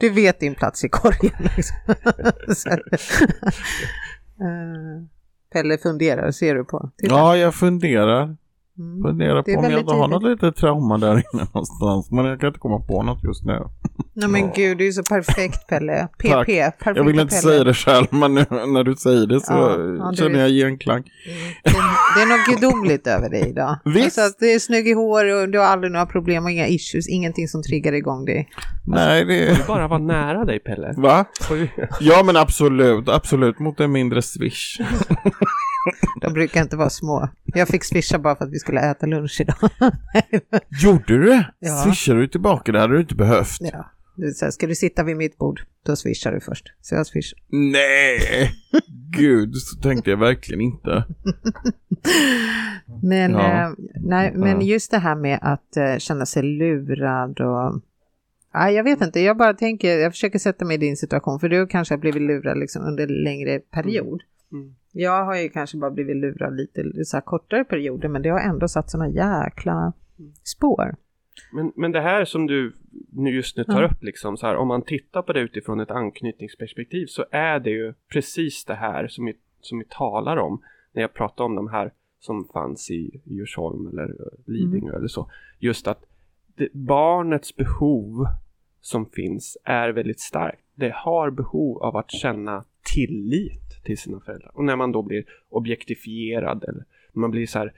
Du 0.00 0.10
vet 0.10 0.40
din 0.40 0.54
plats 0.54 0.84
i 0.84 0.88
korgen. 0.88 1.48
Liksom. 1.56 1.76
Eh, 4.42 5.02
Pelle 5.52 5.78
funderar, 5.78 6.30
ser 6.30 6.54
du 6.54 6.64
på? 6.64 6.90
Titta. 6.98 7.14
Ja, 7.14 7.36
jag 7.36 7.54
funderar. 7.54 8.36
Mm. 8.80 9.02
Fundera 9.02 9.42
Det 9.42 9.52
är 9.52 9.54
på 9.56 9.60
om 9.62 9.70
jag 9.70 9.80
inte 9.80 9.94
har 9.94 10.08
något 10.08 10.22
litet 10.22 10.56
trauma 10.56 10.98
där 10.98 11.12
inne 11.12 11.46
någonstans. 11.54 12.10
Men 12.10 12.24
jag 12.24 12.40
kan 12.40 12.46
inte 12.46 12.58
komma 12.60 12.80
på 12.80 13.02
något 13.02 13.24
just 13.24 13.44
nu. 13.44 13.58
Nej 14.14 14.28
men 14.28 14.40
Ja. 14.40 14.52
gud, 14.56 14.78
du 14.78 14.86
är 14.88 14.92
så 14.92 15.02
perfekt 15.02 15.66
Pelle. 15.68 16.08
PP, 16.18 16.28
Tack. 16.32 16.46
perfekta 16.46 16.92
Jag 16.94 17.04
vill 17.04 17.20
inte 17.20 17.34
Pelle. 17.36 17.42
säga 17.42 17.64
det 17.64 17.74
själv, 17.74 18.06
men 18.10 18.34
nu, 18.34 18.44
när 18.50 18.84
du 18.84 18.94
säger 18.96 19.26
det 19.26 19.40
så 19.40 19.52
Ja, 19.52 19.78
ja, 19.98 20.12
känner 20.16 20.38
är- 20.38 20.46
jag 20.46 20.50
genklang. 20.50 20.98
Mm. 20.98 21.38
Det, 21.64 21.70
det 22.16 22.22
är 22.22 22.26
något 22.38 22.60
gudomligt 22.60 23.06
över 23.06 23.30
dig 23.30 23.48
idag. 23.48 23.76
Visst. 23.84 24.18
Alltså, 24.18 24.36
det 24.40 24.52
är 24.54 24.58
snygg 24.58 24.88
i 24.88 24.92
hår 24.92 25.24
och 25.42 25.48
du 25.48 25.58
har 25.58 25.66
aldrig 25.66 25.92
några 25.92 26.06
problem 26.06 26.44
och 26.44 26.50
inga 26.50 26.66
issues, 26.68 27.08
ingenting 27.08 27.48
som 27.48 27.62
triggar 27.62 27.92
igång 27.92 28.24
dig. 28.24 28.48
Nej, 28.86 29.24
det... 29.24 29.54
Du 29.56 29.62
bara 29.66 29.88
var 29.88 29.98
nära 29.98 30.44
dig 30.44 30.58
Pelle. 30.60 30.94
Va? 30.96 31.24
Ja, 32.00 32.22
men 32.24 32.36
absolut. 32.36 33.08
Absolut 33.08 33.58
mot 33.58 33.80
en 33.80 33.92
mindre 33.92 34.22
swish. 34.22 34.80
De 36.20 36.32
brukar 36.32 36.62
inte 36.62 36.76
vara 36.76 36.90
små. 36.90 37.28
Jag 37.44 37.68
fick 37.68 37.84
swisha 37.84 38.18
bara 38.18 38.36
för 38.36 38.44
att 38.44 38.50
vi 38.52 38.58
skulle 38.58 38.80
äta 38.80 39.06
lunch 39.06 39.40
idag. 39.40 39.56
Gjorde 40.82 41.04
du 41.06 41.22
det? 41.26 41.50
Ja. 41.58 41.82
Swishade 41.84 42.20
du 42.20 42.28
tillbaka? 42.28 42.72
Det 42.72 42.80
hade 42.80 42.94
du 42.94 43.00
inte 43.00 43.14
behövt. 43.14 43.56
ja. 43.60 43.90
Du 44.16 44.32
säger, 44.32 44.52
ska 44.52 44.66
du 44.66 44.74
sitta 44.74 45.02
vid 45.04 45.16
mitt 45.16 45.38
bord, 45.38 45.60
då 45.86 45.96
swishar 45.96 46.32
du 46.32 46.40
först. 46.40 46.64
Så 46.80 46.94
jag 46.94 47.06
swishar. 47.06 47.38
Nej! 47.48 48.50
Gud, 49.18 49.56
så 49.56 49.80
tänkte 49.80 50.10
jag 50.10 50.16
verkligen 50.16 50.60
inte. 50.60 51.04
Men, 53.02 53.32
Ja. 53.32 53.62
eh, 53.62 53.70
nej, 54.00 54.32
men 54.36 54.60
just 54.60 54.90
det 54.90 54.98
här 54.98 55.14
med 55.14 55.38
att 55.42 55.76
eh, 55.76 55.96
känna 55.98 56.26
sig 56.26 56.42
lurad 56.42 57.40
och... 57.40 57.80
Nej, 58.54 58.74
jag 58.74 58.84
vet 58.84 59.00
inte, 59.02 59.20
jag 59.20 59.36
bara 59.36 59.54
tänker, 59.54 59.98
jag 59.98 60.12
försöker 60.12 60.38
sätta 60.38 60.64
mig 60.64 60.74
i 60.74 60.78
din 60.78 60.96
situation, 60.96 61.40
för 61.40 61.48
du 61.48 61.66
kanske 61.66 61.94
har 61.94 61.98
blivit 61.98 62.22
lurad 62.22 62.58
liksom 62.58 62.82
under 62.84 63.02
en 63.06 63.22
längre 63.24 63.58
period. 63.58 64.22
Mm. 64.52 64.74
Jag 64.92 65.24
har 65.24 65.36
ju 65.36 65.48
kanske 65.48 65.76
bara 65.78 65.90
blivit 65.90 66.16
lurad 66.16 66.56
lite 66.56 67.04
så 67.04 67.16
här 67.16 67.22
kortare 67.22 67.64
perioder, 67.64 68.08
men 68.08 68.22
det 68.22 68.28
har 68.28 68.40
ändå 68.40 68.68
satt 68.68 68.90
sådana 68.90 69.08
jäkla 69.08 69.92
spår. 70.44 70.96
Men, 71.52 71.72
men 71.76 71.92
det 71.92 72.00
här 72.00 72.24
som 72.24 72.46
du 72.46 72.76
nu 73.12 73.30
just 73.30 73.56
nu 73.56 73.64
tar 73.64 73.82
Ja. 73.82 73.88
upp, 73.88 74.02
liksom, 74.02 74.36
så 74.36 74.46
här, 74.46 74.56
om 74.56 74.68
man 74.68 74.82
tittar 74.82 75.22
på 75.22 75.32
det 75.32 75.40
utifrån 75.40 75.80
ett 75.80 75.90
anknytningsperspektiv 75.90 77.06
så 77.06 77.24
är 77.30 77.60
det 77.60 77.70
ju 77.70 77.94
precis 78.12 78.64
det 78.64 78.74
här 78.74 79.08
som 79.08 79.24
vi, 79.24 79.36
som 79.60 79.78
vi 79.78 79.84
talar 79.90 80.36
om 80.36 80.62
när 80.92 81.02
jag 81.02 81.14
pratar 81.14 81.44
om 81.44 81.54
de 81.54 81.68
här 81.68 81.92
som 82.20 82.48
fanns 82.52 82.90
i 82.90 83.20
Djursholm 83.24 83.86
eller 83.86 84.04
eh, 84.08 84.38
Lidingö 84.46 84.96
eller 84.96 85.08
så. 85.08 85.30
Just 85.58 85.88
att 85.88 86.04
det, 86.56 86.72
barnets 86.72 87.56
behov 87.56 88.26
som 88.80 89.06
finns 89.06 89.58
är 89.64 89.88
väldigt 89.88 90.20
starkt. 90.20 90.62
Det 90.74 90.92
har 90.94 91.30
behov 91.30 91.82
av 91.82 91.96
att 91.96 92.10
känna 92.10 92.64
tillit 92.94 93.69
till 93.84 93.98
sina 93.98 94.20
föräldrar. 94.20 94.50
Och 94.54 94.64
när 94.64 94.76
man 94.76 94.92
då 94.92 95.02
blir 95.02 95.24
objektifierad 95.48 96.64
eller 96.64 96.84
man 97.12 97.30
blir 97.30 97.46
så 97.46 97.58
här 97.58 97.72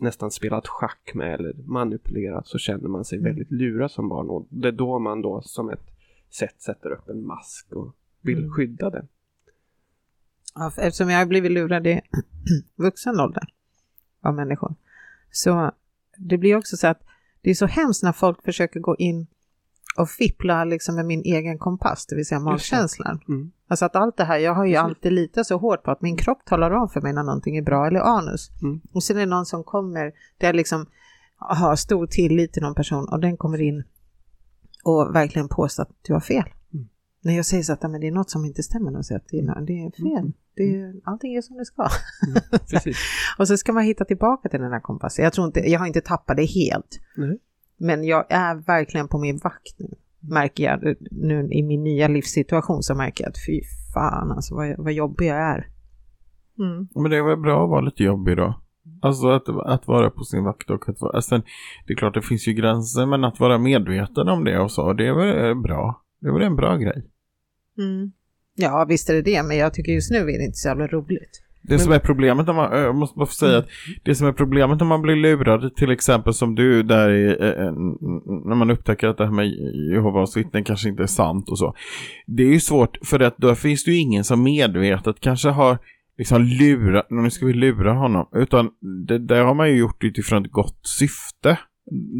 nästan 0.00 0.30
spelat 0.30 0.66
schack 0.68 1.10
med 1.14 1.34
eller 1.34 1.54
manipulerad 1.54 2.46
så 2.46 2.58
känner 2.58 2.88
man 2.88 3.04
sig 3.04 3.18
Mm. 3.18 3.30
väldigt 3.30 3.50
lurad 3.50 3.90
som 3.90 4.08
barn 4.08 4.28
och 4.30 4.46
det 4.50 4.68
är 4.68 4.72
då 4.72 4.98
man 4.98 5.22
då 5.22 5.42
som 5.42 5.70
ett 5.70 5.90
sätt 6.30 6.60
sätter 6.62 6.90
upp 6.90 7.08
en 7.08 7.26
mask 7.26 7.72
och 7.72 7.94
vill 8.20 8.38
Mm. 8.38 8.50
skydda 8.50 8.90
den. 8.90 9.08
Ja, 10.54 10.72
eftersom 10.78 11.10
jag 11.10 11.18
har 11.18 11.26
blivit 11.26 11.52
lurad 11.52 11.86
i 11.86 12.00
vuxen 12.76 13.20
ålder 13.20 13.42
av 14.20 14.34
människor. 14.34 14.74
Så 15.30 15.72
det 16.16 16.38
blir 16.38 16.56
också 16.56 16.76
så 16.76 16.86
att 16.86 17.02
det 17.40 17.50
är 17.50 17.54
så 17.54 17.66
hemskt 17.66 18.02
när 18.02 18.12
folk 18.12 18.44
försöker 18.44 18.80
gå 18.80 18.96
in 18.96 19.26
och 19.98 20.08
fippla 20.10 20.64
liksom 20.64 20.94
med 20.94 21.06
min 21.06 21.22
egen 21.24 21.58
kompass, 21.58 22.06
det 22.06 22.16
vill 22.16 22.26
säga 22.26 22.40
magkänslan. 22.40 23.20
Mm. 23.28 23.50
Alltså 23.68 23.84
att 23.84 23.96
allt 23.96 24.16
det 24.16 24.24
här, 24.24 24.38
jag 24.38 24.54
har 24.54 24.64
ju 24.64 24.72
Precis. 24.72 24.84
alltid 24.84 25.12
litat 25.12 25.46
så 25.46 25.58
hårt 25.58 25.82
på 25.82 25.90
att 25.90 26.02
min 26.02 26.16
kropp 26.16 26.44
talar 26.44 26.70
om 26.70 26.88
för 26.88 27.00
mig 27.00 27.12
när 27.12 27.22
någonting 27.22 27.56
är 27.56 27.62
bra 27.62 27.86
eller 27.86 28.00
anus. 28.00 28.50
Mm. 28.62 28.80
Och 28.92 29.02
sen 29.02 29.16
är 29.16 29.20
det 29.20 29.26
någon 29.26 29.46
som 29.46 29.64
kommer, 29.64 30.04
där 30.38 30.48
jag 30.48 30.56
liksom 30.56 30.86
har 31.36 31.76
stor 31.76 32.06
tillit 32.06 32.52
till 32.52 32.62
någon 32.62 32.74
person 32.74 33.08
och 33.08 33.20
den 33.20 33.36
kommer 33.36 33.60
in 33.60 33.84
och 34.84 35.14
verkligen 35.14 35.48
påstår 35.48 35.82
att 35.82 35.90
du 36.02 36.12
har 36.12 36.20
fel. 36.20 36.44
Mm. 36.74 36.88
När 37.22 37.36
jag 37.36 37.46
säger 37.46 37.62
så 37.62 37.72
att 37.72 37.82
"Ja, 37.82 37.88
men 37.88 38.00
det 38.00 38.06
är 38.06 38.12
något 38.12 38.30
som 38.30 38.44
inte 38.44 38.62
stämmer, 38.62 38.90
de 38.90 39.02
säger 39.04 39.20
att 39.20 39.28
det 39.28 39.38
är, 39.38 39.60
det 39.66 39.72
är 39.72 39.90
fel. 39.90 40.18
Mm. 40.18 40.32
Det 40.56 40.62
är, 40.62 40.94
allting 41.04 41.34
är 41.34 41.42
som 41.42 41.56
det 41.56 41.64
ska. 41.64 41.88
Precis. 42.70 42.96
Och 43.38 43.48
så 43.48 43.56
ska 43.56 43.72
man 43.72 43.84
hitta 43.84 44.04
tillbaka 44.04 44.48
till 44.48 44.60
den 44.60 44.72
här 44.72 44.80
kompassen. 44.80 45.24
Jag, 45.24 45.32
tror 45.32 45.46
inte, 45.46 45.60
jag 45.60 45.80
har 45.80 45.86
inte 45.86 46.00
tappat 46.00 46.36
det 46.36 46.44
helt. 46.44 47.00
Men 47.76 48.04
jag 48.04 48.24
är 48.28 48.54
verkligen 48.54 49.08
på 49.08 49.18
min 49.18 49.36
vakt 49.36 49.78
nu. 49.78 49.94
Märker 50.20 50.64
jag 50.64 50.96
nu 51.10 51.48
i 51.52 51.62
min 51.62 51.84
nya 51.84 52.08
livssituation 52.08 52.82
så 52.82 52.94
märker 52.94 53.24
jag 53.24 53.30
att 53.30 53.46
fy 53.46 53.60
fan 53.94 54.32
alltså 54.32 54.54
vad, 54.54 54.74
vad 54.78 54.92
jobbig 54.92 55.26
jag 55.26 55.36
är. 55.36 55.66
Mm. 56.58 56.88
Men 56.94 57.10
det 57.10 57.16
är 57.16 57.22
väl 57.22 57.36
bra 57.36 57.64
att 57.64 57.70
vara 57.70 57.80
lite 57.80 58.02
jobbig 58.02 58.36
då? 58.36 58.60
Alltså 59.02 59.28
att, 59.28 59.48
att 59.48 59.86
vara 59.86 60.10
på 60.10 60.24
sin 60.24 60.44
vakt 60.44 60.70
och 60.70 60.88
att 60.88 61.00
vara... 61.00 61.16
Alltså, 61.16 61.42
det 61.86 61.92
är 61.92 61.96
klart 61.96 62.14
det 62.14 62.22
finns 62.22 62.48
ju 62.48 62.52
gränser 62.52 63.06
men 63.06 63.24
att 63.24 63.40
vara 63.40 63.58
medveten 63.58 64.28
om 64.28 64.44
det 64.44 64.60
och 64.60 64.70
så, 64.70 64.92
det 64.92 65.06
är 65.06 65.14
väl 65.14 65.48
eh, 65.48 65.62
bra. 65.62 66.02
Det 66.20 66.28
är 66.28 66.32
väl 66.32 66.42
en 66.42 66.56
bra 66.56 66.76
grej. 66.76 67.06
Mm. 67.78 68.12
Ja 68.54 68.86
visst 68.88 69.10
är 69.10 69.14
det 69.14 69.22
det, 69.22 69.42
men 69.42 69.56
jag 69.56 69.74
tycker 69.74 69.92
just 69.92 70.10
nu 70.10 70.18
är 70.18 70.38
det 70.38 70.44
inte 70.44 70.56
så 70.56 70.68
jävla 70.68 70.86
roligt. 70.86 71.42
Det 71.68 71.78
som 71.78 71.92
är 71.92 71.98
problemet 71.98 72.46
när 72.46 72.54
man, 72.54 72.80
jag 72.80 72.94
måste 72.94 73.18
bara 73.18 73.26
få 73.26 73.32
säga 73.32 73.58
att 73.58 73.68
det 74.04 74.14
som 74.14 74.26
är 74.26 74.32
problemet 74.32 74.78
när 74.78 74.86
man 74.86 75.02
blir 75.02 75.16
lurad, 75.16 75.76
till 75.76 75.90
exempel 75.90 76.34
som 76.34 76.54
du 76.54 76.82
där 76.82 77.10
i, 77.10 77.26
eh, 77.30 77.72
när 78.46 78.54
man 78.54 78.70
upptäcker 78.70 79.08
att 79.08 79.18
det 79.18 79.24
här 79.24 79.32
med 79.32 79.46
Jehovas 79.92 80.36
vittnen 80.36 80.64
kanske 80.64 80.88
inte 80.88 81.02
är 81.02 81.06
sant 81.06 81.48
och 81.48 81.58
så. 81.58 81.74
Det 82.26 82.42
är 82.42 82.52
ju 82.52 82.60
svårt 82.60 82.98
för 83.02 83.20
att 83.20 83.36
då 83.38 83.54
finns 83.54 83.84
det 83.84 83.90
ju 83.90 83.96
ingen 83.96 84.24
som 84.24 84.42
medvetet 84.42 85.20
kanske 85.20 85.48
har 85.48 85.78
liksom 86.18 86.42
lurat, 86.42 87.06
nu 87.10 87.30
ska 87.30 87.46
vi 87.46 87.52
lura 87.52 87.92
honom, 87.92 88.28
utan 88.34 88.70
det, 89.06 89.18
det 89.18 89.36
har 89.36 89.54
man 89.54 89.70
ju 89.70 89.76
gjort 89.76 90.04
utifrån 90.04 90.44
ett 90.44 90.52
gott 90.52 90.80
syfte. 90.82 91.58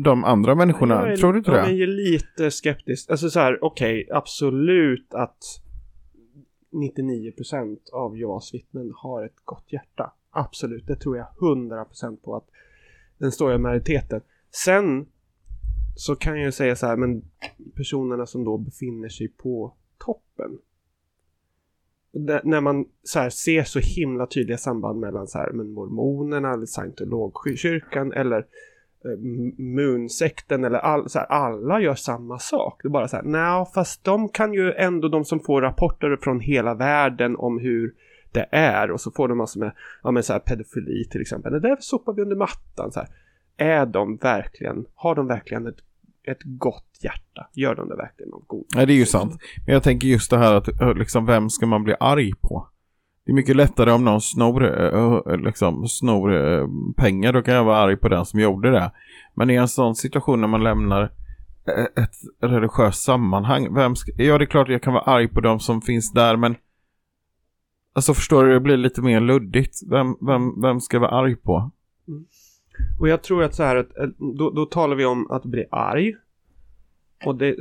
De 0.04 0.24
andra 0.24 0.54
människorna, 0.54 1.06
är- 1.06 1.16
tror 1.16 1.32
du 1.32 1.38
inte 1.38 1.50
men 1.50 1.64
det? 1.64 1.70
jag 1.70 1.80
är 1.82 1.86
lite 1.86 2.50
skeptisk. 2.50 3.10
Alltså 3.10 3.30
så 3.30 3.40
här, 3.40 3.58
okej, 3.64 4.08
absolut 4.12 5.14
att 5.14 5.36
99% 6.76 7.78
av 7.92 8.18
Jehovas 8.18 8.54
vittnen 8.54 8.92
har 8.96 9.24
ett 9.24 9.36
gott 9.44 9.64
hjärta. 9.72 10.12
Absolut, 10.30 10.86
det 10.86 10.96
tror 10.96 11.16
jag 11.16 11.26
100% 11.40 12.16
på 12.16 12.36
att 12.36 12.48
den 13.18 13.32
stora 13.32 13.58
majoriteten. 13.58 14.20
Sen 14.64 15.06
så 15.96 16.16
kan 16.16 16.36
jag 16.36 16.44
ju 16.44 16.52
säga 16.52 16.76
så 16.76 16.86
här, 16.86 16.96
men 16.96 17.22
personerna 17.74 18.26
som 18.26 18.44
då 18.44 18.58
befinner 18.58 19.08
sig 19.08 19.28
på 19.28 19.74
toppen. 19.98 20.58
När- 22.12 22.40
När 22.44 22.60
man 22.60 22.84
så 23.02 23.18
här 23.18 23.30
ser 23.30 23.64
så 23.64 23.78
himla 23.78 24.26
tydliga 24.26 24.58
samband 24.58 25.00
mellan 25.00 25.28
så 25.28 25.38
här, 25.38 25.52
men 25.52 25.70
mormonerna 25.70 26.52
eller 26.52 26.66
scientologkyrkan 26.66 28.12
eller 28.12 28.38
eh, 28.38 28.44
Moonsekten 29.58 30.64
eller 30.64 30.78
all, 30.78 31.08
så 31.08 31.18
här, 31.18 31.26
alla 31.26 31.80
gör 31.80 31.94
samma 31.94 32.38
sak. 32.38 32.80
Det 32.82 32.88
är 32.88 32.90
bara 32.90 33.08
så 33.08 33.16
här, 33.16 33.22
nej, 33.22 33.66
fast 33.74 34.04
de 34.04 34.28
kan 34.28 34.52
ju 34.52 34.72
ändå, 34.72 35.08
de 35.08 35.24
som 35.24 35.40
får 35.40 35.62
rapporter 35.62 36.18
från 36.22 36.40
hela 36.40 36.74
världen 36.74 37.36
om 37.36 37.58
hur 37.58 37.94
det 38.32 38.46
är 38.50 38.90
och 38.90 39.00
så 39.00 39.10
får 39.10 39.28
de 39.28 39.38
massor 39.38 39.60
med, 39.60 39.72
ja 40.02 40.10
men 40.10 40.22
så 40.22 40.32
här 40.32 40.40
pedofili 40.40 41.04
till 41.04 41.20
exempel. 41.20 41.52
Det 41.52 41.60
där 41.60 41.76
sopar 41.80 42.12
vi 42.12 42.22
under 42.22 42.36
mattan 42.36 42.92
så 42.92 43.00
här. 43.00 43.08
Är 43.56 43.86
de 43.86 44.16
verkligen, 44.16 44.86
har 44.94 45.14
de 45.14 45.26
verkligen 45.26 45.66
ett, 45.66 45.78
ett 46.24 46.42
gott 46.42 46.98
hjärta? 47.02 47.48
Gör 47.52 47.74
de 47.74 47.88
det 47.88 47.96
verkligen 47.96 48.32
av 48.32 48.44
god? 48.46 48.66
Nej, 48.74 48.86
det 48.86 48.92
är 48.92 48.96
ju 48.96 49.06
sant. 49.06 49.40
Men 49.66 49.74
jag 49.74 49.82
tänker 49.82 50.08
just 50.08 50.30
det 50.30 50.38
här 50.38 50.54
att 50.54 50.80
eh, 50.80 50.94
liksom, 50.94 51.26
vem 51.26 51.50
ska 51.50 51.66
man 51.66 51.84
bli 51.84 51.94
arg 52.00 52.32
på? 52.40 52.68
Det 53.26 53.32
är 53.32 53.34
mycket 53.34 53.56
lättare 53.56 53.92
om 53.92 54.04
någon 54.04 54.20
snor, 54.20 54.64
eh, 54.64 55.32
eh, 55.32 55.36
liksom, 55.36 55.88
snor 55.88 56.34
eh, 56.34 56.66
pengar, 56.96 57.32
då 57.32 57.42
kan 57.42 57.54
jag 57.54 57.64
vara 57.64 57.76
arg 57.76 57.96
på 57.96 58.08
den 58.08 58.26
som 58.26 58.40
gjorde 58.40 58.70
det. 58.70 58.92
Men 59.34 59.50
i 59.50 59.54
en 59.54 59.68
sån 59.68 59.94
situation 59.94 60.40
när 60.40 60.48
man 60.48 60.64
lämnar 60.64 61.12
ett 61.96 62.14
religiöst 62.40 63.02
sammanhang, 63.02 63.74
vem 63.74 63.96
ska, 63.96 64.12
ja 64.22 64.38
det 64.38 64.44
är 64.44 64.46
klart 64.46 64.68
jag 64.68 64.82
kan 64.82 64.92
vara 64.92 65.04
arg 65.04 65.28
på 65.28 65.40
de 65.40 65.60
som 65.60 65.82
finns 65.82 66.12
där, 66.12 66.36
men 66.36 66.56
alltså 67.92 68.14
förstår 68.14 68.44
du, 68.44 68.52
det 68.52 68.60
blir 68.60 68.76
lite 68.76 69.02
mer 69.02 69.20
luddigt. 69.20 69.78
Vem, 69.90 70.16
vem, 70.26 70.60
vem 70.62 70.80
ska 70.80 70.96
jag 70.96 71.00
vara 71.00 71.20
arg 71.22 71.36
på? 71.36 71.70
Mm. 72.08 72.24
Och 73.00 73.08
jag 73.08 73.22
tror 73.22 73.42
att 73.42 73.54
så 73.54 73.62
här, 73.62 73.76
att, 73.76 73.88
då, 74.38 74.50
då 74.50 74.66
talar 74.66 74.96
vi 74.96 75.04
om 75.04 75.30
att 75.30 75.44
bli 75.44 75.64
arg. 75.70 76.14
Och 77.24 77.36
det, 77.36 77.56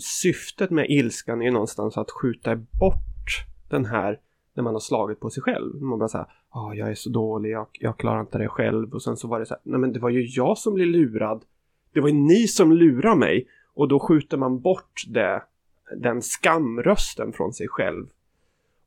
syftet 0.00 0.70
med 0.70 0.86
ilskan 0.88 1.40
är 1.40 1.44
ju 1.44 1.50
någonstans 1.50 1.96
att 1.96 2.10
skjuta 2.10 2.56
bort 2.56 3.46
den 3.68 3.84
här 3.84 4.18
när 4.58 4.62
man 4.64 4.74
har 4.74 4.80
slagit 4.80 5.20
på 5.20 5.30
sig 5.30 5.42
själv. 5.42 5.82
Man 5.82 5.98
bara 5.98 6.08
säger, 6.08 6.26
ah, 6.50 6.74
jag 6.74 6.90
är 6.90 6.94
så 6.94 7.10
dålig, 7.10 7.50
jag, 7.50 7.66
jag 7.72 7.96
klarar 7.96 8.20
inte 8.20 8.38
det 8.38 8.48
själv. 8.48 8.94
Och 8.94 9.02
sen 9.02 9.16
så 9.16 9.28
var 9.28 9.40
det 9.40 9.46
så 9.46 9.54
här, 9.54 9.60
nej 9.62 9.80
men 9.80 9.92
det 9.92 9.98
var 9.98 10.10
ju 10.10 10.26
jag 10.26 10.58
som 10.58 10.74
blev 10.74 10.86
lurad. 10.86 11.44
Det 11.92 12.00
var 12.00 12.08
ju 12.08 12.14
ni 12.14 12.48
som 12.48 12.72
lurade 12.72 13.16
mig. 13.16 13.48
Och 13.74 13.88
då 13.88 13.98
skjuter 13.98 14.36
man 14.36 14.60
bort 14.60 15.04
det, 15.08 15.42
den 15.96 16.22
skamrösten 16.22 17.32
från 17.32 17.52
sig 17.52 17.68
själv. 17.68 18.06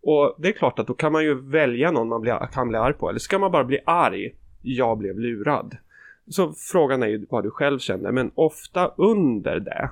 Och 0.01 0.35
det 0.37 0.47
är 0.47 0.51
klart 0.51 0.79
att 0.79 0.87
då 0.87 0.93
kan 0.93 1.11
man 1.11 1.23
ju 1.23 1.41
välja 1.41 1.91
någon 1.91 2.07
man 2.07 2.21
blir, 2.21 2.47
kan 2.53 2.67
bli 2.67 2.77
arg 2.77 2.93
på. 2.93 3.09
Eller 3.09 3.19
ska 3.19 3.39
man 3.39 3.51
bara 3.51 3.63
bli 3.63 3.79
arg? 3.85 4.35
Jag 4.61 4.97
blev 4.97 5.19
lurad. 5.19 5.77
Så 6.27 6.53
frågan 6.57 7.03
är 7.03 7.07
ju 7.07 7.25
vad 7.29 7.43
du 7.43 7.51
själv 7.51 7.79
känner. 7.79 8.11
Men 8.11 8.31
ofta 8.35 8.87
under 8.97 9.59
det 9.59 9.89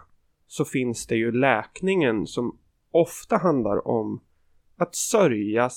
så 0.48 0.66
finns 0.66 1.08
det 1.08 1.16
ju 1.16 1.32
läkningen 1.32 2.28
som 2.28 2.58
ofta 2.92 3.38
handlar 3.38 3.88
om 3.88 4.22
att 4.82 4.96
sörja 4.96 5.70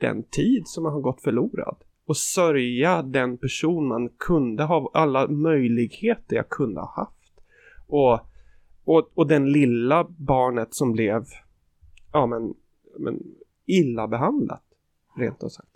den 0.00 0.22
tid 0.22 0.62
som 0.66 0.84
har 0.84 1.00
gått 1.00 1.22
förlorad. 1.22 1.76
och 2.06 2.16
sörja 2.16 3.02
den 3.02 3.38
person 3.38 3.88
man 3.88 4.08
kunde 4.08 4.64
ha, 4.64 4.90
alla 4.94 5.28
möjligheter 5.28 6.36
jag 6.36 6.48
kunde 6.48 6.80
ha 6.80 6.92
haft. 6.96 7.32
Och, 7.86 8.20
och, 8.84 9.10
och 9.14 9.26
den 9.26 9.52
lilla 9.52 10.06
barnet 10.18 10.74
som 10.74 10.92
blev, 10.92 11.24
ja 12.12 12.26
men, 12.26 12.54
men 12.98 13.22
illa 13.66 14.08
behandlat, 14.08 14.64
rent 15.16 15.42
och 15.42 15.52
sagt. 15.52 15.68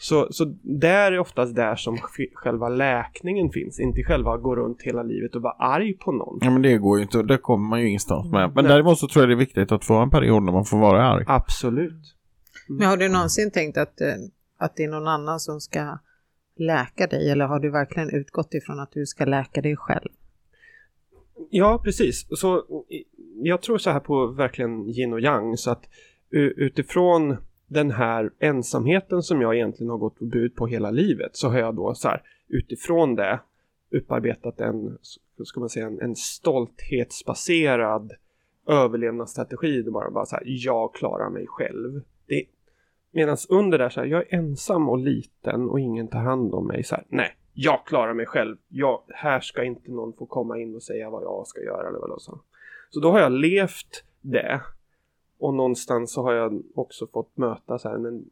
Så, 0.00 0.28
så 0.30 0.44
där 0.62 1.12
är 1.12 1.18
oftast 1.18 1.56
där 1.56 1.76
som 1.76 1.98
själva 2.34 2.68
läkningen 2.68 3.50
finns, 3.50 3.80
inte 3.80 4.02
själva 4.02 4.36
gå 4.36 4.56
runt 4.56 4.82
hela 4.82 5.02
livet 5.02 5.34
och 5.34 5.42
vara 5.42 5.52
arg 5.52 5.92
på 5.92 6.12
någon. 6.12 6.38
Ja 6.42 6.50
men 6.50 6.62
det 6.62 6.78
går 6.78 6.98
ju 6.98 7.02
inte, 7.02 7.22
det 7.22 7.38
kommer 7.38 7.68
man 7.68 7.80
ju 7.80 7.88
ingenstans 7.88 8.32
med. 8.32 8.52
Men 8.54 8.64
Nej. 8.64 8.72
däremot 8.72 8.98
så 8.98 9.08
tror 9.08 9.22
jag 9.22 9.28
det 9.28 9.34
är 9.34 9.46
viktigt 9.46 9.72
att 9.72 9.84
få 9.84 9.94
en 9.94 10.10
period 10.10 10.42
när 10.42 10.52
man 10.52 10.64
får 10.64 10.78
vara 10.78 11.04
arg. 11.04 11.24
Absolut. 11.28 12.16
Mm. 12.68 12.78
Men 12.78 12.88
har 12.88 12.96
du 12.96 13.08
någonsin 13.08 13.50
tänkt 13.50 13.78
att, 13.78 14.00
eh, 14.00 14.14
att 14.56 14.76
det 14.76 14.84
är 14.84 14.88
någon 14.88 15.08
annan 15.08 15.40
som 15.40 15.60
ska 15.60 15.98
läka 16.56 17.06
dig 17.06 17.30
eller 17.30 17.44
har 17.44 17.60
du 17.60 17.70
verkligen 17.70 18.10
utgått 18.10 18.54
ifrån 18.54 18.80
att 18.80 18.92
du 18.92 19.06
ska 19.06 19.24
läka 19.24 19.62
dig 19.62 19.76
själv? 19.76 20.08
Ja, 21.50 21.80
precis. 21.84 22.26
Så 22.30 22.64
jag 23.42 23.62
tror 23.62 23.78
så 23.78 23.90
här 23.90 24.00
på 24.00 24.26
verkligen 24.26 24.88
yin 24.88 25.12
och 25.12 25.20
yang 25.20 25.56
så 25.56 25.70
att 25.70 25.84
utifrån 26.30 27.36
den 27.66 27.90
här 27.90 28.30
ensamheten 28.38 29.22
som 29.22 29.40
jag 29.40 29.54
egentligen 29.54 29.90
har 29.90 29.98
gått 29.98 30.18
på 30.18 30.24
bud 30.24 30.56
på 30.56 30.66
hela 30.66 30.90
livet 30.90 31.36
så 31.36 31.48
har 31.48 31.58
jag 31.58 31.74
då 31.74 31.94
så 31.94 32.08
här 32.08 32.22
utifrån 32.48 33.14
det 33.14 33.40
upparbetat 33.90 34.60
en, 34.60 34.98
ska 35.44 35.60
man 35.60 35.68
säga, 35.68 35.86
en, 35.86 36.00
en 36.00 36.16
stolthetsbaserad 36.16 38.12
överlevnadsstrategi. 38.66 39.82
Det 39.82 39.90
bara, 39.90 40.10
bara 40.10 40.26
så 40.26 40.36
här, 40.36 40.44
jag 40.46 40.94
klarar 40.94 41.30
mig 41.30 41.46
själv. 41.48 42.02
Medan 43.10 43.36
under 43.48 43.78
där 43.78 43.88
så 43.88 44.00
här, 44.00 44.06
jag 44.06 44.20
är 44.20 44.38
ensam 44.38 44.88
och 44.88 44.98
liten 44.98 45.68
och 45.68 45.80
ingen 45.80 46.08
tar 46.08 46.18
hand 46.18 46.54
om 46.54 46.66
mig. 46.66 46.84
Så 46.84 46.94
här, 46.94 47.04
nej, 47.08 47.36
jag 47.52 47.86
klarar 47.86 48.14
mig 48.14 48.26
själv. 48.26 48.56
Jag, 48.68 49.02
här 49.08 49.40
ska 49.40 49.64
inte 49.64 49.90
någon 49.90 50.12
få 50.12 50.26
komma 50.26 50.58
in 50.58 50.74
och 50.74 50.82
säga 50.82 51.10
vad 51.10 51.22
jag 51.22 51.46
ska 51.46 51.60
göra 51.60 51.88
eller 51.88 51.98
vad 51.98 52.22
så. 52.22 52.40
Så 52.90 53.00
då 53.00 53.10
har 53.10 53.20
jag 53.20 53.32
levt 53.32 54.04
det 54.20 54.60
och 55.38 55.54
någonstans 55.54 56.12
så 56.12 56.22
har 56.22 56.32
jag 56.32 56.62
också 56.74 57.06
fått 57.06 57.36
möta 57.36 57.78
så 57.78 57.88
här, 57.88 57.98
men 57.98 58.30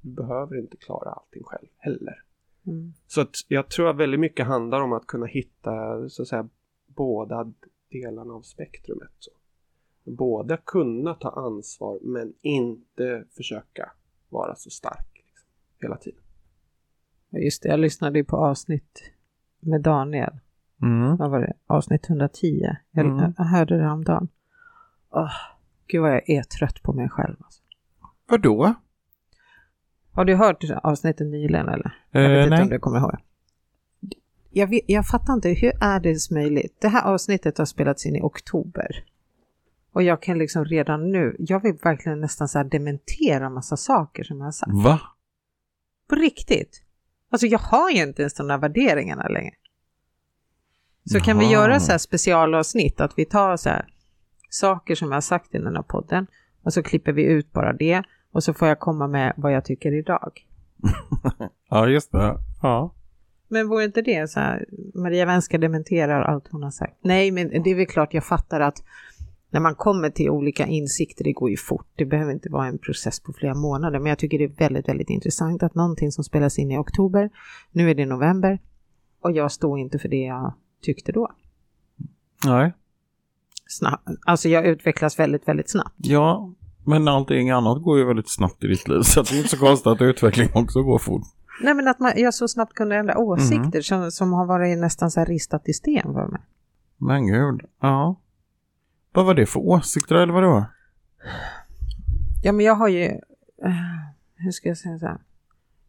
du 0.00 0.10
behöver 0.10 0.58
inte 0.58 0.76
klara 0.76 1.10
allting 1.10 1.42
själv 1.44 1.68
heller. 1.76 2.22
Mm. 2.66 2.92
Så 3.06 3.20
att 3.20 3.34
jag 3.48 3.68
tror 3.68 3.88
att 3.88 3.96
väldigt 3.96 4.20
mycket 4.20 4.46
handlar 4.46 4.80
om 4.80 4.92
att 4.92 5.06
kunna 5.06 5.26
hitta 5.26 6.08
så 6.08 6.22
att 6.22 6.28
säga 6.28 6.48
båda 6.86 7.52
delarna 7.90 8.34
av 8.34 8.42
spektrumet. 8.42 9.10
Så. 9.18 9.30
Både 10.04 10.58
kunna 10.64 11.14
ta 11.14 11.30
ansvar 11.30 11.98
men 12.02 12.34
inte 12.42 13.24
försöka 13.36 13.92
vara 14.34 14.54
så 14.54 14.70
stark 14.70 15.24
liksom, 15.26 15.48
hela 15.80 15.96
tiden. 15.96 16.20
Just 17.30 17.62
det, 17.62 17.68
jag 17.68 17.80
lyssnade 17.80 18.18
ju 18.18 18.24
på 18.24 18.36
avsnitt 18.36 19.10
med 19.60 19.80
Daniel. 19.80 20.38
Mm. 20.82 21.16
Vad 21.16 21.30
var 21.30 21.40
det? 21.40 21.52
Avsnitt 21.66 22.08
110. 22.08 22.76
Jag, 22.90 23.06
mm. 23.06 23.34
jag 23.36 23.44
hörde 23.44 23.78
det 23.78 23.88
om 23.88 24.04
dagen. 24.04 24.28
Oh, 25.10 25.32
Gud 25.86 26.02
vad 26.02 26.12
jag 26.12 26.30
är 26.30 26.42
trött 26.42 26.82
på 26.82 26.92
mig 26.92 27.08
själv. 27.08 27.36
Alltså. 27.40 27.62
Vadå? 28.26 28.74
Har 30.12 30.24
du 30.24 30.34
hört 30.34 30.64
avsnittet 30.82 31.26
nyligen 31.26 31.68
eller? 31.68 31.98
Jag 32.10 32.28
vet 32.28 32.30
uh, 32.30 32.42
inte 32.42 32.50
nej. 32.50 32.62
om 32.62 32.68
du 32.68 32.78
kommer 32.78 32.98
ihåg. 32.98 33.16
Jag, 34.50 34.66
vet, 34.66 34.82
jag 34.86 35.06
fattar 35.06 35.32
inte, 35.32 35.48
hur 35.48 35.72
är 35.80 36.00
det 36.00 36.30
möjligt? 36.30 36.76
Det 36.80 36.88
här 36.88 37.02
avsnittet 37.02 37.58
har 37.58 37.64
spelats 37.64 38.06
in 38.06 38.16
i 38.16 38.20
oktober. 38.22 39.04
Och 39.94 40.02
jag 40.02 40.22
kan 40.22 40.38
liksom 40.38 40.64
redan 40.64 41.12
nu, 41.12 41.36
jag 41.38 41.62
vill 41.62 41.74
verkligen 41.82 42.20
nästan 42.20 42.48
så 42.48 42.58
här 42.58 42.64
dementera 42.64 43.50
massa 43.50 43.76
saker 43.76 44.24
som 44.24 44.38
jag 44.38 44.44
har 44.44 44.52
sagt. 44.52 44.72
Va? 44.72 45.00
På 46.08 46.14
riktigt. 46.14 46.82
Alltså 47.30 47.46
jag 47.46 47.58
har 47.58 47.90
ju 47.90 48.02
inte 48.02 48.22
ens 48.22 48.34
de 48.34 48.48
där 48.48 48.58
värderingarna 48.58 49.28
längre. 49.28 49.54
Så 51.04 51.16
Jaha. 51.16 51.24
kan 51.24 51.38
vi 51.38 51.50
göra 51.52 51.80
så 51.80 51.92
här 51.92 51.98
specialavsnitt, 51.98 53.00
att 53.00 53.12
vi 53.16 53.24
tar 53.24 53.56
så 53.56 53.68
här 53.68 53.86
saker 54.50 54.94
som 54.94 55.08
jag 55.08 55.16
har 55.16 55.20
sagt 55.20 55.54
i 55.54 55.58
den 55.58 55.76
här 55.76 55.82
podden 55.82 56.26
och 56.62 56.72
så 56.72 56.82
klipper 56.82 57.12
vi 57.12 57.22
ut 57.22 57.52
bara 57.52 57.72
det 57.72 58.02
och 58.32 58.44
så 58.44 58.54
får 58.54 58.68
jag 58.68 58.80
komma 58.80 59.06
med 59.06 59.32
vad 59.36 59.52
jag 59.52 59.64
tycker 59.64 59.92
idag. 59.92 60.46
ja, 61.70 61.88
just 61.88 62.12
det. 62.12 62.38
Ja. 62.62 62.94
Men 63.48 63.68
vore 63.68 63.84
inte 63.84 64.02
det 64.02 64.30
så 64.30 64.40
här, 64.40 64.66
Maria 64.94 65.26
Wenska 65.26 65.58
dementerar 65.58 66.22
allt 66.22 66.48
hon 66.50 66.62
har 66.62 66.70
sagt? 66.70 66.96
Nej, 67.02 67.30
men 67.30 67.62
det 67.62 67.70
är 67.70 67.74
väl 67.74 67.86
klart 67.86 68.14
jag 68.14 68.24
fattar 68.24 68.60
att 68.60 68.82
när 69.54 69.60
man 69.60 69.74
kommer 69.74 70.10
till 70.10 70.30
olika 70.30 70.66
insikter, 70.66 71.24
det 71.24 71.32
går 71.32 71.50
ju 71.50 71.56
fort, 71.56 71.86
det 71.96 72.04
behöver 72.04 72.32
inte 72.32 72.50
vara 72.50 72.66
en 72.66 72.78
process 72.78 73.20
på 73.20 73.32
flera 73.32 73.54
månader, 73.54 73.98
men 73.98 74.08
jag 74.08 74.18
tycker 74.18 74.38
det 74.38 74.44
är 74.44 74.58
väldigt, 74.58 74.88
väldigt 74.88 75.10
intressant 75.10 75.62
att 75.62 75.74
någonting 75.74 76.12
som 76.12 76.24
spelas 76.24 76.58
in 76.58 76.70
i 76.70 76.78
oktober, 76.78 77.30
nu 77.72 77.90
är 77.90 77.94
det 77.94 78.06
november 78.06 78.58
och 79.20 79.32
jag 79.32 79.52
står 79.52 79.78
inte 79.78 79.98
för 79.98 80.08
det 80.08 80.22
jag 80.22 80.54
tyckte 80.82 81.12
då. 81.12 81.32
Nej 82.46 82.72
snabbt. 83.66 84.08
Alltså 84.26 84.48
jag 84.48 84.66
utvecklas 84.66 85.18
väldigt, 85.18 85.48
väldigt 85.48 85.70
snabbt. 85.70 85.94
Ja, 85.96 86.52
men 86.84 87.08
allting 87.08 87.50
annat 87.50 87.82
går 87.82 87.98
ju 87.98 88.04
väldigt 88.04 88.30
snabbt 88.30 88.64
i 88.64 88.66
ditt 88.66 88.88
liv. 88.88 89.00
Så 89.00 89.22
det 89.22 89.32
är 89.32 89.36
inte 89.36 89.48
så 89.48 89.58
konstigt 89.58 89.86
att 89.86 90.02
utveckling 90.02 90.48
också 90.54 90.82
går 90.82 90.98
fort. 90.98 91.22
Nej, 91.62 91.74
men 91.74 91.88
att 91.88 92.00
man, 92.00 92.12
jag 92.16 92.34
så 92.34 92.48
snabbt 92.48 92.74
kunde 92.74 92.96
ändra 92.96 93.18
åsikter 93.18 93.56
mm. 93.56 93.82
som, 93.82 94.10
som 94.10 94.32
har 94.32 94.46
varit 94.46 94.78
nästan 94.78 95.10
så 95.10 95.20
här 95.20 95.26
ristat 95.26 95.68
i 95.68 95.72
sten 95.72 96.12
för 96.12 96.26
mig. 96.26 96.40
Men 96.98 97.26
gud, 97.26 97.60
ja. 97.80 98.20
Vad 99.14 99.26
var 99.26 99.34
det 99.34 99.46
för 99.46 99.60
åsikter 99.60 100.14
eller 100.14 100.32
vadå? 100.32 100.66
Ja, 102.42 102.52
men 102.52 102.66
jag 102.66 102.74
har 102.74 102.88
ju, 102.88 103.04
uh, 103.64 103.70
hur 104.36 104.50
ska 104.50 104.68
jag 104.68 104.78
säga 104.78 104.98
så 104.98 105.06
här? 105.06 105.18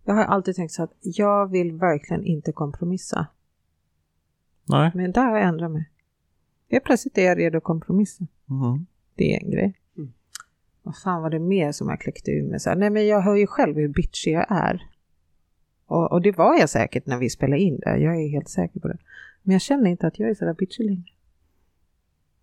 Jag 0.06 0.14
har 0.14 0.24
alltid 0.24 0.56
tänkt 0.56 0.72
så 0.72 0.84
att 0.84 0.94
jag 1.02 1.52
vill 1.52 1.72
verkligen 1.72 2.24
inte 2.24 2.52
kompromissa. 2.52 3.28
Nej. 4.70 4.92
Men 4.96 5.12
där 5.12 5.26
har 5.26 5.38
jag 5.38 5.48
ändrat 5.48 5.72
mig. 5.72 5.90
Helt 6.70 6.84
plötsligt 6.84 7.18
är 7.18 7.26
jag 7.26 7.38
redo 7.38 7.58
att 7.58 7.64
kompromissa. 7.64 8.28
Mm. 8.50 8.86
Det 9.16 9.36
är 9.36 9.44
en 9.44 9.52
grej. 9.52 9.80
Mm. 9.98 10.14
Vad 10.84 10.98
fan 10.98 11.22
var 11.22 11.30
det 11.30 11.40
mer 11.40 11.72
som 11.72 11.90
jag 11.90 12.00
kläckte 12.00 12.32
ur 12.32 12.50
mig? 12.50 12.60
Så 12.60 12.70
här, 12.70 12.78
nej 12.78 12.90
men 12.90 13.08
jag 13.08 13.22
hör 13.22 13.36
ju 13.36 13.48
själv 13.48 13.76
hur 13.76 13.88
bitchig 13.88 14.34
jag 14.34 14.46
är. 14.50 14.90
Och, 15.86 16.12
och, 16.12 16.22
det 16.22 16.32
var 16.32 16.60
jag 16.60 16.70
säkert 16.70 17.06
när 17.06 17.18
vi 17.18 17.30
spelade 17.30 17.62
in 17.62 17.80
det. 17.80 17.98
Jag 17.98 18.24
är 18.24 18.30
helt 18.30 18.50
säker 18.50 18.80
på 18.80 18.88
det. 18.88 18.98
Men 19.42 19.54
jag 19.54 19.62
känner 19.62 19.90
inte 19.90 20.08
att 20.08 20.20
jag 20.20 20.30
är 20.30 20.34
sådär 20.34 20.54
bitchig 20.54 20.86
längre. 20.86 21.15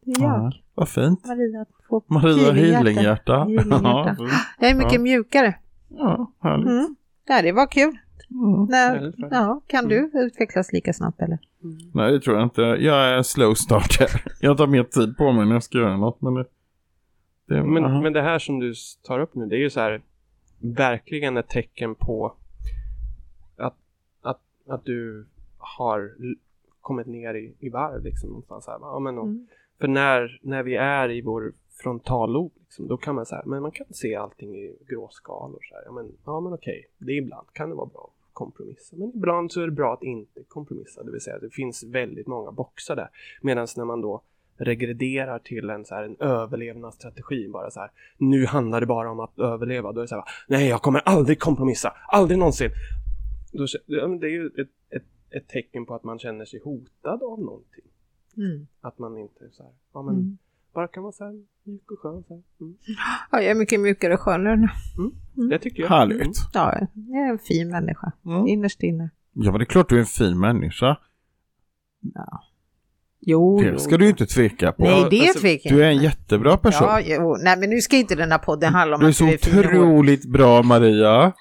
Det 0.05 0.11
är 0.11 0.23
jag. 0.23 0.45
Ja, 0.45 0.53
vad 0.74 0.89
fint. 0.89 1.27
Maria, 1.27 1.66
Maria 2.07 2.53
Healinghjärta. 2.53 3.39
Healing 3.39 3.70
jag 4.61 4.70
är 4.70 4.74
mycket 4.74 4.93
ja. 4.93 5.01
mjukare. 5.01 5.55
Ja, 5.89 6.33
härligt. 6.41 6.66
Mm. 6.66 6.97
Ja, 7.27 7.43
det 7.43 7.53
var 7.53 7.66
kul. 7.66 7.99
Mm. 8.31 8.65
När, 8.65 9.15
ja, 9.31 9.61
kan 9.66 9.89
du 9.89 9.99
mm. 9.99 10.11
utvecklas 10.15 10.73
lika 10.73 10.93
snabbt 10.93 11.23
eller? 11.23 11.39
Mm. 11.62 11.79
Nej, 11.95 12.12
det 12.12 12.20
tror 12.20 12.37
jag 12.37 12.47
inte. 12.47 12.61
Jag 12.61 13.09
är 13.19 13.23
slow 13.23 13.55
starter. 13.55 14.23
Jag 14.41 14.57
tar 14.57 14.66
mer 14.66 14.85
tid 14.85 15.16
på 15.16 15.33
mig 15.33 15.47
när 15.47 15.53
jag 15.53 15.62
ska 15.62 15.79
göra 15.79 15.97
något. 15.97 16.20
Men 16.20 16.35
det, 16.35 16.45
det, 17.49 17.62
men, 17.62 18.03
men 18.03 18.12
det 18.12 18.23
här 18.23 18.39
som 18.39 18.61
du 18.61 18.74
tar 19.03 19.20
upp 19.20 19.35
nu, 19.35 19.47
det 19.47 19.57
är 19.57 19.61
ju 19.61 19.70
så 19.70 19.81
här 19.81 20.03
verkligen 20.59 21.37
ett 21.37 21.49
tecken 21.49 21.95
på 21.95 22.37
att, 23.57 23.77
att, 24.23 24.41
att 24.69 24.85
du 24.85 25.27
har 25.59 26.12
kommit 26.81 27.07
ner 27.07 27.35
i, 27.35 27.55
i 27.59 27.69
varv 27.69 28.05
liksom 28.05 28.29
någonstans 28.29 28.66
här. 28.66 28.79
Ja, 28.81 28.99
men, 28.99 29.19
och, 29.19 29.27
mm. 29.27 29.47
För 29.83 29.89
när, 29.89 30.41
när 30.43 30.63
vi 30.63 30.77
är 30.77 31.11
i 31.11 31.21
vår 31.21 31.53
frontallob, 31.83 32.53
liksom, 32.61 32.89
då 32.89 32.97
kan 32.97 33.15
man 33.15 33.27
säga, 33.27 33.43
men 33.47 33.63
man 33.63 33.71
kan 33.71 33.87
se 33.91 34.15
allting 34.15 34.57
i 34.57 34.77
gråskalor. 34.89 35.59
Så 35.63 35.75
här. 35.75 35.83
Ja, 35.87 35.93
men, 35.93 36.13
ja, 36.25 36.41
men 36.41 36.53
okej, 36.53 36.87
det 36.99 37.13
ibland 37.13 37.47
kan 37.53 37.69
det 37.69 37.75
vara 37.75 37.87
bra 37.87 38.11
att 38.13 38.35
kompromissa. 38.35 38.97
Men 38.97 39.13
ibland 39.15 39.53
så 39.53 39.61
är 39.61 39.67
det 39.67 39.73
bra 39.73 39.95
att 39.95 40.03
inte 40.03 40.41
kompromissa, 40.49 41.03
det 41.03 41.11
vill 41.11 41.21
säga 41.21 41.37
att 41.37 41.43
det 41.43 41.51
finns 41.51 41.85
väldigt 41.85 42.27
många 42.27 42.53
boxar 42.53 42.97
där. 42.97 43.09
Medan 43.41 43.67
när 43.77 43.85
man 43.85 44.01
då 44.01 44.23
regrederar 44.57 45.39
till 45.39 45.71
en, 45.71 45.85
så 45.85 45.95
här, 45.95 46.03
en 46.03 46.17
överlevnadsstrategi, 46.21 47.49
bara 47.49 47.71
så 47.71 47.81
här, 47.81 47.91
nu 48.19 48.47
handlar 48.47 48.81
det 48.81 48.87
bara 48.87 49.11
om 49.11 49.21
att 49.21 49.39
överleva, 49.39 49.93
då 49.93 50.01
är 50.01 50.03
det 50.03 50.09
så 50.09 50.15
här, 50.15 50.25
nej 50.49 50.69
jag 50.69 50.83
kommer 50.83 51.01
aldrig 51.01 51.41
kompromissa, 51.41 51.93
aldrig 52.09 52.39
någonsin. 52.39 52.71
Då, 53.53 53.67
det 54.21 54.27
är 54.27 54.31
ju 54.31 54.47
ett, 54.47 54.69
ett, 54.91 55.07
ett 55.31 55.49
tecken 55.49 55.87
på 55.87 55.95
att 55.95 56.05
man 56.05 56.19
känner 56.19 56.45
sig 56.45 56.61
hotad 56.65 57.23
av 57.23 57.41
någonting. 57.41 57.85
Mm. 58.37 58.67
Att 58.81 58.99
man 58.99 59.19
inte 59.19 59.51
så 59.51 59.63
här, 59.63 59.73
ja 59.93 60.03
men 60.03 60.15
mm. 60.15 60.39
bara 60.73 60.89
kan 60.89 61.03
vara 61.03 61.13
så 61.13 61.25
här 61.25 61.45
mjuk 61.65 61.91
och 61.91 61.99
skön. 61.99 62.25
Så 62.29 62.35
mm. 62.35 62.77
Ja, 63.31 63.43
jag 63.43 63.51
är 63.51 63.55
mycket 63.55 63.81
mjukare 63.81 64.15
och 64.15 64.21
skönare 64.21 64.57
nu. 64.57 64.69
Mm. 64.99 65.13
mm. 65.37 65.49
Det 65.49 65.59
tycker 65.59 65.83
jag. 65.83 65.89
Härligt. 65.89 66.21
Mm. 66.21 66.33
Ja, 66.53 66.87
jag 66.95 67.27
är 67.27 67.31
en 67.31 67.39
fin 67.39 67.71
människa. 67.71 68.13
Mm. 68.27 68.47
Innerst 68.47 68.83
inne. 68.83 69.11
Ja, 69.33 69.51
men 69.51 69.59
det 69.59 69.63
är 69.63 69.67
klart 69.67 69.89
du 69.89 69.97
är 69.97 70.01
en 70.01 70.07
fin 70.07 70.41
människa. 70.41 70.99
Ja. 72.15 72.45
Jo, 73.24 73.61
det 73.62 73.78
ska 73.78 73.90
jo. 73.90 73.97
du 73.97 74.09
inte 74.09 74.27
tveka 74.27 74.73
på. 74.73 74.85
Nej, 74.85 75.07
det 75.11 75.20
alltså, 75.20 75.40
tvekar 75.40 75.70
Du 75.70 75.85
är 75.85 75.89
en 75.89 76.03
jättebra 76.03 76.57
person. 76.57 76.89
Ja, 76.89 77.01
jo. 77.01 77.36
Nej, 77.40 77.57
men 77.59 77.70
nu 77.70 77.81
ska 77.81 77.97
inte 77.97 78.15
den 78.15 78.32
här 78.32 78.39
podden 78.39 78.74
handla 78.74 78.97
om 78.97 79.01
du 79.01 79.07
är 79.07 79.11
att 79.11 79.19
du 79.19 79.32
är 79.32 79.39
så 79.39 79.59
otroligt 79.59 80.24
bra, 80.24 80.62
Maria. 80.62 81.32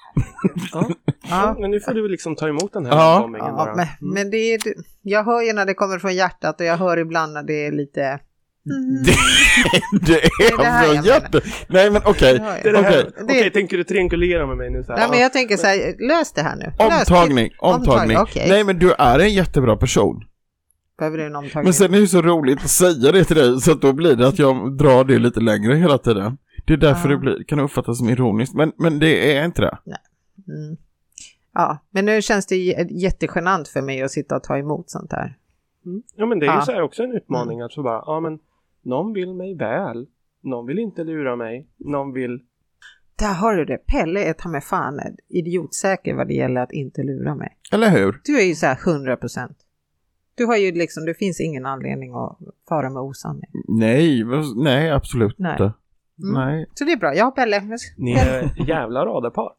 ja. 0.72 0.88
ja. 1.30 1.56
men 1.60 1.70
nu 1.70 1.80
får 1.80 1.94
du 1.94 2.08
liksom 2.08 2.36
ta 2.36 2.48
emot 2.48 2.72
den 2.72 2.86
här 2.86 2.92
ja. 2.92 3.30
ja 3.38 3.52
bara. 3.52 3.74
Men, 3.74 3.86
mm. 4.00 4.14
men 4.14 4.30
det 4.30 4.36
är, 4.36 4.60
jag 5.02 5.24
hör 5.24 5.42
ju 5.42 5.52
när 5.52 5.66
det 5.66 5.74
kommer 5.74 5.98
från 5.98 6.14
hjärtat 6.14 6.60
och 6.60 6.66
jag 6.66 6.76
hör 6.76 6.96
ibland 6.96 7.32
när 7.32 7.42
det 7.42 7.66
är 7.66 7.72
lite 7.72 8.20
Mm. 8.70 9.02
Det, 9.02 9.12
det 10.06 10.24
är 10.24 10.58
det 10.58 10.68
alltså 10.68 10.94
jag 10.94 11.06
jätte... 11.06 11.40
Nej 11.66 11.90
men 11.90 12.02
okej, 12.04 12.36
är 12.36 12.40
här. 12.40 12.60
okej. 12.64 13.10
Okej, 13.22 13.50
tänker 13.50 13.76
du 13.76 13.84
triangulera 13.84 14.46
med 14.46 14.56
mig 14.56 14.70
nu 14.70 14.84
så 14.84 14.92
här? 14.92 14.98
Nej, 14.98 15.08
men 15.10 15.20
jag 15.20 15.32
tänker 15.32 15.56
så 15.56 15.66
här, 15.66 16.08
lös 16.08 16.32
det 16.32 16.42
här 16.42 16.56
nu. 16.56 16.72
Omtagning, 16.78 17.50
omtagning. 17.58 18.18
okej. 18.18 18.46
Nej 18.48 18.64
men 18.64 18.78
du 18.78 18.92
är 18.92 19.18
en 19.18 19.34
jättebra 19.34 19.76
person. 19.76 20.24
Behöver 20.98 21.18
du 21.18 21.24
en 21.26 21.36
omtagning? 21.36 21.64
Men 21.64 21.72
sen 21.72 21.86
är 21.86 21.92
det 21.92 21.98
ju 21.98 22.06
så 22.06 22.22
roligt 22.22 22.58
att 22.58 22.70
säga 22.70 23.12
det 23.12 23.24
till 23.24 23.36
dig 23.36 23.60
så 23.60 23.72
att 23.72 23.80
då 23.80 23.92
blir 23.92 24.16
det 24.16 24.28
att 24.28 24.38
jag 24.38 24.76
drar 24.76 25.04
det 25.04 25.18
lite 25.18 25.40
längre 25.40 25.74
hela 25.74 25.98
tiden. 25.98 26.38
Det 26.66 26.72
är 26.72 26.76
därför 26.76 27.08
Ja. 27.08 27.14
det 27.14 27.20
blir, 27.20 27.44
kan 27.44 27.60
uppfattas 27.60 27.98
som 27.98 28.08
ironiskt, 28.08 28.54
men, 28.54 28.72
men 28.78 28.98
det 28.98 29.36
är 29.36 29.44
inte 29.44 29.62
det. 29.62 29.78
Mm. 30.48 30.76
Ja, 31.54 31.78
men 31.90 32.04
nu 32.04 32.22
känns 32.22 32.46
det 32.46 32.56
jättegenant 32.90 33.68
för 33.68 33.82
mig 33.82 34.02
att 34.02 34.10
sitta 34.10 34.36
och 34.36 34.42
ta 34.42 34.58
emot 34.58 34.90
sånt 34.90 35.10
där. 35.10 35.36
Mm. 35.86 36.02
Ja 36.16 36.26
men 36.26 36.38
det 36.38 36.46
är 36.46 36.50
ju 36.52 36.56
Ja. 36.58 36.60
så 36.64 36.72
här 36.72 36.82
också 36.82 37.02
en 37.02 37.12
utmaning 37.12 37.60
att 37.60 37.72
så 37.72 37.82
bara, 37.82 38.02
ja 38.06 38.20
men 38.20 38.38
någon 38.84 39.12
vill 39.12 39.34
mig 39.34 39.54
väl. 39.56 40.06
Någon 40.42 40.66
vill 40.66 40.78
inte 40.78 41.04
lura 41.04 41.36
mig. 41.36 41.68
Någon 41.76 42.12
vill... 42.12 42.40
Där 43.18 43.34
har 43.34 43.54
du 43.56 43.64
det. 43.64 43.78
Pelle 43.86 44.24
är 44.24 44.32
ta 44.32 44.48
mig 44.48 44.60
fan 44.60 45.00
idiotsäker 45.28 46.14
vad 46.14 46.28
det 46.28 46.34
gäller 46.34 46.60
att 46.60 46.72
inte 46.72 47.02
lura 47.02 47.34
mig. 47.34 47.56
Eller 47.72 47.90
hur? 47.90 48.20
Du 48.24 48.38
är 48.40 48.44
ju 48.44 48.54
så 48.54 48.66
här 48.66 48.78
100 48.86 49.16
procent. 49.16 49.56
Du 50.42 50.46
har 50.46 50.56
ju 50.56 50.72
liksom, 50.72 51.04
det 51.04 51.14
finns 51.14 51.40
ingen 51.40 51.66
anledning 51.66 52.12
att 52.14 52.38
fara 52.68 52.90
med 52.90 53.02
osanning. 53.02 53.50
Nej, 53.68 54.24
nej 54.56 54.90
absolut 54.90 55.38
Nej. 55.38 55.52
inte. 55.52 55.72
Mm. 56.22 56.34
Nej. 56.34 56.66
Så 56.74 56.84
det 56.84 56.92
är 56.92 56.96
bra. 56.96 57.14
Jag 57.14 57.24
har 57.24 57.30
Pelle. 57.30 57.62
Ni 57.96 58.12
är 58.12 58.68
jävla 58.68 59.06
radarpar. 59.06 59.52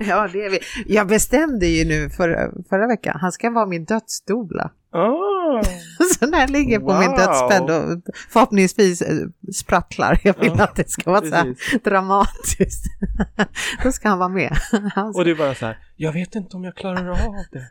ja, 0.08 0.28
det 0.32 0.44
är 0.44 0.50
vi. 0.50 0.58
Jag 0.94 1.08
bestämde 1.08 1.66
ju 1.66 1.88
nu 1.88 2.10
för, 2.10 2.52
förra 2.68 2.86
veckan, 2.86 3.18
han 3.20 3.32
ska 3.32 3.50
vara 3.50 3.66
min 3.66 3.84
dödsdola. 3.84 4.70
Ah, 4.90 5.35
Så 6.18 6.26
när 6.26 6.40
jag 6.40 6.50
ligger 6.50 6.78
på 6.78 6.98
min 6.98 7.08
Wow. 7.10 7.16
dödsbädd 7.18 7.62
och 7.70 8.02
förhoppningsvis 8.30 9.02
eh, 9.02 9.16
sprattlar, 9.54 10.18
jag 10.22 10.38
vill 10.40 10.52
Ja, 10.58 10.64
att 10.64 10.76
det 10.76 10.90
ska 10.90 11.10
vara 11.10 11.20
så 11.20 11.34
här 11.34 11.44
precis. 11.44 11.82
dramatiskt. 11.82 12.84
Då 13.82 13.92
ska 13.92 14.08
han 14.08 14.18
vara 14.18 14.28
med. 14.28 14.58
Han 14.94 15.08
Och 15.14 15.26
är 15.26 15.34
bara 15.34 15.54
så 15.54 15.66
här, 15.66 15.78
jag 15.96 16.12
vet 16.12 16.34
inte 16.34 16.56
om 16.56 16.64
jag 16.64 16.74
klarar 16.74 17.08
av 17.10 17.34
det. 17.52 17.68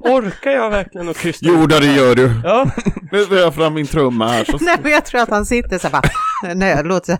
Orkar 0.00 0.50
jag 0.50 0.70
verkligen 0.70 1.08
att 1.08 1.18
krysta 1.18 1.46
Jo, 1.48 1.66
det 1.66 1.86
gör 1.94 2.14
du. 2.14 2.40
Ja, 2.44 2.70
Nu 3.12 3.24
tar 3.24 3.36
jag 3.36 3.54
fram 3.54 3.74
min 3.74 3.86
trumma 3.86 4.28
här. 4.28 4.44
Så... 4.44 4.58
Nej, 4.60 4.76
men 4.82 4.92
jag 4.92 5.04
tror 5.04 5.20
att 5.20 5.30
han 5.30 5.46
sitter 5.46 5.78
så 5.78 5.88
här 5.88 5.92
bara, 5.92 6.54
när 6.54 6.68
jag 6.68 6.86
låter 6.86 7.06
så 7.06 7.18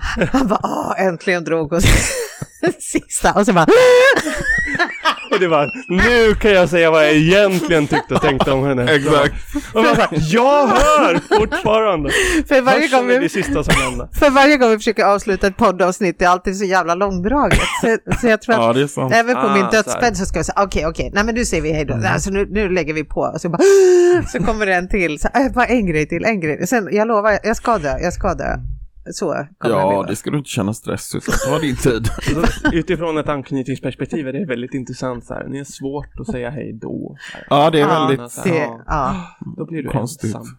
här, 0.00 0.26
han 0.32 0.48
bara, 0.48 0.60
åh, 0.62 0.94
äntligen 0.98 1.44
drog 1.44 1.70
hon 1.70 1.80
sista 2.80 3.32
och 3.32 3.46
så 3.46 3.52
bara, 3.52 3.66
och 5.34 5.40
det 5.40 5.48
var 5.48 5.70
nu 5.88 6.34
kan 6.34 6.50
jag 6.52 6.68
säga 6.68 6.90
vad 6.90 7.04
jag 7.04 7.12
egentligen 7.12 7.86
tyckte 7.86 8.14
och 8.14 8.20
tänkte 8.20 8.52
om 8.52 8.64
henne. 8.64 8.94
Exakt. 8.94 9.34
Och 9.74 9.82
man 9.84 9.94
bara, 9.96 10.08
jag 10.12 10.66
hör 10.66 11.38
fortfarande. 11.38 12.10
för 12.48 12.60
varje, 12.60 12.88
gång 12.88 13.10
är 13.10 13.14
det 13.14 13.18
vi, 13.18 13.28
sista 13.28 13.64
som 13.64 13.74
händer. 13.74 14.08
för 14.12 14.30
varje 14.30 14.56
gång 14.56 14.70
vi 14.70 14.76
försöker 14.76 15.04
avsluta 15.04 15.46
ett 15.46 15.56
poddavsnitt 15.56 16.18
det 16.18 16.24
är 16.24 16.28
alltid 16.28 16.56
så 16.56 16.64
jävla 16.64 16.94
långdraget. 16.94 17.58
Så, 17.80 17.98
så 18.20 18.26
jag 18.26 18.42
tror 18.42 18.54
att 18.54 18.60
Ja, 18.60 18.72
det 18.72 18.82
är 18.82 18.86
sant. 18.86 19.14
Även 19.14 19.34
på 19.34 19.40
Ah, 19.40 19.54
min 19.54 19.66
dödsbädd 19.70 20.16
så 20.16 20.26
ska 20.26 20.38
jag 20.38 20.46
säga 20.46 20.62
okej, 20.62 20.86
okej, 20.86 21.10
nej 21.14 21.24
men 21.24 21.34
nu 21.34 21.44
säger 21.44 21.62
vi 21.62 21.72
hej 21.72 21.84
då, 21.84 21.94
alltså, 22.08 22.30
nu, 22.30 22.46
nu 22.50 22.68
lägger 22.68 22.94
vi 22.94 23.04
på 23.04 23.20
och 23.20 23.40
så 23.40 23.48
bara, 23.48 23.62
så 24.32 24.38
kommer 24.38 24.66
det 24.66 24.74
en 24.74 24.88
till, 24.88 25.18
så, 25.18 25.28
äh, 25.34 25.52
bara 25.54 25.66
en 25.66 25.86
grej 25.86 26.08
till, 26.08 26.24
en 26.24 26.40
grej. 26.40 26.66
Sen, 26.66 26.88
jag 26.92 27.08
lovar, 27.08 27.38
jag 27.42 27.56
ska 27.56 27.78
dö, 27.78 27.98
jag 28.00 28.12
ska 28.12 28.34
dö. 28.34 28.73
Så 29.12 29.46
Ja, 29.64 30.04
det 30.08 30.16
ska 30.16 30.30
du 30.30 30.38
inte 30.38 30.50
känna 30.50 30.74
stress 30.74 31.14
utan 31.14 31.34
ta 31.48 31.58
din 31.58 31.76
tid. 31.76 32.08
Utifrån 32.72 33.18
ett 33.18 33.28
anknytningsperspektiv 33.28 34.28
är 34.28 34.32
det 34.32 34.44
väldigt 34.46 34.74
intressant 34.74 35.24
så 35.24 35.34
här. 35.34 35.48
Det 35.48 35.58
är 35.58 35.64
svårt 35.64 36.20
att 36.20 36.26
säga 36.26 36.50
hej 36.50 36.72
då. 36.82 37.16
Ja, 37.50 37.70
det 37.70 37.78
är 37.80 37.88
Ja, 37.88 38.06
väldigt... 38.06 38.36
Här, 38.36 38.44
det, 38.52 38.58
ja. 38.58 38.82
ja. 38.86 39.16
Då 39.56 39.66
blir 39.66 39.82
du 39.82 39.88
Konstigt. 39.88 40.34
ensam. 40.34 40.56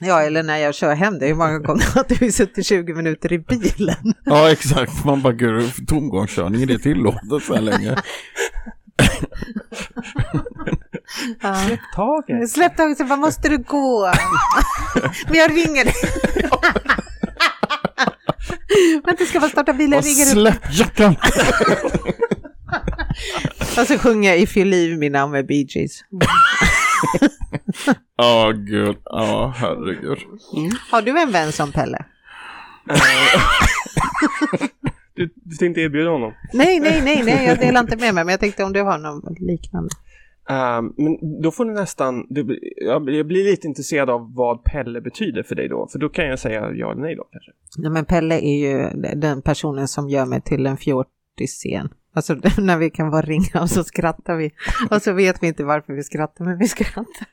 ja, 0.00 0.22
eller 0.22 0.42
när 0.42 0.56
jag 0.56 0.74
kör 0.74 0.94
hem, 0.94 1.18
det 1.18 1.24
är 1.24 1.28
ju 1.28 1.34
många 1.34 1.58
gånger 1.58 1.98
att 1.98 2.22
vi 2.22 2.32
suttit 2.32 2.66
20 2.66 2.94
minuter 2.94 3.32
i 3.32 3.38
bilen. 3.38 4.14
Ja, 4.24 4.50
exakt. 4.52 5.04
Man 5.04 5.22
bara, 5.22 5.32
gud, 5.32 5.72
tomgångskörning, 5.88 6.62
är 6.62 6.66
det 6.66 6.78
tillåtet 6.78 7.42
så 7.46 7.54
här 7.54 7.62
länge? 7.62 7.96
Ja. 11.42 11.56
Taget. 11.94 12.50
Släpp 12.50 12.76
taget, 12.76 12.98
så 12.98 13.04
vad 13.04 13.18
måste 13.18 13.48
du 13.48 13.58
gå? 13.58 14.12
Men 15.26 15.34
jag 15.34 15.50
ringer 15.50 15.84
dig. 15.84 15.94
Vänta, 19.04 19.24
ska 19.24 19.40
bara 19.40 19.50
starta 19.50 19.72
bilen, 19.72 19.98
Och 19.98 20.04
släpp 20.04 20.72
jackan! 20.72 21.16
Och 23.78 23.86
så 23.86 23.98
sjunger 23.98 24.30
jag 24.30 24.38
If 24.38 24.56
You 24.56 24.66
Leave 24.66 24.96
Me 24.96 25.08
Now 25.10 25.30
med 25.30 25.46
Bee 25.46 25.66
Gees. 25.68 26.00
Ja, 28.16 28.52
gud. 28.52 28.96
Ja, 29.04 29.54
herregud. 29.56 30.18
Har 30.90 31.02
du 31.02 31.20
en 31.20 31.32
vän 31.32 31.52
som 31.52 31.72
Pelle? 31.72 32.04
Du, 35.16 35.30
du 35.44 35.56
tänkte 35.56 35.80
erbjuda 35.80 36.10
honom? 36.10 36.32
Nej, 36.52 36.80
nej, 36.80 37.02
nej, 37.02 37.22
nej, 37.22 37.46
jag 37.46 37.58
delar 37.58 37.80
inte 37.80 37.96
med 37.96 38.14
mig, 38.14 38.24
men 38.24 38.32
jag 38.32 38.40
tänkte 38.40 38.64
om 38.64 38.72
du 38.72 38.82
har 38.82 38.98
något 38.98 39.40
liknande. 39.40 39.88
Ehm, 40.48 40.92
men 40.96 41.42
då 41.42 41.50
får 41.50 41.64
du 41.64 41.72
nästan, 41.74 42.26
blir- 42.30 42.58
jag 42.86 43.02
blir- 43.04 43.16
jag 43.16 43.26
blir 43.26 43.44
lite 43.44 43.66
intresserad 43.66 44.10
av 44.10 44.34
vad 44.34 44.64
Pelle 44.64 45.00
betyder 45.00 45.42
för 45.42 45.54
dig 45.54 45.68
då. 45.68 45.88
För 45.92 45.98
då 45.98 46.08
kan 46.08 46.26
jag 46.26 46.38
säga 46.38 46.70
ja 46.74 46.92
eller 46.92 47.02
nej 47.02 47.16
då 47.16 47.24
kanske. 47.32 47.50
Ja, 47.76 47.90
men 47.90 48.04
Pelle 48.04 48.34
är 48.40 48.58
ju 48.58 48.90
den 49.16 49.42
personen 49.42 49.88
som 49.88 50.08
gör 50.08 50.26
mig 50.26 50.40
till 50.40 50.66
en 50.66 50.76
fjortis-scen. 50.76 51.88
Alltså 52.14 52.34
när 52.58 52.76
vi 52.78 52.90
kan 52.90 53.10
bara 53.10 53.22
ringa 53.22 53.60
och 53.60 53.70
så 53.70 53.84
skrattar 53.84 54.36
vi. 54.36 54.50
Och 54.90 55.02
så 55.02 55.12
vet 55.12 55.42
vi 55.42 55.46
inte 55.46 55.64
varför 55.64 55.92
vi 55.92 56.02
skrattar, 56.02 56.44
men 56.44 56.58
vi 56.58 56.68
skrattar. 56.68 57.04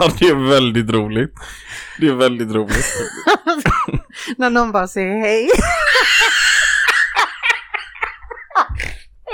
Ja, 0.00 0.08
det 0.18 0.24
är 0.26 0.48
väldigt 0.48 0.90
roligt. 0.90 1.30
Det 2.00 2.08
är 2.08 2.14
väldigt 2.14 2.50
roligt. 2.52 2.84
när 4.36 4.50
någon 4.50 4.72
bara 4.72 4.88
säger 4.88 5.18
hej. 5.20 5.48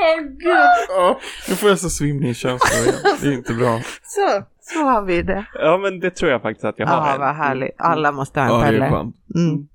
Åh, 0.01 0.21
gud. 0.23 0.41
Ja, 0.89 1.21
nu 1.49 1.55
får 1.57 1.69
jag 1.69 1.79
så 1.79 1.91
svimningskänslor 1.91 2.83
igen. 2.83 3.17
Det 3.21 3.29
är 3.29 3.33
inte 3.33 3.55
bra. 3.55 3.81
Så, 4.03 4.43
så 4.61 4.83
har 4.85 5.03
vi 5.03 5.23
det. 5.23 5.45
Ja 5.55 5.79
men 5.79 6.01
det 6.01 6.11
tror 6.11 6.31
jag 6.31 6.43
faktiskt 6.43 6.65
att 6.65 6.75
jag 6.79 6.87
har. 6.87 7.07
Ja, 7.09 7.15
en. 7.15 7.21
vad 7.21 7.35
härligt. 7.37 7.75
Alla 7.79 8.13
måste 8.13 8.41
ha 8.41 8.47
en 8.47 8.53
Ja, 8.53 8.59
det 8.59 8.65
är 8.67 8.73
Pelle. 8.73 8.91
skönt. 8.91 9.17
Mm. 9.35 9.69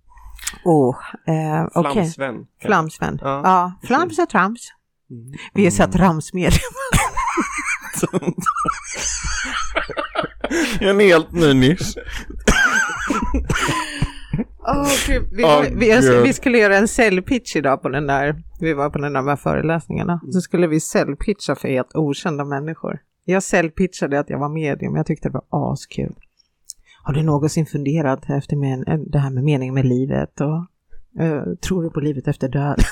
Oh, 0.65 0.95
eh, 1.27 1.65
okej. 1.73 1.93
Flamsvän. 1.93 2.35
Flamsvän. 2.61 3.19
Ja, 3.22 3.41
Ja, 3.43 3.88
flams 3.88 4.19
och 4.19 4.30
trams. 4.30 4.68
Mm. 5.11 5.34
Vi 5.53 5.68
är 5.68 5.72
så 5.72 5.88
tramsmedlemmar. 5.88 6.61
En 10.80 10.99
helt 10.99 11.31
ny 11.31 11.53
nisch. 11.53 11.95
Oh, 14.68 14.90
gud. 15.08 15.28
Vi, 15.32 15.44
Åh, 15.44 15.62
vi, 15.62 16.22
vi, 16.24 16.34
skulle 16.34 16.58
göra 16.58 16.78
en 16.78 16.88
säljpitch 16.88 17.56
idag 17.56 17.82
på 17.82 17.90
den 17.90 18.08
där, 18.08 18.44
vi 18.60 18.74
var 18.74 18.90
på 18.90 19.00
den 19.00 19.14
där 19.14 19.22
med 19.22 19.40
föreläsningarna. 19.40 20.22
Så 20.34 20.42
skulle 20.42 20.68
vi 20.68 20.80
säljpitcha 20.80 21.56
för 21.56 21.68
helt 21.68 21.96
okända 21.96 22.46
människor. 22.46 23.00
Jag 23.26 23.44
säljpitchade 23.44 24.20
att 24.20 24.30
jag 24.30 24.40
var 24.40 24.50
medium, 24.50 24.96
jag 24.96 25.06
tyckte 25.06 25.30
det 25.30 25.42
var 25.50 25.72
askul. 25.72 26.16
Har 27.04 27.14
du 27.14 27.24
någonsin 27.24 27.66
funderat 27.66 28.30
efter 28.30 28.56
men, 28.56 29.10
det 29.12 29.20
här 29.20 29.30
med 29.30 29.44
meningen 29.44 29.74
med 29.74 29.86
livet 29.86 30.42
och 30.42 30.66
eh, 31.20 31.54
tror 31.68 31.84
du 31.84 31.90
på 31.90 32.00
livet 32.00 32.28
efter 32.28 32.50
döden? 32.50 32.76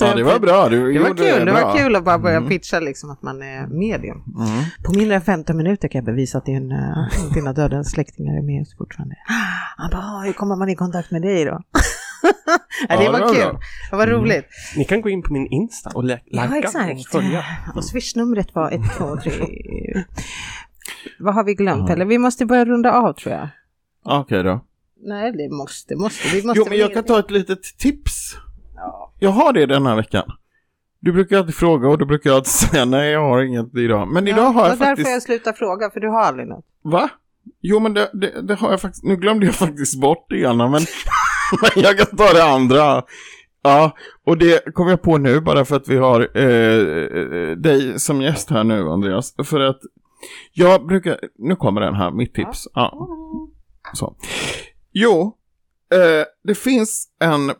Ja, 0.00 0.14
det 0.16 0.22
var 0.22 0.38
bra. 0.38 0.68
Du 0.68 0.92
Det 0.92 0.98
var 0.98 1.08
kul, 1.08 1.16
det 1.46 1.52
bra. 1.52 1.52
var 1.66 1.76
kul 1.78 1.96
att 1.96 2.04
bara 2.04 2.18
börja 2.18 2.36
Mm. 2.36 2.48
pitcha 2.48 2.80
liksom 2.80 3.10
att 3.10 3.22
man 3.22 3.42
är 3.42 3.66
medium. 3.66 4.16
Mm. 4.36 4.64
På 4.84 4.92
mindre 4.92 5.14
än 5.16 5.22
15 5.22 5.56
minuter 5.56 5.88
kan 5.88 5.98
jag 5.98 6.04
bevisa 6.04 6.38
att 6.38 6.46
din, 6.46 6.72
uh, 6.72 7.08
dina 7.34 7.52
döda 7.52 7.84
släktingar 7.84 8.38
är 8.38 8.42
med 8.42 8.62
oss 8.62 8.76
fortfarande. 8.78 9.14
Han 9.76 9.90
bara, 9.90 10.02
"Ah, 10.02 10.22
hur 10.24 10.32
kommer 10.32 10.56
man 10.56 10.68
i 10.68 10.74
kontakt 10.76 11.10
med 11.10 11.22
dig 11.22 11.44
då? 11.44 11.50
ja, 12.88 12.96
det 12.98 13.04
Ja, 13.04 13.12
var 13.12 13.18
det 13.18 13.24
var 13.24 13.32
kul, 13.34 13.40
bra. 13.42 13.48
Mm. 13.50 13.60
det 13.90 13.96
var 13.96 14.06
roligt. 14.06 14.44
Ni 14.76 14.84
kan 14.84 15.00
gå 15.00 15.08
in 15.08 15.22
på 15.22 15.32
min 15.32 15.46
Insta 15.46 15.90
och 15.94 16.04
lä- 16.04 16.20
Ja, 16.24 16.42
likea 16.42 16.50
och 16.58 16.64
exakt. 16.64 17.06
följa. 17.12 17.44
Och 17.74 17.84
swishnumret 17.84 18.54
var 18.54 18.70
1, 18.70 18.80
2, 18.98 19.16
3. 19.16 19.32
Vad 21.18 21.34
har 21.34 21.44
vi 21.44 21.54
glömt? 21.54 21.90
Eller 21.90 22.04
vi 22.04 22.18
måste 22.18 22.46
börja 22.46 22.64
runda 22.64 22.92
av 22.92 23.12
tror 23.12 23.34
jag. 23.34 23.48
Okej 24.04 24.42
då. 24.42 24.64
Nej, 25.02 25.32
det 25.32 25.48
måste, 25.48 25.96
måste. 25.96 26.28
Vi 26.28 26.46
måste 26.46 26.58
Jo, 26.58 26.66
men 26.68 26.78
jag 26.78 26.94
kan 26.94 27.04
ta 27.04 27.18
ett 27.18 27.30
litet 27.30 27.62
tips. 27.62 28.36
Jag 29.18 29.30
har 29.30 29.52
det 29.52 29.66
den 29.66 29.86
här 29.86 29.96
veckan. 29.96 30.24
Du 31.00 31.12
brukar 31.12 31.38
alltid 31.38 31.54
fråga 31.54 31.88
och 31.88 31.98
då 31.98 32.04
brukar 32.04 32.30
jag 32.30 32.36
alltid 32.36 32.52
säga 32.70 32.84
nej, 32.84 33.10
jag 33.10 33.20
har 33.20 33.42
inget 33.42 33.76
idag. 33.76 34.08
Men 34.08 34.28
idag 34.28 34.42
har 34.42 34.62
jag 34.62 34.72
och 34.72 34.78
därför 34.78 34.84
faktiskt... 34.84 35.10
jag 35.10 35.22
slutar 35.22 35.52
fråga, 35.52 35.90
för 35.90 36.00
du 36.00 36.08
har 36.08 36.20
aldrig 36.20 36.48
något. 36.48 36.64
Va? 36.82 37.08
Jo, 37.60 37.80
men 37.80 37.94
det, 37.94 38.10
det, 38.12 38.42
det 38.42 38.54
har 38.54 38.70
jag 38.70 38.80
faktiskt... 38.80 39.04
Nu 39.04 39.16
glömde 39.16 39.46
jag 39.46 39.54
faktiskt 39.66 40.00
bort 40.00 40.26
det 40.28 40.38
ena, 40.38 40.68
men, 40.68 40.82
men 41.62 41.84
jag 41.84 41.98
kan 41.98 42.16
ta 42.16 42.32
det 42.32 42.44
andra. 42.44 43.02
Ja, 43.62 43.96
och 44.26 44.38
det 44.38 44.74
kom 44.74 44.88
jag 44.88 45.02
på 45.02 45.18
nu 45.18 45.40
bara 45.40 45.64
för 45.64 45.76
att 45.76 45.88
vi 45.88 45.96
har 45.96 46.20
eh, 46.20 47.56
dig 47.56 48.00
som 48.00 48.22
gäst 48.22 48.50
här 48.50 48.64
nu, 48.64 48.88
Andreas. 48.88 49.34
För 49.44 49.60
att 49.60 49.80
jag 50.52 50.86
brukar... 50.86 51.18
Nu 51.38 51.56
kommer 51.56 51.80
den 51.80 51.94
här, 51.94 52.10
mitt 52.10 52.34
tips. 52.34 52.68
Ja. 52.74 53.08
Så. 53.94 54.16
Jo, 54.92 55.36
eh, 55.92 56.26
det 56.44 56.54
finns 56.54 57.08
en 57.20 57.52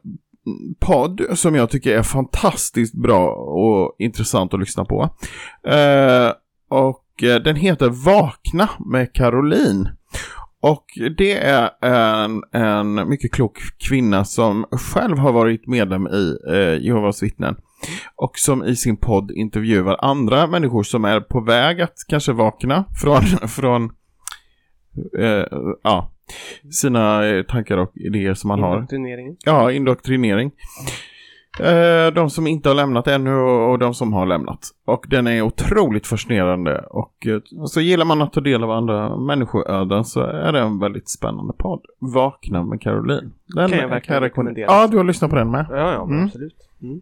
podd 0.81 1.23
som 1.35 1.55
jag 1.55 1.71
tycker 1.71 1.99
är 1.99 2.03
fantastiskt 2.03 2.95
bra 2.95 3.33
och 3.35 3.97
intressant 3.99 4.55
att 4.55 4.61
lyssna 4.61 4.85
på. 4.85 5.03
Eh, 5.65 6.33
och 6.69 7.23
eh, 7.23 7.43
den 7.43 7.57
heter 7.57 7.89
Vakna 7.89 8.69
med 8.87 9.13
Caroline. 9.13 9.89
Och 10.63 10.85
det 11.17 11.33
är 11.33 11.71
en, 11.81 12.43
en 12.53 13.09
mycket 13.09 13.33
klok 13.33 13.59
kvinna 13.89 14.25
som 14.25 14.67
själv 14.71 15.19
har 15.19 15.33
varit 15.33 15.67
medlem 15.67 16.07
i 16.07 16.37
eh, 16.49 16.87
Jehovas 16.87 17.23
vittnen. 17.23 17.57
Och 18.17 18.39
som 18.39 18.65
i 18.65 18.77
sin 18.77 18.97
podd 18.97 19.31
intervjuar 19.31 19.97
andra 20.05 20.47
människor 20.47 20.83
som 20.83 21.05
är 21.05 21.21
på 21.21 21.41
väg 21.41 21.81
att 21.81 21.95
kanske 22.09 22.33
vakna 22.33 22.85
från, 23.01 23.23
från 23.49 23.91
eh, 25.19 25.45
ja, 25.83 26.13
sina 26.71 27.27
eh, 27.27 27.43
tankar 27.43 27.77
och 27.79 27.93
idéer 27.95 28.35
som 28.35 28.49
man 28.49 28.63
har. 28.63 28.75
Indoktrineringen. 28.77 29.37
Ja, 29.45 29.73
indoktrinering. 29.73 30.51
Eh, 31.61 32.15
de 32.15 32.31
som 32.31 32.47
inte 32.47 32.69
har 32.69 32.77
lämnat 32.77 33.07
ännu 33.07 33.35
och, 33.35 33.79
de 33.79 33.95
som 33.95 34.13
har 34.13 34.27
lämnat. 34.27 34.59
Och 34.85 35.05
den 35.09 35.27
är 35.27 35.43
otroligt 35.43 36.07
fascinerande. 36.07 36.79
Och 36.91 37.27
eh, 37.27 37.41
så 37.67 37.81
gillar 37.81 38.05
man 38.05 38.23
att 38.23 38.33
ta 38.33 38.41
del 38.41 38.65
av 38.65 38.71
andra 38.71 39.17
människoöden 39.17 40.05
så 40.05 40.21
är 40.21 40.53
det 40.53 40.61
en 40.61 40.79
väldigt 40.79 41.09
spännande 41.11 41.53
podd. 41.59 41.81
Vakna 41.99 42.63
med 42.65 42.81
Caroline. 42.81 43.33
Den 43.47 43.71
Kan 43.71 43.79
jag 43.79 43.89
verkligen 43.89 44.21
rekommendera. 44.23 44.67
Ja, 44.69 44.87
du 44.87 44.97
har 44.97 45.05
lyssnat 45.05 45.31
på 45.31 45.37
den 45.37 45.51
med. 45.51 45.67
Ja, 45.71 45.77
ja, 45.93 46.03
Mm. 46.05 46.25
absolut. 46.25 46.57
Mm. 46.83 47.01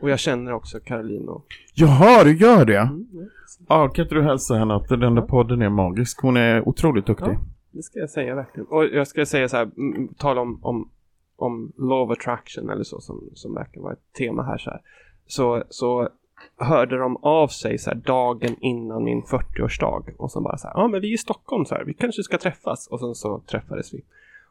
Och 0.00 0.10
jag 0.10 0.18
känner 0.18 0.52
också 0.52 0.78
Caroline 0.80 1.28
och... 1.28 1.44
Jaha, 1.74 2.24
du 2.24 2.36
gör 2.36 2.64
det? 2.64 2.78
Mm, 2.78 3.06
ja, 3.12 3.22
Ja, 3.68 3.88
kan 3.88 4.02
inte 4.04 4.14
du 4.14 4.22
hälsa 4.22 4.54
henne 4.54 4.74
att 4.74 4.88
den 4.88 5.14
där 5.14 5.22
podden 5.22 5.62
är 5.62 5.68
magisk? 5.68 6.22
Hon 6.22 6.36
är 6.36 6.68
otroligt 6.68 7.06
duktig. 7.06 7.26
Ja 7.32 7.40
det 7.72 7.82
ska 7.82 7.98
jag 7.98 8.10
säga 8.10 8.34
verkligen. 8.34 8.66
Och 8.66 8.84
jag 8.84 9.08
ska 9.08 9.26
säga 9.26 9.48
så 9.48 9.56
här, 9.56 9.70
tala 10.16 10.40
om, 10.40 10.58
om, 10.62 10.90
om 11.36 11.72
law 11.76 12.10
of 12.10 12.18
attraction 12.18 12.70
eller 12.70 12.84
så 12.84 13.00
som, 13.00 13.30
som 13.34 13.54
verkar 13.54 13.80
vara 13.80 13.92
ett 13.92 14.12
tema 14.18 14.42
här 14.42 14.58
så 14.58 14.70
här. 14.70 14.80
Så, 15.26 15.64
så 15.68 16.08
hörde 16.56 16.98
de 16.98 17.16
av 17.16 17.48
sig 17.48 17.78
så 17.78 17.90
här 17.90 17.96
dagen 17.96 18.56
innan 18.60 19.04
min 19.04 19.22
40-årsdag 19.22 20.16
och 20.16 20.30
så 20.30 20.40
bara 20.40 20.58
så 20.58 20.68
här, 20.68 20.74
ja 20.74 20.88
men 20.88 21.00
vi 21.00 21.08
är 21.08 21.14
i 21.14 21.18
Stockholm 21.18 21.64
så 21.64 21.74
här, 21.74 21.84
vi 21.84 21.94
kanske 21.94 22.22
ska 22.22 22.38
träffas 22.38 22.86
och 22.86 23.00
sen 23.00 23.14
så 23.14 23.42
träffades 23.46 23.94
vi. 23.94 24.04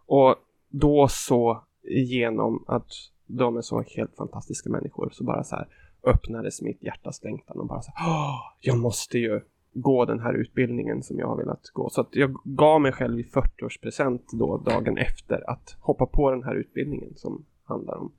Och 0.06 0.35
då 0.69 1.07
så 1.10 1.64
genom 1.84 2.64
att 2.68 2.89
de 3.26 3.57
är 3.57 3.61
så 3.61 3.84
helt 3.95 4.15
fantastiska 4.15 4.69
människor 4.69 5.10
så 5.14 5.23
bara 5.23 5.43
så 5.43 5.56
här 5.56 5.68
öppnades 6.03 6.61
mitt 6.61 6.84
hjärtas 6.84 7.23
längtan 7.23 7.60
och 7.60 7.68
bara 7.68 7.81
så 7.81 7.91
här, 7.95 8.35
jag 8.60 8.77
måste 8.77 9.18
ju 9.18 9.41
gå 9.73 10.06
den 10.06 10.19
här 10.19 10.34
utbildningen 10.34 11.03
som 11.03 11.19
jag 11.19 11.27
har 11.27 11.38
velat 11.38 11.69
gå. 11.73 11.89
Så 11.89 12.02
att 12.02 12.10
jag 12.11 12.38
gav 12.43 12.81
mig 12.81 12.91
själv 12.91 13.19
i 13.19 13.23
40-årspresent 13.23 14.22
då 14.31 14.57
dagen 14.57 14.98
efter 14.98 15.49
att 15.49 15.76
hoppa 15.80 16.06
på 16.06 16.31
den 16.31 16.43
här 16.43 16.56
utbildningen 16.56 17.14
som 17.15 17.45
handlar 17.64 17.98
om 17.98 18.11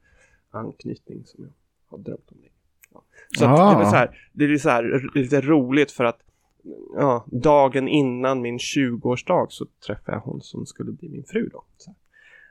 anknytning 0.51 1.23
som 1.25 1.45
jag 1.45 1.53
har 1.87 1.99
drömt 1.99 2.31
om. 2.31 2.39
Ja. 2.93 3.03
Så 3.39 3.47
Ah. 3.47 3.71
det, 3.71 3.77
var 3.77 3.85
så 3.85 3.97
här, 3.97 4.29
det 4.33 4.45
är 4.45 4.57
så 4.57 4.69
här 4.69 5.11
lite 5.15 5.41
roligt 5.41 5.93
för 5.93 6.05
att 6.05 6.19
ja, 6.97 7.25
dagen 7.27 7.89
innan 7.89 8.41
min 8.43 8.59
20-årsdag 8.59 9.47
så 9.49 9.67
träffade 9.87 10.17
jag 10.17 10.21
hon 10.21 10.41
som 10.41 10.67
skulle 10.67 10.93
bli 10.93 11.09
min 11.09 11.25
fru 11.25 11.49
då. 11.53 11.65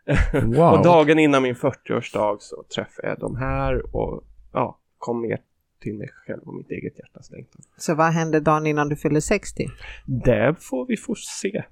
Wow. 0.33 0.73
Och 0.73 0.83
dagen 0.83 1.19
innan 1.19 1.43
min 1.43 1.55
40-årsdag 1.55 2.37
så 2.39 2.63
träffade 2.75 3.07
jag 3.07 3.19
de 3.19 3.35
här 3.35 3.95
och 3.95 4.23
ja, 4.53 4.79
kom 4.97 5.21
mer 5.21 5.39
till 5.81 5.93
mig 5.93 6.09
själv 6.25 6.41
och 6.43 6.53
mitt 6.53 6.71
eget 6.71 6.99
hjärtas 6.99 7.31
längtan. 7.31 7.61
Så 7.77 7.95
vad 7.95 8.11
hände 8.11 8.39
dagen 8.39 8.67
innan 8.67 8.89
du 8.89 8.95
fyllde 8.95 9.21
60? 9.21 9.67
Det 10.05 10.55
får 10.59 10.85
vi 10.85 10.97
få 10.97 11.15
se. 11.15 11.63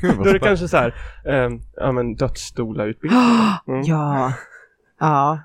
Gud, 0.00 0.16
Då 0.16 0.28
är 0.28 0.32
det 0.32 0.38
kanske 0.38 0.68
så 0.68 0.76
här, 0.76 0.94
um, 1.24 1.60
ja 1.76 1.92
men 1.92 2.14
dödsstola-utbildning. 2.14 3.20
Mm. 3.66 3.82
Ja. 3.82 4.32
Ja. 5.00 5.42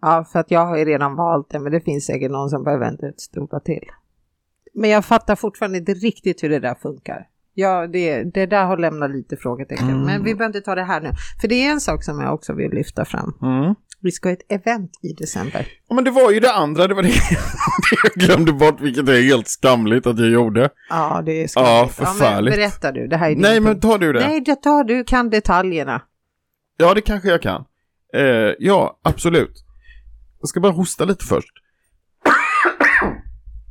Ja, 0.00 0.24
för 0.32 0.38
att 0.38 0.50
jag 0.50 0.66
har 0.66 0.76
ju 0.76 0.84
redan 0.84 1.16
valt 1.16 1.50
det, 1.50 1.58
men 1.58 1.72
det 1.72 1.80
finns 1.80 2.06
säkert 2.06 2.30
någon 2.30 2.50
som 2.50 2.64
behöver 2.64 2.86
en 2.86 2.96
dödsstola 2.96 3.60
till. 3.60 3.84
Men 4.74 4.90
jag 4.90 5.04
fattar 5.04 5.36
fortfarande 5.36 5.78
inte 5.78 5.94
riktigt 5.94 6.42
hur 6.42 6.48
det 6.48 6.58
där 6.58 6.74
funkar. 6.74 7.26
Ja, 7.54 7.86
det, 7.86 8.22
det 8.34 8.46
där 8.46 8.64
har 8.64 8.76
lämnat 8.76 9.10
lite 9.10 9.36
frågetecken, 9.36 9.88
Mm. 9.88 10.00
men 10.02 10.24
vi 10.24 10.34
behöver 10.34 10.46
inte 10.56 10.60
ta 10.60 10.74
det 10.74 10.84
här 10.84 11.00
nu. 11.00 11.10
För 11.40 11.48
det 11.48 11.54
är 11.66 11.70
en 11.70 11.80
sak 11.80 12.04
som 12.04 12.20
jag 12.20 12.34
också 12.34 12.52
vill 12.54 12.70
lyfta 12.70 13.04
fram. 13.04 13.34
Mm. 13.42 13.74
Vi 14.02 14.10
ska 14.10 14.28
ha 14.28 14.32
ett 14.32 14.52
event 14.52 14.90
i 15.02 15.12
december. 15.12 15.66
Ja, 15.88 15.94
men 15.94 16.04
det 16.04 16.10
var 16.10 16.30
ju 16.30 16.40
det 16.40 16.52
andra, 16.52 16.86
det 16.86 16.94
var 16.94 17.02
det 17.02 17.08
det 17.08 17.16
jag 18.04 18.12
glömde 18.28 18.52
bort, 18.52 18.80
vilket 18.80 19.08
är 19.08 19.22
helt 19.22 19.48
skamligt 19.48 20.06
att 20.06 20.18
jag 20.18 20.28
gjorde. 20.30 20.70
Ja, 20.90 21.22
det 21.26 21.32
är 21.32 21.42
Ja, 21.42 21.48
skojigt. 21.88 21.94
förfärligt. 21.94 22.50
men 22.52 22.60
berätta 22.60 22.92
du, 22.92 23.06
det 23.06 23.16
här 23.16 23.26
är 23.26 23.34
din 23.34 23.42
Nej, 23.42 23.60
men 23.60 23.80
tar 23.80 23.98
du 23.98 24.12
det? 24.12 24.20
Nej, 24.20 24.40
det 24.40 24.56
tar 24.56 24.84
du, 24.84 25.04
kan 25.04 25.30
detaljerna. 25.30 26.02
Ja, 26.76 26.94
det 26.94 27.00
kanske 27.00 27.28
jag 27.28 27.42
kan. 27.42 27.64
Eh, 28.14 28.22
ja, 28.58 28.98
absolut. 29.02 29.64
Jag 30.40 30.48
ska 30.48 30.60
bara 30.60 30.72
hosta 30.72 31.04
lite 31.04 31.24
först. 31.24 31.52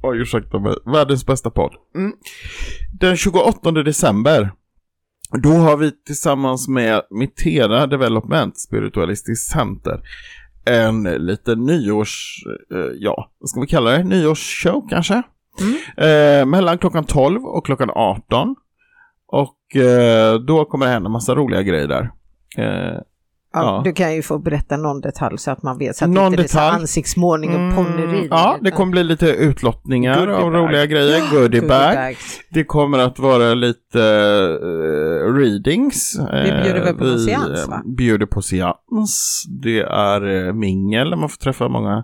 Oj, 0.01 0.21
ursäkta 0.21 0.59
mig. 0.59 0.75
Världens 0.85 1.25
bästa 1.25 1.49
podd. 1.49 1.73
Mm. 1.95 2.13
Den 2.99 3.17
28 3.17 3.71
december, 3.71 4.51
då 5.43 5.49
har 5.49 5.77
vi 5.77 5.91
tillsammans 5.91 6.67
med 6.67 7.01
Mitera 7.09 7.87
Development 7.87 8.59
Spiritualistiskt 8.59 9.51
Center 9.51 10.01
en 10.65 11.03
liten 11.03 11.65
nyårs, 11.65 12.43
eh, 12.73 12.91
ja, 12.99 13.31
vad 13.39 13.49
ska 13.49 13.61
vi 13.61 13.67
kalla 13.67 13.91
det? 13.91 14.03
Nyårsshow 14.03 14.87
kanske? 14.89 15.23
Eh, 15.97 16.45
mellan 16.45 16.77
klockan 16.77 17.03
12 17.03 17.45
och 17.45 17.65
klockan 17.65 17.89
18. 17.95 18.55
Och 19.27 19.75
eh, 19.75 20.35
då 20.39 20.65
kommer 20.65 20.85
det 20.85 20.91
hända 20.91 21.09
massa 21.09 21.35
roliga 21.35 21.63
grejer 21.63 21.87
där. 21.87 22.11
Eh, 23.55 23.61
Ja, 23.61 23.75
Ja. 23.75 23.81
Du 23.83 23.93
kan 23.93 24.15
ju 24.15 24.21
få 24.21 24.37
berätta 24.39 24.77
någon 24.77 25.01
detalj 25.01 25.37
så 25.37 25.51
att 25.51 25.63
man 25.63 25.77
vet 25.77 25.95
så 25.95 26.05
att 26.05 26.11
Någon 26.11 26.25
inte 26.25 26.37
det 26.37 26.41
är 26.41 26.43
detalj. 26.43 26.75
ansiktsmålning 26.81 27.49
och. 27.49 27.85
Mm, 27.85 28.27
ja, 28.31 28.57
det 28.61 28.71
kommer 28.71 28.91
bli 28.91 29.03
lite 29.03 29.27
utlottningar 29.27 30.27
av 30.27 30.51
roliga 30.53 30.85
grejer. 30.85 31.31
Goodie 31.31 31.61
bag. 31.61 31.69
Goodiebags. 31.89 32.39
Det 32.49 32.63
kommer 32.63 32.99
att 32.99 33.19
vara 33.19 33.53
lite 33.53 34.01
eh, 34.61 35.33
readings. 35.33 36.19
Vi 36.43 36.51
bjuder 36.63 36.83
väl 36.83 36.95
på 36.95 37.03
vi, 37.03 37.19
seans, 37.25 37.63
eh, 37.63 37.69
va? 37.69 37.81
bjuder 37.85 38.25
på 38.25 38.41
seans. 38.41 39.43
Det 39.61 39.79
är 39.81 40.47
eh, 40.47 40.53
mingel, 40.53 41.15
man 41.15 41.29
får 41.29 41.37
träffa 41.37 41.67
många 41.67 42.03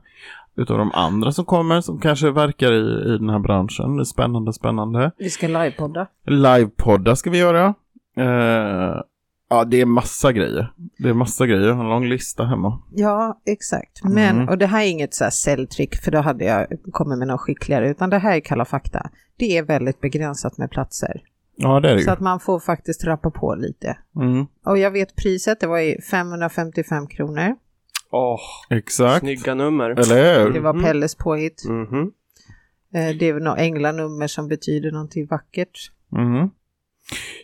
utav 0.57 0.77
de 0.77 0.91
andra 0.93 1.31
som 1.31 1.45
kommer, 1.45 1.81
som 1.81 1.99
kanske 1.99 2.31
verkar 2.31 2.71
i, 2.71 3.13
i 3.13 3.17
den 3.17 3.29
här 3.29 3.39
branschen. 3.39 3.95
Det 3.97 4.01
är 4.01 4.05
spännande, 4.05 4.53
spännande. 4.53 5.11
Vi 5.17 5.29
ska 5.29 5.47
livepodda. 5.47 6.07
Livepoddar 6.27 7.15
ska 7.15 7.29
vi 7.29 7.37
göra. 7.37 7.65
Eh, 8.17 8.95
ja, 9.49 9.65
det 9.65 9.81
är 9.81 9.85
massa 9.85 10.31
grejer. 10.31 10.73
Det 10.97 11.09
är 11.09 11.13
massa 11.13 11.47
grejer. 11.47 11.71
En 11.71 11.89
lång 11.89 12.05
lista 12.05 12.43
hemma. 12.45 12.81
Ja, 12.95 13.41
exakt. 13.45 14.03
Men, 14.03 14.35
Mm. 14.35 14.49
och 14.49 14.57
det 14.57 14.65
här 14.67 14.83
är 14.83 14.89
inget 14.89 15.13
så 15.13 15.23
här 15.23 15.31
säljtrick 15.31 15.95
för 15.95 16.11
då 16.11 16.19
hade 16.19 16.45
jag 16.45 16.67
kommit 16.91 17.19
med 17.19 17.27
något 17.27 17.41
skickligare, 17.41 17.89
utan 17.89 18.09
det 18.09 18.17
här 18.17 18.35
är 18.35 18.39
kalla 18.39 18.65
fakta. 18.65 19.09
Det 19.37 19.57
är 19.57 19.63
väldigt 19.63 20.01
begränsat 20.01 20.57
med 20.57 20.71
platser. 20.71 21.21
Ja, 21.57 21.79
det 21.79 21.89
är 21.89 21.95
det 21.95 22.01
Så 22.01 22.09
ju. 22.09 22.13
att 22.13 22.19
man 22.19 22.39
får 22.39 22.59
faktiskt 22.59 23.03
rappa 23.03 23.31
på 23.31 23.55
lite. 23.55 23.97
Mm, 24.15 24.45
Och 24.65 24.77
jag 24.77 24.91
vet 24.91 25.15
priset, 25.15 25.59
det 25.59 25.67
var 25.67 25.79
i 25.79 26.01
555 26.01 27.07
kronor. 27.07 27.55
Åh, 28.11 28.39
exakt. 28.69 29.19
snygga 29.19 29.55
nummer. 29.55 29.89
Eller 29.89 30.43
hur? 30.43 30.53
Det 30.53 30.59
var 30.59 30.73
Mhm. 30.73 30.83
Pelles 30.83 31.15
påhitt. 31.15 31.63
Mhm. 31.69 32.11
Eh, 32.93 33.17
Det 33.19 33.25
är 33.29 33.33
väl 33.33 33.43
något 33.43 33.59
änglanummer 33.59 34.27
som 34.27 34.47
betyder 34.47 34.91
någonting 34.91 35.27
vackert. 35.27 35.91
Mhm. 36.11 36.49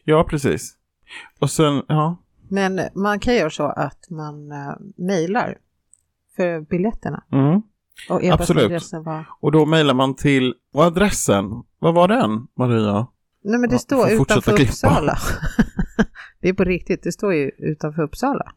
Ja, 0.03 0.23
precis. 0.29 0.73
Och 1.39 1.49
sen, 1.49 1.83
ja. 1.87 2.17
Men 2.49 2.81
man 2.95 3.19
kan 3.19 3.35
göra 3.35 3.49
så 3.49 3.63
att 3.63 4.09
man 4.09 4.51
uh, 4.51 4.75
mejlar 4.95 5.57
för 6.35 6.61
biljetterna. 6.61 7.23
Mm. 7.31 7.61
Och 8.09 8.23
Absolut. 8.23 8.93
var... 8.93 9.25
Och 9.39 9.51
då 9.51 9.65
mejlar 9.65 9.93
man 9.93 10.15
till, 10.15 10.53
och 10.73 10.83
adressen, 10.83 11.63
vad 11.79 11.93
var 11.93 12.07
den, 12.07 12.47
Maria? 12.57 13.07
Nej 13.43 13.59
men 13.59 13.69
det 13.69 13.75
Ja, 13.75 13.79
står 13.79 14.11
utanför. 14.11 14.61
Uppsala. 14.61 15.17
det 16.41 16.49
är 16.49 16.53
på 16.53 16.63
riktigt, 16.63 17.03
det 17.03 17.11
står 17.11 17.33
ju 17.33 17.51
utanför 17.57 18.01
Uppsala. 18.01 18.51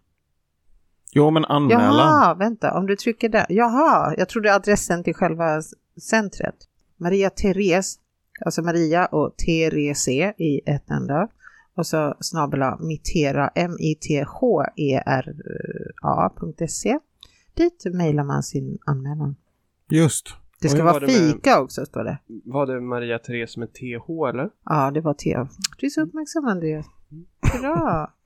Jo, 1.13 1.31
men 1.31 1.45
anmälan. 1.45 1.85
Jaha, 1.85 2.35
vänta, 2.35 2.79
om 2.79 2.87
du 2.87 2.97
trycker 2.97 3.29
där. 3.29 3.47
Jaha, 3.49 4.15
jag 4.19 4.29
trodde 4.29 4.55
adressen 4.55 5.05
till 5.05 5.15
själva 5.15 5.63
centret. 6.11 6.55
Maria 6.97 7.31
Therese, 7.31 7.99
alltså 8.45 8.63
Maria 8.63 9.07
och 9.07 9.37
Therese 9.37 10.09
i 10.39 10.61
ett 10.67 10.91
enda. 10.91 11.29
Och 11.77 11.87
så 11.87 12.15
snabela 12.21 12.79
mitera, 12.81 13.49
m-i-t-h-e-r-a.se. 15.65 16.99
Dit 17.55 17.85
mejlar 17.95 18.25
man 18.25 18.43
sin 18.43 18.79
anmälan. 18.87 19.37
Just. 19.91 20.35
Det 20.61 20.69
ska 20.69 20.83
vara 20.85 20.93
var 20.93 21.01
det 21.01 21.07
med- 21.07 21.33
fika 21.33 21.61
också, 21.61 21.87
står 21.87 22.05
det. 22.05 22.19
Var 22.45 22.67
det 22.67 22.81
Maria 22.81 23.19
Therese 23.19 23.57
med 23.57 23.73
TH 23.73 24.29
eller? 24.29 24.51
Ja, 24.65 24.91
det 24.91 25.01
var 25.01 25.15
te. 25.15 25.47
Du 25.79 25.87
är 25.87 25.91
så 25.91 26.01
uppmärksam, 26.01 26.45
Andreas. 26.45 26.87
Bra. 27.61 28.13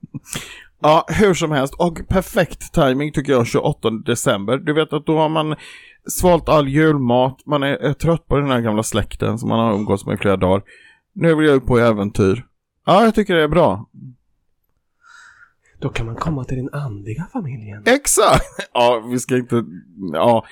Ja, 0.81 1.05
hur 1.09 1.35
som 1.35 1.51
helst. 1.51 1.75
Och 1.79 2.01
perfekt 2.09 2.73
timing 2.75 3.13
tycker 3.13 3.33
jag 3.33 3.47
28 3.47 3.91
december. 3.91 4.59
Du 4.59 4.73
vet 4.73 4.93
att 4.93 5.07
då 5.07 5.19
har 5.19 5.29
man 5.29 5.57
svalt 6.11 6.49
all 6.49 6.69
julmat, 6.69 7.47
man 7.47 7.63
är, 7.63 7.77
är 7.77 7.93
trött 7.93 8.27
på 8.27 8.37
den 8.37 8.51
här 8.51 8.61
gamla 8.61 8.83
släkten 8.83 9.39
som 9.39 9.49
man 9.49 9.59
har 9.59 9.75
umgåtts 9.75 10.07
med 10.07 10.15
i 10.15 10.19
flera 10.19 10.37
dagar. 10.37 10.63
Nu 11.13 11.35
vill 11.35 11.47
jag 11.47 11.57
ut 11.57 11.67
på 11.67 11.79
äventyr. 11.79 12.47
Ja, 12.89 13.05
jag 13.05 13.15
tycker 13.15 13.35
det 13.35 13.43
är 13.43 13.49
bra. 13.49 13.87
Då 15.81 15.89
kan 15.89 16.07
man 16.07 16.17
komma 16.17 16.45
till 16.45 16.57
den 16.57 16.69
andliga 16.73 17.27
familjen. 17.33 17.83
Exakt! 17.87 18.45
Ja, 18.73 19.03
vi 19.11 19.19
ska 19.19 19.37
inte... 19.37 19.65
Ja, 20.13 20.45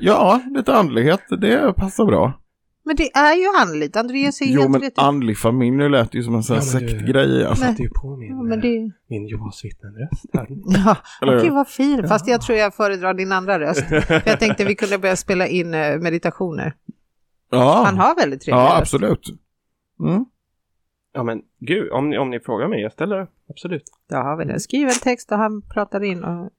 ja 0.00 0.40
lite 0.54 0.74
andlighet, 0.74 1.20
det 1.40 1.72
passar 1.76 2.04
bra. 2.04 2.32
Men 2.84 2.96
det 2.96 3.16
är 3.16 3.34
ju 3.34 3.46
andligt. 3.60 3.96
Andreas 3.96 4.40
är 4.40 4.44
Jo 4.46 4.60
helt 4.60 4.70
men 4.70 4.90
andlig 4.96 5.38
familj, 5.38 5.70
nu 5.76 5.88
lät 5.88 6.14
ju 6.14 6.22
som 6.22 6.34
en 6.34 6.42
sån 6.42 6.56
här 6.56 6.62
Ja, 6.62 6.70
sektgrej. 6.70 7.44
Alltså. 7.44 7.64
Jag 7.64 7.70
satte 7.70 7.82
ju 7.82 7.88
på 7.88 8.16
min, 8.16 8.28
Ja, 8.28 8.42
men 8.42 8.60
det... 8.60 8.90
min 9.08 9.26
Jehovas 9.26 9.64
vittnen-röst. 9.64 10.24
Ja, 10.84 10.96
Eller 11.22 11.38
okej 11.38 11.50
vad 11.50 11.68
fin. 11.68 12.08
Fast 12.08 12.28
jag 12.28 12.40
tror 12.40 12.58
jag 12.58 12.74
föredrar 12.74 13.14
din 13.14 13.32
andra 13.32 13.60
röst. 13.60 13.84
För 13.88 14.22
jag 14.26 14.40
tänkte 14.40 14.64
vi 14.64 14.74
kunde 14.74 14.98
börja 14.98 15.16
spela 15.16 15.46
in 15.46 15.74
eh, 15.74 15.98
meditationer. 15.98 16.74
Ja, 17.50 17.82
Han 17.84 17.98
har 17.98 18.16
väldigt 18.16 18.40
trevlig 18.40 18.60
ja 18.62 18.66
röst. 18.66 18.80
absolut. 18.80 19.28
Mm. 20.00 20.24
Ja 21.12 21.22
men 21.22 21.42
gud, 21.58 21.90
om 21.92 22.10
ni, 22.10 22.18
om 22.18 22.30
ni 22.30 22.40
frågar 22.40 22.68
mig, 22.68 22.80
jag 22.82 22.92
ställer 22.92 23.20
upp. 23.22 23.30
Absolut. 23.48 23.82
Då 24.08 24.16
har 24.16 24.36
vi 24.36 24.44
det. 24.44 24.60
Skriv 24.60 24.88
en 24.88 24.94
text 25.02 25.32
och 25.32 25.38
han 25.38 25.62
pratar 25.62 26.02
in. 26.04 26.24
Och, 26.24 26.50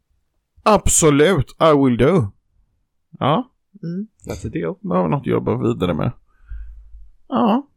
Absolut, 0.63 1.55
I 1.61 1.77
will 1.85 1.97
do. 1.97 2.27
Ja, 3.19 3.49
mm. 3.84 4.07
That's 4.27 4.47
a 4.47 4.49
deal. 4.53 4.75
det 4.81 4.88
har 4.95 5.03
vi 5.03 5.09
något 5.09 5.21
att 5.21 5.27
jobba 5.27 5.57
vidare 5.57 5.93
med. 5.93 6.11
Ja, 7.27 7.67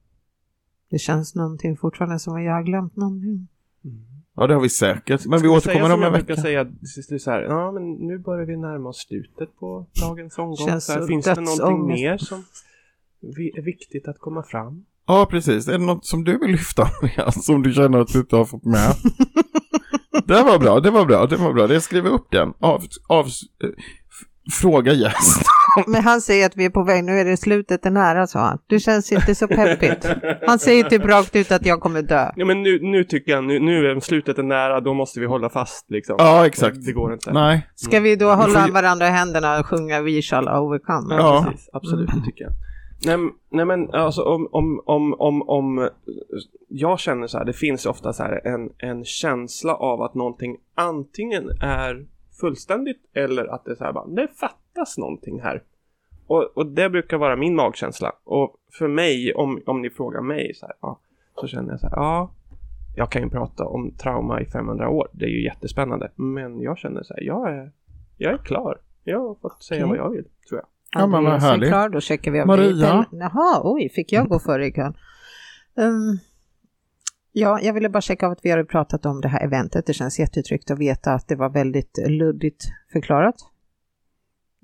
Det 0.90 0.98
känns 0.98 1.34
någonting 1.34 1.76
fortfarande 1.76 2.18
som 2.18 2.36
att 2.36 2.44
jag 2.44 2.52
har 2.52 2.62
glömt 2.62 2.96
någonting. 2.96 3.48
ja 4.34 4.46
det 4.46 4.54
har 4.54 4.60
vi 4.60 4.68
säkert. 4.68 5.26
Men 5.26 5.32
vi 5.32 5.38
Ska 5.38 5.48
vi 5.48 5.56
återkommer 5.56 5.84
säga 5.84 5.94
om 5.94 6.00
en 6.02 6.12
jag 6.12 6.12
vecka. 6.12 6.36
säga 6.36 6.64
till 6.64 7.04
slut 7.04 7.22
så 7.22 7.30
här, 7.30 7.42
ja 7.42 7.72
men 7.72 7.92
nu 7.92 8.18
börjar 8.18 8.46
vi 8.46 8.56
närma 8.56 8.88
oss 8.88 8.98
slutet 9.08 9.56
på 9.58 9.86
dagens 10.00 10.38
omgång. 10.38 10.56
Känns 10.56 10.84
så 10.86 10.92
här, 10.92 11.06
finns 11.06 11.24
det 11.24 11.40
någonting 11.40 11.86
mer 11.86 12.18
som 12.18 12.44
är 13.56 13.62
viktigt 13.62 14.08
att 14.08 14.18
komma 14.18 14.42
fram? 14.42 14.84
Ja, 15.06 15.26
precis. 15.30 15.68
Är 15.68 15.72
det 15.72 15.84
något 15.84 16.06
som 16.06 16.24
du 16.24 16.38
vill 16.38 16.50
lyfta 16.50 16.82
med? 17.02 17.34
Som 17.34 17.62
du 17.62 17.72
känner 17.72 17.98
att 17.98 18.12
du 18.12 18.18
inte 18.18 18.36
har 18.36 18.44
fått 18.44 18.64
med? 18.64 18.94
det 20.26 20.42
var 20.42 20.58
bra, 20.58 20.80
det 20.80 20.90
var 20.90 21.04
bra, 21.04 21.26
det 21.26 21.36
var 21.36 21.52
bra. 21.52 21.72
Jag 21.72 21.82
skriver 21.82 22.10
upp 22.10 22.26
den. 22.30 22.52
Av, 22.60 22.82
av, 23.08 23.26
eh, 23.26 23.70
fråga 24.52 24.92
gäst. 24.92 25.42
Men 25.86 26.02
han 26.04 26.20
säger 26.20 26.46
att 26.46 26.56
vi 26.56 26.64
är 26.64 26.70
på 26.70 26.82
väg, 26.84 27.04
nu 27.04 27.18
är 27.20 27.24
det 27.24 27.36
slutet 27.36 27.86
är 27.86 27.90
nära 27.90 28.26
sa 28.26 28.40
han. 28.40 28.58
Du 28.66 28.80
känns 28.80 29.12
inte 29.12 29.34
så 29.34 29.48
peppigt. 29.48 30.06
Han 30.46 30.58
säger 30.58 30.84
typ 30.84 31.04
rakt 31.04 31.36
ut 31.36 31.52
att 31.52 31.66
jag 31.66 31.80
kommer 31.80 32.02
dö. 32.02 32.30
Ja 32.36 32.44
men 32.44 32.62
nu, 32.62 32.78
nu 32.82 33.04
tycker 33.04 33.32
jag, 33.32 33.44
nu, 33.44 33.58
nu 33.60 33.86
är 33.90 34.00
slutet 34.00 34.38
är 34.38 34.42
nära, 34.42 34.80
då 34.80 34.94
måste 34.94 35.20
vi 35.20 35.26
hålla 35.26 35.50
fast 35.50 35.90
liksom. 35.90 36.16
Ja, 36.18 36.46
exakt. 36.46 36.84
Det 36.86 36.92
går 36.92 37.12
inte. 37.12 37.32
Nej. 37.32 37.66
Ska 37.74 38.00
vi 38.00 38.16
då 38.16 38.34
hålla 38.34 38.68
varandra 38.68 39.06
i 39.08 39.10
händerna 39.10 39.60
och 39.60 39.66
sjunga 39.66 40.00
We 40.02 40.22
shall 40.22 40.48
overcome? 40.48 41.14
Ja, 41.14 41.20
Ja. 41.20 41.44
precis. 41.50 41.68
Absolut, 41.72 42.10
det 42.14 42.24
tycker 42.24 42.44
jag. 42.44 42.52
Nej, 43.04 43.16
nej 43.48 43.64
men 43.64 43.90
alltså 43.90 44.22
om, 44.22 44.48
om, 44.52 44.80
om, 44.86 45.14
om, 45.14 45.48
om 45.48 45.88
jag 46.68 47.00
känner 47.00 47.26
så 47.26 47.38
här, 47.38 47.44
det 47.44 47.52
finns 47.52 47.86
ofta 47.86 48.12
så 48.12 48.22
här 48.22 48.46
en, 48.46 48.72
en 48.78 49.04
känsla 49.04 49.74
av 49.74 50.02
att 50.02 50.14
någonting 50.14 50.56
antingen 50.74 51.50
är 51.60 52.06
fullständigt 52.40 53.00
eller 53.14 53.46
att 53.46 53.64
det 53.64 53.70
är 53.70 53.74
så 53.74 53.84
här 53.84 53.92
bara, 53.92 54.06
det 54.06 54.28
fattas 54.28 54.98
någonting 54.98 55.40
här. 55.40 55.62
Och, 56.26 56.56
och 56.56 56.66
det 56.66 56.90
brukar 56.90 57.16
vara 57.16 57.36
min 57.36 57.54
magkänsla. 57.54 58.12
Och 58.24 58.56
för 58.78 58.88
mig, 58.88 59.34
om, 59.34 59.62
om 59.66 59.82
ni 59.82 59.90
frågar 59.90 60.20
mig 60.20 60.54
så 60.54 60.66
här, 60.66 60.74
ja, 60.80 61.00
så 61.34 61.46
känner 61.46 61.70
jag 61.70 61.80
så 61.80 61.86
här, 61.86 61.96
ja, 61.96 62.30
jag 62.96 63.10
kan 63.10 63.22
ju 63.22 63.30
prata 63.30 63.64
om 63.64 63.90
trauma 63.90 64.40
i 64.40 64.44
500 64.44 64.88
år, 64.88 65.08
det 65.12 65.24
är 65.24 65.30
ju 65.30 65.44
jättespännande. 65.44 66.10
Men 66.14 66.60
jag 66.60 66.78
känner 66.78 67.02
så 67.02 67.14
här, 67.14 67.22
jag 67.22 67.50
är, 67.50 67.72
jag 68.16 68.32
är 68.32 68.38
klar. 68.38 68.80
Jag 69.04 69.20
har 69.20 69.34
fått 69.34 69.62
säga 69.62 69.84
Okej. 69.84 69.98
vad 69.98 70.06
jag 70.06 70.10
vill, 70.10 70.24
tror 70.48 70.60
jag. 70.60 70.66
Ja, 70.92 71.06
men 71.06 71.24
vad 71.24 71.42
härligt. 71.42 71.68
klar, 71.70 71.88
då 71.88 72.00
checkar 72.00 72.30
vi 72.30 72.40
av 72.40 72.46
Maria? 72.46 73.06
det. 73.10 73.16
Jaha, 73.16 73.60
oj, 73.64 73.88
fick 73.88 74.12
jag 74.12 74.28
gå 74.28 74.38
före 74.38 74.66
i 74.66 74.72
kön? 74.72 74.94
Um, 75.74 76.18
ja, 77.32 77.60
jag 77.62 77.72
ville 77.72 77.88
bara 77.88 78.00
checka 78.00 78.26
av 78.26 78.32
att 78.32 78.40
vi 78.42 78.50
har 78.50 78.64
pratat 78.64 79.06
om 79.06 79.20
det 79.20 79.28
här 79.28 79.44
eventet. 79.44 79.86
Det 79.86 79.92
känns 79.92 80.18
jättetryggt 80.18 80.70
att 80.70 80.78
veta 80.78 81.12
att 81.12 81.28
det 81.28 81.36
var 81.36 81.48
väldigt 81.50 81.98
luddigt 82.08 82.64
förklarat. 82.92 83.34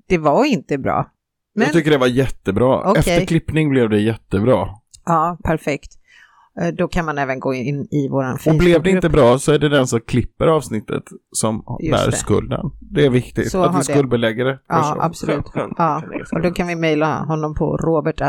Det 0.07 0.17
var 0.17 0.45
inte 0.45 0.77
bra. 0.77 1.11
Men, 1.55 1.63
Jag 1.63 1.73
tycker 1.73 1.91
det 1.91 1.97
var 1.97 2.07
jättebra. 2.07 2.91
Okej. 2.91 2.99
Efter 2.99 3.25
klippning 3.25 3.69
blev 3.69 3.89
det 3.89 3.99
jättebra. 3.99 4.69
ja, 5.05 5.37
perfekt. 5.43 5.97
Eh, 6.61 6.67
Då 6.67 6.87
kan 6.87 7.05
man 7.05 7.17
även 7.17 7.39
gå 7.39 7.53
in 7.53 7.87
i 7.91 8.09
våran 8.09 8.37
Och 8.47 8.55
blev 8.55 8.83
det 8.83 8.89
inte 8.89 9.01
Facebookgrupp. 9.09 9.11
bra 9.11 9.39
så 9.39 9.51
är 9.51 9.59
det 9.59 9.69
den 9.69 9.87
som 9.87 9.99
klipper 10.01 10.47
avsnittet 10.47 11.03
som 11.31 11.63
Just 11.79 11.91
bär 12.05 12.11
det. 12.11 12.17
skulden. 12.17 12.59
Det 12.81 13.05
är 13.05 13.09
viktigt 13.09 13.51
Så 13.51 13.63
att 13.63 13.79
vi 13.79 13.83
skuldbelägger 13.83 14.45
det. 14.45 14.59
Ja, 14.67 14.97
absolut. 14.99 15.35
Skönt, 15.35 15.47
skönt. 15.47 15.73
Ja, 15.77 16.03
och 16.31 16.41
då 16.41 16.51
kan 16.51 16.67
vi 16.67 16.75
mejla 16.75 17.19
honom 17.23 17.55
på 17.55 17.77
robert 17.77 18.21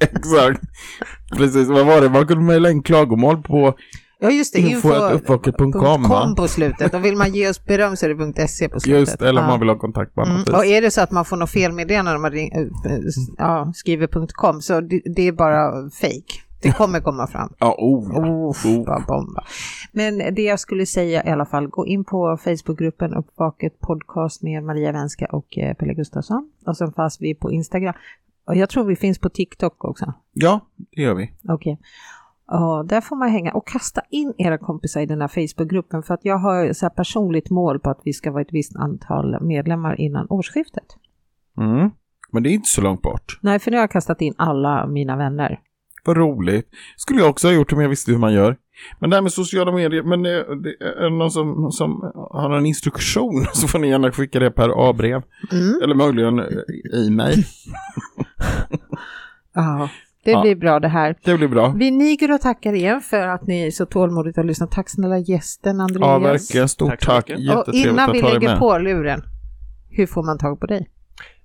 Exakt. 0.00 0.60
Precis, 1.36 1.68
vad 1.68 1.86
var 1.86 2.00
det? 2.00 2.08
Man 2.08 2.26
kunde 2.26 2.44
mejla 2.44 2.70
in 2.70 2.82
klagomål 2.82 3.42
på 3.42 3.74
Ja 4.18 4.30
just 4.30 4.52
det, 4.54 4.60
Info 4.60 4.90
att 4.92 5.12
uppvaket.com, 5.12 6.02
va? 6.02 6.20
.com 6.22 6.34
på 6.34 6.48
slutet. 6.48 6.94
Och 6.94 7.04
vill 7.04 7.16
man 7.16 7.34
ge 7.34 7.50
oss 7.50 7.64
beröm 7.64 7.96
så 7.96 8.06
är 8.06 8.10
det 8.34 8.48
.se 8.48 8.68
på 8.68 8.80
slutet. 8.80 9.00
just, 9.00 9.22
eller 9.22 9.40
om 9.40 9.44
Ja. 9.44 9.50
man 9.50 9.60
vill 9.60 9.68
ha 9.68 9.78
kontakt 9.78 10.14
på 10.14 10.20
annat 10.20 10.30
Mm. 10.32 10.44
vis. 10.44 10.54
Och 10.54 10.66
är 10.66 10.82
det 10.82 10.90
så 10.90 11.00
att 11.00 11.10
man 11.10 11.24
får 11.24 11.36
något 11.36 11.50
felmeddelande 11.50 12.10
när 12.12 12.18
man 12.18 12.30
ring, 12.30 12.52
äh, 12.52 12.92
äh, 12.92 12.98
ja, 13.38 13.72
skriver 13.74 14.26
.com 14.32 14.60
så 14.60 14.80
det, 14.80 15.02
det 15.16 15.22
är 15.28 15.32
bara 15.32 15.90
fake. 15.90 16.40
Det 16.66 16.72
kommer 16.72 17.00
komma 17.00 17.26
fram. 17.26 17.52
Ja, 17.58 17.74
oh. 17.78 18.10
ja. 18.12 18.20
Oh, 18.20 18.46
Oh. 18.66 19.06
bomba. 19.06 19.44
Men 19.92 20.34
det 20.34 20.42
jag 20.42 20.60
skulle 20.60 20.86
säga 20.86 21.24
i 21.24 21.30
alla 21.30 21.46
fall, 21.46 21.66
gå 21.68 21.86
in 21.86 22.04
på 22.04 22.36
Facebookgruppen 22.36 23.14
Uppvaket 23.14 23.80
podcast 23.80 24.42
med 24.42 24.62
Maria 24.64 24.92
Wenska 24.92 25.26
och 25.26 25.58
eh, 25.58 25.74
Pelle 25.74 25.94
Gustafsson. 25.94 26.50
Och 26.66 26.76
sen 26.76 26.92
fanns 26.92 27.20
vi 27.20 27.34
på 27.34 27.52
Instagram. 27.52 27.94
Och 28.46 28.56
jag 28.56 28.68
tror 28.68 28.84
vi 28.84 28.96
finns 28.96 29.18
på 29.18 29.28
TikTok 29.28 29.84
också. 29.84 30.12
ja, 30.32 30.60
det 30.76 31.02
gör 31.02 31.14
vi. 31.14 31.32
Okej. 31.48 31.78
Ja, 32.48 32.84
där 32.88 33.00
får 33.00 33.16
man 33.16 33.28
hänga 33.28 33.52
och 33.52 33.66
kasta 33.66 34.00
in 34.10 34.34
era 34.38 34.58
kompisar 34.58 35.00
i 35.00 35.06
den 35.06 35.20
här 35.20 35.28
Facebookgruppen 35.28 36.02
för 36.02 36.14
att 36.14 36.24
jag 36.24 36.38
har 36.38 36.72
så 36.72 36.90
personligt 36.90 37.50
mål 37.50 37.80
på 37.80 37.90
att 37.90 38.00
vi 38.04 38.12
ska 38.12 38.30
vara 38.30 38.42
ett 38.42 38.52
visst 38.52 38.76
antal 38.76 39.42
medlemmar 39.42 40.00
innan 40.00 40.26
årsskiftet. 40.30 40.86
Mm. 41.58 41.90
Men 42.32 42.42
det 42.42 42.50
är 42.50 42.52
inte 42.52 42.68
så 42.68 42.80
långt 42.82 43.02
bort. 43.02 43.38
Nej, 43.42 43.58
för 43.58 43.70
nu 43.70 43.76
har 43.76 43.82
jag 43.82 43.90
kastat 43.90 44.20
in 44.20 44.34
alla 44.36 44.86
mina 44.86 45.16
vänner. 45.16 45.60
Vad 46.06 46.16
roligt. 46.16 46.68
Skulle 46.96 47.20
jag 47.20 47.30
också 47.30 47.48
ha 47.48 47.54
gjort 47.54 47.72
om 47.72 47.80
jag 47.80 47.88
visste 47.88 48.10
hur 48.12 48.18
man 48.18 48.32
gör. 48.32 48.56
Men 49.00 49.10
det 49.10 49.16
här 49.16 49.22
med 49.22 49.32
sociala 49.32 49.72
medier, 49.72 50.02
men 50.02 50.22
det, 50.22 50.30
det 50.62 50.84
är 50.86 51.10
någon 51.10 51.30
som, 51.30 51.72
som 51.72 52.12
har 52.30 52.50
en 52.50 52.66
instruktion 52.66 53.46
så 53.52 53.68
får 53.68 53.78
ni 53.78 53.88
gärna 53.88 54.12
skicka 54.12 54.38
det 54.40 54.50
per 54.50 54.88
A-brev. 54.90 55.22
Mm. 55.52 55.82
Eller 55.82 55.94
möjligen 55.94 56.38
eh, 56.38 57.06
e-mail. 57.06 57.44
Ja, 59.54 59.88
det 60.24 60.30
Ja. 60.30 60.42
blir 60.42 60.56
bra 60.56 60.80
det 60.80 60.88
här. 60.88 61.16
Det 61.24 61.36
blir 61.36 61.48
bra. 61.48 61.68
Vi 61.76 61.90
niger 61.90 62.32
och 62.34 62.40
tackar 62.40 62.72
igen 62.72 63.00
för 63.00 63.26
att 63.26 63.46
ni 63.46 63.72
så 63.72 63.86
tålmodigt 63.86 64.36
har 64.36 64.44
lyssnat. 64.44 64.70
Tack 64.70 64.90
snälla 64.90 65.18
gästen 65.18 65.80
Andreas. 65.80 66.00
Ja, 66.00 66.18
verkligen. 66.18 66.68
Stort 66.68 66.90
Tack 66.90 67.00
tack. 67.00 67.30
Och 67.68 67.74
innan 67.74 68.12
vi 68.12 68.22
lägger 68.22 68.56
på 68.56 68.78
luren, 68.78 69.22
hur 69.90 70.06
får 70.06 70.22
man 70.22 70.38
tag 70.38 70.60
på 70.60 70.66
dig? 70.66 70.88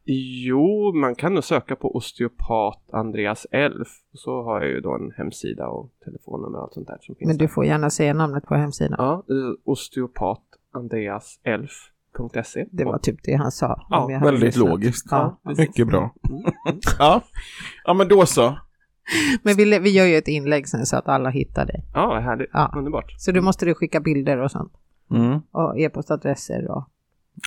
Jo, 0.04 0.92
man 0.94 1.16
kan 1.16 1.34
nog 1.34 1.44
söka 1.44 1.76
på 1.76 1.96
osteopat 1.96 2.90
Andreas 2.94 3.48
Elf. 3.52 3.88
Så 4.14 4.44
har 4.44 4.62
jag 4.62 4.70
ju 4.70 4.82
då 4.82 4.96
en 4.96 5.12
hemsida 5.18 5.68
och 5.68 5.90
telefonnummer 6.06 6.58
och 6.58 6.64
allt 6.64 6.74
sånt 6.74 6.88
där 6.88 6.98
som 7.02 7.16
finns 7.16 7.28
Men 7.28 7.38
du 7.38 7.48
får 7.48 7.66
gärna 7.66 7.90
säga 7.90 8.14
namnet 8.14 8.46
på 8.46 8.56
hemsidan. 8.56 8.96
Ja, 8.98 9.24
eh, 9.30 9.36
osteopatandreaself.se. 9.66 12.66
Det 12.72 12.86
var 12.86 12.98
typ 12.98 13.24
det 13.24 13.34
han 13.36 13.52
sa. 13.52 13.86
Ja, 13.90 14.04
om 14.04 14.12
jag 14.12 14.20
hade 14.20 14.32
Väldigt 14.32 14.48
lyssnat. 14.56 14.70
logiskt. 14.70 15.08
Ja. 15.12 15.40
precis. 15.44 15.68
Mycket 15.68 15.88
bra. 15.88 16.14
Mm. 16.30 16.44
Ja. 17.00 17.22
ja, 17.86 17.94
men 17.94 18.08
då 18.08 18.26
så. 18.26 18.58
Men 19.44 19.56
vi, 19.56 19.80
vi 19.80 19.90
gör 19.90 20.06
ju 20.06 20.16
ett 20.16 20.28
inlägg 20.28 20.68
sen 20.68 20.86
så 20.86 20.98
att 20.98 21.08
alla 21.08 21.30
hittar 21.30 21.66
dig. 21.66 21.86
Ja, 21.94 22.20
härligt. 22.20 22.50
Ja. 22.54 22.74
Underbart. 22.78 23.12
Så 23.18 23.32
du 23.32 23.42
måste 23.42 23.66
du 23.66 23.74
skicka 23.76 24.00
bilder 24.00 24.38
och 24.38 24.52
sånt. 24.52 24.74
Mm. 25.12 25.40
Och 25.52 25.80
e-postadresser 25.80 26.72
och 26.72 26.88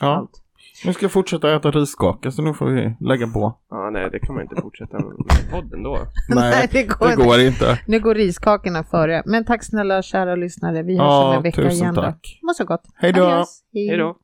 Ja. 0.01 0.16
allt. 0.16 0.43
Nu 0.84 0.92
ska 0.92 1.04
jag 1.04 1.12
fortsätta 1.12 1.54
äta 1.56 1.70
riskaka 1.70 2.30
så 2.30 2.42
nu 2.42 2.54
får 2.54 2.66
vi 2.66 2.96
lägga 3.00 3.26
på. 3.26 3.58
Ja, 3.70 3.90
nej, 3.92 4.08
det 4.12 4.18
kan 4.18 4.34
man 4.34 4.42
inte 4.44 4.56
fortsätta 4.62 4.98
med 4.98 5.12
podden 5.50 5.82
då. 5.82 5.98
Nej, 6.28 6.68
det 6.72 6.82
går 6.82 7.06
det 7.06 7.12
inte. 7.12 7.24
går 7.24 7.40
inte. 7.40 7.78
Nu 7.86 8.00
går 8.00 8.14
riskakorna 8.14 8.84
före. 8.84 9.22
Men 9.26 9.44
tack 9.44 9.64
snälla 9.64 10.02
kära 10.02 10.34
lyssnare. 10.36 10.82
Vi 10.82 10.92
hörs 10.92 11.00
om 11.00 11.06
Ja, 11.06 11.36
en 11.36 11.42
vecka 11.42 11.62
tusen 11.62 11.72
igen 11.82 11.94
då. 11.94 12.02
tack. 12.02 12.38
Må 12.42 12.54
så 12.54 12.64
gott. 12.64 12.82
Hej 12.96 13.12
då. 13.12 13.44
Hej 13.74 13.96
då. 13.96 14.16